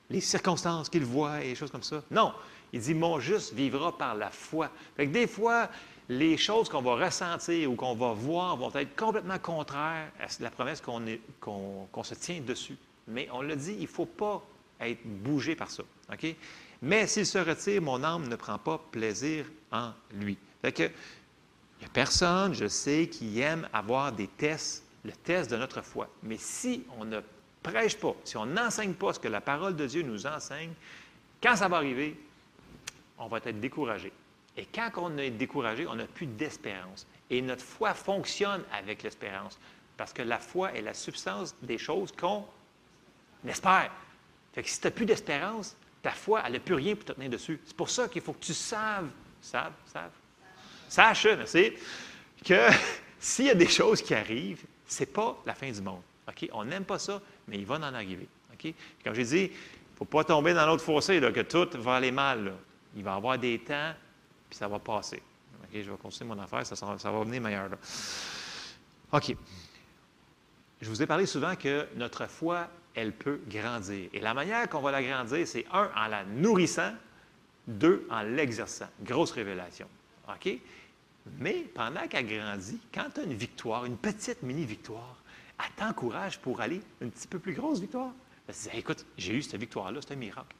les 0.10 0.22
circonstances 0.22 0.90
qu'il 0.90 1.06
voit 1.06 1.44
et 1.44 1.50
des 1.50 1.56
choses 1.56 1.72
comme 1.72 1.84
ça. 1.84 2.04
Non, 2.12 2.34
il 2.74 2.82
dit 2.82 2.94
mon 2.94 3.20
juste 3.20 3.54
vivra 3.54 3.98
par 3.98 4.16
la 4.16 4.30
foi. 4.30 4.70
Fait 4.96 5.08
que 5.08 5.12
des 5.12 5.28
fois, 5.28 5.70
les 6.10 6.38
choses 6.38 6.68
qu'on 6.70 6.82
va 6.82 7.06
ressentir 7.06 7.72
ou 7.72 7.76
qu'on 7.76 7.96
va 7.96 8.14
voir 8.14 8.58
vont 8.58 8.72
être 8.76 8.96
complètement 8.96 9.40
contraires 9.40 10.12
à 10.20 10.26
la 10.40 10.50
promesse 10.50 10.82
qu'on 10.82 12.04
se 12.04 12.16
tient 12.16 12.42
dessus. 12.42 12.78
Mais 13.08 13.28
on 13.32 13.42
l'a 13.42 13.56
dit, 13.56 13.76
il 13.78 13.84
ne 13.84 13.88
faut 13.88 14.06
pas 14.06 14.44
être 14.80 15.02
bougé 15.06 15.56
par 15.56 15.70
ça. 15.70 15.84
Mais 16.82 17.08
s'il 17.08 17.26
se 17.26 17.38
retire, 17.38 17.82
mon 17.82 18.04
âme 18.04 18.28
ne 18.28 18.36
prend 18.36 18.58
pas 18.58 18.80
plaisir 18.92 19.46
en 19.72 19.92
lui. 20.14 20.38
Fait 20.62 20.72
que, 20.72 20.84
il 20.84 21.80
n'y 21.80 21.86
a 21.86 21.90
personne, 21.94 22.54
je 22.54 22.68
sais, 22.68 23.08
qui 23.08 23.40
aime 23.40 23.68
avoir 23.74 24.12
des 24.12 24.28
tests, 24.28 24.84
le 25.04 25.12
test 25.12 25.50
de 25.50 25.58
notre 25.58 25.82
foi. 25.82 26.10
Mais 26.24 26.38
si 26.38 26.84
on 26.98 27.06
ne 27.06 27.20
prêche 27.64 27.98
pas, 27.98 28.16
si 28.24 28.38
on 28.38 28.46
n'enseigne 28.46 28.94
pas 28.94 29.14
ce 29.14 29.20
que 29.20 29.28
la 29.28 29.42
parole 29.42 29.76
de 29.76 29.88
Dieu 29.88 30.04
nous 30.04 30.28
enseigne, 30.28 30.74
quand 31.42 31.56
ça 31.56 31.68
va 31.68 31.78
arriver, 31.78 32.20
on 33.18 33.28
va 33.28 33.38
être 33.38 33.60
découragé. 33.60 34.12
Et 34.58 34.66
quand 34.66 34.92
on 34.98 35.18
est 35.18 35.32
découragé, 35.32 35.88
on 35.88 35.96
n'a 35.96 36.06
plus 36.06 36.26
d'espérance. 36.26 37.08
Et 37.30 37.42
notre 37.42 37.64
foi 37.64 37.94
fonctionne 37.94 38.64
avec 38.74 39.04
l'espérance. 39.04 39.58
Parce 39.98 40.14
que 40.14 40.22
la 40.22 40.40
foi 40.40 40.74
est 40.74 40.82
la 40.82 40.94
substance 40.94 41.56
des 41.62 41.78
choses 41.78 42.12
qu'on 42.12 42.46
espère. 43.48 43.92
Fait 44.54 44.64
que 44.64 44.70
si 44.70 44.80
tu 44.80 44.88
n'as 44.88 44.92
plus 44.92 45.06
d'espérance, 45.06 45.76
ta 46.02 46.12
foi, 46.12 46.42
elle 46.46 46.54
n'a 46.54 46.60
plus 46.60 46.76
rien 46.76 46.96
pour 46.96 47.06
te 47.06 47.14
tenir 47.14 47.30
dessus. 47.30 47.60
C'est 47.66 47.76
pour 47.76 47.90
ça 47.90 48.08
qu'il 48.08 48.22
faut 48.22 48.34
que 48.34 48.44
tu 48.44 48.54
saves, 48.54 49.10
saves, 49.42 49.74
saves, 49.86 50.12
sache, 50.90 51.26
merci, 51.26 51.74
que 52.44 52.70
s'il 53.20 53.46
y 53.46 53.50
a 53.50 53.56
des 53.56 53.70
choses 53.70 54.02
qui 54.02 54.14
arrivent, 54.14 54.66
ce 54.88 55.02
n'est 55.02 55.08
pas 55.08 55.42
la 55.46 55.54
fin 55.54 55.72
du 55.72 55.82
monde. 55.82 56.02
On 56.54 56.66
n'aime 56.66 56.86
pas 56.86 57.00
ça, 57.00 57.22
mais 57.48 57.58
il 57.58 57.66
va 57.66 57.76
en 57.76 57.84
arriver. 57.84 58.28
OK? 58.54 58.74
Comme 59.04 59.14
j'ai 59.14 59.24
dit, 59.24 59.44
il 59.44 59.50
ne 59.94 59.98
faut 59.98 60.06
pas 60.06 60.24
tomber 60.24 60.54
dans 60.54 60.66
l'autre 60.66 60.84
fossé, 60.84 61.20
que 61.20 61.42
tout 61.42 61.78
va 61.80 61.96
aller 61.96 62.12
mal. 62.12 62.54
Il 62.96 63.04
va 63.04 63.14
y 63.14 63.16
avoir 63.16 63.38
des 63.38 63.60
temps, 63.60 63.94
puis 64.52 64.58
ça 64.58 64.68
va 64.68 64.80
passer. 64.80 65.24
OK? 65.64 65.70
Je 65.82 65.90
vais 65.90 65.98
continuer 65.98 66.28
mon 66.36 66.42
affaire, 66.44 66.66
ça, 66.66 66.76
ça 66.76 67.12
va 67.12 67.24
venir 67.24 67.42
meilleur. 67.42 67.70
Là. 67.70 67.78
OK. 69.14 69.36
Je 70.82 70.90
vous 70.90 71.02
ai 71.02 71.06
parlé 71.06 71.26
souvent 71.26 71.56
que 71.56 71.88
notre 71.96 72.28
foi 72.28 72.68
elle 72.94 73.14
peut 73.14 73.40
grandir. 73.48 74.10
Et 74.12 74.20
la 74.20 74.34
manière 74.34 74.68
qu'on 74.68 74.82
va 74.82 74.92
la 74.92 75.02
grandir, 75.02 75.48
c'est 75.48 75.66
un, 75.72 75.90
en 75.96 76.08
la 76.08 76.26
nourrissant, 76.26 76.92
deux, 77.66 78.06
en 78.10 78.22
l'exerçant. 78.24 78.88
Grosse 79.02 79.32
révélation. 79.32 79.88
OK? 80.28 80.60
Mais 81.40 81.62
pendant 81.74 82.06
qu'elle 82.10 82.28
grandit, 82.28 82.80
quand 82.94 83.08
tu 83.14 83.22
as 83.22 83.24
une 83.24 83.34
victoire, 83.34 83.86
une 83.86 83.96
petite 83.96 84.44
mini-victoire, 84.44 85.16
elle 85.60 85.72
t'encourage 85.78 86.40
pour 86.40 86.60
aller 86.60 86.82
une 87.00 87.12
petit 87.12 87.28
peu 87.28 87.40
plus 87.40 87.54
grosse 87.54 87.80
victoire. 87.80 88.12
Elle 88.48 88.56
se 88.56 88.70
dit, 88.70 88.78
écoute, 88.78 89.06
j'ai 89.18 89.36
eu 89.36 89.42
cette 89.42 89.60
victoire-là, 89.60 90.02
c'est 90.02 90.14
un 90.14 90.18
miracle. 90.18 90.54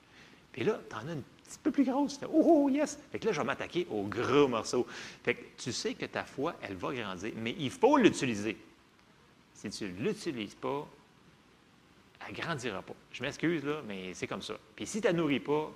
Puis 0.54 0.64
là, 0.64 0.80
tu 0.90 0.96
en 0.96 1.10
as 1.10 1.14
une 1.14 1.24
petit 1.52 1.60
peu 1.64 1.72
plus 1.72 1.84
grosse. 1.84 2.20
oh, 2.24 2.30
oh, 2.34 2.70
yes! 2.70 2.98
Fait 3.12 3.20
que 3.20 3.28
là, 3.28 3.32
je 3.32 3.40
vais 3.40 3.46
m'attaquer 3.46 3.88
au 3.90 4.04
gros 4.04 4.48
morceau. 4.48 4.86
Fait 5.24 5.36
que 5.36 5.44
tu 5.58 5.72
sais 5.72 5.94
que 5.94 6.06
ta 6.06 6.24
foi, 6.24 6.56
elle 6.62 6.76
va 6.76 6.94
grandir, 6.94 7.34
mais 7.38 7.56
il 7.58 7.72
faut 7.72 7.98
l'utiliser. 7.98 8.58
Si 9.54 9.70
tu 9.70 9.86
ne 9.86 10.04
l'utilises 10.04 10.56
pas, 10.56 10.88
elle 12.26 12.36
ne 12.36 12.42
grandira 12.42 12.82
pas. 12.82 12.96
Je 13.12 13.22
m'excuse, 13.24 13.64
là, 13.64 13.82
mais 13.88 14.14
c'est 14.14 14.28
comme 14.28 14.42
ça. 14.42 14.56
Puis 14.76 14.88
si 14.88 15.02
tu 15.02 15.08
ne 15.08 15.14
nourris 15.14 15.40
pas, 15.40 15.72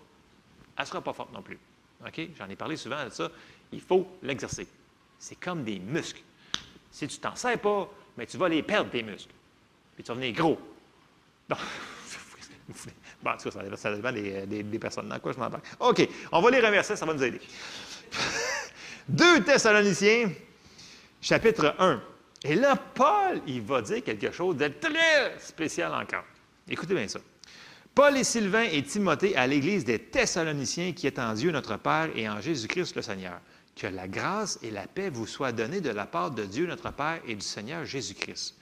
elle 0.77 0.83
ne 0.83 0.87
sera 0.87 1.01
pas 1.01 1.13
forte 1.13 1.33
non 1.33 1.41
plus. 1.41 1.59
OK? 2.05 2.29
J'en 2.37 2.49
ai 2.49 2.55
parlé 2.55 2.77
souvent 2.77 3.03
de 3.03 3.09
ça. 3.09 3.29
Il 3.71 3.81
faut 3.81 4.07
l'exercer. 4.23 4.67
C'est 5.19 5.39
comme 5.39 5.63
des 5.63 5.79
muscles. 5.79 6.21
Si 6.91 7.07
tu 7.07 7.17
t'en 7.17 7.35
sers 7.35 7.59
pas, 7.59 7.89
mais 8.17 8.25
tu 8.25 8.37
vas 8.37 8.49
les 8.49 8.63
perdre, 8.63 8.89
tes 8.89 9.03
muscles. 9.03 9.33
Puis 9.95 10.03
tu 10.03 10.07
vas 10.09 10.15
devenir 10.15 10.33
gros. 10.33 10.59
bon, 13.23 13.31
en 13.31 13.37
tout 13.37 13.49
cas, 13.49 13.75
ça, 13.75 13.95
dépend 13.95 14.11
des, 14.11 14.79
personnes 14.79 15.09
dans 15.09 15.19
quoi 15.19 15.33
je 15.33 15.39
m'en 15.39 15.49
parle. 15.49 15.61
OK, 15.79 16.07
on 16.31 16.41
va 16.41 16.49
les 16.51 16.59
remercier, 16.59 16.95
ça 16.95 17.05
va 17.05 17.13
nous 17.13 17.23
aider. 17.23 17.41
Deux 19.07 19.43
Thessaloniciens, 19.43 20.31
chapitre 21.21 21.75
1. 21.77 22.01
Et 22.43 22.55
là, 22.55 22.75
Paul, 22.75 23.41
il 23.47 23.61
va 23.61 23.81
dire 23.81 24.03
quelque 24.03 24.31
chose 24.31 24.57
de 24.57 24.67
très 24.67 25.37
spécial 25.39 25.93
encore. 25.93 26.25
Écoutez 26.67 26.93
bien 26.93 27.07
ça. 27.07 27.19
Paul 27.93 28.17
et 28.17 28.23
Sylvain 28.23 28.63
et 28.63 28.83
Timothée 28.83 29.35
à 29.35 29.47
l'Église 29.47 29.85
des 29.85 29.99
Thessaloniciens 29.99 30.91
qui 30.91 31.07
est 31.07 31.17
en 31.17 31.33
Dieu 31.33 31.51
notre 31.51 31.77
Père 31.77 32.09
et 32.15 32.27
en 32.27 32.41
Jésus-Christ 32.41 32.95
le 32.95 33.01
Seigneur. 33.01 33.39
Que 33.75 33.87
la 33.87 34.07
grâce 34.07 34.59
et 34.61 34.71
la 34.71 34.87
paix 34.87 35.09
vous 35.09 35.27
soient 35.27 35.51
données 35.51 35.81
de 35.81 35.89
la 35.89 36.05
part 36.05 36.31
de 36.31 36.43
Dieu 36.43 36.65
notre 36.65 36.91
Père 36.91 37.21
et 37.27 37.35
du 37.35 37.45
Seigneur 37.45 37.85
Jésus-Christ. 37.85 38.55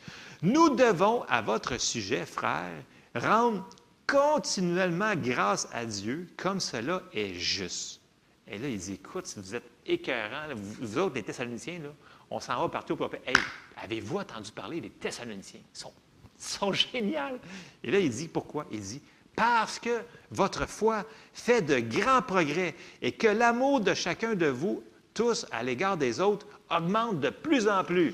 Nous 0.44 0.76
devons, 0.76 1.24
à 1.30 1.42
votre 1.42 1.80
sujet, 1.80 2.26
frères, 2.26 2.84
rendre 3.16 3.68
continuellement 4.14 5.16
grâce 5.16 5.68
à 5.74 5.86
Dieu 5.86 6.28
comme 6.38 6.60
cela 6.60 7.02
est 7.14 7.34
juste. 7.34 8.00
Et 8.48 8.58
là, 8.58 8.68
il 8.68 8.78
dit, 8.78 8.94
écoute, 8.94 9.26
si 9.26 9.40
vous 9.40 9.56
êtes 9.56 9.64
écœurants, 9.86 10.54
vous, 10.56 10.98
autres, 10.98 11.16
les 11.16 11.24
Thessaloniciens, 11.24 11.80
là, 11.80 11.90
on 12.30 12.40
s'en 12.40 12.62
va 12.62 12.70
partout 12.70 12.96
pour 12.96 13.10
Hey, 13.26 13.36
avez-vous 13.78 14.18
entendu 14.18 14.52
parler 14.52 14.82
des 14.82 14.90
Thessaloniciens? 14.90 15.62
sont 15.74 15.94
sont 16.38 16.74
géniales. 16.94 17.40
Et 17.84 17.92
là, 17.92 18.00
il 18.00 18.10
dit 18.10 18.28
pourquoi? 18.28 18.66
Il 18.72 18.82
dit 18.82 19.02
parce 19.36 19.80
que 19.80 20.02
votre 20.30 20.68
foi 20.68 21.06
fait 21.34 21.62
de 21.62 21.80
grands 21.80 22.22
progrès 22.22 22.76
et 23.02 23.14
que 23.14 23.28
l'amour 23.28 23.80
de 23.80 23.94
chacun 23.94 24.36
de 24.36 24.46
vous, 24.46 24.84
tous 25.14 25.48
à 25.52 25.64
l'égard 25.64 25.98
des 25.98 26.20
autres, 26.20 26.46
augmente 26.70 27.20
de 27.20 27.30
plus 27.30 27.68
en 27.68 27.84
plus. 27.84 28.14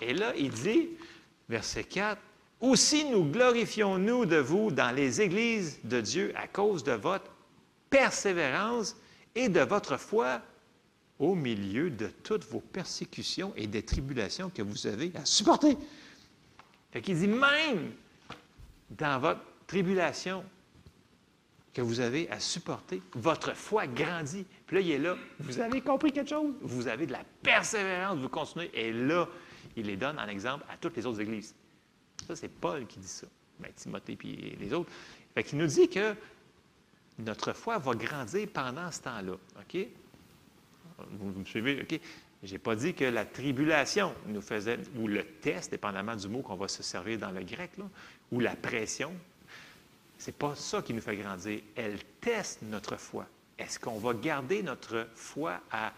Et 0.00 0.14
là, 0.14 0.32
il 0.36 0.50
dit, 0.50 0.90
verset 1.48 1.84
4, 1.84 2.18
Aussi 2.64 3.04
nous 3.04 3.24
glorifions-nous 3.24 4.24
de 4.24 4.38
vous 4.38 4.70
dans 4.70 4.90
les 4.90 5.20
églises 5.20 5.78
de 5.84 6.00
Dieu 6.00 6.32
à 6.34 6.48
cause 6.48 6.82
de 6.82 6.92
votre 6.92 7.30
persévérance 7.90 8.96
et 9.34 9.50
de 9.50 9.60
votre 9.60 9.98
foi 9.98 10.40
au 11.18 11.34
milieu 11.34 11.90
de 11.90 12.06
toutes 12.06 12.44
vos 12.46 12.60
persécutions 12.60 13.52
et 13.54 13.66
des 13.66 13.82
tribulations 13.82 14.48
que 14.48 14.62
vous 14.62 14.86
avez 14.86 15.12
à 15.14 15.26
supporter. 15.26 15.76
Fait 16.90 17.02
qu'il 17.02 17.18
dit 17.18 17.28
même 17.28 17.92
dans 18.92 19.18
votre 19.20 19.42
tribulation 19.66 20.42
que 21.74 21.82
vous 21.82 22.00
avez 22.00 22.30
à 22.30 22.40
supporter, 22.40 23.02
votre 23.12 23.54
foi 23.54 23.86
grandit. 23.86 24.46
Puis 24.66 24.76
là, 24.76 24.80
il 24.80 24.90
est 24.90 24.98
là. 24.98 25.16
Vous 25.38 25.60
avez 25.60 25.82
compris 25.82 26.12
quelque 26.12 26.30
chose? 26.30 26.54
Vous 26.62 26.88
avez 26.88 27.04
de 27.04 27.12
la 27.12 27.24
persévérance, 27.42 28.16
vous 28.20 28.30
continuez. 28.30 28.70
Et 28.72 28.90
là, 28.90 29.28
il 29.76 29.84
les 29.84 29.98
donne 29.98 30.18
en 30.18 30.28
exemple 30.28 30.64
à 30.72 30.78
toutes 30.78 30.96
les 30.96 31.04
autres 31.04 31.20
églises. 31.20 31.54
Ça, 32.26 32.36
c'est 32.36 32.48
Paul 32.48 32.86
qui 32.86 32.98
dit 32.98 33.08
ça. 33.08 33.26
Bien, 33.58 33.70
Timothée 33.74 34.18
et 34.24 34.56
les 34.58 34.72
autres. 34.72 34.90
Fait 35.34 35.44
qu'il 35.44 35.58
nous 35.58 35.66
dit 35.66 35.88
que 35.88 36.14
notre 37.18 37.52
foi 37.52 37.78
va 37.78 37.94
grandir 37.94 38.48
pendant 38.52 38.90
ce 38.90 39.00
temps-là. 39.02 39.34
OK? 39.60 39.86
Vous, 41.10 41.38
me 41.40 41.44
suivez? 41.44 41.82
OK? 41.82 42.00
Je 42.42 42.52
n'ai 42.52 42.58
pas 42.58 42.76
dit 42.76 42.94
que 42.94 43.04
la 43.04 43.24
tribulation 43.24 44.14
nous 44.26 44.42
faisait, 44.42 44.78
ou 44.98 45.08
le 45.08 45.24
test, 45.24 45.70
dépendamment 45.70 46.14
du 46.14 46.28
mot 46.28 46.42
qu'on 46.42 46.56
va 46.56 46.68
se 46.68 46.82
servir 46.82 47.18
dans 47.18 47.30
le 47.30 47.42
grec, 47.42 47.70
ou 48.30 48.40
la 48.40 48.54
pression, 48.54 49.12
ce 50.18 50.26
n'est 50.26 50.36
pas 50.36 50.54
ça 50.54 50.82
qui 50.82 50.92
nous 50.92 51.00
fait 51.00 51.16
grandir. 51.16 51.60
Elle 51.74 51.98
teste 52.20 52.60
notre 52.62 52.96
foi. 52.96 53.26
Est-ce 53.58 53.78
qu'on 53.78 53.98
va 53.98 54.14
garder 54.14 54.62
notre 54.62 55.08
foi 55.14 55.60
à 55.70 55.92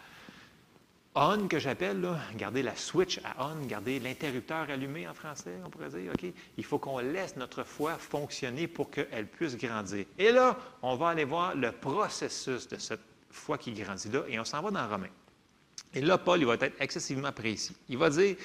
on, 1.17 1.49
que 1.49 1.59
j'appelle, 1.59 2.07
garder 2.37 2.63
la 2.63 2.77
switch 2.77 3.19
à 3.25 3.49
on, 3.49 3.67
garder 3.67 3.99
l'interrupteur 3.99 4.71
allumé 4.71 5.09
en 5.09 5.15
français, 5.15 5.55
on 5.65 5.71
pourrait 5.71 5.89
dire, 5.89 6.13
OK? 6.13 6.31
Il 6.59 6.65
faut 6.65 6.79
qu'on 6.79 6.99
laisse 6.99 7.37
notre 7.37 7.65
foi 7.65 7.95
fonctionner 7.95 8.69
pour 8.69 8.91
qu'elle 8.91 9.27
puisse 9.27 9.57
grandir. 9.57 10.05
Et 10.19 10.31
là, 10.31 10.59
on 10.83 10.95
va 10.95 11.09
aller 11.09 11.25
voir 11.25 11.55
le 11.55 11.73
processus 11.73 12.69
de 12.69 12.77
cette 12.77 13.01
foi 13.31 13.57
qui 13.57 13.73
grandit 13.73 14.11
là, 14.11 14.23
et 14.29 14.39
on 14.39 14.45
s'en 14.45 14.61
va 14.61 14.71
dans 14.71 14.87
Romains. 14.87 15.09
Et 15.95 16.03
là, 16.03 16.19
Paul, 16.19 16.41
il 16.41 16.47
va 16.47 16.55
être 16.55 16.81
excessivement 16.81 17.33
précis. 17.33 17.75
Il 17.89 17.97
va 17.97 18.11
dire, 18.11 18.37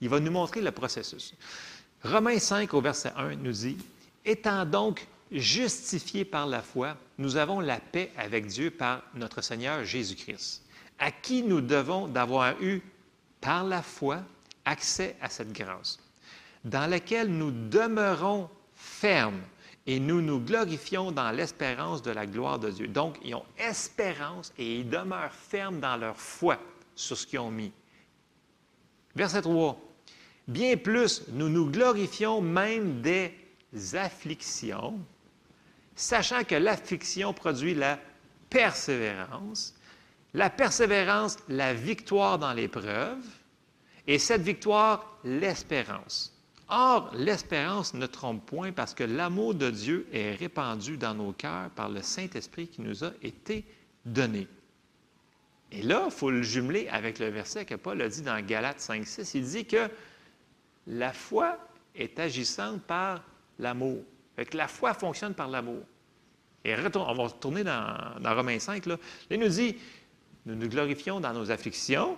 il 0.00 0.08
va 0.08 0.18
nous 0.18 0.30
montrer 0.30 0.62
le 0.62 0.70
processus. 0.70 1.34
Romains 2.02 2.38
5 2.38 2.72
au 2.72 2.80
verset 2.80 3.12
1 3.16 3.36
nous 3.36 3.52
dit, 3.52 3.76
Étant 4.24 4.64
donc 4.64 5.06
justifiés 5.30 6.24
par 6.24 6.46
la 6.46 6.62
foi, 6.62 6.96
nous 7.18 7.36
avons 7.36 7.60
la 7.60 7.78
paix 7.78 8.10
avec 8.16 8.46
Dieu 8.46 8.70
par 8.70 9.02
notre 9.14 9.42
Seigneur 9.42 9.84
Jésus-Christ, 9.84 10.62
à 10.98 11.10
qui 11.10 11.42
nous 11.42 11.60
devons 11.60 12.08
d'avoir 12.08 12.60
eu, 12.62 12.82
par 13.40 13.64
la 13.64 13.82
foi, 13.82 14.22
accès 14.64 15.16
à 15.20 15.28
cette 15.28 15.52
grâce. 15.52 15.98
dans 16.66 16.90
laquelle 16.90 17.28
nous 17.28 17.52
demeurons 17.52 18.50
fermes 18.74 19.40
et 19.86 20.00
nous 20.00 20.20
nous 20.20 20.40
glorifions 20.40 21.12
dans 21.12 21.30
l'espérance 21.30 22.02
de 22.02 22.10
la 22.10 22.26
gloire 22.26 22.58
de 22.58 22.70
Dieu. 22.70 22.88
Donc, 22.88 23.16
ils 23.24 23.36
ont 23.36 23.44
espérance 23.56 24.52
et 24.58 24.80
ils 24.80 24.88
demeurent 24.88 25.32
fermes 25.32 25.78
dans 25.78 25.96
leur 25.96 26.16
foi 26.16 26.58
sur 26.96 27.16
ce 27.16 27.24
qu'ils 27.26 27.38
ont 27.38 27.52
mis. 27.52 27.72
Verset 29.14 29.42
3. 29.42 29.80
Bien 30.48 30.76
plus, 30.76 31.22
nous 31.28 31.48
nous 31.48 31.70
glorifions 31.70 32.40
même 32.40 33.00
des 33.00 33.32
afflictions, 33.94 34.98
sachant 35.94 36.42
que 36.42 36.56
l'affliction 36.56 37.32
produit 37.32 37.74
la 37.74 37.98
persévérance, 38.50 39.75
la 40.36 40.50
persévérance, 40.50 41.38
la 41.48 41.72
victoire 41.72 42.38
dans 42.38 42.52
l'épreuve, 42.52 43.24
et 44.06 44.18
cette 44.18 44.42
victoire, 44.42 45.18
l'espérance. 45.24 46.32
Or, 46.68 47.10
l'espérance 47.14 47.94
ne 47.94 48.06
trompe 48.06 48.44
point 48.44 48.70
parce 48.70 48.92
que 48.92 49.02
l'amour 49.02 49.54
de 49.54 49.70
Dieu 49.70 50.06
est 50.12 50.34
répandu 50.34 50.98
dans 50.98 51.14
nos 51.14 51.32
cœurs 51.32 51.70
par 51.70 51.88
le 51.88 52.02
Saint-Esprit 52.02 52.68
qui 52.68 52.82
nous 52.82 53.02
a 53.02 53.12
été 53.22 53.64
donné. 54.04 54.46
Et 55.72 55.82
là, 55.82 56.02
il 56.04 56.10
faut 56.10 56.30
le 56.30 56.42
jumeler 56.42 56.86
avec 56.88 57.18
le 57.18 57.28
verset 57.28 57.64
que 57.64 57.74
Paul 57.74 58.02
a 58.02 58.08
dit 58.08 58.22
dans 58.22 58.44
Galates 58.44 58.80
5, 58.80 59.06
6. 59.06 59.34
Il 59.34 59.44
dit 59.44 59.64
que 59.64 59.88
la 60.86 61.14
foi 61.14 61.58
est 61.94 62.18
agissante 62.20 62.82
par 62.82 63.22
l'amour. 63.58 64.02
que 64.36 64.56
la 64.56 64.68
foi 64.68 64.92
fonctionne 64.92 65.32
par 65.32 65.48
l'amour. 65.48 65.82
Et 66.62 66.74
on 66.74 67.14
va 67.14 67.22
retourner 67.22 67.64
dans, 67.64 68.20
dans 68.20 68.34
Romains 68.34 68.58
5. 68.58 68.84
Là. 68.86 68.96
il 69.30 69.40
nous 69.40 69.48
dit 69.48 69.76
Nous 70.46 70.54
nous 70.54 70.68
glorifions 70.68 71.20
dans 71.20 71.32
nos 71.32 71.50
afflictions, 71.50 72.16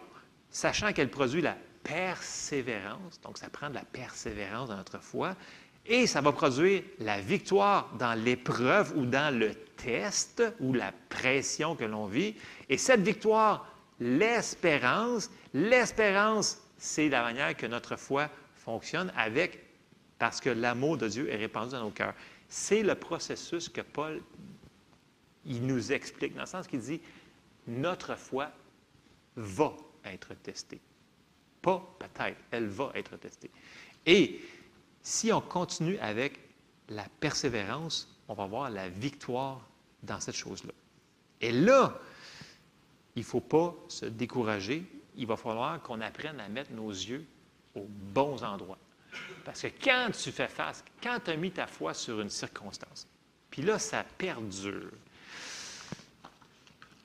sachant 0.51 0.93
qu'elles 0.93 1.11
produisent 1.11 1.43
la 1.43 1.57
persévérance. 1.83 3.21
Donc, 3.23 3.39
ça 3.39 3.49
prend 3.49 3.71
de 3.71 3.75
la 3.75 3.85
persévérance 3.85 4.69
dans 4.69 4.77
notre 4.77 5.01
foi. 5.01 5.35
Et 5.87 6.07
ça 6.07 6.21
va 6.21 6.33
produire 6.33 6.83
la 6.99 7.19
victoire 7.19 7.91
dans 7.99 8.13
l'épreuve 8.13 8.93
ou 8.97 9.07
dans 9.07 9.35
le 9.37 9.55
test 9.55 10.43
ou 10.61 10.75
la 10.75 10.93
pression 11.09 11.75
que 11.75 11.85
l'on 11.85 12.07
vit. 12.07 12.35
Et 12.69 12.77
cette 12.77 13.01
victoire, 13.01 13.67
l'espérance, 13.99 15.31
l'espérance, 15.55 16.59
c'est 16.77 17.09
la 17.09 17.23
manière 17.23 17.57
que 17.57 17.67
notre 17.67 17.97
foi 17.97 18.29
fonctionne 18.55 19.11
avec, 19.17 19.65
parce 20.19 20.43
que 20.43 20.51
l'amour 20.51 20.99
de 20.99 21.09
Dieu 21.09 21.31
est 21.31 21.37
répandu 21.37 21.73
dans 21.73 21.85
nos 21.85 21.91
cœurs. 21.91 22.15
C'est 22.49 22.83
le 22.83 22.95
processus 22.95 23.71
que 23.71 23.81
Paul, 23.81 24.21
il 25.47 25.67
nous 25.67 25.93
explique, 25.93 26.35
dans 26.35 26.43
le 26.43 26.47
sens 26.47 26.67
qu'il 26.67 26.81
dit, 26.81 27.01
notre 27.69 28.16
foi 28.16 28.51
va 29.36 29.77
être 30.05 30.35
testée. 30.35 30.81
Pas 31.62 31.82
peut-être, 31.99 32.39
elle 32.51 32.66
va 32.66 32.90
être 32.95 33.16
testée. 33.16 33.51
Et 34.07 34.40
si 35.03 35.32
on 35.32 35.40
continue 35.40 35.99
avec 35.99 36.40
la 36.89 37.05
persévérance, 37.20 38.09
on 38.28 38.35
va 38.35 38.47
voir 38.47 38.70
la 38.70 38.89
victoire 38.89 39.61
dans 40.03 40.20
cette 40.20 40.36
chose-là. 40.36 40.73
Et 41.40 41.53
là, 41.53 41.99
il 43.16 43.20
ne 43.20 43.24
faut 43.24 43.40
pas 43.40 43.74
se 43.89 44.07
décourager. 44.07 44.85
Il 45.16 45.27
va 45.27 45.36
falloir 45.36 45.81
qu'on 45.82 46.01
apprenne 46.01 46.40
à 46.40 46.49
mettre 46.49 46.73
nos 46.73 46.90
yeux 46.90 47.24
aux 47.74 47.86
bons 47.89 48.43
endroits. 48.43 48.78
Parce 49.45 49.62
que 49.62 49.69
quand 49.82 50.11
tu 50.12 50.31
fais 50.31 50.49
face, 50.49 50.85
quand 51.03 51.19
tu 51.24 51.31
as 51.31 51.36
mis 51.36 51.51
ta 51.51 51.66
foi 51.66 51.95
sur 51.95 52.20
une 52.20 52.31
circonstance, 52.31 53.07
puis 53.51 53.62
là, 53.62 53.78
ça 53.78 54.05
perdure. 54.05 54.93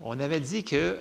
On 0.06 0.20
avait 0.20 0.42
dit 0.42 0.66
que 0.66 1.00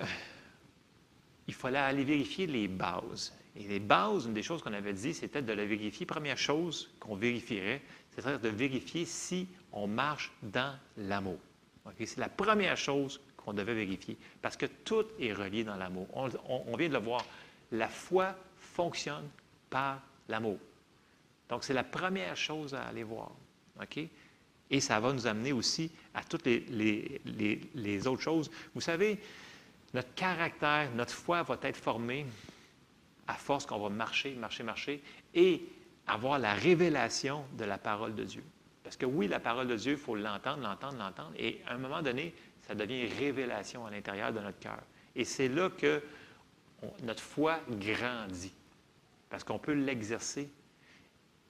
il 1.47 1.53
fallait 1.53 1.77
aller 1.77 2.05
vérifier 2.05 2.47
les 2.47 2.69
bases. 2.69 3.33
Et 3.57 3.67
les 3.67 3.81
bases, 3.81 4.25
une 4.25 4.33
des 4.33 4.41
choses 4.41 4.61
qu'on 4.63 4.71
avait 4.71 4.93
dit, 4.93 5.13
c'était 5.13 5.41
de 5.41 5.51
la 5.51 5.65
vérifier. 5.65 6.05
Première 6.05 6.37
chose 6.37 6.89
qu'on 7.01 7.15
vérifierait, 7.15 7.81
c'est 8.11 8.41
de 8.41 8.49
vérifier 8.49 9.03
si 9.03 9.49
on 9.73 9.87
marche 9.87 10.31
dans 10.41 10.73
l'amour. 10.95 11.37
C'est 11.99 12.17
la 12.17 12.29
première 12.29 12.77
chose 12.77 13.19
qu'on 13.35 13.51
devait 13.51 13.73
vérifier, 13.73 14.17
parce 14.41 14.55
que 14.55 14.67
tout 14.67 15.05
est 15.19 15.33
relié 15.33 15.65
dans 15.65 15.75
l'amour. 15.75 16.07
On, 16.13 16.77
vient 16.77 16.87
de 16.87 16.93
le 16.93 16.99
voir. 16.99 17.25
La 17.73 17.89
foi 17.89 18.37
fonctionne 18.55 19.27
par 19.69 20.01
l'amour. 20.29 20.57
Donc, 21.49 21.65
c'est 21.65 21.73
la 21.73 21.83
première 21.83 22.37
chose 22.37 22.73
à 22.73 22.83
aller 22.83 23.03
voir. 23.03 23.31
Et 24.73 24.79
ça 24.79 24.99
va 24.99 25.13
nous 25.13 25.27
amener 25.27 25.53
aussi 25.53 25.91
à 26.15 26.23
toutes 26.23 26.47
les, 26.47 28.07
autres 28.07 28.23
choses. 28.23 28.49
Vous 28.73 28.81
savez, 28.81 29.19
notre 29.93 30.11
caractère, 30.15 30.89
notre 30.95 31.13
foi 31.13 31.43
va 31.43 31.59
être 31.61 31.77
formée 31.77 32.25
à 33.27 33.35
force 33.35 33.67
qu'on 33.67 33.77
va 33.77 33.89
marcher, 33.89 34.33
marcher, 34.33 34.63
marcher 34.63 35.03
et 35.35 35.61
avoir 36.07 36.39
la 36.39 36.55
révélation 36.55 37.45
de 37.55 37.65
la 37.65 37.77
parole 37.77 38.15
de 38.15 38.23
Dieu. 38.23 38.43
Parce 38.83 38.97
que 38.97 39.05
oui, 39.05 39.27
la 39.27 39.39
parole 39.39 39.67
de 39.67 39.75
Dieu, 39.75 39.91
il 39.91 39.99
faut 39.99 40.15
l'entendre, 40.15 40.63
l'entendre, 40.63 40.97
l'entendre, 40.97 41.33
et 41.37 41.61
à 41.67 41.75
un 41.75 41.77
moment 41.77 42.01
donné, 42.01 42.33
ça 42.67 42.73
devient 42.73 43.05
révélation 43.05 43.85
à 43.85 43.91
l'intérieur 43.91 44.33
de 44.33 44.39
notre 44.39 44.57
cœur. 44.57 44.79
Et 45.15 45.23
c'est 45.23 45.49
là 45.49 45.69
que 45.69 46.01
notre 47.03 47.21
foi 47.21 47.59
grandit, 47.69 48.53
parce 49.29 49.43
qu'on 49.43 49.59
peut 49.59 49.73
l'exercer 49.73 50.49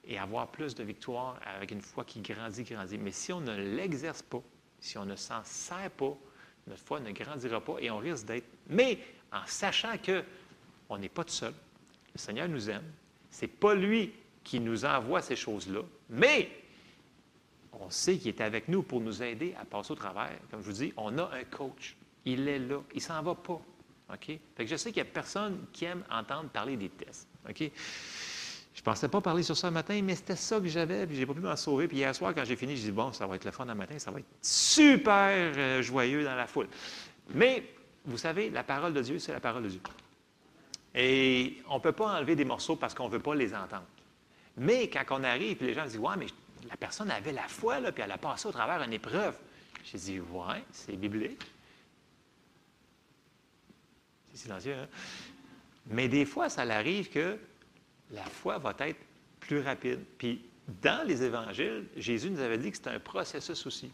et 0.06 0.18
avoir 0.18 0.48
plus 0.48 0.76
de 0.76 0.84
victoire 0.84 1.40
avec 1.46 1.72
une 1.72 1.82
foi 1.82 2.04
qui 2.04 2.22
grandit, 2.22 2.64
grandit. 2.64 2.98
Mais 2.98 3.12
si 3.12 3.32
on 3.32 3.42
ne 3.42 3.56
l'exerce 3.56 4.22
pas, 4.22 4.42
si 4.80 4.98
on 4.98 5.06
ne 5.06 5.16
s'en 5.16 5.42
sert 5.44 5.92
pas, 5.92 6.18
notre 6.68 6.82
foi 6.82 7.00
ne 7.00 7.12
grandira 7.12 7.62
pas 7.62 7.76
et 7.80 7.90
on 7.90 7.98
risque 7.98 8.26
d'être. 8.26 8.48
Mais 8.68 9.00
en 9.32 9.46
sachant 9.46 9.98
que 9.98 10.24
on 10.90 10.98
n'est 10.98 11.10
pas 11.10 11.24
tout 11.24 11.34
seul. 11.34 11.54
Le 12.14 12.20
Seigneur 12.20 12.48
nous 12.48 12.70
aime. 12.70 12.84
Ce 13.32 13.42
n'est 13.42 13.52
pas 13.52 13.74
lui 13.74 14.12
qui 14.44 14.60
nous 14.60 14.86
envoie 14.86 15.22
ces 15.22 15.36
choses-là, 15.36 15.82
mais 16.10 16.50
on 17.72 17.90
sait 17.90 18.18
qu'il 18.18 18.28
est 18.28 18.42
avec 18.42 18.68
nous 18.68 18.84
pour 18.84 19.02
nous 19.02 19.24
aider 19.24 19.56
à 19.60 19.66
passer 19.66 19.94
au 19.94 19.96
travers. 19.96 20.38
Comme 20.52 20.62
je 20.62 20.66
vous 20.66 20.74
dis, 20.74 20.94
on 20.98 21.18
a 21.18 21.32
un 21.34 21.44
coach. 21.46 21.96
Il 22.26 22.48
est 22.48 22.60
là. 22.60 22.82
Il 22.92 22.98
ne 22.98 23.02
s'en 23.02 23.22
va 23.22 23.36
pas. 23.36 23.60
Fait 24.20 24.40
que 24.58 24.68
je 24.68 24.76
sais 24.76 24.92
qu'il 24.92 25.02
n'y 25.02 25.10
a 25.10 25.12
personne 25.12 25.66
qui 25.72 25.86
aime 25.86 26.04
entendre 26.10 26.50
parler 26.50 26.78
des 26.78 26.90
tests. 26.90 27.28
OK? 27.50 27.72
Je 28.74 28.80
ne 28.82 28.84
pensais 28.84 29.08
pas 29.08 29.22
parler 29.22 29.44
sur 29.44 29.56
ça 29.56 29.68
le 29.68 29.74
matin, 29.74 30.00
mais 30.04 30.16
c'était 30.16 30.36
ça 30.36 30.60
que 30.60 30.68
j'avais, 30.68 31.06
puis 31.06 31.16
je 31.16 31.22
n'ai 31.22 31.26
pas 31.28 31.34
pu 31.34 31.41
m'en 31.41 31.56
sauver. 31.56 31.88
Puis 31.88 31.98
hier 31.98 32.14
soir, 32.16 32.34
quand 32.34 32.44
j'ai 32.44 32.56
fini, 32.56 32.76
je 32.76 32.82
dis 32.82 32.91
bon, 32.91 33.14
ça 33.14 33.28
va 33.28 33.36
être 33.36 33.45
le 33.45 33.52
fun 33.52 33.66
le 33.66 33.76
matin, 33.76 34.00
ça 34.00 34.10
va 34.10 34.20
être 34.20 34.26
super 34.41 35.54
euh, 35.56 35.82
joyeux 35.84 36.24
dans 36.24 36.36
la 36.36 36.48
foule. 36.48 36.68
Mais, 37.36 37.64
vous 38.06 38.18
savez, 38.18 38.50
la 38.50 38.64
parole 38.64 38.94
de 38.94 39.02
Dieu, 39.02 39.20
c'est 39.20 39.32
la 39.32 39.40
parole 39.40 39.64
de 39.64 39.70
Dieu. 39.70 39.82
Et 40.95 41.62
on 41.70 41.76
ne 41.76 41.80
peut 41.80 41.91
pas 41.91 42.18
enlever 42.18 42.36
des 42.36 42.45
morceaux 42.45 42.76
parce 42.76 42.94
qu'on 42.94 43.08
ne 43.08 43.14
veut 43.14 43.20
pas 43.20 43.36
les 43.36 43.54
entendre. 43.54 43.86
Mais 44.58 44.90
quand 44.90 45.04
on 45.12 45.24
arrive, 45.24 45.58
puis 45.58 45.68
les 45.68 45.74
gens 45.74 45.86
disent 45.86 45.98
Ouais, 45.98 46.16
mais 46.18 46.28
la 46.68 46.78
personne 46.78 47.12
avait 47.12 47.32
la 47.32 47.48
foi, 47.48 47.80
là, 47.80 47.91
puis 47.91 48.04
elle 48.04 48.12
a 48.12 48.18
passé 48.18 48.48
au 48.48 48.52
travers 48.52 48.82
une 48.82 48.94
épreuve. 48.94 49.38
J'ai 49.84 49.98
dit 49.98 50.20
Ouais, 50.20 50.64
c'est 50.72 50.95
biblique. 50.95 51.41
C'est 54.32 54.44
silencieux, 54.44 54.74
hein? 54.74 54.88
Mais 55.88 56.08
des 56.08 56.26
fois, 56.26 56.50
ça 56.50 56.62
arrive 56.62 57.10
que 57.10 57.38
la 58.14 58.23
foi 58.23 58.57
va 58.57 58.73
être 58.80 58.99
plus 59.40 59.61
rapide. 59.61 59.99
Puis 60.18 60.41
dans 60.81 61.06
les 61.06 61.23
évangiles, 61.23 61.85
Jésus 61.98 62.30
nous 62.30 62.40
avait 62.40 62.57
dit 62.57 62.72
que 62.72 62.77
c'était 62.77 62.91
un 62.91 62.99
processus 62.99 63.65
aussi. 63.65 63.91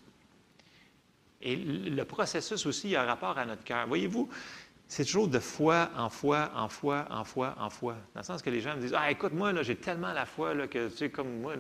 Et 1.42 1.56
le 1.56 2.04
processus 2.04 2.66
aussi, 2.66 2.96
a 2.96 3.04
un 3.04 3.06
rapport 3.06 3.38
à 3.38 3.46
notre 3.46 3.64
cœur. 3.64 3.88
Voyez-vous, 3.88 4.30
c'est 4.88 5.06
toujours 5.06 5.28
de 5.28 5.40
foi 5.40 5.90
en 5.96 6.10
foi, 6.10 6.52
en 6.56 6.68
foi, 6.68 7.06
en 7.10 7.24
foi, 7.24 7.56
en 7.58 7.70
foi. 7.70 7.96
Dans 8.14 8.22
le 8.22 8.26
sens 8.26 8.42
que 8.42 8.50
les 8.50 8.60
gens 8.60 8.76
me 8.76 8.82
disent 8.82 8.96
Ah, 8.96 9.10
écoute, 9.10 9.34
moi, 9.34 9.54
j'ai 9.64 9.76
tellement 9.76 10.12
la 10.12 10.26
foi 10.26 10.68
que, 10.68 10.90
tu 10.90 10.98
sais, 10.98 11.10
comme 11.10 11.42
moi, 11.42 11.54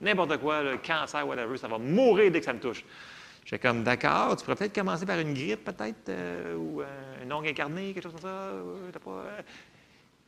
n'importe 0.00 0.36
quoi, 0.38 0.62
le 0.62 0.78
cancer, 0.78 1.26
whatever, 1.26 1.56
ça 1.56 1.66
va 1.66 1.78
mourir 1.78 2.30
dès 2.30 2.38
que 2.38 2.46
ça 2.46 2.52
me 2.52 2.60
touche. 2.60 2.84
J'ai 3.44 3.58
comme 3.58 3.82
D'accord, 3.82 4.36
tu 4.36 4.44
pourrais 4.44 4.56
peut-être 4.56 4.74
commencer 4.74 5.04
par 5.04 5.18
une 5.18 5.34
grippe, 5.34 5.64
peut-être, 5.64 6.08
euh, 6.10 6.54
ou 6.54 6.80
euh, 6.80 7.22
une 7.24 7.32
ongle 7.32 7.48
incarnée, 7.48 7.92
quelque 7.92 8.04
chose 8.04 8.12
comme 8.12 8.20
ça. 8.20 8.52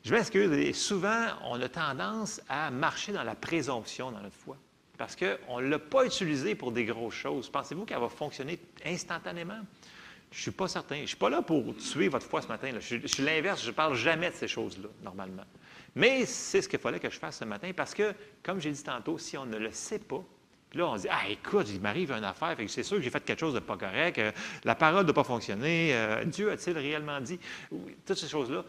Je 0.04 0.14
m'excuse. 0.14 0.76
Souvent, 0.76 1.28
on 1.44 1.60
a 1.62 1.68
tendance 1.68 2.40
à 2.48 2.70
marcher 2.70 3.12
dans 3.12 3.22
la 3.22 3.34
présomption 3.34 4.10
dans 4.10 4.20
notre 4.20 4.36
foi. 4.36 4.58
Parce 4.98 5.16
qu'on 5.16 5.60
ne 5.60 5.66
l'a 5.66 5.78
pas 5.78 6.04
utilisé 6.04 6.54
pour 6.54 6.72
des 6.72 6.84
grosses 6.84 7.14
choses. 7.14 7.48
Pensez-vous 7.48 7.86
qu'elle 7.86 7.98
va 8.00 8.10
fonctionner 8.10 8.58
instantanément? 8.84 9.60
Je 10.30 10.38
ne 10.38 10.42
suis 10.42 10.50
pas 10.50 10.68
certain. 10.68 10.96
Je 10.96 11.02
ne 11.02 11.06
suis 11.06 11.16
pas 11.16 11.30
là 11.30 11.40
pour 11.40 11.74
tuer 11.76 12.08
votre 12.08 12.26
foi 12.26 12.42
ce 12.42 12.48
matin. 12.48 12.70
Je, 12.78 13.06
suis 13.06 13.22
l'inverse. 13.22 13.62
Je 13.62 13.68
ne 13.68 13.74
parle 13.74 13.94
jamais 13.94 14.30
de 14.30 14.34
ces 14.34 14.46
choses-là, 14.46 14.88
normalement. 15.02 15.44
Mais 15.94 16.26
c'est 16.26 16.60
ce 16.60 16.68
qu'il 16.68 16.78
fallait 16.78 17.00
que 17.00 17.08
je 17.08 17.18
fasse 17.18 17.38
ce 17.38 17.44
matin 17.46 17.70
parce 17.74 17.94
que, 17.94 18.12
comme 18.42 18.60
j'ai 18.60 18.72
dit 18.72 18.82
tantôt, 18.82 19.16
si 19.16 19.38
on 19.38 19.46
ne 19.46 19.56
le 19.56 19.72
sait 19.72 20.00
pas, 20.00 20.22
puis 20.68 20.80
là, 20.80 20.88
on 20.88 20.96
dit 20.96 21.06
Ah, 21.08 21.28
écoute, 21.30 21.68
il 21.70 21.80
m'arrive 21.80 22.12
une 22.12 22.24
affaire, 22.24 22.56
c'est 22.66 22.82
sûr 22.82 22.96
que 22.96 23.02
j'ai 23.02 23.10
fait 23.10 23.24
quelque 23.24 23.38
chose 23.38 23.54
de 23.54 23.60
pas 23.60 23.76
correct, 23.76 24.18
euh, 24.18 24.32
la 24.64 24.74
parole 24.74 25.06
n'a 25.06 25.12
pas 25.12 25.22
fonctionné, 25.22 25.94
euh, 25.94 26.24
Dieu 26.24 26.50
a-t-il 26.50 26.76
réellement 26.76 27.20
dit 27.20 27.38
Toutes 28.04 28.18
ces 28.18 28.26
choses-là. 28.26 28.64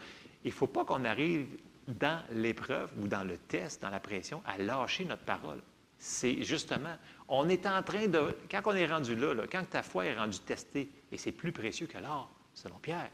Il 0.45 0.49
ne 0.49 0.53
faut 0.53 0.67
pas 0.67 0.85
qu'on 0.85 1.03
arrive 1.03 1.47
dans 1.87 2.23
l'épreuve 2.31 2.91
ou 2.99 3.07
dans 3.07 3.23
le 3.23 3.37
test, 3.37 3.81
dans 3.81 3.89
la 3.89 3.99
pression, 3.99 4.41
à 4.45 4.57
lâcher 4.57 5.03
notre 5.03 5.23
parole. 5.23 5.61
C'est 5.97 6.43
justement, 6.43 6.95
on 7.27 7.49
est 7.49 7.65
en 7.65 7.81
train 7.81 8.07
de, 8.07 8.37
quand 8.49 8.61
on 8.65 8.75
est 8.75 8.85
rendu 8.85 9.15
là, 9.15 9.33
quand 9.51 9.67
ta 9.69 9.81
foi 9.81 10.05
est 10.05 10.15
rendue 10.15 10.39
testée, 10.39 10.89
et 11.11 11.17
c'est 11.17 11.31
plus 11.31 11.51
précieux 11.51 11.87
que 11.87 11.97
l'or, 11.97 12.29
selon 12.53 12.75
Pierre, 12.75 13.09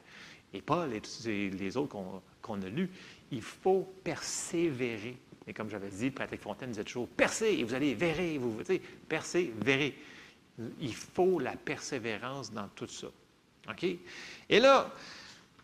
et 0.53 0.61
Paul 0.61 0.93
et 0.93 0.99
tous 0.99 1.25
les 1.25 1.77
autres 1.77 1.95
qu'on 2.41 2.61
a 2.61 2.69
lus, 2.69 2.89
il 3.31 3.41
faut 3.41 3.89
persévérer. 4.03 5.17
Et 5.47 5.53
comme 5.53 5.69
j'avais 5.69 5.89
dit, 5.89 6.11
Pratique 6.11 6.41
Fontaine 6.41 6.71
disait 6.71 6.83
toujours 6.83 7.07
percez 7.07 7.53
et 7.59 7.63
vous 7.63 7.73
allez 7.73 7.95
verrez. 7.95 8.37
Vous, 8.37 8.61
sais, 8.65 8.81
percez, 9.07 9.53
verrez. 9.61 9.97
Il 10.79 10.93
faut 10.93 11.39
la 11.39 11.55
persévérance 11.55 12.51
dans 12.51 12.67
tout 12.75 12.87
ça. 12.87 13.07
OK? 13.69 13.85
Et 14.49 14.59
là, 14.59 14.93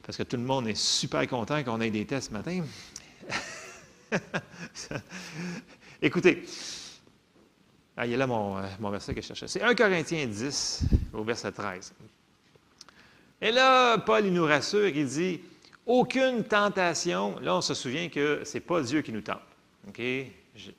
parce 0.07 0.17
que 0.17 0.23
tout 0.23 0.37
le 0.37 0.43
monde 0.43 0.69
est 0.69 0.77
super 0.77 1.27
content 1.27 1.61
qu'on 1.65 1.81
ait 1.81 1.91
des 1.91 2.05
tests 2.05 2.29
ce 2.29 2.33
matin. 2.33 2.63
Écoutez, 6.01 6.45
ah, 7.97 8.05
il 8.07 8.13
est 8.13 8.17
là 8.17 8.25
mon, 8.25 8.57
euh, 8.57 8.89
verset 8.89 9.13
que 9.13 9.21
je 9.21 9.27
cherchais. 9.27 9.49
C'est 9.49 9.61
1 9.61 9.75
Corinthiens 9.75 10.25
10, 10.25 10.83
au 11.11 11.25
verset 11.25 11.51
13. 11.51 11.93
Et 13.41 13.51
là, 13.51 13.97
Paul, 13.97 14.25
il 14.25 14.31
nous 14.31 14.45
rassure, 14.45 14.87
il 14.87 15.05
dit 15.05 15.41
aucune 15.85 16.45
tentation. 16.45 17.37
Là, 17.41 17.57
on 17.57 17.61
se 17.61 17.73
souvient 17.73 18.07
que 18.07 18.43
ce 18.45 18.53
n'est 18.53 18.61
pas 18.61 18.81
Dieu 18.81 19.01
qui 19.01 19.11
nous 19.11 19.19
tente. 19.21 19.41
OK? 19.89 19.99
Je- 19.99 20.71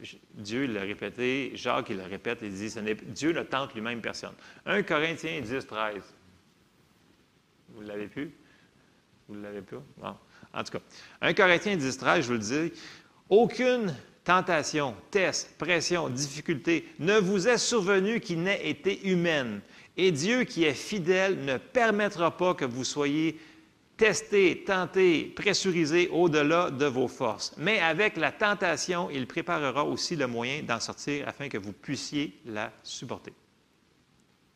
je- 0.00 0.16
Dieu 0.34 0.64
il 0.64 0.72
l'a 0.72 0.80
répété, 0.80 1.52
Jacques 1.54 1.90
il 1.90 1.98
le 1.98 2.02
répète, 2.02 2.40
il 2.42 2.52
dit 2.52 2.74
Dieu 3.14 3.32
ne 3.32 3.42
tente 3.44 3.74
lui-même 3.74 4.00
personne. 4.00 4.34
1 4.66 4.82
Corinthiens 4.82 5.40
10, 5.40 5.66
13. 5.68 6.02
Vous 7.68 7.82
l'avez 7.82 8.08
plus? 8.08 8.32
Vous 9.28 9.36
ne 9.36 9.42
l'avez 9.42 9.62
pas? 9.62 9.82
Bon. 9.98 10.14
En 10.54 10.64
tout 10.64 10.72
cas, 10.72 10.80
1 11.20 11.34
Corinthiens 11.34 11.76
10, 11.76 11.96
13, 11.96 12.22
je 12.22 12.26
vous 12.26 12.32
le 12.34 12.38
dis, 12.38 12.72
aucune 13.28 13.94
tentation, 14.24 14.94
test, 15.10 15.56
pression, 15.58 16.08
difficulté 16.08 16.86
ne 16.98 17.18
vous 17.18 17.48
est 17.48 17.58
survenue 17.58 18.20
qui 18.20 18.36
n'ait 18.36 18.68
été 18.68 19.08
humaine. 19.08 19.60
Et 19.96 20.12
Dieu 20.12 20.44
qui 20.44 20.64
est 20.64 20.74
fidèle 20.74 21.44
ne 21.44 21.56
permettra 21.56 22.36
pas 22.36 22.54
que 22.54 22.64
vous 22.64 22.84
soyez 22.84 23.38
testés, 23.96 24.64
tentés, 24.66 25.32
pressurisés 25.36 26.08
au-delà 26.08 26.70
de 26.70 26.86
vos 26.86 27.08
forces. 27.08 27.54
Mais 27.58 27.78
avec 27.78 28.16
la 28.16 28.32
tentation, 28.32 29.10
il 29.10 29.26
préparera 29.26 29.84
aussi 29.84 30.16
le 30.16 30.26
moyen 30.26 30.62
d'en 30.62 30.80
sortir 30.80 31.28
afin 31.28 31.48
que 31.48 31.58
vous 31.58 31.72
puissiez 31.72 32.38
la 32.46 32.72
supporter. 32.82 33.32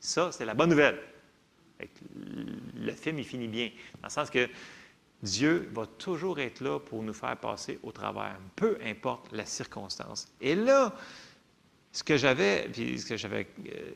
Ça, 0.00 0.30
c'est 0.32 0.44
la 0.44 0.54
bonne 0.54 0.70
nouvelle. 0.70 0.98
Le 2.74 2.92
film, 2.92 3.18
il 3.18 3.24
finit 3.24 3.48
bien, 3.48 3.70
dans 4.00 4.08
le 4.08 4.10
sens 4.10 4.30
que 4.30 4.48
Dieu 5.22 5.68
va 5.72 5.86
toujours 5.86 6.38
être 6.38 6.60
là 6.60 6.78
pour 6.78 7.02
nous 7.02 7.14
faire 7.14 7.36
passer 7.36 7.78
au 7.82 7.92
travers, 7.92 8.38
peu 8.54 8.78
importe 8.84 9.32
la 9.32 9.46
circonstance. 9.46 10.32
Et 10.40 10.54
là, 10.54 10.94
ce 11.92 12.02
que 12.02 12.16
j'avais, 12.16 12.68
puis 12.68 12.98
ce 12.98 13.06
que 13.06 13.16
j'avais, 13.16 13.46
euh, 13.66 13.90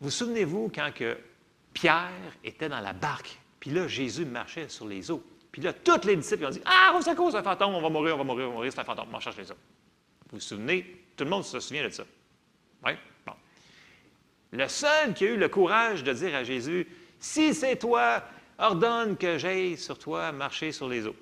vous 0.00 0.10
souvenez-vous 0.10 0.70
quand 0.74 0.90
que 0.94 1.16
Pierre 1.72 2.10
était 2.44 2.68
dans 2.68 2.80
la 2.80 2.92
barque, 2.92 3.38
puis 3.58 3.70
là, 3.70 3.88
Jésus 3.88 4.26
marchait 4.26 4.68
sur 4.68 4.86
les 4.86 5.10
eaux. 5.10 5.22
Puis 5.50 5.62
là, 5.62 5.72
tous 5.72 6.06
les 6.06 6.16
disciples 6.16 6.46
ont 6.46 6.50
dit 6.50 6.62
Ah, 6.64 6.98
c'est 7.02 7.10
à 7.10 7.14
cause 7.14 7.34
d'un 7.34 7.42
fantôme, 7.42 7.74
on 7.74 7.80
va 7.80 7.88
mourir, 7.88 8.14
on 8.14 8.18
va 8.18 8.24
mourir, 8.24 8.46
on 8.46 8.50
va 8.50 8.54
mourir, 8.56 8.72
c'est 8.72 8.80
un 8.80 8.84
fantôme, 8.84 9.08
on 9.12 9.20
cherche 9.20 9.36
les 9.36 9.50
eaux. 9.50 9.56
Vous 10.30 10.38
vous 10.38 10.40
souvenez? 10.40 11.04
Tout 11.16 11.24
le 11.24 11.30
monde 11.30 11.44
se 11.44 11.60
souvient 11.60 11.84
de 11.84 11.90
ça. 11.90 12.04
Oui? 12.84 12.92
Bon. 13.26 13.34
Le 14.52 14.66
seul 14.68 15.14
qui 15.14 15.24
a 15.24 15.30
eu 15.30 15.36
le 15.36 15.48
courage 15.48 16.02
de 16.02 16.12
dire 16.12 16.34
à 16.34 16.42
Jésus 16.42 16.86
Si 17.22 17.54
c'est 17.54 17.76
toi, 17.76 18.20
ordonne 18.58 19.16
que 19.16 19.38
j'aille 19.38 19.76
sur 19.78 19.96
toi 19.96 20.32
marcher 20.32 20.72
sur 20.72 20.88
les 20.88 21.06
eaux. 21.06 21.14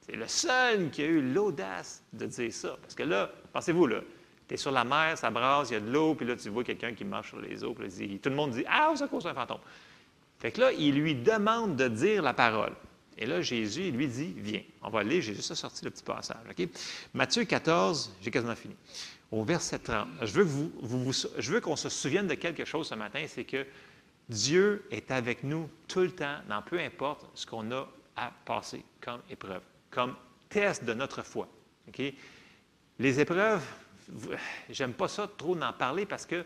C'est 0.00 0.16
le 0.16 0.26
seul 0.26 0.90
qui 0.90 1.02
a 1.02 1.06
eu 1.06 1.32
l'audace 1.32 2.02
de 2.12 2.26
dire 2.26 2.52
ça. 2.52 2.76
Parce 2.82 2.96
que 2.96 3.04
là, 3.04 3.30
pensez-vous, 3.52 3.86
là, 3.86 4.00
tu 4.48 4.54
es 4.54 4.56
sur 4.56 4.72
la 4.72 4.82
mer, 4.82 5.16
ça 5.16 5.30
brasse, 5.30 5.70
il 5.70 5.74
y 5.74 5.76
a 5.76 5.80
de 5.80 5.88
l'eau, 5.90 6.16
puis 6.16 6.26
là, 6.26 6.34
tu 6.34 6.48
vois 6.48 6.64
quelqu'un 6.64 6.92
qui 6.92 7.04
marche 7.04 7.28
sur 7.28 7.40
les 7.40 7.62
eaux, 7.62 7.72
puis 7.72 8.18
tout 8.18 8.30
le 8.30 8.34
monde 8.34 8.50
dit 8.50 8.64
Ah, 8.68 8.92
c'est 8.96 9.08
cause 9.08 9.22
d'un 9.24 9.34
fantôme. 9.34 9.60
Fait 10.40 10.50
que 10.50 10.60
là, 10.60 10.72
il 10.72 10.96
lui 10.96 11.14
demande 11.14 11.76
de 11.76 11.86
dire 11.86 12.20
la 12.22 12.34
parole. 12.34 12.72
Et 13.16 13.26
là, 13.26 13.40
Jésus, 13.40 13.82
il 13.88 13.94
lui 13.96 14.08
dit 14.08 14.34
Viens. 14.38 14.62
On 14.82 14.90
va 14.90 15.04
lire, 15.04 15.22
j'ai 15.22 15.34
juste 15.36 15.54
sorti 15.54 15.84
le 15.84 15.92
petit 15.92 16.02
passage. 16.02 16.36
Matthieu 17.14 17.44
14, 17.44 18.12
j'ai 18.22 18.32
quasiment 18.32 18.56
fini. 18.56 18.74
Au 19.30 19.44
verset 19.44 19.78
30. 19.78 20.08
Je 20.22 20.32
veux, 20.32 20.42
vous- 20.42 21.12
je 21.38 21.52
veux 21.52 21.60
qu'on 21.60 21.76
se 21.76 21.88
souvienne 21.90 22.26
de 22.26 22.34
quelque 22.34 22.64
chose 22.64 22.88
ce 22.88 22.94
matin, 22.96 23.24
c'est 23.28 23.44
que 23.44 23.64
Dieu 24.28 24.86
est 24.90 25.10
avec 25.10 25.42
nous 25.42 25.70
tout 25.86 26.00
le 26.00 26.10
temps, 26.10 26.38
dans 26.48 26.62
peu 26.62 26.78
importe 26.78 27.26
ce 27.34 27.46
qu'on 27.46 27.70
a 27.72 27.88
à 28.16 28.30
passer 28.44 28.84
comme 29.00 29.20
épreuve, 29.30 29.62
comme 29.90 30.14
test 30.48 30.84
de 30.84 30.92
notre 30.94 31.22
foi. 31.22 31.48
Les 32.98 33.20
épreuves, 33.20 33.64
j'aime 34.68 34.92
pas 34.92 35.08
ça 35.08 35.28
trop 35.36 35.54
d'en 35.54 35.72
parler 35.72 36.04
parce 36.04 36.26
que 36.26 36.44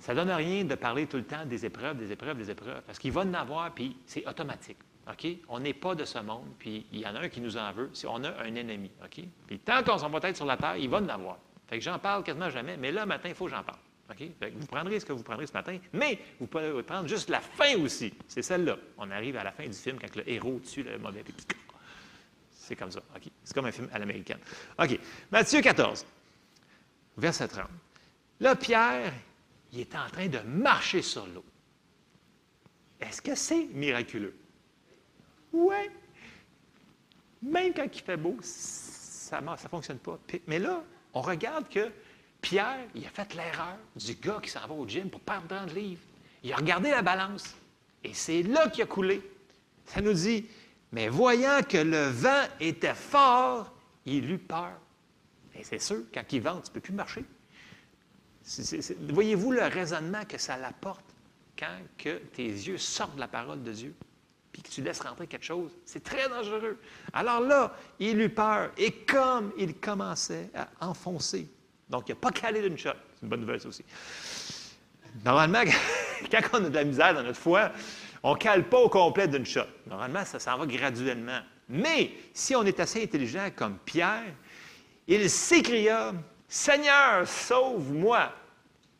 ça 0.00 0.14
ne 0.14 0.18
donne 0.18 0.32
rien 0.32 0.64
de 0.64 0.74
parler 0.74 1.06
tout 1.06 1.16
le 1.16 1.24
temps 1.24 1.46
des 1.46 1.64
épreuves, 1.64 1.96
des 1.96 2.10
épreuves, 2.10 2.36
des 2.36 2.50
épreuves, 2.50 2.82
parce 2.86 2.98
qu'il 2.98 3.12
va 3.12 3.20
en 3.22 3.34
avoir, 3.34 3.72
puis 3.72 3.96
c'est 4.04 4.26
automatique. 4.26 4.78
On 5.48 5.60
n'est 5.60 5.74
pas 5.74 5.94
de 5.94 6.04
ce 6.04 6.18
monde, 6.18 6.48
puis 6.58 6.86
il 6.92 7.00
y 7.00 7.06
en 7.06 7.14
a 7.14 7.20
un 7.20 7.28
qui 7.28 7.40
nous 7.40 7.56
en 7.56 7.72
veut, 7.72 7.90
c'est 7.92 8.06
on 8.06 8.22
a 8.24 8.42
un 8.42 8.54
ennemi. 8.54 8.90
Puis 9.46 9.58
tant 9.60 9.82
qu'on 9.82 9.98
s'en 9.98 10.10
va 10.10 10.18
être 10.28 10.36
sur 10.36 10.46
la 10.46 10.56
terre, 10.56 10.76
il 10.76 10.88
va 10.88 10.98
en 10.98 11.08
avoir. 11.08 11.38
Fait 11.68 11.78
que 11.78 11.84
j'en 11.84 11.98
parle 11.98 12.24
quasiment 12.24 12.50
jamais, 12.50 12.76
mais 12.76 12.92
là, 12.92 13.06
matin, 13.06 13.28
il 13.28 13.34
faut 13.34 13.46
que 13.46 13.52
j'en 13.52 13.62
parle. 13.62 13.78
Vous 14.08 14.66
prendrez 14.66 15.00
ce 15.00 15.06
que 15.06 15.12
vous 15.12 15.22
prendrez 15.22 15.46
ce 15.46 15.52
matin, 15.52 15.78
mais 15.92 16.18
vous 16.38 16.46
pouvez 16.46 16.82
prendre 16.82 17.08
juste 17.08 17.30
la 17.30 17.40
fin 17.40 17.76
aussi. 17.78 18.12
C'est 18.28 18.42
celle-là. 18.42 18.76
On 18.98 19.10
arrive 19.10 19.36
à 19.36 19.44
la 19.44 19.52
fin 19.52 19.64
du 19.66 19.72
film 19.72 19.98
quand 19.98 20.14
le 20.16 20.28
héros 20.28 20.60
tue 20.60 20.82
le 20.82 20.98
mauvais. 20.98 21.24
C'est 22.50 22.76
comme 22.76 22.90
ça. 22.90 23.00
C'est 23.42 23.54
comme 23.54 23.66
un 23.66 23.72
film 23.72 23.88
à 23.92 23.98
l'américaine. 23.98 24.38
OK. 24.78 24.98
Matthieu 25.30 25.62
14, 25.62 26.04
verset 27.16 27.48
30. 27.48 27.68
Là, 28.40 28.54
Pierre, 28.56 29.12
il 29.72 29.80
est 29.80 29.94
en 29.94 30.08
train 30.08 30.28
de 30.28 30.38
marcher 30.40 31.00
sur 31.00 31.26
l'eau. 31.26 31.44
Est-ce 33.00 33.22
que 33.22 33.34
c'est 33.34 33.64
miraculeux? 33.72 34.36
Oui. 35.52 35.90
Même 37.42 37.72
quand 37.74 37.86
il 37.92 38.00
fait 38.02 38.16
beau, 38.16 38.36
ça 38.42 39.40
ne 39.40 39.56
fonctionne 39.56 39.98
pas. 39.98 40.18
Mais 40.46 40.58
là, 40.58 40.84
on 41.14 41.22
regarde 41.22 41.68
que 41.68 41.90
Pierre, 42.42 42.86
il 42.94 43.06
a 43.06 43.08
fait 43.08 43.32
l'erreur 43.34 43.78
du 43.96 44.14
gars 44.14 44.40
qui 44.42 44.50
s'en 44.50 44.66
va 44.66 44.74
au 44.74 44.86
gym 44.86 45.08
pour 45.08 45.20
perdre 45.20 45.46
30 45.48 45.72
livres. 45.74 46.02
Il 46.42 46.52
a 46.52 46.56
regardé 46.56 46.90
la 46.90 47.00
balance 47.00 47.54
et 48.04 48.12
c'est 48.12 48.42
là 48.42 48.68
qu'il 48.68 48.82
a 48.82 48.86
coulé. 48.86 49.22
Ça 49.86 50.00
nous 50.00 50.12
dit, 50.12 50.46
mais 50.90 51.08
voyant 51.08 51.60
que 51.66 51.78
le 51.78 52.08
vent 52.08 52.42
était 52.60 52.94
fort, 52.94 53.72
il 54.04 54.30
eut 54.30 54.38
peur. 54.38 54.72
Et 55.54 55.64
c'est 55.64 55.78
sûr, 55.78 56.02
quand 56.12 56.24
il 56.32 56.42
vente, 56.42 56.64
tu 56.64 56.70
ne 56.70 56.74
peux 56.74 56.80
plus 56.80 56.92
marcher. 56.92 57.24
Voyez-vous 59.08 59.52
le 59.52 59.62
raisonnement 59.62 60.24
que 60.24 60.36
ça 60.36 60.56
l'apporte 60.56 61.04
quand 61.56 61.78
que 61.96 62.18
tes 62.18 62.48
yeux 62.48 62.78
sortent 62.78 63.14
de 63.14 63.20
la 63.20 63.28
parole 63.28 63.62
de 63.62 63.72
Dieu, 63.72 63.94
puis 64.50 64.62
que 64.62 64.68
tu 64.68 64.82
laisses 64.82 65.00
rentrer 65.00 65.28
quelque 65.28 65.44
chose? 65.44 65.70
C'est 65.84 66.02
très 66.02 66.28
dangereux. 66.28 66.80
Alors 67.12 67.40
là, 67.40 67.76
il 68.00 68.20
eut 68.20 68.30
peur, 68.30 68.72
et 68.76 68.90
comme 68.92 69.52
il 69.56 69.74
commençait 69.76 70.50
à 70.54 70.68
enfoncer, 70.80 71.48
donc 71.92 72.08
il 72.08 72.12
n'a 72.12 72.16
pas 72.16 72.30
calé 72.30 72.62
d'une 72.62 72.78
shot, 72.78 72.90
c'est 73.14 73.22
une 73.22 73.28
bonne 73.28 73.40
nouvelle 73.40 73.60
ça 73.60 73.68
aussi. 73.68 73.84
Normalement, 75.24 75.62
quand 76.30 76.40
on 76.54 76.64
a 76.64 76.70
de 76.70 76.74
la 76.74 76.84
misère 76.84 77.14
dans 77.14 77.22
notre 77.22 77.38
foi, 77.38 77.70
on 78.22 78.32
ne 78.32 78.38
cale 78.38 78.64
pas 78.68 78.78
au 78.78 78.88
complet 78.88 79.28
d'une 79.28 79.44
shot. 79.44 79.60
Normalement, 79.86 80.24
ça 80.24 80.38
s'en 80.38 80.56
va 80.56 80.64
graduellement. 80.66 81.40
Mais 81.68 82.10
si 82.32 82.56
on 82.56 82.64
est 82.64 82.80
assez 82.80 83.02
intelligent 83.02 83.48
comme 83.54 83.76
Pierre, 83.84 84.24
il 85.06 85.28
s'écria 85.28 86.14
Seigneur, 86.48 87.26
sauve-moi. 87.26 88.32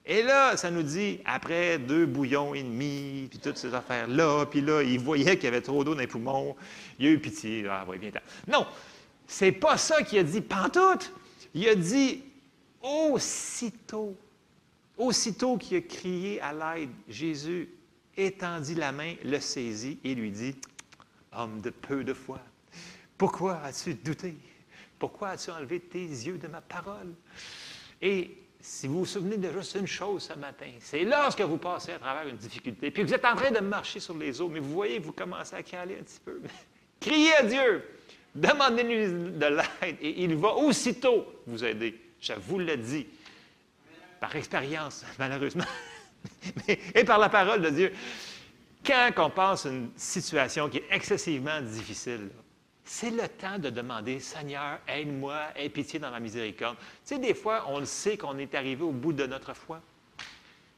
Et 0.04 0.22
là, 0.22 0.56
ça 0.56 0.70
nous 0.70 0.82
dit, 0.82 1.20
après 1.24 1.78
deux 1.78 2.06
bouillons 2.06 2.54
et 2.54 2.62
demi, 2.62 3.28
puis 3.30 3.38
toutes 3.38 3.56
ces 3.56 3.72
affaires-là, 3.72 4.46
puis 4.46 4.60
là, 4.60 4.82
il 4.82 4.98
voyait 4.98 5.36
qu'il 5.36 5.44
y 5.44 5.46
avait 5.46 5.60
trop 5.60 5.84
d'eau 5.84 5.94
dans 5.94 6.00
les 6.00 6.06
poumons, 6.06 6.56
il 6.98 7.06
a 7.06 7.10
eu 7.10 7.18
pitié. 7.18 7.64
Ah, 7.70 7.84
ouais, 7.86 7.98
viens 7.98 8.10
Non, 8.48 8.66
c'est 9.26 9.52
pas 9.52 9.76
ça 9.76 10.02
qu'il 10.02 10.18
a 10.18 10.24
dit 10.24 10.40
pantoute. 10.40 11.12
Il 11.54 11.68
a 11.68 11.74
dit 11.74 12.22
aussitôt, 12.82 14.16
aussitôt 14.96 15.56
qu'il 15.56 15.76
a 15.78 15.80
crié 15.80 16.40
à 16.40 16.52
l'aide, 16.52 16.90
Jésus 17.08 17.68
étendit 18.16 18.74
la 18.74 18.92
main, 18.92 19.14
le 19.24 19.40
saisit 19.40 19.98
et 20.04 20.14
lui 20.14 20.30
dit 20.30 20.54
Homme 21.34 21.60
de 21.60 21.70
peu 21.70 22.04
de 22.04 22.12
foi, 22.12 22.40
pourquoi 23.16 23.60
as-tu 23.62 23.94
douté? 23.94 24.34
Pourquoi 24.98 25.30
as-tu 25.30 25.50
enlevé 25.50 25.80
tes 25.80 26.04
yeux 26.04 26.38
de 26.38 26.46
ma 26.46 26.60
parole? 26.60 27.14
Et 28.00 28.36
si 28.60 28.86
vous 28.86 29.00
vous 29.00 29.06
souvenez 29.06 29.36
de 29.36 29.50
juste 29.50 29.74
une 29.74 29.86
chose 29.86 30.22
ce 30.22 30.38
matin, 30.38 30.70
c'est 30.78 31.04
lorsque 31.04 31.40
vous 31.40 31.56
passez 31.56 31.92
à 31.92 31.98
travers 31.98 32.28
une 32.28 32.36
difficulté, 32.36 32.90
puis 32.90 33.02
vous 33.02 33.14
êtes 33.14 33.24
en 33.24 33.34
train 33.34 33.50
de 33.50 33.60
marcher 33.60 33.98
sur 33.98 34.16
les 34.16 34.40
eaux, 34.40 34.48
mais 34.48 34.60
vous 34.60 34.72
voyez 34.72 34.98
vous 34.98 35.12
commencez 35.12 35.56
à 35.56 35.62
caler 35.62 35.98
un 36.00 36.02
petit 36.02 36.20
peu. 36.24 36.40
Criez 37.00 37.34
à 37.34 37.42
Dieu, 37.42 37.82
demandez-lui 38.34 39.06
de 39.32 39.46
l'aide, 39.46 39.96
et 40.00 40.22
il 40.22 40.36
va 40.36 40.54
aussitôt 40.54 41.26
vous 41.46 41.64
aider. 41.64 41.98
Je 42.22 42.34
vous 42.34 42.58
le 42.58 42.76
dis, 42.76 43.06
par 44.20 44.34
expérience, 44.36 45.04
malheureusement, 45.18 45.64
et 46.66 47.04
par 47.04 47.18
la 47.18 47.28
parole 47.28 47.60
de 47.60 47.70
Dieu. 47.70 47.92
Quand 48.84 49.10
on 49.18 49.30
passe 49.30 49.64
une 49.64 49.90
situation 49.96 50.68
qui 50.68 50.78
est 50.78 50.86
excessivement 50.90 51.60
difficile, 51.60 52.30
c'est 52.84 53.10
le 53.10 53.28
temps 53.28 53.58
de 53.58 53.70
demander 53.70 54.20
Seigneur, 54.20 54.78
aide-moi, 54.88 55.38
aie 55.56 55.68
pitié 55.68 55.98
dans 55.98 56.10
ma 56.10 56.20
miséricorde. 56.20 56.76
Tu 56.78 57.14
sais, 57.14 57.18
des 57.18 57.34
fois, 57.34 57.64
on 57.68 57.80
le 57.80 57.84
sait 57.84 58.16
qu'on 58.16 58.38
est 58.38 58.54
arrivé 58.54 58.82
au 58.82 58.92
bout 58.92 59.12
de 59.12 59.26
notre 59.26 59.54
foi. 59.54 59.80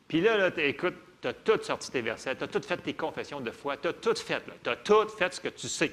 Puis 0.09 0.21
là, 0.21 0.37
là 0.37 0.51
écoute, 0.59 0.95
tu 1.21 1.29
as 1.29 1.35
tout 1.35 1.63
sorti 1.63 1.91
tes 1.91 2.03
versets, 2.03 2.37
tu 2.37 2.45
as 2.45 2.49
tout 2.49 2.63
fait 2.63 2.77
tes 2.79 2.95
confessions 2.95 3.41
de 3.41 3.51
foi, 3.51 3.77
tu 3.77 3.89
as 3.89 3.93
tout 3.93 4.15
fait, 4.15 4.43
tu 4.63 4.71
as 4.71 4.77
tout 4.77 5.09
fait 5.09 5.33
ce 5.35 5.41
que 5.41 5.49
tu 5.49 5.69
sais. 5.69 5.93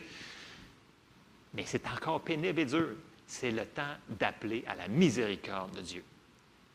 Mais 1.53 1.63
c'est 1.65 1.85
encore 1.87 2.21
pénible 2.21 2.59
et 2.59 2.65
dur. 2.65 2.89
C'est 3.31 3.51
le 3.51 3.65
temps 3.65 3.95
d'appeler 4.09 4.61
à 4.67 4.75
la 4.75 4.89
miséricorde 4.89 5.77
de 5.77 5.81
Dieu. 5.81 6.03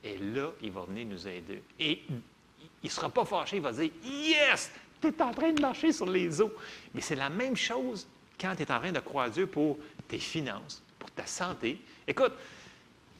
Et 0.02 0.16
là, 0.16 0.52
il 0.62 0.72
va 0.72 0.84
venir 0.86 1.06
nous 1.06 1.28
aider. 1.28 1.62
Et 1.78 2.00
il 2.08 2.86
ne 2.86 2.88
sera 2.88 3.10
pas 3.10 3.26
fâché, 3.26 3.56
il 3.56 3.62
va 3.62 3.72
dire 3.72 3.90
Yes, 4.02 4.70
tu 4.98 5.08
es 5.08 5.22
en 5.22 5.32
train 5.32 5.52
de 5.52 5.60
marcher 5.60 5.92
sur 5.92 6.06
les 6.06 6.40
eaux. 6.40 6.54
Mais 6.94 7.02
c'est 7.02 7.14
la 7.14 7.28
même 7.28 7.56
chose 7.56 8.08
quand 8.40 8.56
tu 8.56 8.62
es 8.62 8.72
en 8.72 8.80
train 8.80 8.90
de 8.90 9.00
croire 9.00 9.28
Dieu 9.28 9.46
pour 9.46 9.76
tes 10.08 10.18
finances, 10.18 10.82
pour 10.98 11.10
ta 11.10 11.26
santé. 11.26 11.78
Écoute, 12.08 12.32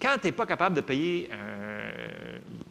quand 0.00 0.16
tu 0.18 0.28
n'es 0.28 0.32
pas 0.32 0.46
capable 0.46 0.74
de 0.74 0.80
payer, 0.80 1.28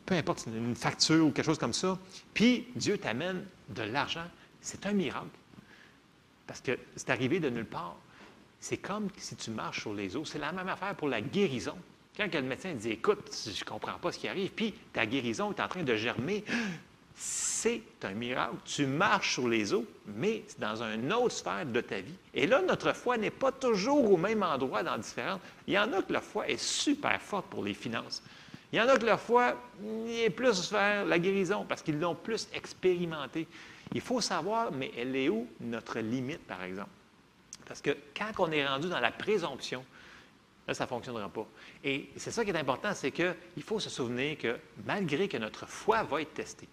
peu 0.04 0.16
importe, 0.16 0.48
une 0.48 0.76
facture 0.76 1.28
ou 1.28 1.32
quelque 1.32 1.46
chose 1.46 1.60
comme 1.60 1.74
ça, 1.74 2.00
puis 2.34 2.70
Dieu 2.76 2.98
t'amène 2.98 3.46
de 3.70 3.84
l'argent, 3.84 4.28
c'est 4.62 4.84
un 4.88 4.94
miracle. 4.94 5.28
Parce 6.48 6.62
que 6.62 6.80
c'est 6.96 7.12
arrivé 7.12 7.40
de 7.40 7.52
nulle 7.52 7.66
part. 7.66 7.98
C'est 8.68 8.78
comme 8.78 9.10
si 9.16 9.36
tu 9.36 9.52
marches 9.52 9.82
sur 9.82 9.94
les 9.94 10.16
eaux. 10.18 10.26
C'est 10.26 10.40
la 10.40 10.52
même 10.52 10.68
affaire 10.68 10.96
pour 10.96 11.08
la 11.08 11.22
guérison. 11.22 11.76
Quand 12.18 12.34
le 12.34 12.42
médecin 12.42 12.74
dit 12.74 12.94
Écoute, 12.94 13.30
je 13.32 13.64
ne 13.64 13.64
comprends 13.64 14.00
pas 14.00 14.12
ce 14.12 14.18
qui 14.18 14.28
arrive, 14.28 14.50
puis 14.50 14.74
ta 14.92 15.06
guérison 15.06 15.52
est 15.52 15.62
en 15.62 15.68
train 15.68 15.84
de 15.84 15.96
germer, 15.96 16.44
c'est 17.14 17.84
un 18.02 18.14
miracle. 18.14 18.56
Tu 18.66 18.88
marches 18.88 19.34
sur 19.34 19.48
les 19.48 19.72
eaux, 19.72 19.86
mais 20.08 20.46
c'est 20.48 20.60
dans 20.60 20.82
une 20.82 21.14
autre 21.14 21.36
sphère 21.36 21.68
de 21.68 21.80
ta 21.80 22.00
vie. 22.00 22.16
Et 22.34 22.48
là, 22.48 22.64
notre 22.64 22.94
foi 22.94 23.18
n'est 23.20 23.30
pas 23.30 23.52
toujours 23.52 24.12
au 24.12 24.18
même 24.18 24.42
endroit 24.42 24.82
dans 24.82 24.98
différentes. 24.98 25.42
Il 25.68 25.76
y 25.76 25.78
en 25.78 25.94
a 25.94 26.02
que 26.02 26.12
leur 26.12 26.24
foi 26.24 26.50
est 26.50 26.58
super 26.58 27.22
forte 27.22 27.46
pour 27.46 27.64
les 27.64 27.76
finances. 27.76 28.24
Il 28.74 28.80
y 28.80 28.82
en 28.82 28.88
a 28.88 28.98
que 28.98 29.06
leur 29.06 29.20
foi 29.20 29.54
est 30.08 30.32
plus 30.32 30.72
vers 30.72 31.06
la 31.06 31.20
guérison 31.20 31.66
parce 31.70 31.84
qu'ils 31.84 32.00
l'ont 32.00 32.16
plus 32.16 32.48
expérimenté. 32.52 33.48
Il 33.94 34.02
faut 34.02 34.22
savoir, 34.22 34.72
mais 34.72 34.92
elle 34.98 35.16
est 35.16 35.30
où 35.30 35.48
notre 35.62 36.00
limite, 36.00 36.42
par 36.48 36.64
exemple? 36.64 36.90
Parce 37.66 37.82
que 37.82 37.98
quand 38.16 38.32
on 38.40 38.52
est 38.52 38.66
rendu 38.66 38.90
dans 38.90 39.00
la 39.00 39.12
présomption, 39.12 39.84
là, 40.68 40.74
ça 40.74 40.86
ne 40.86 40.90
fonctionnera 40.90 41.30
pas. 41.30 41.48
Et 41.84 42.10
c'est 42.16 42.32
ça 42.32 42.44
qui 42.44 42.52
est 42.52 42.58
important, 42.58 42.94
c'est 42.94 43.12
qu'il 43.12 43.64
faut 43.64 43.80
se 43.80 43.90
souvenir 43.90 44.38
que 44.38 44.58
malgré 44.86 45.28
que 45.28 45.38
notre 45.38 45.68
foi 45.68 46.04
va 46.04 46.22
être 46.22 46.34
testée? 46.34 46.68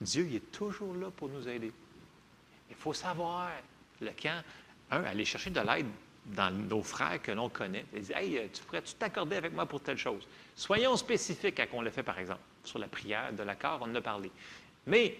Dieu 0.00 0.26
il 0.28 0.36
est 0.36 0.52
toujours 0.52 0.94
là 0.94 1.10
pour 1.10 1.28
nous 1.28 1.48
aider. 1.48 1.72
Il 2.68 2.76
faut 2.76 2.92
savoir 2.92 3.50
le 4.00 4.10
quand, 4.20 4.42
un, 4.90 5.04
aller 5.04 5.24
chercher 5.24 5.50
de 5.50 5.60
l'aide 5.60 5.86
dans 6.26 6.50
nos 6.50 6.82
frères 6.82 7.20
que 7.22 7.32
l'on 7.32 7.48
connaît. 7.48 7.84
Il 7.94 8.02
dit 8.02 8.12
Hey, 8.12 8.50
tu 8.52 8.62
pourrais-tu 8.64 8.94
t'accorder 8.94 9.36
avec 9.36 9.52
moi 9.52 9.66
pour 9.66 9.80
telle 9.80 9.96
chose? 9.96 10.26
Soyons 10.54 10.96
spécifiques 10.96 11.56
quand 11.56 11.66
on 11.78 11.82
le 11.82 11.90
fait, 11.90 12.02
par 12.02 12.18
exemple, 12.18 12.40
sur 12.64 12.78
la 12.78 12.88
prière 12.88 13.32
de 13.32 13.42
l'accord, 13.42 13.78
on 13.82 13.90
en 13.90 13.94
a 13.94 14.00
parlé. 14.00 14.30
Mais 14.86 15.16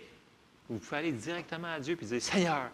vous 0.68 0.78
pouvez 0.78 0.96
aller 0.98 1.12
directement 1.12 1.68
à 1.68 1.80
Dieu 1.80 1.96
et 2.00 2.04
dire 2.04 2.22
Seigneur, 2.22 2.70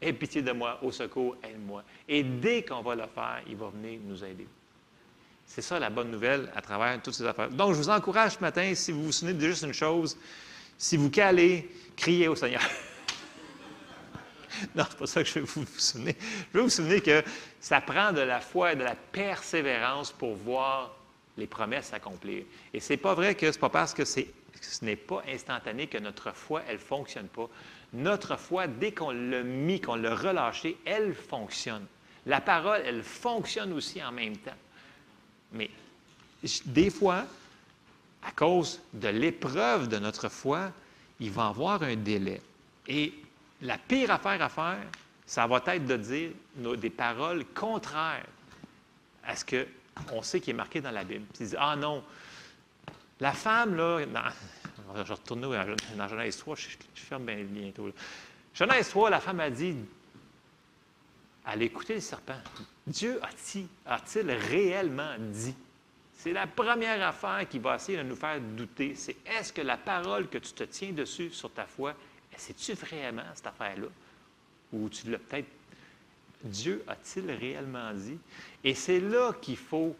aie 0.00 0.12
pitié 0.12 0.42
de 0.42 0.52
moi, 0.52 0.78
au 0.82 0.92
secours, 0.92 1.36
aide-moi. 1.42 1.82
Et 2.08 2.22
dès 2.22 2.62
qu'on 2.62 2.82
va 2.82 2.94
le 2.94 3.06
faire, 3.14 3.42
il 3.48 3.56
va 3.56 3.68
venir 3.68 4.00
nous 4.04 4.24
aider. 4.24 4.46
C'est 5.44 5.62
ça 5.62 5.78
la 5.78 5.90
bonne 5.90 6.10
nouvelle 6.10 6.50
à 6.54 6.60
travers 6.60 7.00
toutes 7.02 7.14
ces 7.14 7.24
affaires. 7.24 7.48
Donc, 7.48 7.72
je 7.72 7.78
vous 7.78 7.88
encourage 7.88 8.32
ce 8.32 8.40
matin, 8.40 8.74
si 8.74 8.92
vous 8.92 9.04
vous 9.04 9.12
souvenez 9.12 9.34
de 9.34 9.46
juste 9.46 9.62
une 9.62 9.72
chose, 9.72 10.16
si 10.76 10.96
vous 10.96 11.10
calez, 11.10 11.68
criez 11.96 12.28
au 12.28 12.36
Seigneur. 12.36 12.62
non, 14.74 14.84
c'est 14.88 14.98
pas 14.98 15.06
ça 15.06 15.22
que 15.22 15.28
je 15.28 15.40
veux 15.40 15.46
vous 15.46 15.66
souvenir. 15.78 16.14
Je 16.52 16.58
veux 16.58 16.64
vous 16.64 16.70
souvenir 16.70 17.02
que 17.02 17.24
ça 17.60 17.80
prend 17.80 18.12
de 18.12 18.20
la 18.20 18.40
foi 18.40 18.74
et 18.74 18.76
de 18.76 18.84
la 18.84 18.94
persévérance 18.94 20.12
pour 20.12 20.36
voir 20.36 20.94
les 21.36 21.46
promesses 21.46 21.86
s'accomplir. 21.86 22.44
Et 22.74 22.80
c'est 22.80 22.96
pas 22.96 23.14
vrai 23.14 23.34
que 23.34 23.50
c'est 23.50 23.58
pas 23.58 23.70
parce 23.70 23.94
que 23.94 24.04
ce 24.04 24.20
n'est 24.82 24.96
pas 24.96 25.22
instantané 25.28 25.86
que 25.86 25.98
notre 25.98 26.34
foi, 26.34 26.62
elle 26.68 26.78
fonctionne 26.78 27.28
pas. 27.28 27.48
Notre 27.92 28.36
foi, 28.36 28.66
dès 28.66 28.92
qu'on 28.92 29.10
l'a 29.10 29.42
mis, 29.42 29.80
qu'on 29.80 29.94
l'a 29.94 30.14
relâché, 30.14 30.76
elle 30.84 31.14
fonctionne. 31.14 31.86
La 32.26 32.40
parole, 32.40 32.82
elle 32.84 33.02
fonctionne 33.02 33.72
aussi 33.72 34.02
en 34.02 34.12
même 34.12 34.36
temps. 34.36 34.50
Mais 35.52 35.70
des 36.66 36.90
fois, 36.90 37.24
à 38.22 38.30
cause 38.32 38.80
de 38.92 39.08
l'épreuve 39.08 39.88
de 39.88 39.98
notre 39.98 40.28
foi, 40.28 40.70
il 41.20 41.30
va 41.30 41.46
y 41.46 41.48
avoir 41.48 41.82
un 41.82 41.96
délai. 41.96 42.42
Et 42.86 43.14
la 43.62 43.78
pire 43.78 44.10
affaire 44.10 44.42
à 44.42 44.48
faire, 44.48 44.84
ça 45.26 45.46
va 45.46 45.62
être 45.66 45.86
de 45.86 45.96
dire 45.96 46.30
des 46.76 46.90
paroles 46.90 47.44
contraires 47.54 48.26
à 49.24 49.34
ce 49.34 49.44
qu'on 50.06 50.22
sait 50.22 50.40
qui 50.40 50.50
est 50.50 50.54
marqué 50.54 50.80
dans 50.80 50.90
la 50.90 51.04
Bible. 51.04 51.24
Puis 51.34 51.50
ah 51.58 51.76
non, 51.76 52.02
la 53.20 53.32
femme, 53.32 53.74
là, 53.76 54.00
je 54.96 55.02
vais 55.02 55.14
retourner 55.14 55.76
dans 55.96 56.08
Genèse 56.08 56.36
3, 56.38 56.56
je, 56.56 56.68
ferme 56.94 57.24
bien 57.24 57.44
bientôt. 57.44 57.90
Genèse 58.54 58.88
3, 58.88 59.10
la 59.10 59.20
femme 59.20 59.40
a 59.40 59.50
dit, 59.50 59.76
elle 61.46 61.62
a 61.62 61.64
écouté 61.64 61.94
le 61.94 62.00
serpent. 62.00 62.38
Dieu 62.86 63.20
a-t-il 63.86 64.30
réellement 64.30 65.14
dit? 65.18 65.54
C'est 66.14 66.32
la 66.32 66.46
première 66.46 67.06
affaire 67.06 67.48
qui 67.48 67.58
va 67.58 67.76
essayer 67.76 67.98
de 67.98 68.02
nous 68.02 68.16
faire 68.16 68.40
douter. 68.40 68.94
C'est 68.96 69.16
est-ce 69.24 69.52
que 69.52 69.60
la 69.60 69.76
parole 69.76 70.28
que 70.28 70.38
tu 70.38 70.52
te 70.52 70.64
tiens 70.64 70.92
dessus 70.92 71.30
sur 71.30 71.52
ta 71.52 71.64
foi, 71.64 71.94
c'est-tu 72.36 72.72
vraiment 72.72 73.22
cette 73.34 73.46
affaire-là? 73.46 73.86
Ou 74.72 74.88
tu 74.88 75.10
l'as 75.10 75.18
peut-être. 75.18 75.48
Dieu 76.42 76.84
a-t-il 76.86 77.30
réellement 77.30 77.92
dit? 77.94 78.18
Et 78.64 78.74
c'est 78.74 79.00
là 79.00 79.32
qu'il 79.40 79.56
faut 79.56 79.96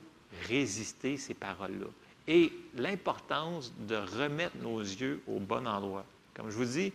résister 0.48 1.16
ces 1.16 1.34
paroles-là. 1.34 1.86
Et 2.28 2.52
l'importance 2.76 3.72
de 3.80 3.96
remettre 3.96 4.56
nos 4.62 4.80
yeux 4.80 5.22
au 5.26 5.40
bon 5.40 5.66
endroit. 5.66 6.04
Comme 6.34 6.50
je 6.50 6.56
vous 6.56 6.64
dis, 6.64 6.92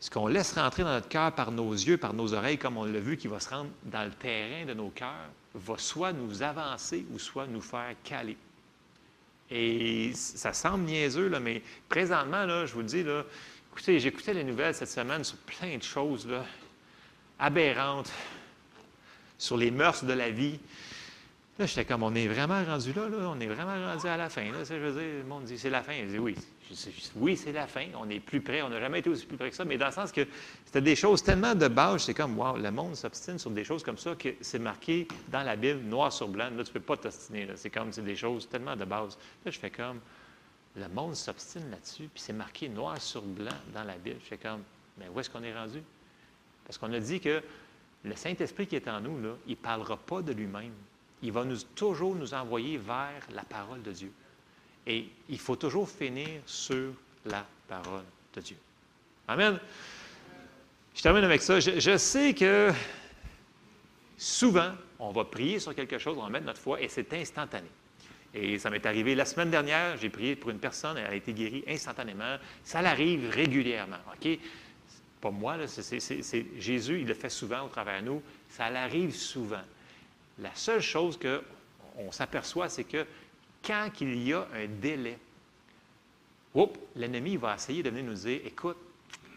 ce 0.00 0.10
qu'on 0.10 0.26
laisse 0.26 0.52
rentrer 0.52 0.82
dans 0.82 0.90
notre 0.90 1.08
cœur 1.08 1.32
par 1.32 1.50
nos 1.50 1.72
yeux, 1.72 1.96
par 1.96 2.12
nos 2.12 2.34
oreilles, 2.34 2.58
comme 2.58 2.76
on 2.76 2.84
l'a 2.84 3.00
vu, 3.00 3.16
qui 3.16 3.28
va 3.28 3.40
se 3.40 3.48
rendre 3.48 3.70
dans 3.84 4.04
le 4.04 4.10
terrain 4.10 4.66
de 4.66 4.74
nos 4.74 4.90
cœurs, 4.90 5.30
va 5.54 5.78
soit 5.78 6.12
nous 6.12 6.42
avancer 6.42 7.06
ou 7.12 7.18
soit 7.18 7.46
nous 7.46 7.62
faire 7.62 7.94
caler. 8.02 8.36
Et 9.50 10.12
ça 10.14 10.52
semble 10.52 10.84
niaiseux, 10.84 11.28
là, 11.28 11.38
mais 11.40 11.62
présentement, 11.88 12.44
là, 12.44 12.66
je 12.66 12.74
vous 12.74 12.80
le 12.80 12.86
dis, 12.86 13.02
là, 13.02 13.24
écoutez, 13.70 14.00
j'écoutais 14.00 14.34
les 14.34 14.44
nouvelles 14.44 14.74
cette 14.74 14.90
semaine 14.90 15.22
sur 15.22 15.36
plein 15.38 15.76
de 15.76 15.82
choses 15.82 16.26
là, 16.26 16.44
aberrantes, 17.38 18.10
sur 19.38 19.56
les 19.56 19.70
mœurs 19.70 20.04
de 20.04 20.12
la 20.12 20.30
vie. 20.30 20.58
Là, 21.56 21.66
j'étais 21.66 21.84
comme, 21.84 22.02
on 22.02 22.14
est 22.16 22.26
vraiment 22.26 22.64
rendu 22.64 22.92
là, 22.92 23.08
là, 23.08 23.28
on 23.28 23.38
est 23.38 23.46
vraiment 23.46 23.92
rendu 23.92 24.08
à 24.08 24.16
la 24.16 24.28
fin. 24.28 24.42
Là, 24.50 24.64
je 24.68 24.74
le 24.74 25.22
monde 25.22 25.44
dit, 25.44 25.56
c'est 25.56 25.70
la 25.70 25.84
fin. 25.84 25.94
Je 26.02 26.06
dis, 26.06 26.18
oui, 26.18 26.34
oui, 27.14 27.36
c'est 27.36 27.52
la 27.52 27.68
fin. 27.68 27.86
On 27.96 28.10
est 28.10 28.18
plus 28.18 28.40
près. 28.40 28.60
On 28.62 28.68
n'a 28.68 28.80
jamais 28.80 28.98
été 28.98 29.08
aussi 29.08 29.24
plus 29.24 29.36
près 29.36 29.50
que 29.50 29.56
ça. 29.56 29.64
Mais 29.64 29.78
dans 29.78 29.86
le 29.86 29.92
sens 29.92 30.10
que 30.10 30.26
c'était 30.64 30.80
des 30.80 30.96
choses 30.96 31.22
tellement 31.22 31.54
de 31.54 31.68
base, 31.68 32.02
c'est 32.02 32.14
comme, 32.14 32.36
wow, 32.36 32.56
le 32.56 32.72
monde 32.72 32.96
s'obstine 32.96 33.38
sur 33.38 33.52
des 33.52 33.62
choses 33.62 33.84
comme 33.84 33.98
ça 33.98 34.16
que 34.16 34.30
c'est 34.40 34.58
marqué 34.58 35.06
dans 35.28 35.44
la 35.44 35.54
Bible, 35.54 35.80
noir 35.82 36.12
sur 36.12 36.26
blanc. 36.26 36.50
Là, 36.56 36.64
tu 36.64 36.70
ne 36.70 36.74
peux 36.74 36.80
pas 36.80 36.96
t'obstiner. 36.96 37.46
C'est 37.54 37.70
comme, 37.70 37.92
c'est 37.92 38.04
des 38.04 38.16
choses 38.16 38.48
tellement 38.48 38.74
de 38.74 38.84
base. 38.84 39.16
Là, 39.44 39.52
je 39.52 39.58
fais 39.60 39.70
comme, 39.70 40.00
le 40.74 40.88
monde 40.88 41.14
s'obstine 41.14 41.70
là-dessus, 41.70 42.08
puis 42.12 42.20
c'est 42.20 42.32
marqué 42.32 42.68
noir 42.68 43.00
sur 43.00 43.22
blanc 43.22 43.54
dans 43.72 43.84
la 43.84 43.94
Bible. 43.94 44.16
Je 44.20 44.26
fais 44.26 44.38
comme, 44.38 44.62
mais 44.98 45.06
où 45.08 45.20
est-ce 45.20 45.30
qu'on 45.30 45.44
est 45.44 45.54
rendu? 45.54 45.80
Parce 46.66 46.78
qu'on 46.78 46.92
a 46.92 46.98
dit 46.98 47.20
que 47.20 47.40
le 48.02 48.16
Saint-Esprit 48.16 48.66
qui 48.66 48.74
est 48.74 48.88
en 48.88 49.00
nous, 49.00 49.22
là, 49.22 49.36
il 49.46 49.52
ne 49.52 49.56
parlera 49.56 49.96
pas 49.96 50.20
de 50.20 50.32
lui-même 50.32 50.72
il 51.24 51.32
va 51.32 51.44
nous, 51.44 51.56
toujours 51.74 52.14
nous 52.14 52.34
envoyer 52.34 52.76
vers 52.76 53.26
la 53.32 53.42
parole 53.42 53.82
de 53.82 53.90
Dieu. 53.90 54.12
Et 54.86 55.08
il 55.30 55.38
faut 55.38 55.56
toujours 55.56 55.88
finir 55.88 56.28
sur 56.44 56.92
la 57.24 57.46
parole 57.66 58.04
de 58.34 58.40
Dieu. 58.42 58.56
Amen. 59.26 59.58
Je 60.94 61.02
termine 61.02 61.24
avec 61.24 61.40
ça. 61.40 61.58
Je, 61.60 61.96
sais 61.96 62.34
que 62.34 62.70
souvent, 64.18 64.72
on 64.98 65.12
va 65.12 65.24
prier 65.24 65.58
sur 65.58 65.74
quelque 65.74 65.98
chose, 65.98 66.16
on 66.18 66.24
va 66.24 66.28
mettre 66.28 66.44
notre 66.44 66.60
foi 66.60 66.80
et 66.82 66.88
c'est 66.88 67.10
instantané. 67.14 67.68
Et 68.34 68.58
ça 68.58 68.68
m'est 68.68 68.84
arrivé 68.84 69.14
la 69.14 69.24
semaine 69.24 69.50
dernière, 69.50 69.96
j'ai 69.96 70.10
prié 70.10 70.36
pour 70.36 70.50
une 70.50 70.58
personne, 70.58 70.98
elle 70.98 71.06
a 71.06 71.14
été 71.14 71.32
guérie 71.32 71.64
instantanément. 71.66 72.36
Ça 72.64 72.82
l'arrive 72.82 73.30
régulièrement. 73.30 73.96
OK? 74.12 74.38
Pas 75.22 75.30
moi, 75.30 75.56
c'est 75.66 76.00
Jésus, 76.58 77.00
il 77.00 77.06
le 77.06 77.14
fait 77.14 77.30
souvent 77.30 77.62
au 77.62 77.68
travers 77.68 78.02
de 78.02 78.08
nous. 78.08 78.22
Ça 78.50 78.68
l'arrive 78.68 79.14
souvent. 79.14 79.62
La 80.38 80.54
seule 80.54 80.80
chose 80.80 81.18
qu'on 81.18 82.12
s'aperçoit, 82.12 82.68
c'est 82.68 82.84
que 82.84 83.06
quand 83.64 83.88
il 84.00 84.22
y 84.22 84.32
a 84.32 84.46
un 84.54 84.66
délai, 84.66 85.18
l'ennemi 86.96 87.36
va 87.36 87.54
essayer 87.54 87.82
de 87.82 87.90
venir 87.90 88.04
nous 88.04 88.14
dire, 88.14 88.40
écoute, 88.44 88.76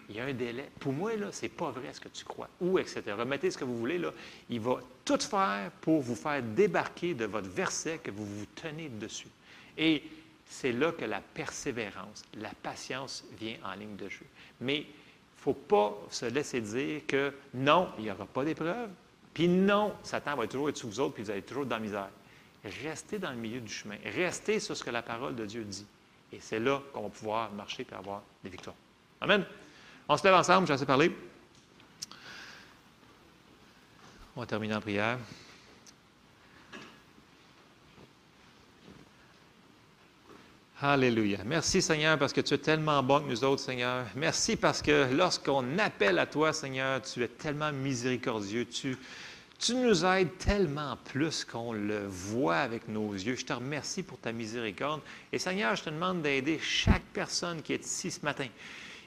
il 0.10 0.16
y 0.16 0.20
a 0.20 0.26
un 0.26 0.34
délai. 0.34 0.70
Pour 0.80 0.94
moi, 0.94 1.16
là, 1.16 1.28
c'est 1.32 1.50
pas 1.50 1.70
vrai 1.72 1.94
ce 1.94 2.00
que 2.00 2.08
tu 2.08 2.24
crois. 2.24 2.48
Ou, 2.62 2.80
etc. 2.80 3.04
Remettez 3.18 3.52
ce 3.52 3.58
que 3.58 3.66
vous 3.66 3.78
voulez. 3.78 4.02
Il 4.50 4.60
va 4.62 4.80
tout 5.04 5.20
faire 5.20 5.70
pour 5.82 6.02
vous 6.02 6.16
faire 6.16 6.42
débarquer 6.42 7.14
de 7.14 7.26
votre 7.26 7.50
verset 7.50 8.00
que 8.02 8.12
vous 8.12 8.26
vous 8.26 8.46
tenez 8.56 8.90
dessus. 8.90 9.28
Et 9.78 10.04
c'est 10.46 10.72
là 10.72 10.94
que 10.94 11.04
la 11.06 11.20
persévérance, 11.20 12.24
la 12.36 12.52
patience 12.64 13.26
vient 13.38 13.58
en 13.66 13.74
ligne 13.74 13.98
de 13.98 14.08
jeu. 14.08 14.26
Mais 14.62 14.78
il 14.78 14.86
ne 14.86 15.42
faut 15.42 15.54
pas 15.54 15.98
se 16.10 16.26
laisser 16.26 16.62
dire 16.62 17.02
que 17.06 17.34
non, 17.54 17.90
il 17.98 18.06
n'y 18.06 18.12
aura 18.12 18.26
pas 18.26 18.46
d'épreuve, 18.46 18.90
puis 19.38 19.48
non, 19.48 19.94
Satan 20.02 20.36
va 20.36 20.48
toujours 20.48 20.70
être 20.70 20.78
sous 20.78 20.88
vous 20.88 21.00
autres, 21.00 21.14
puis 21.14 21.24
vous 21.24 21.30
allez 21.30 21.44
toujours 21.44 21.62
être 21.62 21.70
dans 21.70 21.76
la 21.76 21.84
misère. 21.84 22.10
Restez 22.84 23.20
dans 23.20 23.30
le 23.30 23.36
milieu 23.36 23.60
du 23.60 23.72
chemin. 23.72 23.98
Restez 24.04 24.60
sur 24.60 24.76
ce 24.76 24.84
que 24.84 24.90
la 24.90 25.04
parole 25.04 25.36
de 25.36 25.46
Dieu 25.46 25.64
dit. 25.64 25.86
Et 26.34 26.40
c'est 26.42 26.58
là 26.58 26.82
qu'on 26.92 27.04
va 27.04 27.10
pouvoir 27.10 27.52
marcher 27.52 27.86
et 27.88 27.94
avoir 27.94 28.24
des 28.44 28.50
victoires. 28.50 28.76
Amen. 29.22 29.46
On 30.10 30.18
se 30.18 30.24
lève 30.24 30.34
ensemble, 30.34 30.66
j'ai 30.66 30.74
assez 30.74 30.88
parlé. 30.88 31.16
On 34.36 34.40
va 34.40 34.48
terminer 34.48 34.74
en 34.74 34.82
prière. 34.82 35.20
Alléluia. 40.82 41.40
Merci 41.46 41.84
Seigneur 41.84 42.18
parce 42.18 42.34
que 42.34 42.42
tu 42.42 42.56
es 42.56 42.58
tellement 42.58 43.04
bon 43.04 43.20
que 43.20 43.30
nous 43.30 43.44
autres, 43.44 43.62
Seigneur. 43.62 44.06
Merci 44.16 44.56
parce 44.56 44.82
que 44.82 45.14
lorsqu'on 45.14 45.78
appelle 45.78 46.18
à 46.18 46.26
toi, 46.26 46.54
Seigneur, 46.54 47.04
tu 47.04 47.24
es 47.24 47.28
tellement 47.28 47.72
miséricordieux. 47.72 48.66
Tu, 48.66 48.98
tu 49.60 49.74
nous 49.74 50.06
aides 50.06 50.38
tellement 50.38 50.98
plus 51.04 51.44
qu'on 51.44 51.74
le 51.74 52.06
voit 52.06 52.58
avec 52.58 52.88
nos 52.88 53.14
yeux. 53.14 53.36
Je 53.36 53.46
te 53.46 53.54
remercie 53.54 54.04
pour 54.04 54.20
ta 54.20 54.32
miséricorde. 54.32 55.02
Et 55.32 55.40
Seigneur, 55.40 55.76
je 55.76 55.84
te 55.84 55.90
demande 55.90 56.22
d'aider 56.22 56.60
chaque 56.62 57.06
personne 57.14 57.62
qui 57.62 57.74
est 57.74 57.84
ici 57.84 58.12
ce 58.12 58.24
matin 58.24 58.48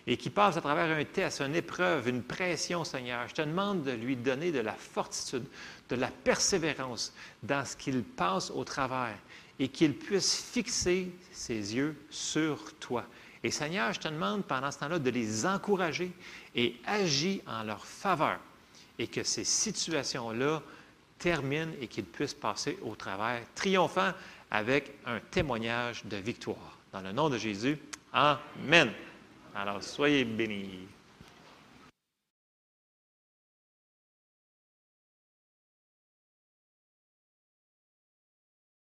et 0.06 0.16
qui 0.16 0.30
passe 0.30 0.56
à 0.56 0.60
travers 0.60 0.96
un 0.96 1.04
test, 1.04 1.40
une 1.40 1.54
épreuve, 1.54 2.08
une 2.08 2.22
pression, 2.22 2.82
Seigneur. 2.84 3.28
Je 3.28 3.34
te 3.34 3.42
demande 3.42 3.84
de 3.84 3.92
lui 3.92 4.16
donner 4.16 4.50
de 4.50 4.58
la 4.58 4.72
fortitude, 4.72 5.44
de 5.88 5.96
la 5.96 6.08
persévérance 6.08 7.12
dans 7.42 7.64
ce 7.64 7.76
qu'il 7.76 8.02
passe 8.02 8.50
au 8.50 8.64
travers 8.64 9.16
et 9.58 9.68
qu'il 9.68 9.94
puisse 9.94 10.42
fixer 10.52 11.12
ses 11.30 11.76
yeux 11.76 11.94
sur 12.10 12.74
toi. 12.80 13.04
Et 13.44 13.50
Seigneur, 13.50 13.92
je 13.92 14.00
te 14.00 14.08
demande 14.08 14.44
pendant 14.44 14.70
ce 14.70 14.78
temps-là 14.80 14.98
de 14.98 15.10
les 15.10 15.46
encourager 15.46 16.10
et 16.56 16.76
agir 16.86 17.40
en 17.46 17.62
leur 17.62 17.84
faveur 17.84 18.40
et 19.00 19.06
que 19.06 19.22
ces 19.22 19.44
situations-là 19.44 20.62
terminent 21.18 21.72
et 21.80 21.86
qu'ils 21.86 22.04
puissent 22.04 22.34
passer 22.34 22.78
au 22.82 22.94
travers, 22.94 23.40
triomphant 23.54 24.12
avec 24.50 24.92
un 25.06 25.20
témoignage 25.30 26.04
de 26.04 26.18
victoire. 26.18 26.78
Dans 26.92 27.00
le 27.00 27.10
nom 27.10 27.30
de 27.30 27.38
Jésus, 27.38 27.78
Amen. 28.12 28.90
Alors, 29.54 29.82
soyez 29.82 30.24
bénis. 30.24 30.86